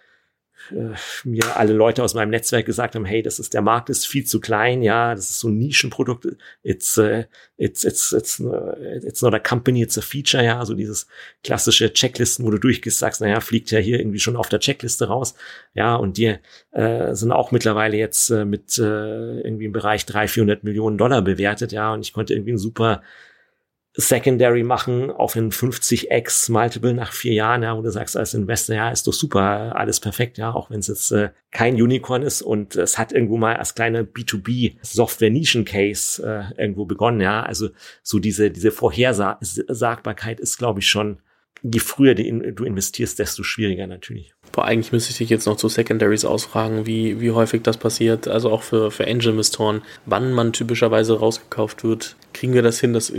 mir 1.25 1.57
alle 1.57 1.73
Leute 1.73 2.03
aus 2.03 2.15
meinem 2.15 2.31
Netzwerk 2.31 2.67
gesagt 2.67 2.95
haben, 2.95 3.05
hey, 3.05 3.23
das 3.23 3.39
ist 3.39 3.55
der 3.55 3.63
Markt 3.63 3.91
ist 3.91 4.07
viel 4.07 4.25
zu 4.25 4.41
klein, 4.41 4.83
ja, 4.83 5.15
das 5.15 5.31
ist 5.31 5.41
so 5.41 5.49
ein 5.49 5.59
Nischenprodukt, 5.59 6.27
it's 6.63 6.99
uh, 6.99 7.25
it's 7.57 7.85
it's 7.85 8.13
it's 8.13 8.43
it's 9.03 9.23
not 9.23 9.35
a 9.35 9.39
company, 9.39 9.83
it's 9.83 9.99
a 9.99 10.03
feature, 10.03 10.45
ja, 10.45 10.65
so 10.65 10.75
dieses 10.75 11.07
klassische 11.43 11.93
Checklisten, 11.93 12.45
wo 12.45 12.51
du 12.51 12.59
durchgehst, 12.59 12.99
sagst, 12.99 13.21
naja, 13.21 13.41
fliegt 13.41 13.71
ja 13.71 13.79
hier 13.79 13.99
irgendwie 13.99 14.21
schon 14.21 14.37
auf 14.37 14.49
der 14.49 14.61
Checkliste 14.61 15.09
raus, 15.09 15.35
ja, 15.75 15.97
und 15.97 16.17
die 16.17 16.37
äh, 16.73 17.15
sind 17.15 17.33
auch 17.33 17.51
mittlerweile 17.51 17.97
jetzt 17.97 18.31
äh, 18.31 18.45
mit 18.45 18.79
äh, 18.79 19.41
irgendwie 19.41 19.67
im 19.67 19.73
Bereich 19.73 20.07
300, 20.07 20.31
400 20.31 20.65
Millionen 20.65 20.99
Dollar 20.99 21.23
bewertet, 21.23 21.73
ja, 21.73 21.93
und 21.93 22.01
ich 22.01 22.13
konnte 22.13 22.35
irgendwie 22.35 22.53
ein 22.53 22.59
super 22.59 23.03
Secondary 23.95 24.63
machen 24.63 25.11
auf 25.11 25.37
einen 25.37 25.51
50x 25.51 26.53
Multiple 26.53 26.95
nach 26.95 27.13
vier 27.13 27.33
Jahren, 27.33 27.63
ja, 27.63 27.77
wo 27.77 27.83
du 27.83 27.91
sagst 27.91 28.17
als 28.17 28.35
Investor, 28.35 28.77
ja, 28.77 28.91
ist 28.91 29.07
doch 29.07 29.13
super, 29.13 29.75
alles 29.75 29.99
perfekt, 29.99 30.39
ja, 30.39 30.53
auch 30.53 30.71
wenn 30.71 30.79
es 30.79 30.87
jetzt 30.87 31.11
äh, 31.11 31.31
kein 31.51 31.75
Unicorn 31.75 32.23
ist 32.23 32.43
und 32.43 32.77
es 32.77 32.97
hat 32.97 33.13
irgendwo 33.13 33.39
mal 33.39 33.57
als 33.57 33.75
kleine 33.75 34.05
B2B 34.05 34.77
Software 34.83 35.31
Nischen 35.31 35.65
Case 35.65 36.23
äh, 36.23 36.61
irgendwo 36.61 36.85
begonnen, 36.85 37.21
ja, 37.21 37.43
also 37.43 37.71
so 38.03 38.19
diese 38.19 38.51
diese 38.51 38.71
Vorhersagbarkeit 38.71 40.39
ist, 40.39 40.59
glaube 40.59 40.81
ich, 40.81 40.89
schon 40.89 41.21
je 41.63 41.81
früher 41.81 42.15
du 42.15 42.65
investierst, 42.65 43.19
desto 43.19 43.43
schwieriger 43.43 43.87
natürlich. 43.87 44.33
Boah, 44.53 44.65
eigentlich 44.65 44.93
müsste 44.93 45.11
ich 45.11 45.19
dich 45.19 45.31
jetzt 45.31 45.47
noch 45.47 45.57
zu 45.57 45.69
Secondaries 45.69 46.25
ausfragen, 46.25 46.87
wie, 46.87 47.21
wie 47.21 47.33
häufig 47.33 47.63
das 47.63 47.77
passiert, 47.77 48.29
also 48.29 48.51
auch 48.51 48.63
für, 48.63 48.91
für 48.91 49.07
Angel-Investoren, 49.07 49.83
wann 50.07 50.33
man 50.33 50.53
typischerweise 50.53 51.19
rausgekauft 51.19 51.85
wird. 51.85 52.17
Kriegen 52.33 52.55
wir 52.55 52.63
das 52.63 52.81
hin, 52.81 52.93
das 52.93 53.13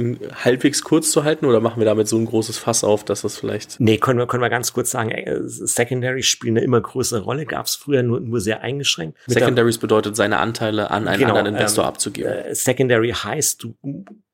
halbwegs 0.44 0.84
kurz 0.84 1.12
zu 1.12 1.24
halten 1.24 1.46
oder 1.46 1.62
machen 1.62 1.80
wir 1.80 1.86
damit 1.86 2.08
so 2.08 2.18
ein 2.18 2.26
großes 2.26 2.58
Fass 2.58 2.84
auf, 2.84 3.04
dass 3.04 3.22
das 3.22 3.38
vielleicht... 3.38 3.80
Nee, 3.80 3.98
können 3.98 4.20
wir, 4.20 4.28
können 4.28 4.42
wir 4.42 4.50
ganz 4.50 4.74
kurz 4.74 4.92
sagen, 4.92 5.12
äh, 5.12 5.40
Secondaries 5.44 6.26
spielen 6.26 6.58
eine 6.58 6.66
immer 6.66 6.82
größere 6.82 7.22
Rolle, 7.22 7.46
gab 7.46 7.66
es 7.66 7.76
früher 7.76 8.04
nur, 8.04 8.20
nur 8.20 8.42
sehr 8.42 8.62
eingeschränkt. 8.62 9.18
Secondaries 9.28 9.78
bedeutet, 9.78 10.16
seine 10.16 10.38
Anteile 10.38 10.92
an 10.92 11.08
einen 11.08 11.20
genau, 11.20 11.36
anderen 11.36 11.56
Investor 11.56 11.84
ähm, 11.84 11.90
abzugeben. 11.90 12.32
Äh, 12.32 12.56
Secondary 12.56 13.12
heißt, 13.12 13.64
du 13.64 13.76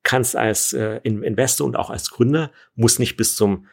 kannst 0.02 0.36
als 0.36 0.72
äh, 0.72 1.00
Investor 1.02 1.66
und 1.66 1.76
auch 1.76 1.90
als 1.90 2.10
Gründer, 2.10 2.50
muss 2.74 2.98
nicht 2.98 3.16
bis 3.16 3.36
zum 3.36 3.66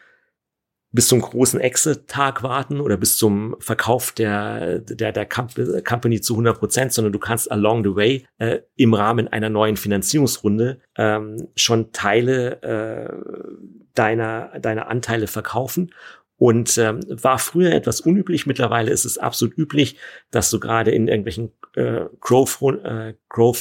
bis 0.94 1.08
zum 1.08 1.22
großen 1.22 1.60
Exit-Tag 1.60 2.44
warten 2.44 2.80
oder 2.80 2.98
bis 2.98 3.18
zum 3.18 3.56
Verkauf 3.60 4.12
der, 4.12 4.80
der, 4.80 5.12
der 5.12 5.28
Company 5.28 6.22
zu 6.22 6.34
100 6.36 6.60
Prozent, 6.60 6.94
sondern 6.94 7.12
du 7.12 7.20
kannst 7.20 7.52
along 7.52 7.84
the 7.84 7.96
way 7.96 8.26
äh, 8.38 8.60
im 8.76 8.94
Rahmen 8.94 9.28
einer 9.28 9.50
neuen 9.50 9.76
Finanzierungsrunde 9.76 10.80
ähm, 10.96 11.48
schon 11.56 11.92
Teile 11.92 12.62
äh, 12.62 13.74
deiner, 13.96 14.60
deiner 14.60 14.88
Anteile 14.88 15.26
verkaufen 15.26 15.92
und 16.38 16.78
ähm, 16.78 17.00
war 17.08 17.40
früher 17.40 17.72
etwas 17.72 18.00
unüblich. 18.00 18.46
Mittlerweile 18.46 18.92
ist 18.92 19.06
es 19.06 19.18
absolut 19.18 19.58
üblich, 19.58 19.98
dass 20.30 20.52
du 20.52 20.60
gerade 20.60 20.92
in 20.92 21.08
irgendwelchen 21.08 21.52
äh, 21.76 22.06
Growth, 22.20 22.62
äh, 22.84 23.16
Growth 23.30 23.58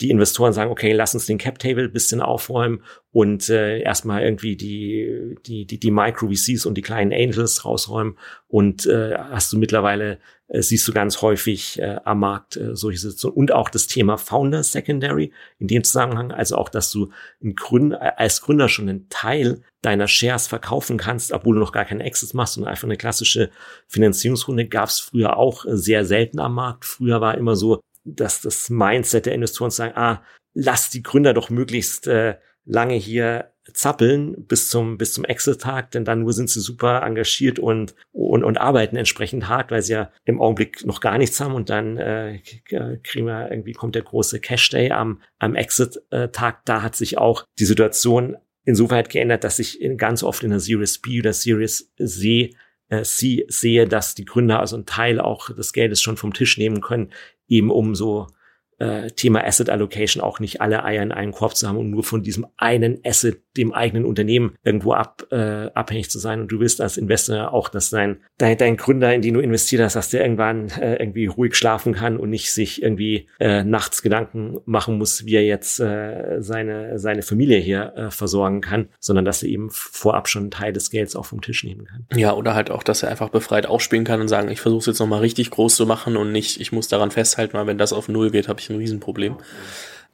die 0.00 0.10
Investoren 0.10 0.52
sagen, 0.52 0.70
okay, 0.70 0.92
lass 0.92 1.14
uns 1.14 1.26
den 1.26 1.38
Cap 1.38 1.58
Table 1.58 1.88
bisschen 1.88 2.20
aufräumen 2.20 2.82
und 3.12 3.48
äh, 3.48 3.80
erstmal 3.80 4.22
irgendwie 4.22 4.56
die 4.56 5.36
die 5.46 5.66
die, 5.66 5.80
die 5.80 5.90
Micro 5.90 6.28
VCs 6.28 6.66
und 6.66 6.74
die 6.74 6.82
kleinen 6.82 7.12
Angels 7.12 7.64
rausräumen. 7.64 8.18
Und 8.48 8.86
äh, 8.86 9.16
hast 9.16 9.52
du 9.52 9.58
mittlerweile 9.58 10.18
äh, 10.48 10.62
siehst 10.62 10.86
du 10.86 10.92
ganz 10.92 11.22
häufig 11.22 11.78
äh, 11.80 11.98
am 12.04 12.20
Markt 12.20 12.56
äh, 12.56 12.76
solche 12.76 12.98
Situationen. 12.98 13.36
Und 13.36 13.52
auch 13.52 13.68
das 13.68 13.86
Thema 13.86 14.16
Founder 14.16 14.62
Secondary 14.62 15.32
in 15.58 15.66
dem 15.66 15.82
Zusammenhang, 15.82 16.30
also 16.30 16.56
auch, 16.56 16.68
dass 16.68 16.92
du 16.92 17.10
ein 17.42 17.54
Gründer, 17.54 18.18
als 18.18 18.42
Gründer 18.42 18.68
schon 18.68 18.88
einen 18.88 19.08
Teil 19.08 19.62
deiner 19.82 20.08
Shares 20.08 20.46
verkaufen 20.46 20.98
kannst, 20.98 21.32
obwohl 21.32 21.54
du 21.54 21.60
noch 21.60 21.72
gar 21.72 21.84
keinen 21.84 22.00
Exit 22.00 22.34
machst 22.34 22.58
und 22.58 22.64
einfach 22.64 22.84
eine 22.84 22.96
klassische 22.96 23.50
Finanzierungsrunde. 23.88 24.68
Gab 24.68 24.88
es 24.88 25.00
früher 25.00 25.36
auch 25.36 25.64
äh, 25.64 25.76
sehr 25.76 26.04
selten 26.04 26.38
am 26.38 26.54
Markt. 26.54 26.84
Früher 26.84 27.20
war 27.20 27.36
immer 27.36 27.56
so, 27.56 27.80
dass 28.06 28.40
das 28.40 28.70
Mindset 28.70 29.26
der 29.26 29.34
Investoren 29.34 29.70
sagen, 29.70 29.96
ah, 29.96 30.22
lass 30.54 30.90
die 30.90 31.02
Gründer 31.02 31.34
doch 31.34 31.50
möglichst 31.50 32.06
äh, 32.06 32.36
lange 32.64 32.94
hier 32.94 33.52
zappeln 33.72 34.46
bis 34.46 34.68
zum 34.68 34.96
bis 34.96 35.12
zum 35.12 35.24
Exit-Tag, 35.24 35.90
denn 35.90 36.04
dann 36.04 36.20
nur 36.20 36.32
sind 36.32 36.50
sie 36.50 36.60
super 36.60 37.02
engagiert 37.02 37.58
und, 37.58 37.94
und 38.12 38.44
und 38.44 38.58
arbeiten 38.58 38.96
entsprechend 38.96 39.48
hart, 39.48 39.70
weil 39.70 39.82
sie 39.82 39.94
ja 39.94 40.10
im 40.24 40.40
Augenblick 40.40 40.86
noch 40.86 41.00
gar 41.00 41.18
nichts 41.18 41.40
haben 41.40 41.54
und 41.54 41.68
dann 41.68 41.96
äh, 41.96 42.40
kriegen 43.02 43.26
wir 43.26 43.50
irgendwie 43.50 43.72
kommt 43.72 43.94
der 43.94 44.02
große 44.02 44.40
Cash 44.40 44.70
Day 44.70 44.92
am 44.92 45.20
am 45.38 45.54
Exit-Tag. 45.54 46.64
Da 46.64 46.82
hat 46.82 46.96
sich 46.96 47.18
auch 47.18 47.44
die 47.58 47.64
Situation 47.64 48.36
insoweit 48.64 49.08
geändert, 49.08 49.44
dass 49.44 49.58
ich 49.58 49.80
ganz 49.96 50.22
oft 50.22 50.42
in 50.42 50.50
der 50.50 50.60
Series 50.60 50.98
B 50.98 51.20
oder 51.20 51.32
Series 51.32 51.92
C 51.96 52.54
äh, 52.88 53.04
sie 53.04 53.44
sehe, 53.48 53.86
dass 53.86 54.14
die 54.14 54.24
Gründer 54.24 54.60
also 54.60 54.76
einen 54.76 54.86
Teil 54.86 55.20
auch 55.20 55.50
des 55.50 55.72
Geldes 55.72 56.02
schon 56.02 56.16
vom 56.16 56.32
Tisch 56.32 56.58
nehmen 56.58 56.80
können, 56.80 57.12
eben 57.48 57.70
um 57.70 57.94
so 57.94 58.28
äh, 58.78 59.10
Thema 59.10 59.44
Asset 59.44 59.70
Allocation 59.70 60.22
auch 60.22 60.40
nicht 60.40 60.60
alle 60.60 60.84
Eier 60.84 61.02
in 61.02 61.12
einen 61.12 61.32
Korb 61.32 61.56
zu 61.56 61.68
haben 61.68 61.78
und 61.78 61.90
nur 61.90 62.04
von 62.04 62.22
diesem 62.22 62.46
einen 62.56 63.00
Asset, 63.04 63.40
dem 63.56 63.72
eigenen 63.72 64.04
Unternehmen 64.04 64.54
irgendwo 64.64 64.92
ab, 64.92 65.26
äh, 65.30 65.70
abhängig 65.72 66.10
zu 66.10 66.18
sein. 66.18 66.42
Und 66.42 66.48
du 66.48 66.60
willst 66.60 66.80
als 66.80 66.98
Investor 66.98 67.52
auch, 67.52 67.68
dass 67.68 67.90
dein, 67.90 68.18
dein, 68.38 68.58
dein 68.58 68.76
Gründer, 68.76 69.14
in 69.14 69.22
den 69.22 69.34
du 69.34 69.40
investiert 69.40 69.82
hast, 69.82 69.96
dass 69.96 70.10
der 70.10 70.22
irgendwann 70.22 70.68
äh, 70.70 70.96
irgendwie 70.96 71.26
ruhig 71.26 71.54
schlafen 71.54 71.94
kann 71.94 72.18
und 72.18 72.30
nicht 72.30 72.52
sich 72.52 72.82
irgendwie 72.82 73.28
äh, 73.40 73.64
nachts 73.64 74.02
Gedanken 74.02 74.58
machen 74.66 74.98
muss, 74.98 75.24
wie 75.24 75.36
er 75.36 75.44
jetzt 75.44 75.80
äh, 75.80 76.36
seine, 76.40 76.98
seine 76.98 77.22
Familie 77.22 77.58
hier 77.58 77.94
äh, 77.96 78.10
versorgen 78.10 78.60
kann, 78.60 78.88
sondern 79.00 79.24
dass 79.24 79.42
er 79.42 79.48
eben 79.48 79.70
vorab 79.70 80.28
schon 80.28 80.42
einen 80.42 80.50
Teil 80.50 80.72
des 80.72 80.90
Gelds 80.90 81.16
auch 81.16 81.24
vom 81.24 81.40
Tisch 81.40 81.64
nehmen 81.64 81.86
kann. 81.86 82.06
Ja, 82.14 82.34
oder 82.34 82.54
halt 82.54 82.70
auch, 82.70 82.82
dass 82.82 83.02
er 83.02 83.10
einfach 83.10 83.30
befreit 83.30 83.66
aufspielen 83.66 84.04
kann 84.04 84.20
und 84.20 84.28
sagen, 84.28 84.50
ich 84.50 84.60
versuche 84.60 84.80
es 84.80 84.86
jetzt 84.86 84.98
nochmal 84.98 85.20
richtig 85.20 85.50
groß 85.50 85.76
zu 85.76 85.86
machen 85.86 86.16
und 86.16 86.32
nicht, 86.32 86.60
ich 86.60 86.72
muss 86.72 86.88
daran 86.88 87.10
festhalten, 87.10 87.54
weil 87.54 87.66
wenn 87.66 87.78
das 87.78 87.92
auf 87.92 88.08
Null 88.08 88.30
geht, 88.30 88.48
habe 88.48 88.60
ich 88.60 88.65
ein 88.70 88.76
Riesenproblem. 88.76 89.36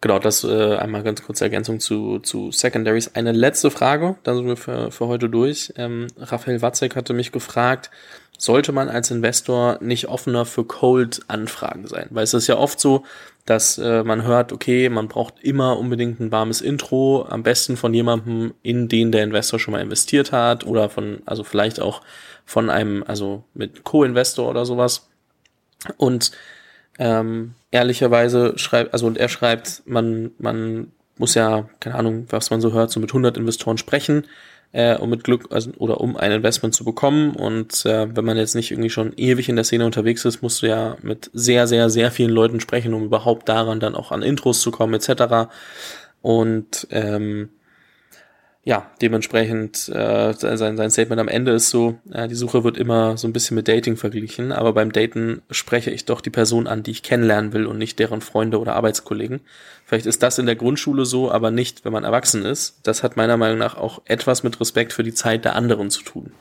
Genau, 0.02 0.18
das 0.18 0.42
äh, 0.42 0.74
einmal 0.76 1.04
ganz 1.04 1.22
kurze 1.22 1.44
Ergänzung 1.44 1.78
zu, 1.78 2.18
zu 2.18 2.50
Secondaries. 2.50 3.14
Eine 3.14 3.30
letzte 3.30 3.70
Frage, 3.70 4.16
dann 4.24 4.36
sind 4.36 4.46
wir 4.46 4.56
für, 4.56 4.90
für 4.90 5.06
heute 5.06 5.28
durch. 5.28 5.72
Ähm, 5.76 6.08
Raphael 6.18 6.60
Watzek 6.60 6.96
hatte 6.96 7.12
mich 7.12 7.30
gefragt, 7.30 7.90
sollte 8.36 8.72
man 8.72 8.88
als 8.88 9.12
Investor 9.12 9.78
nicht 9.80 10.08
offener 10.08 10.44
für 10.44 10.64
Cold-Anfragen 10.64 11.86
sein? 11.86 12.08
Weil 12.10 12.24
es 12.24 12.34
ist 12.34 12.48
ja 12.48 12.56
oft 12.56 12.80
so, 12.80 13.04
dass 13.46 13.78
äh, 13.78 14.02
man 14.02 14.24
hört, 14.24 14.52
okay, 14.52 14.88
man 14.88 15.06
braucht 15.06 15.34
immer 15.40 15.78
unbedingt 15.78 16.18
ein 16.18 16.32
warmes 16.32 16.60
Intro, 16.60 17.24
am 17.28 17.44
besten 17.44 17.76
von 17.76 17.94
jemandem, 17.94 18.54
in 18.62 18.88
den 18.88 19.12
der 19.12 19.22
Investor 19.22 19.60
schon 19.60 19.70
mal 19.70 19.80
investiert 19.80 20.32
hat 20.32 20.66
oder 20.66 20.88
von, 20.88 21.22
also 21.26 21.44
vielleicht 21.44 21.78
auch 21.78 22.02
von 22.44 22.70
einem, 22.70 23.04
also 23.06 23.44
mit 23.54 23.84
Co-Investor 23.84 24.50
oder 24.50 24.64
sowas. 24.64 25.08
Und 25.96 26.32
ähm, 26.98 27.54
ehrlicherweise 27.70 28.54
schreibt, 28.56 28.92
also 28.92 29.06
und 29.06 29.18
er 29.18 29.28
schreibt, 29.28 29.82
man, 29.86 30.32
man 30.38 30.92
muss 31.18 31.34
ja, 31.34 31.68
keine 31.80 31.96
Ahnung, 31.96 32.26
was 32.30 32.50
man 32.50 32.60
so 32.60 32.72
hört, 32.72 32.90
so 32.90 33.00
mit 33.00 33.10
100 33.10 33.36
Investoren 33.36 33.78
sprechen, 33.78 34.26
äh, 34.72 34.96
um 34.96 35.10
mit 35.10 35.24
Glück, 35.24 35.46
also, 35.50 35.70
oder 35.78 36.00
um 36.00 36.16
ein 36.16 36.32
Investment 36.32 36.74
zu 36.74 36.84
bekommen. 36.84 37.34
Und 37.36 37.84
äh, 37.86 38.14
wenn 38.14 38.24
man 38.24 38.36
jetzt 38.36 38.54
nicht 38.54 38.70
irgendwie 38.70 38.90
schon 38.90 39.12
ewig 39.16 39.48
in 39.48 39.56
der 39.56 39.64
Szene 39.64 39.86
unterwegs 39.86 40.24
ist, 40.24 40.42
musst 40.42 40.62
du 40.62 40.68
ja 40.68 40.96
mit 41.02 41.30
sehr, 41.32 41.66
sehr, 41.66 41.90
sehr 41.90 42.10
vielen 42.10 42.30
Leuten 42.30 42.60
sprechen, 42.60 42.94
um 42.94 43.04
überhaupt 43.04 43.48
daran 43.48 43.80
dann 43.80 43.94
auch 43.94 44.12
an 44.12 44.22
Intros 44.22 44.60
zu 44.60 44.70
kommen, 44.70 44.94
etc. 44.94 45.50
Und 46.22 46.86
ähm, 46.90 47.50
ja, 48.64 48.88
dementsprechend 49.00 49.88
äh, 49.88 50.34
sein, 50.34 50.76
sein 50.76 50.90
Statement 50.90 51.20
am 51.20 51.26
Ende 51.26 51.50
ist 51.50 51.70
so, 51.70 51.98
äh, 52.12 52.28
die 52.28 52.36
Suche 52.36 52.62
wird 52.62 52.76
immer 52.76 53.16
so 53.16 53.26
ein 53.26 53.32
bisschen 53.32 53.56
mit 53.56 53.66
Dating 53.66 53.96
verglichen, 53.96 54.52
aber 54.52 54.72
beim 54.72 54.92
Daten 54.92 55.42
spreche 55.50 55.90
ich 55.90 56.04
doch 56.04 56.20
die 56.20 56.30
Person 56.30 56.68
an, 56.68 56.84
die 56.84 56.92
ich 56.92 57.02
kennenlernen 57.02 57.52
will 57.52 57.66
und 57.66 57.78
nicht 57.78 57.98
deren 57.98 58.20
Freunde 58.20 58.60
oder 58.60 58.76
Arbeitskollegen. 58.76 59.40
Vielleicht 59.84 60.06
ist 60.06 60.22
das 60.22 60.38
in 60.38 60.46
der 60.46 60.54
Grundschule 60.54 61.06
so, 61.06 61.32
aber 61.32 61.50
nicht, 61.50 61.84
wenn 61.84 61.92
man 61.92 62.04
erwachsen 62.04 62.44
ist. 62.44 62.78
Das 62.84 63.02
hat 63.02 63.16
meiner 63.16 63.36
Meinung 63.36 63.58
nach 63.58 63.76
auch 63.76 64.00
etwas 64.04 64.44
mit 64.44 64.60
Respekt 64.60 64.92
für 64.92 65.02
die 65.02 65.14
Zeit 65.14 65.44
der 65.44 65.56
anderen 65.56 65.90
zu 65.90 66.04
tun. 66.04 66.32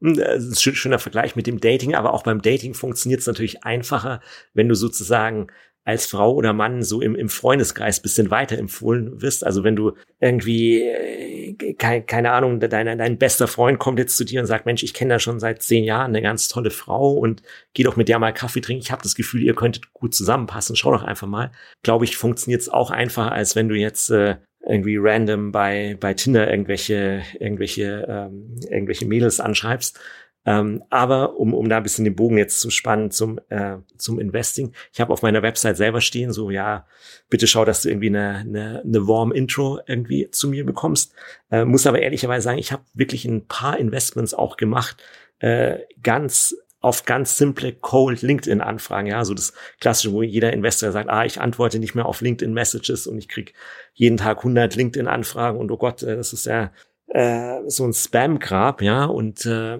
Hm, 0.00 0.18
ein 0.18 0.54
schöner 0.54 0.98
Vergleich 0.98 1.36
mit 1.36 1.46
dem 1.46 1.60
Dating, 1.60 1.94
aber 1.94 2.14
auch 2.14 2.22
beim 2.22 2.40
Dating 2.40 2.72
funktioniert 2.72 3.20
es 3.20 3.26
natürlich 3.26 3.62
einfacher, 3.62 4.22
wenn 4.54 4.70
du 4.70 4.74
sozusagen 4.74 5.48
als 5.86 6.04
Frau 6.04 6.34
oder 6.34 6.52
Mann 6.52 6.82
so 6.82 7.00
im, 7.00 7.14
im 7.14 7.28
Freundeskreis 7.28 8.00
bisschen 8.00 8.30
weiterempfohlen 8.32 9.22
wirst. 9.22 9.46
Also 9.46 9.62
wenn 9.62 9.76
du 9.76 9.92
irgendwie, 10.20 10.82
äh, 10.82 11.74
keine, 11.74 12.02
keine 12.02 12.32
Ahnung, 12.32 12.58
dein, 12.58 12.98
dein 12.98 13.18
bester 13.18 13.46
Freund 13.46 13.78
kommt 13.78 14.00
jetzt 14.00 14.16
zu 14.16 14.24
dir 14.24 14.40
und 14.40 14.46
sagt, 14.46 14.66
Mensch, 14.66 14.82
ich 14.82 14.94
kenne 14.94 15.14
da 15.14 15.18
schon 15.20 15.38
seit 15.38 15.62
zehn 15.62 15.84
Jahren 15.84 16.08
eine 16.08 16.22
ganz 16.22 16.48
tolle 16.48 16.72
Frau 16.72 17.12
und 17.12 17.42
geh 17.72 17.84
doch 17.84 17.94
mit 17.94 18.08
der 18.08 18.18
mal 18.18 18.32
Kaffee 18.32 18.60
trinken. 18.60 18.82
Ich 18.82 18.90
habe 18.90 19.02
das 19.04 19.14
Gefühl, 19.14 19.44
ihr 19.44 19.54
könntet 19.54 19.92
gut 19.92 20.12
zusammenpassen. 20.12 20.74
Schau 20.74 20.90
doch 20.90 21.04
einfach 21.04 21.28
mal. 21.28 21.52
Glaube 21.84 22.04
ich, 22.04 22.16
funktioniert 22.16 22.62
es 22.62 22.68
auch 22.68 22.90
einfacher, 22.90 23.30
als 23.30 23.54
wenn 23.54 23.68
du 23.68 23.76
jetzt 23.76 24.10
äh, 24.10 24.38
irgendwie 24.68 24.96
random 24.98 25.52
bei, 25.52 25.96
bei 26.00 26.14
Tinder 26.14 26.50
irgendwelche, 26.50 27.22
irgendwelche, 27.38 28.04
ähm, 28.08 28.56
irgendwelche 28.68 29.06
Mädels 29.06 29.38
anschreibst. 29.38 30.00
Ähm, 30.46 30.84
aber 30.90 31.36
um, 31.36 31.52
um 31.52 31.68
da 31.68 31.78
ein 31.78 31.82
bisschen 31.82 32.04
den 32.04 32.14
Bogen 32.14 32.38
jetzt 32.38 32.60
zu 32.60 32.70
spannen 32.70 33.10
zum, 33.10 33.40
äh, 33.48 33.78
zum 33.98 34.20
Investing, 34.20 34.72
ich 34.92 35.00
habe 35.00 35.12
auf 35.12 35.22
meiner 35.22 35.42
Website 35.42 35.76
selber 35.76 36.00
stehen, 36.00 36.32
so 36.32 36.50
ja, 36.50 36.86
bitte 37.28 37.48
schau, 37.48 37.64
dass 37.64 37.82
du 37.82 37.88
irgendwie 37.88 38.08
eine, 38.08 38.36
eine, 38.36 38.82
eine 38.84 39.08
warm 39.08 39.32
Intro 39.32 39.80
irgendwie 39.86 40.30
zu 40.30 40.48
mir 40.48 40.64
bekommst. 40.64 41.12
Äh, 41.50 41.64
muss 41.64 41.86
aber 41.86 42.00
ehrlicherweise 42.00 42.44
sagen, 42.44 42.58
ich 42.58 42.70
habe 42.70 42.84
wirklich 42.94 43.24
ein 43.24 43.46
paar 43.46 43.76
Investments 43.78 44.34
auch 44.34 44.56
gemacht, 44.56 45.02
äh, 45.40 45.80
ganz 46.02 46.56
auf 46.80 47.04
ganz 47.04 47.36
simple 47.36 47.72
Cold 47.72 48.22
LinkedIn 48.22 48.60
Anfragen, 48.60 49.08
ja, 49.08 49.24
so 49.24 49.34
das 49.34 49.52
klassische, 49.80 50.12
wo 50.12 50.22
jeder 50.22 50.52
Investor 50.52 50.92
sagt, 50.92 51.10
ah, 51.10 51.24
ich 51.24 51.40
antworte 51.40 51.80
nicht 51.80 51.96
mehr 51.96 52.06
auf 52.06 52.20
LinkedIn 52.20 52.54
Messages 52.54 53.08
und 53.08 53.18
ich 53.18 53.28
krieg 53.28 53.54
jeden 53.94 54.18
Tag 54.18 54.38
100 54.38 54.76
LinkedIn 54.76 55.08
Anfragen 55.08 55.58
und 55.58 55.72
oh 55.72 55.76
Gott, 55.76 56.04
äh, 56.04 56.14
das 56.14 56.32
ist 56.32 56.46
ja 56.46 56.70
äh, 57.08 57.62
so 57.66 57.84
ein 57.84 57.92
Spam 57.92 58.38
Grab, 58.38 58.82
ja, 58.82 59.06
und 59.06 59.46
äh, 59.46 59.78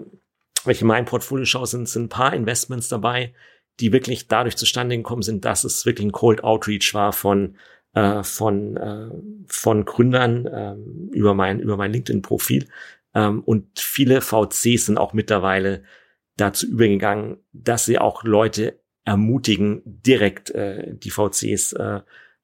wenn 0.66 0.74
ich 0.74 0.82
in 0.82 0.88
mein 0.88 1.04
Portfolio 1.04 1.44
schaue, 1.44 1.66
sind, 1.66 1.88
sind 1.88 2.04
ein 2.04 2.08
paar 2.08 2.34
Investments 2.34 2.88
dabei, 2.88 3.32
die 3.80 3.92
wirklich 3.92 4.28
dadurch 4.28 4.56
zustande 4.56 4.96
gekommen 4.96 5.22
sind, 5.22 5.44
dass 5.44 5.64
es 5.64 5.86
wirklich 5.86 6.06
ein 6.06 6.12
Cold 6.12 6.42
Outreach 6.42 6.94
war 6.94 7.12
von 7.12 7.56
äh, 7.94 8.22
von 8.22 8.76
äh, 8.76 9.10
von 9.46 9.84
Gründern 9.84 10.46
äh, 10.46 10.74
über 11.14 11.34
mein 11.34 11.60
über 11.60 11.76
mein 11.76 11.92
LinkedIn 11.92 12.22
Profil 12.22 12.68
ähm, 13.14 13.40
und 13.40 13.78
viele 13.78 14.20
VCs 14.20 14.86
sind 14.86 14.98
auch 14.98 15.12
mittlerweile 15.12 15.82
dazu 16.36 16.66
übergegangen, 16.66 17.38
dass 17.52 17.86
sie 17.86 17.98
auch 17.98 18.24
Leute 18.24 18.78
ermutigen, 19.04 19.82
direkt 19.84 20.50
äh, 20.50 20.94
die 20.94 21.10
VCs 21.10 21.74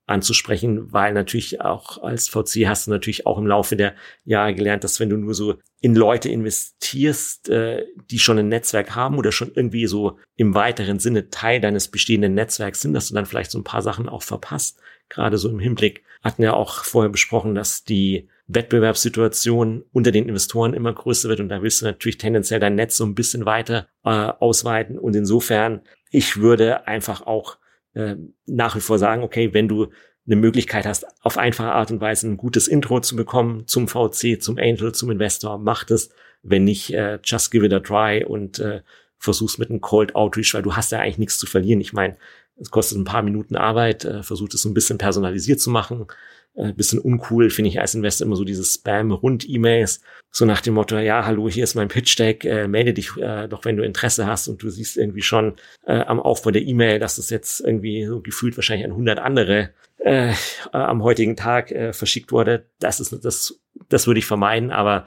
anzusprechen, 0.06 0.92
weil 0.92 1.12
natürlich 1.12 1.60
auch 1.60 2.02
als 2.02 2.28
VC 2.28 2.66
hast 2.66 2.86
du 2.86 2.90
natürlich 2.90 3.26
auch 3.26 3.38
im 3.38 3.46
Laufe 3.46 3.76
der 3.76 3.94
Jahre 4.24 4.54
gelernt, 4.54 4.84
dass 4.84 4.98
wenn 5.00 5.10
du 5.10 5.16
nur 5.16 5.34
so 5.34 5.54
in 5.80 5.94
Leute 5.94 6.28
investierst, 6.28 7.48
äh, 7.48 7.86
die 8.10 8.18
schon 8.18 8.38
ein 8.38 8.48
Netzwerk 8.48 8.94
haben 8.94 9.18
oder 9.18 9.32
schon 9.32 9.52
irgendwie 9.54 9.86
so 9.86 10.18
im 10.36 10.54
weiteren 10.54 10.98
Sinne 10.98 11.30
Teil 11.30 11.60
deines 11.60 11.88
bestehenden 11.88 12.34
Netzwerks 12.34 12.80
sind, 12.80 12.94
dass 12.94 13.08
du 13.08 13.14
dann 13.14 13.26
vielleicht 13.26 13.50
so 13.50 13.58
ein 13.58 13.64
paar 13.64 13.82
Sachen 13.82 14.08
auch 14.08 14.22
verpasst. 14.22 14.80
Gerade 15.08 15.38
so 15.38 15.48
im 15.48 15.58
Hinblick 15.60 16.02
hatten 16.22 16.42
wir 16.42 16.54
auch 16.54 16.84
vorher 16.84 17.10
besprochen, 17.10 17.54
dass 17.54 17.84
die 17.84 18.28
Wettbewerbssituation 18.48 19.84
unter 19.92 20.10
den 20.10 20.28
Investoren 20.28 20.74
immer 20.74 20.92
größer 20.92 21.28
wird 21.28 21.40
und 21.40 21.48
da 21.48 21.62
willst 21.62 21.82
du 21.82 21.86
natürlich 21.86 22.18
tendenziell 22.18 22.60
dein 22.60 22.74
Netz 22.74 22.96
so 22.96 23.04
ein 23.04 23.14
bisschen 23.14 23.46
weiter 23.46 23.88
äh, 24.04 24.08
ausweiten 24.10 24.98
und 24.98 25.14
insofern 25.16 25.82
ich 26.10 26.36
würde 26.38 26.86
einfach 26.86 27.26
auch 27.26 27.58
äh, 27.94 28.16
nach 28.46 28.76
wie 28.76 28.80
vor 28.80 28.98
sagen, 28.98 29.22
okay, 29.22 29.52
wenn 29.52 29.68
du 29.68 29.88
eine 30.26 30.36
Möglichkeit 30.36 30.86
hast, 30.86 31.04
auf 31.22 31.36
einfache 31.36 31.72
Art 31.72 31.90
und 31.90 32.00
Weise 32.00 32.28
ein 32.28 32.36
gutes 32.36 32.68
Intro 32.68 33.00
zu 33.00 33.16
bekommen 33.16 33.66
zum 33.66 33.88
VC, 33.88 34.40
zum 34.40 34.58
Angel, 34.58 34.92
zum 34.92 35.10
Investor, 35.10 35.58
mach 35.58 35.84
das. 35.84 36.10
Wenn 36.44 36.64
nicht, 36.64 36.92
äh, 36.92 37.20
just 37.22 37.52
give 37.52 37.64
it 37.64 37.72
a 37.72 37.80
try 37.80 38.24
und 38.24 38.58
äh, 38.58 38.82
versuch's 39.18 39.58
mit 39.58 39.70
einem 39.70 39.80
Cold 39.80 40.16
Outreach, 40.16 40.54
weil 40.54 40.62
du 40.62 40.74
hast 40.74 40.90
ja 40.90 40.98
eigentlich 40.98 41.18
nichts 41.18 41.38
zu 41.38 41.46
verlieren. 41.46 41.80
Ich 41.80 41.92
meine, 41.92 42.16
es 42.56 42.70
kostet 42.70 42.98
ein 42.98 43.04
paar 43.04 43.22
Minuten 43.22 43.56
Arbeit, 43.56 44.04
äh, 44.04 44.22
versucht 44.22 44.54
es 44.54 44.62
so 44.62 44.68
ein 44.68 44.74
bisschen 44.74 44.98
personalisiert 44.98 45.60
zu 45.60 45.70
machen, 45.70 46.06
äh, 46.54 46.72
bisschen 46.72 46.98
uncool 46.98 47.50
finde 47.50 47.70
ich 47.70 47.80
als 47.80 47.94
Investor 47.94 48.26
immer 48.26 48.36
so 48.36 48.44
dieses 48.44 48.74
Spam-Rund-E-Mails, 48.74 50.02
so 50.30 50.44
nach 50.44 50.60
dem 50.60 50.74
Motto, 50.74 50.98
ja, 50.98 51.24
hallo, 51.24 51.48
hier 51.48 51.64
ist 51.64 51.74
mein 51.74 51.88
Pitch-Deck, 51.88 52.44
äh, 52.44 52.68
melde 52.68 52.92
dich 52.92 53.16
äh, 53.16 53.48
doch, 53.48 53.64
wenn 53.64 53.76
du 53.76 53.84
Interesse 53.84 54.26
hast 54.26 54.48
und 54.48 54.62
du 54.62 54.70
siehst 54.70 54.96
irgendwie 54.96 55.22
schon 55.22 55.54
äh, 55.86 56.00
am 56.00 56.20
Aufbau 56.20 56.50
der 56.50 56.62
E-Mail, 56.62 56.98
dass 56.98 57.16
das 57.16 57.30
jetzt 57.30 57.60
irgendwie 57.60 58.06
so 58.06 58.20
gefühlt 58.20 58.56
wahrscheinlich 58.56 58.84
an 58.84 58.92
100 58.92 59.18
andere 59.18 59.70
äh, 59.98 60.32
am 60.72 61.02
heutigen 61.02 61.36
Tag 61.36 61.70
äh, 61.70 61.92
verschickt 61.92 62.32
wurde. 62.32 62.66
Das 62.80 63.00
ist, 63.00 63.24
das, 63.24 63.60
das 63.88 64.06
würde 64.06 64.18
ich 64.18 64.26
vermeiden, 64.26 64.70
aber 64.70 65.06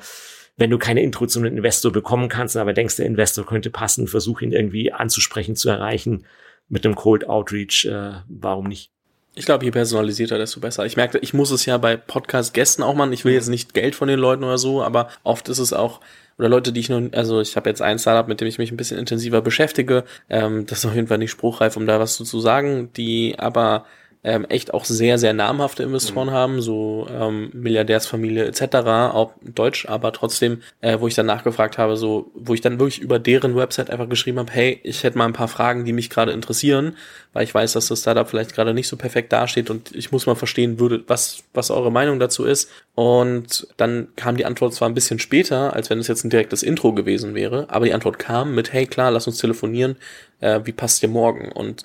wenn 0.57 0.69
du 0.69 0.77
keine 0.77 1.03
Intro 1.03 1.27
zum 1.27 1.45
Investor 1.45 1.91
bekommen 1.91 2.30
kannst, 2.30 2.55
aber 2.55 2.73
denkst, 2.73 2.95
der 2.95 3.05
Investor 3.05 3.45
könnte 3.45 3.69
passen, 3.69 4.07
versuch 4.07 4.41
ihn 4.41 4.53
irgendwie 4.53 4.91
anzusprechen, 4.93 5.55
zu 5.55 5.69
erreichen 5.69 6.26
mit 6.69 6.85
einem 6.85 6.95
Cold 6.95 7.27
Outreach, 7.27 7.85
äh, 7.85 8.22
warum 8.27 8.67
nicht? 8.67 8.94
Ich 9.38 9.45
glaube, 9.45 9.66
je 9.66 9.72
personalisierter, 9.72 10.38
desto 10.38 10.62
besser. 10.62 10.86
Ich 10.86 10.95
merke, 10.95 11.18
ich 11.20 11.34
muss 11.34 11.52
es 11.52 11.66
ja 11.66 11.78
bei 11.78 11.98
Podcast-Gästen 11.98 12.84
auch 12.84 12.95
machen. 12.95 13.12
Ich 13.12 13.26
will 13.26 13.34
jetzt 13.34 13.49
nicht 13.49 13.74
Geld 13.74 13.94
von 13.94 14.07
den 14.07 14.18
Leuten 14.18 14.45
oder 14.45 14.57
so, 14.57 14.82
aber 14.82 15.10
oft 15.24 15.49
ist 15.49 15.60
es 15.60 15.74
auch, 15.74 15.99
oder 16.38 16.48
Leute, 16.48 16.72
die 16.72 16.80
ich 16.80 16.90
nun, 16.90 17.14
also 17.14 17.41
ich 17.41 17.57
habe 17.57 17.70
jetzt 17.70 17.82
ein 17.82 17.99
Startup, 17.99 18.28
mit 18.30 18.40
dem 18.40 18.48
ich 18.48 18.57
mich 18.57 18.72
ein 18.72 18.78
bisschen 18.78 18.98
intensiver 18.98 19.41
beschäftige. 19.41 20.06
Ähm, 20.30 20.66
das 20.66 20.80
ist 20.80 20.86
auf 20.86 20.95
jeden 20.95 21.07
Fall 21.07 21.18
nicht 21.18 21.32
spruchreif, 21.32 21.76
um 21.76 21.86
da 21.86 21.99
was 21.99 22.16
zu 22.16 22.40
sagen, 22.40 22.91
die 22.95 23.36
aber 23.38 23.86
ähm, 24.26 24.43
echt 24.45 24.73
auch 24.73 24.85
sehr, 24.85 25.19
sehr 25.19 25.34
namhafte 25.34 25.84
Investoren 25.84 26.30
mhm. 26.30 26.34
haben, 26.34 26.61
so 26.61 27.07
ähm, 27.11 27.52
Milliardärsfamilie 27.53 28.45
etc., 28.45 28.77
auch 29.14 29.34
Deutsch, 29.43 29.88
aber 29.88 30.11
trotzdem, 30.14 30.64
äh, 30.81 30.99
wo 30.99 31.07
ich 31.07 31.14
dann 31.14 31.27
nachgefragt 31.27 31.77
habe, 31.77 31.95
so, 31.95 32.31
wo 32.34 32.56
ich 32.56 32.61
dann 32.61 32.80
wirklich 32.80 32.99
über 32.99 33.19
deren 33.19 33.56
Website 33.56 33.91
einfach 33.91 34.10
geschrieben 34.10 34.39
habe, 34.39 34.52
hey, 34.52 34.80
ich 34.81 35.03
hätte 35.03 35.19
mal 35.19 35.26
ein 35.26 35.34
paar 35.34 35.47
Fragen, 35.47 35.85
die 35.85 35.93
mich 35.93 36.10
gerade 36.10 36.31
interessieren, 36.31 36.97
weil 37.34 37.43
ich 37.43 37.53
weiß, 37.53 37.73
dass 37.73 37.88
das 37.88 37.99
Startup 37.99 38.27
vielleicht 38.27 38.56
gerade 38.56 38.73
nicht 38.73 38.88
so 38.88 38.97
perfekt 38.97 39.31
dasteht 39.31 39.69
und 39.69 39.95
ich 39.95 40.11
muss 40.11 40.26
mal 40.26 40.35
verstehen 40.35 40.80
würde, 40.80 41.03
was, 41.06 41.43
was 41.53 41.69
eure 41.69 41.91
Meinung 41.91 42.19
dazu 42.19 42.45
ist. 42.45 42.72
Und 42.95 43.68
dann 43.77 44.07
kam 44.15 44.38
die 44.38 44.45
Antwort 44.45 44.73
zwar 44.73 44.89
ein 44.89 44.95
bisschen 44.95 45.19
später, 45.19 45.73
als 45.73 45.91
wenn 45.91 45.99
es 45.99 46.07
jetzt 46.07 46.23
ein 46.23 46.31
direktes 46.31 46.64
Intro 46.64 46.93
gewesen 46.93 47.35
wäre, 47.35 47.68
aber 47.69 47.85
die 47.85 47.93
Antwort 47.93 48.18
kam 48.18 48.56
mit, 48.56 48.73
hey 48.73 48.88
klar, 48.88 49.11
lass 49.11 49.27
uns 49.27 49.38
telefonieren, 49.38 49.97
äh, 50.39 50.61
wie 50.64 50.72
passt 50.72 51.03
dir 51.03 51.10
morgen? 51.10 51.52
Und 51.52 51.84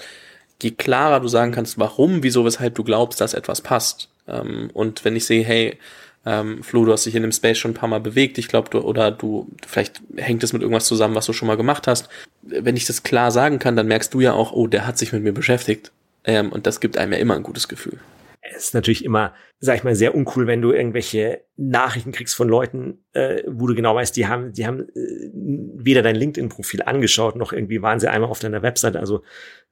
je 0.62 0.70
klarer 0.72 1.20
du 1.20 1.28
sagen 1.28 1.52
kannst, 1.52 1.78
warum, 1.78 2.22
wieso, 2.22 2.44
weshalb 2.44 2.74
du 2.74 2.84
glaubst, 2.84 3.20
dass 3.20 3.34
etwas 3.34 3.60
passt. 3.60 4.08
Ähm, 4.28 4.70
und 4.72 5.04
wenn 5.04 5.16
ich 5.16 5.26
sehe, 5.26 5.44
hey, 5.44 5.78
ähm, 6.26 6.62
Flo, 6.62 6.84
du 6.84 6.92
hast 6.92 7.06
dich 7.06 7.14
in 7.14 7.22
dem 7.22 7.32
Space 7.32 7.58
schon 7.58 7.70
ein 7.70 7.74
paar 7.74 7.88
Mal 7.88 8.00
bewegt, 8.00 8.36
ich 8.38 8.48
glaube, 8.48 8.68
du, 8.70 8.80
oder 8.80 9.10
du, 9.10 9.48
vielleicht 9.66 10.02
hängt 10.16 10.44
es 10.44 10.52
mit 10.52 10.60
irgendwas 10.62 10.84
zusammen, 10.84 11.14
was 11.14 11.26
du 11.26 11.32
schon 11.32 11.48
mal 11.48 11.56
gemacht 11.56 11.86
hast. 11.86 12.08
Wenn 12.42 12.76
ich 12.76 12.84
das 12.84 13.02
klar 13.02 13.30
sagen 13.30 13.58
kann, 13.58 13.76
dann 13.76 13.86
merkst 13.86 14.12
du 14.12 14.20
ja 14.20 14.34
auch, 14.34 14.52
oh, 14.52 14.66
der 14.66 14.86
hat 14.86 14.98
sich 14.98 15.12
mit 15.12 15.22
mir 15.22 15.32
beschäftigt. 15.32 15.92
Ähm, 16.24 16.52
und 16.52 16.66
das 16.66 16.80
gibt 16.80 16.98
einem 16.98 17.12
ja 17.12 17.18
immer 17.18 17.34
ein 17.34 17.42
gutes 17.42 17.68
Gefühl 17.68 17.98
es 18.42 18.64
ist 18.64 18.74
natürlich 18.74 19.04
immer, 19.04 19.34
sag 19.58 19.76
ich 19.76 19.84
mal, 19.84 19.94
sehr 19.94 20.14
uncool, 20.14 20.46
wenn 20.46 20.62
du 20.62 20.72
irgendwelche 20.72 21.44
Nachrichten 21.56 22.10
kriegst 22.10 22.34
von 22.34 22.48
Leuten, 22.48 23.04
äh, 23.12 23.42
wo 23.46 23.66
du 23.66 23.74
genau 23.74 23.94
weißt, 23.94 24.16
die 24.16 24.26
haben, 24.26 24.52
die 24.52 24.66
haben 24.66 24.88
äh, 24.88 25.30
weder 25.34 26.02
dein 26.02 26.16
LinkedIn-Profil 26.16 26.82
angeschaut, 26.82 27.36
noch 27.36 27.52
irgendwie 27.52 27.82
waren 27.82 28.00
sie 28.00 28.08
einmal 28.08 28.30
auf 28.30 28.38
deiner 28.38 28.62
Website. 28.62 28.96
Also 28.96 29.22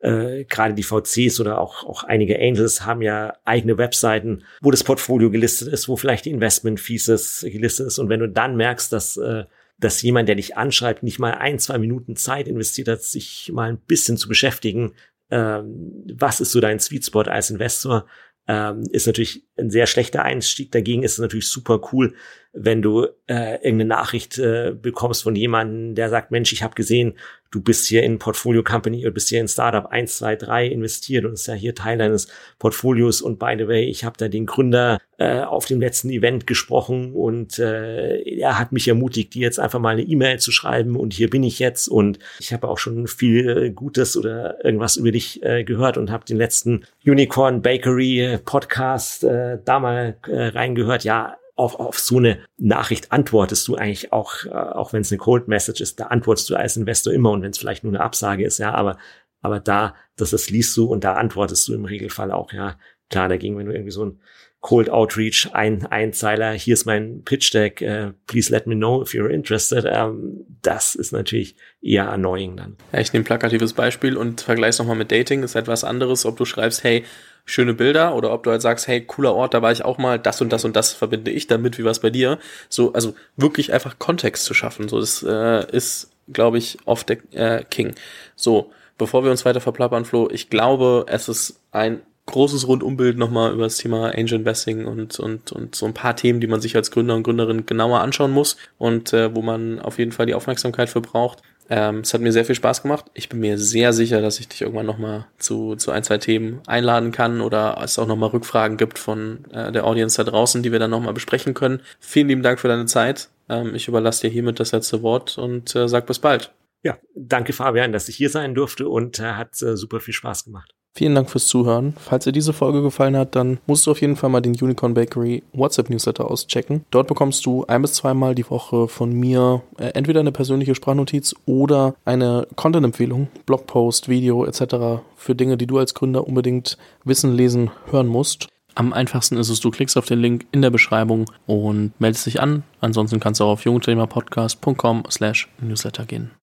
äh, 0.01 0.45
gerade 0.45 0.75
die 0.75 0.83
VCs 0.83 1.41
oder 1.41 1.61
auch, 1.61 1.85
auch 1.85 2.05
einige 2.05 2.39
Angels 2.39 2.85
haben 2.85 3.01
ja 3.01 3.35
eigene 3.45 3.79
Webseiten, 3.79 4.45
wo 4.61 4.71
das 4.71 4.85
Portfolio 4.85 5.31
gelistet 5.31 5.69
ist, 5.69 5.89
wo 5.89 5.97
vielleicht 5.97 6.27
die 6.27 6.31
Investment-Fees 6.31 7.47
gelistet 7.49 7.87
ist. 7.87 7.99
Und 7.99 8.11
wenn 8.11 8.21
du 8.21 8.29
dann 8.29 8.57
merkst, 8.57 8.93
dass 8.93 9.17
äh, 9.17 9.45
dass 9.81 10.03
jemand, 10.03 10.29
der 10.29 10.35
dich 10.35 10.57
anschreibt, 10.57 11.05
nicht 11.05 11.21
mal 11.21 11.35
ein, 11.35 11.61
zwei 11.61 11.79
Minuten 11.79 12.17
Zeit 12.17 12.49
investiert 12.49 12.89
hat, 12.89 13.03
sich 13.03 13.53
mal 13.55 13.69
ein 13.69 13.79
bisschen 13.79 14.17
zu 14.17 14.29
beschäftigen, 14.29 14.95
ähm, 15.31 16.05
was 16.15 16.41
ist 16.41 16.53
so 16.53 16.61
dein 16.61 16.81
Sweet 16.81 17.07
Spot 17.07 17.23
als 17.23 17.51
Investor, 17.51 18.07
ähm, 18.49 18.85
ist 18.91 19.07
natürlich 19.07 19.45
ein 19.59 19.71
sehr 19.71 19.87
schlechter 19.87 20.23
Einstieg. 20.23 20.73
Dagegen 20.73 21.03
ist 21.03 21.13
es 21.13 21.19
natürlich 21.19 21.49
super 21.49 21.81
cool, 21.93 22.15
wenn 22.61 22.83
du 22.83 23.07
äh, 23.27 23.55
irgendeine 23.57 23.87
Nachricht 23.87 24.39
äh, 24.39 24.73
bekommst 24.73 25.23
von 25.23 25.37
jemandem, 25.37 25.95
der 25.95 26.09
sagt, 26.09 26.31
Mensch, 26.31 26.53
ich 26.53 26.63
habe 26.63 26.75
gesehen, 26.75 27.15
du 27.51 27.63
bist 27.63 27.87
hier 27.87 28.03
in 28.03 28.19
Portfolio 28.19 28.63
Company 28.63 29.03
oder 29.05 29.13
bist 29.13 29.29
hier 29.29 29.41
in 29.41 29.49
Startup 29.49 29.87
1, 29.87 30.19
2, 30.19 30.37
3 30.37 30.67
investiert 30.67 31.25
und 31.25 31.33
ist 31.33 31.47
ja 31.47 31.55
hier 31.55 31.75
Teil 31.75 31.99
deines 31.99 32.29
Portfolios 32.59 33.23
und 33.23 33.39
by 33.39 33.55
the 33.59 33.69
way, 33.69 33.85
ich 33.85 34.05
habe 34.05 34.17
da 34.19 34.29
den 34.29 34.45
Gründer 34.45 34.99
äh, 35.17 35.41
auf 35.41 35.65
dem 35.65 35.81
letzten 35.81 36.11
Event 36.11 36.47
gesprochen 36.47 37.13
und 37.13 37.59
äh, 37.59 38.21
er 38.21 38.59
hat 38.59 38.73
mich 38.73 38.87
ermutigt, 38.87 39.35
dir 39.35 39.43
jetzt 39.43 39.59
einfach 39.59 39.81
mal 39.81 39.91
eine 39.91 40.03
E-Mail 40.03 40.39
zu 40.39 40.53
schreiben 40.53 40.97
und 40.97 41.15
hier 41.15 41.31
bin 41.31 41.43
ich 41.43 41.59
jetzt 41.59 41.89
und 41.89 42.19
ich 42.39 42.53
habe 42.53 42.69
auch 42.69 42.79
schon 42.79 43.07
viel 43.07 43.49
äh, 43.49 43.71
Gutes 43.71 44.17
oder 44.17 44.63
irgendwas 44.65 44.97
über 44.97 45.11
dich 45.11 45.43
äh, 45.43 45.65
gehört 45.65 45.97
und 45.97 46.11
habe 46.11 46.27
den 46.27 46.37
letzten 46.37 46.85
Unicorn 47.07 47.63
Bakery 47.63 48.39
Podcast 48.45 49.25
äh, 49.25 49.59
da 49.65 49.81
mal 49.81 50.17
äh, 50.27 50.49
reingehört. 50.49 51.05
Ja, 51.05 51.38
auf, 51.59 51.81
auf 51.81 51.99
so 51.99 52.19
eine 52.19 52.39
Nachricht 52.57 53.11
antwortest 53.13 53.67
du 53.69 53.75
eigentlich 53.75 54.13
auch, 54.13 54.45
äh, 54.47 54.51
auch 54.51 54.93
wenn 54.93 55.03
es 55.03 55.11
eine 55.11 55.19
Cold 55.19 55.49
Message 55.49 55.81
ist, 55.81 56.01
da 56.01 56.07
antwortest 56.07 56.49
du 56.51 56.57
als 56.57 56.77
Investor 56.77 57.13
immer 57.13 57.33
und 57.33 57.43
wenn 57.43 57.51
es 57.51 57.59
vielleicht 57.59 57.85
nur 57.85 57.93
eine 57.93 58.03
Absage 58.03 58.45
ist, 58.45 58.59
ja, 58.59 58.73
aber, 58.73 58.99
aber 59.43 59.61
da, 59.61 59.95
das, 60.17 60.31
das 60.31 60.51
liest 60.51 60.77
du 60.77 60.87
und 60.87 61.05
da 61.05 61.15
antwortest 61.15 61.67
du 61.69 61.75
im 61.75 61.85
Regelfall 61.85 62.33
auch, 62.33 62.53
ja. 62.53 62.79
Klar, 63.11 63.31
dagegen, 63.31 63.57
wenn 63.57 63.65
du 63.65 63.73
irgendwie 63.73 63.91
so 63.91 64.05
ein 64.05 64.21
Cold 64.61 64.91
Outreach, 64.91 65.51
ein 65.53 65.87
Einzeiler, 65.87 66.53
hier 66.53 66.75
ist 66.75 66.85
mein 66.85 67.23
Pitch 67.25 67.55
Deck, 67.55 67.81
uh, 67.81 68.13
please 68.27 68.53
let 68.53 68.67
me 68.67 68.75
know 68.75 69.01
if 69.01 69.15
you're 69.15 69.31
interested. 69.31 69.87
Ähm, 69.89 70.45
das 70.61 70.95
ist 70.95 71.13
natürlich 71.13 71.57
eher 71.81 72.11
annoying 72.11 72.57
dann. 72.57 72.77
Ja, 72.93 72.99
ich 72.99 73.13
nehme 73.13 73.25
plakatives 73.25 73.73
Beispiel 73.73 74.17
und 74.17 74.43
vergleiche 74.43 74.71
es 74.71 74.79
nochmal 74.79 74.97
mit 74.97 75.13
Dating. 75.13 75.43
Ist 75.43 75.55
etwas 75.55 75.85
anderes, 75.85 76.27
ob 76.27 76.37
du 76.37 76.45
schreibst, 76.45 76.83
hey, 76.83 77.05
schöne 77.49 77.75
Bilder 77.75 78.15
oder 78.15 78.33
ob 78.33 78.43
du 78.43 78.51
halt 78.51 78.63
sagst, 78.63 78.87
hey, 78.87 79.01
cooler 79.01 79.35
Ort, 79.35 79.55
da 79.55 79.63
war 79.63 79.73
ich 79.73 79.85
auch 79.85 79.99
mal, 79.99 80.19
das 80.19 80.41
und 80.41 80.53
das 80.53 80.65
und 80.65 80.77
das 80.77 80.93
verbinde 80.93 81.31
ich 81.31 81.47
damit, 81.47 81.79
wie 81.79 81.85
war 81.85 81.91
es 81.91 82.01
bei 82.01 82.11
dir? 82.11 82.39
So, 82.69 82.93
also 82.93 83.15
wirklich 83.37 83.73
einfach 83.73 83.99
Kontext 83.99 84.45
zu 84.45 84.55
schaffen, 84.55 84.89
so, 84.89 85.01
das 85.01 85.23
äh, 85.23 85.67
ist, 85.75 86.11
glaube 86.33 86.59
ich, 86.59 86.79
oft 86.85 87.09
der 87.09 87.19
äh, 87.33 87.65
King. 87.65 87.95
So, 88.37 88.71
bevor 88.99 89.25
wir 89.25 89.31
uns 89.31 89.45
weiter 89.45 89.61
verplappern, 89.61 90.05
Flo, 90.05 90.29
ich 90.31 90.51
glaube, 90.51 91.07
es 91.09 91.29
ist 91.29 91.61
ein 91.73 92.03
großes 92.27 92.69
Rundumbild 92.69 93.17
nochmal 93.17 93.55
über 93.55 93.65
das 93.65 93.79
Thema 93.79 94.11
Angel 94.11 94.35
Investing 94.35 94.85
und, 94.85 95.19
und, 95.19 95.51
und 95.51 95.75
so 95.75 95.87
ein 95.87 95.95
paar 95.95 96.15
Themen, 96.15 96.41
die 96.41 96.47
man 96.47 96.61
sich 96.61 96.77
als 96.77 96.91
Gründer 96.91 97.15
und 97.15 97.23
Gründerin 97.23 97.65
genauer 97.65 98.01
anschauen 98.01 98.33
muss 98.33 98.59
und 98.77 99.15
äh, 99.15 99.35
wo 99.35 99.41
man 99.41 99.81
auf 99.81 99.99
jeden 99.99 100.13
Fall 100.13 100.27
die 100.27 100.35
Aufmerksamkeit 100.35 100.91
für 100.91 101.01
braucht. 101.01 101.43
Ähm, 101.71 102.01
es 102.01 102.15
hat 102.15 102.21
mir 102.21 102.33
sehr 102.33 102.45
viel 102.45 102.55
Spaß 102.55 102.83
gemacht. 102.83 103.07
Ich 103.15 103.29
bin 103.29 103.41
mir 103.41 103.59
sehr 103.59 103.93
sicher, 103.93 104.23
dass 104.23 104.41
ich 104.41 104.49
dich 104.49 104.63
irgendwann 104.63 104.87
nochmal 104.87 105.27
zu, 105.39 105.77
zu 105.77 105.91
ein, 105.91 106.03
zwei 106.03 106.19
Themen 106.19 106.61
einladen 106.67 107.13
kann 107.13 107.41
oder 107.41 107.79
es 107.83 107.99
auch 107.99 108.07
nochmal 108.07 108.31
Rückfragen 108.31 108.77
gibt 108.77 108.99
von 108.99 109.45
äh, 109.53 109.71
der 109.71 109.85
Audience 109.85 110.23
da 110.23 110.31
draußen, 110.31 110.63
die 110.63 110.73
wir 110.73 110.79
dann 110.79 110.91
nochmal 110.91 111.13
besprechen 111.13 111.55
können. 111.55 111.81
Vielen 112.01 112.29
lieben 112.29 112.43
Dank 112.43 112.59
für 112.59 112.69
deine 112.69 112.87
Zeit. 112.87 113.29
Ähm, 113.49 113.75
ich 113.75 113.89
überlasse 113.89 114.27
dir 114.27 114.33
hiermit 114.33 114.61
das 114.61 114.73
letzte 114.73 115.03
Wort 115.03 115.37
und 115.37 115.75
äh, 115.75 115.89
sag 115.89 116.07
bis 116.07 116.19
bald. 116.19 116.53
Ja, 116.83 116.97
danke 117.15 117.53
Fabian, 117.53 117.93
dass 117.93 118.09
ich 118.09 118.17
hier 118.17 118.31
sein 118.31 118.55
durfte 118.55 118.89
und 118.89 119.19
äh, 119.19 119.33
hat 119.33 119.61
äh, 119.63 119.77
super 119.77 120.01
viel 120.01 120.15
Spaß 120.15 120.45
gemacht. 120.45 120.75
Vielen 120.99 121.15
Dank 121.15 121.31
fürs 121.31 121.47
Zuhören. 121.47 121.95
Falls 121.97 122.25
dir 122.25 122.33
diese 122.33 122.53
Folge 122.53 122.83
gefallen 122.83 123.17
hat, 123.17 123.37
dann 123.37 123.61
musst 123.69 123.87
du 123.87 123.93
auf 123.93 124.01
jeden 124.01 124.17
Fall 124.17 124.31
mal 124.31 124.41
den 124.41 124.61
Unicorn 124.61 124.95
Bakery 124.95 125.45
WhatsApp 125.53 125.91
Newsletter 125.91 126.29
auschecken. 126.29 126.85
Dort 126.91 127.07
bekommst 127.07 127.47
du 127.47 127.65
ein 127.67 127.83
bis 127.83 127.93
zweimal 127.93 128.35
die 128.35 128.51
Woche 128.51 128.89
von 128.89 129.13
mir 129.13 129.63
äh, 129.79 129.91
entweder 129.91 130.19
eine 130.19 130.33
persönliche 130.33 130.75
Sprachnotiz 130.75 131.37
oder 131.47 131.95
eine 132.05 132.49
Content-Empfehlung, 132.57 133.29
Blogpost, 133.47 134.09
Video 134.09 134.45
etc. 134.45 135.01
für 135.15 135.37
Dinge, 135.37 135.57
die 135.57 135.69
du 135.69 135.79
als 135.79 135.95
Gründer 135.95 136.27
unbedingt 136.27 136.77
wissen, 137.05 137.33
lesen, 137.33 137.71
hören 137.93 138.09
musst. 138.09 138.49
Am 138.75 138.93
einfachsten 138.93 139.37
ist 139.37 139.51
es, 139.51 139.61
du 139.61 139.71
klickst 139.71 139.97
auf 139.97 140.07
den 140.07 140.19
Link 140.19 140.47
in 140.51 140.63
der 140.63 140.71
Beschreibung 140.71 141.31
und 141.47 141.93
meldest 142.01 142.27
dich 142.27 142.41
an. 142.41 142.65
Ansonsten 142.81 143.21
kannst 143.21 143.39
du 143.39 143.45
auch 143.45 143.51
auf 143.51 143.65
jungunternehmerpodcast.com 143.65 145.05
slash 145.09 145.49
newsletter 145.61 146.07
gehen. 146.07 146.33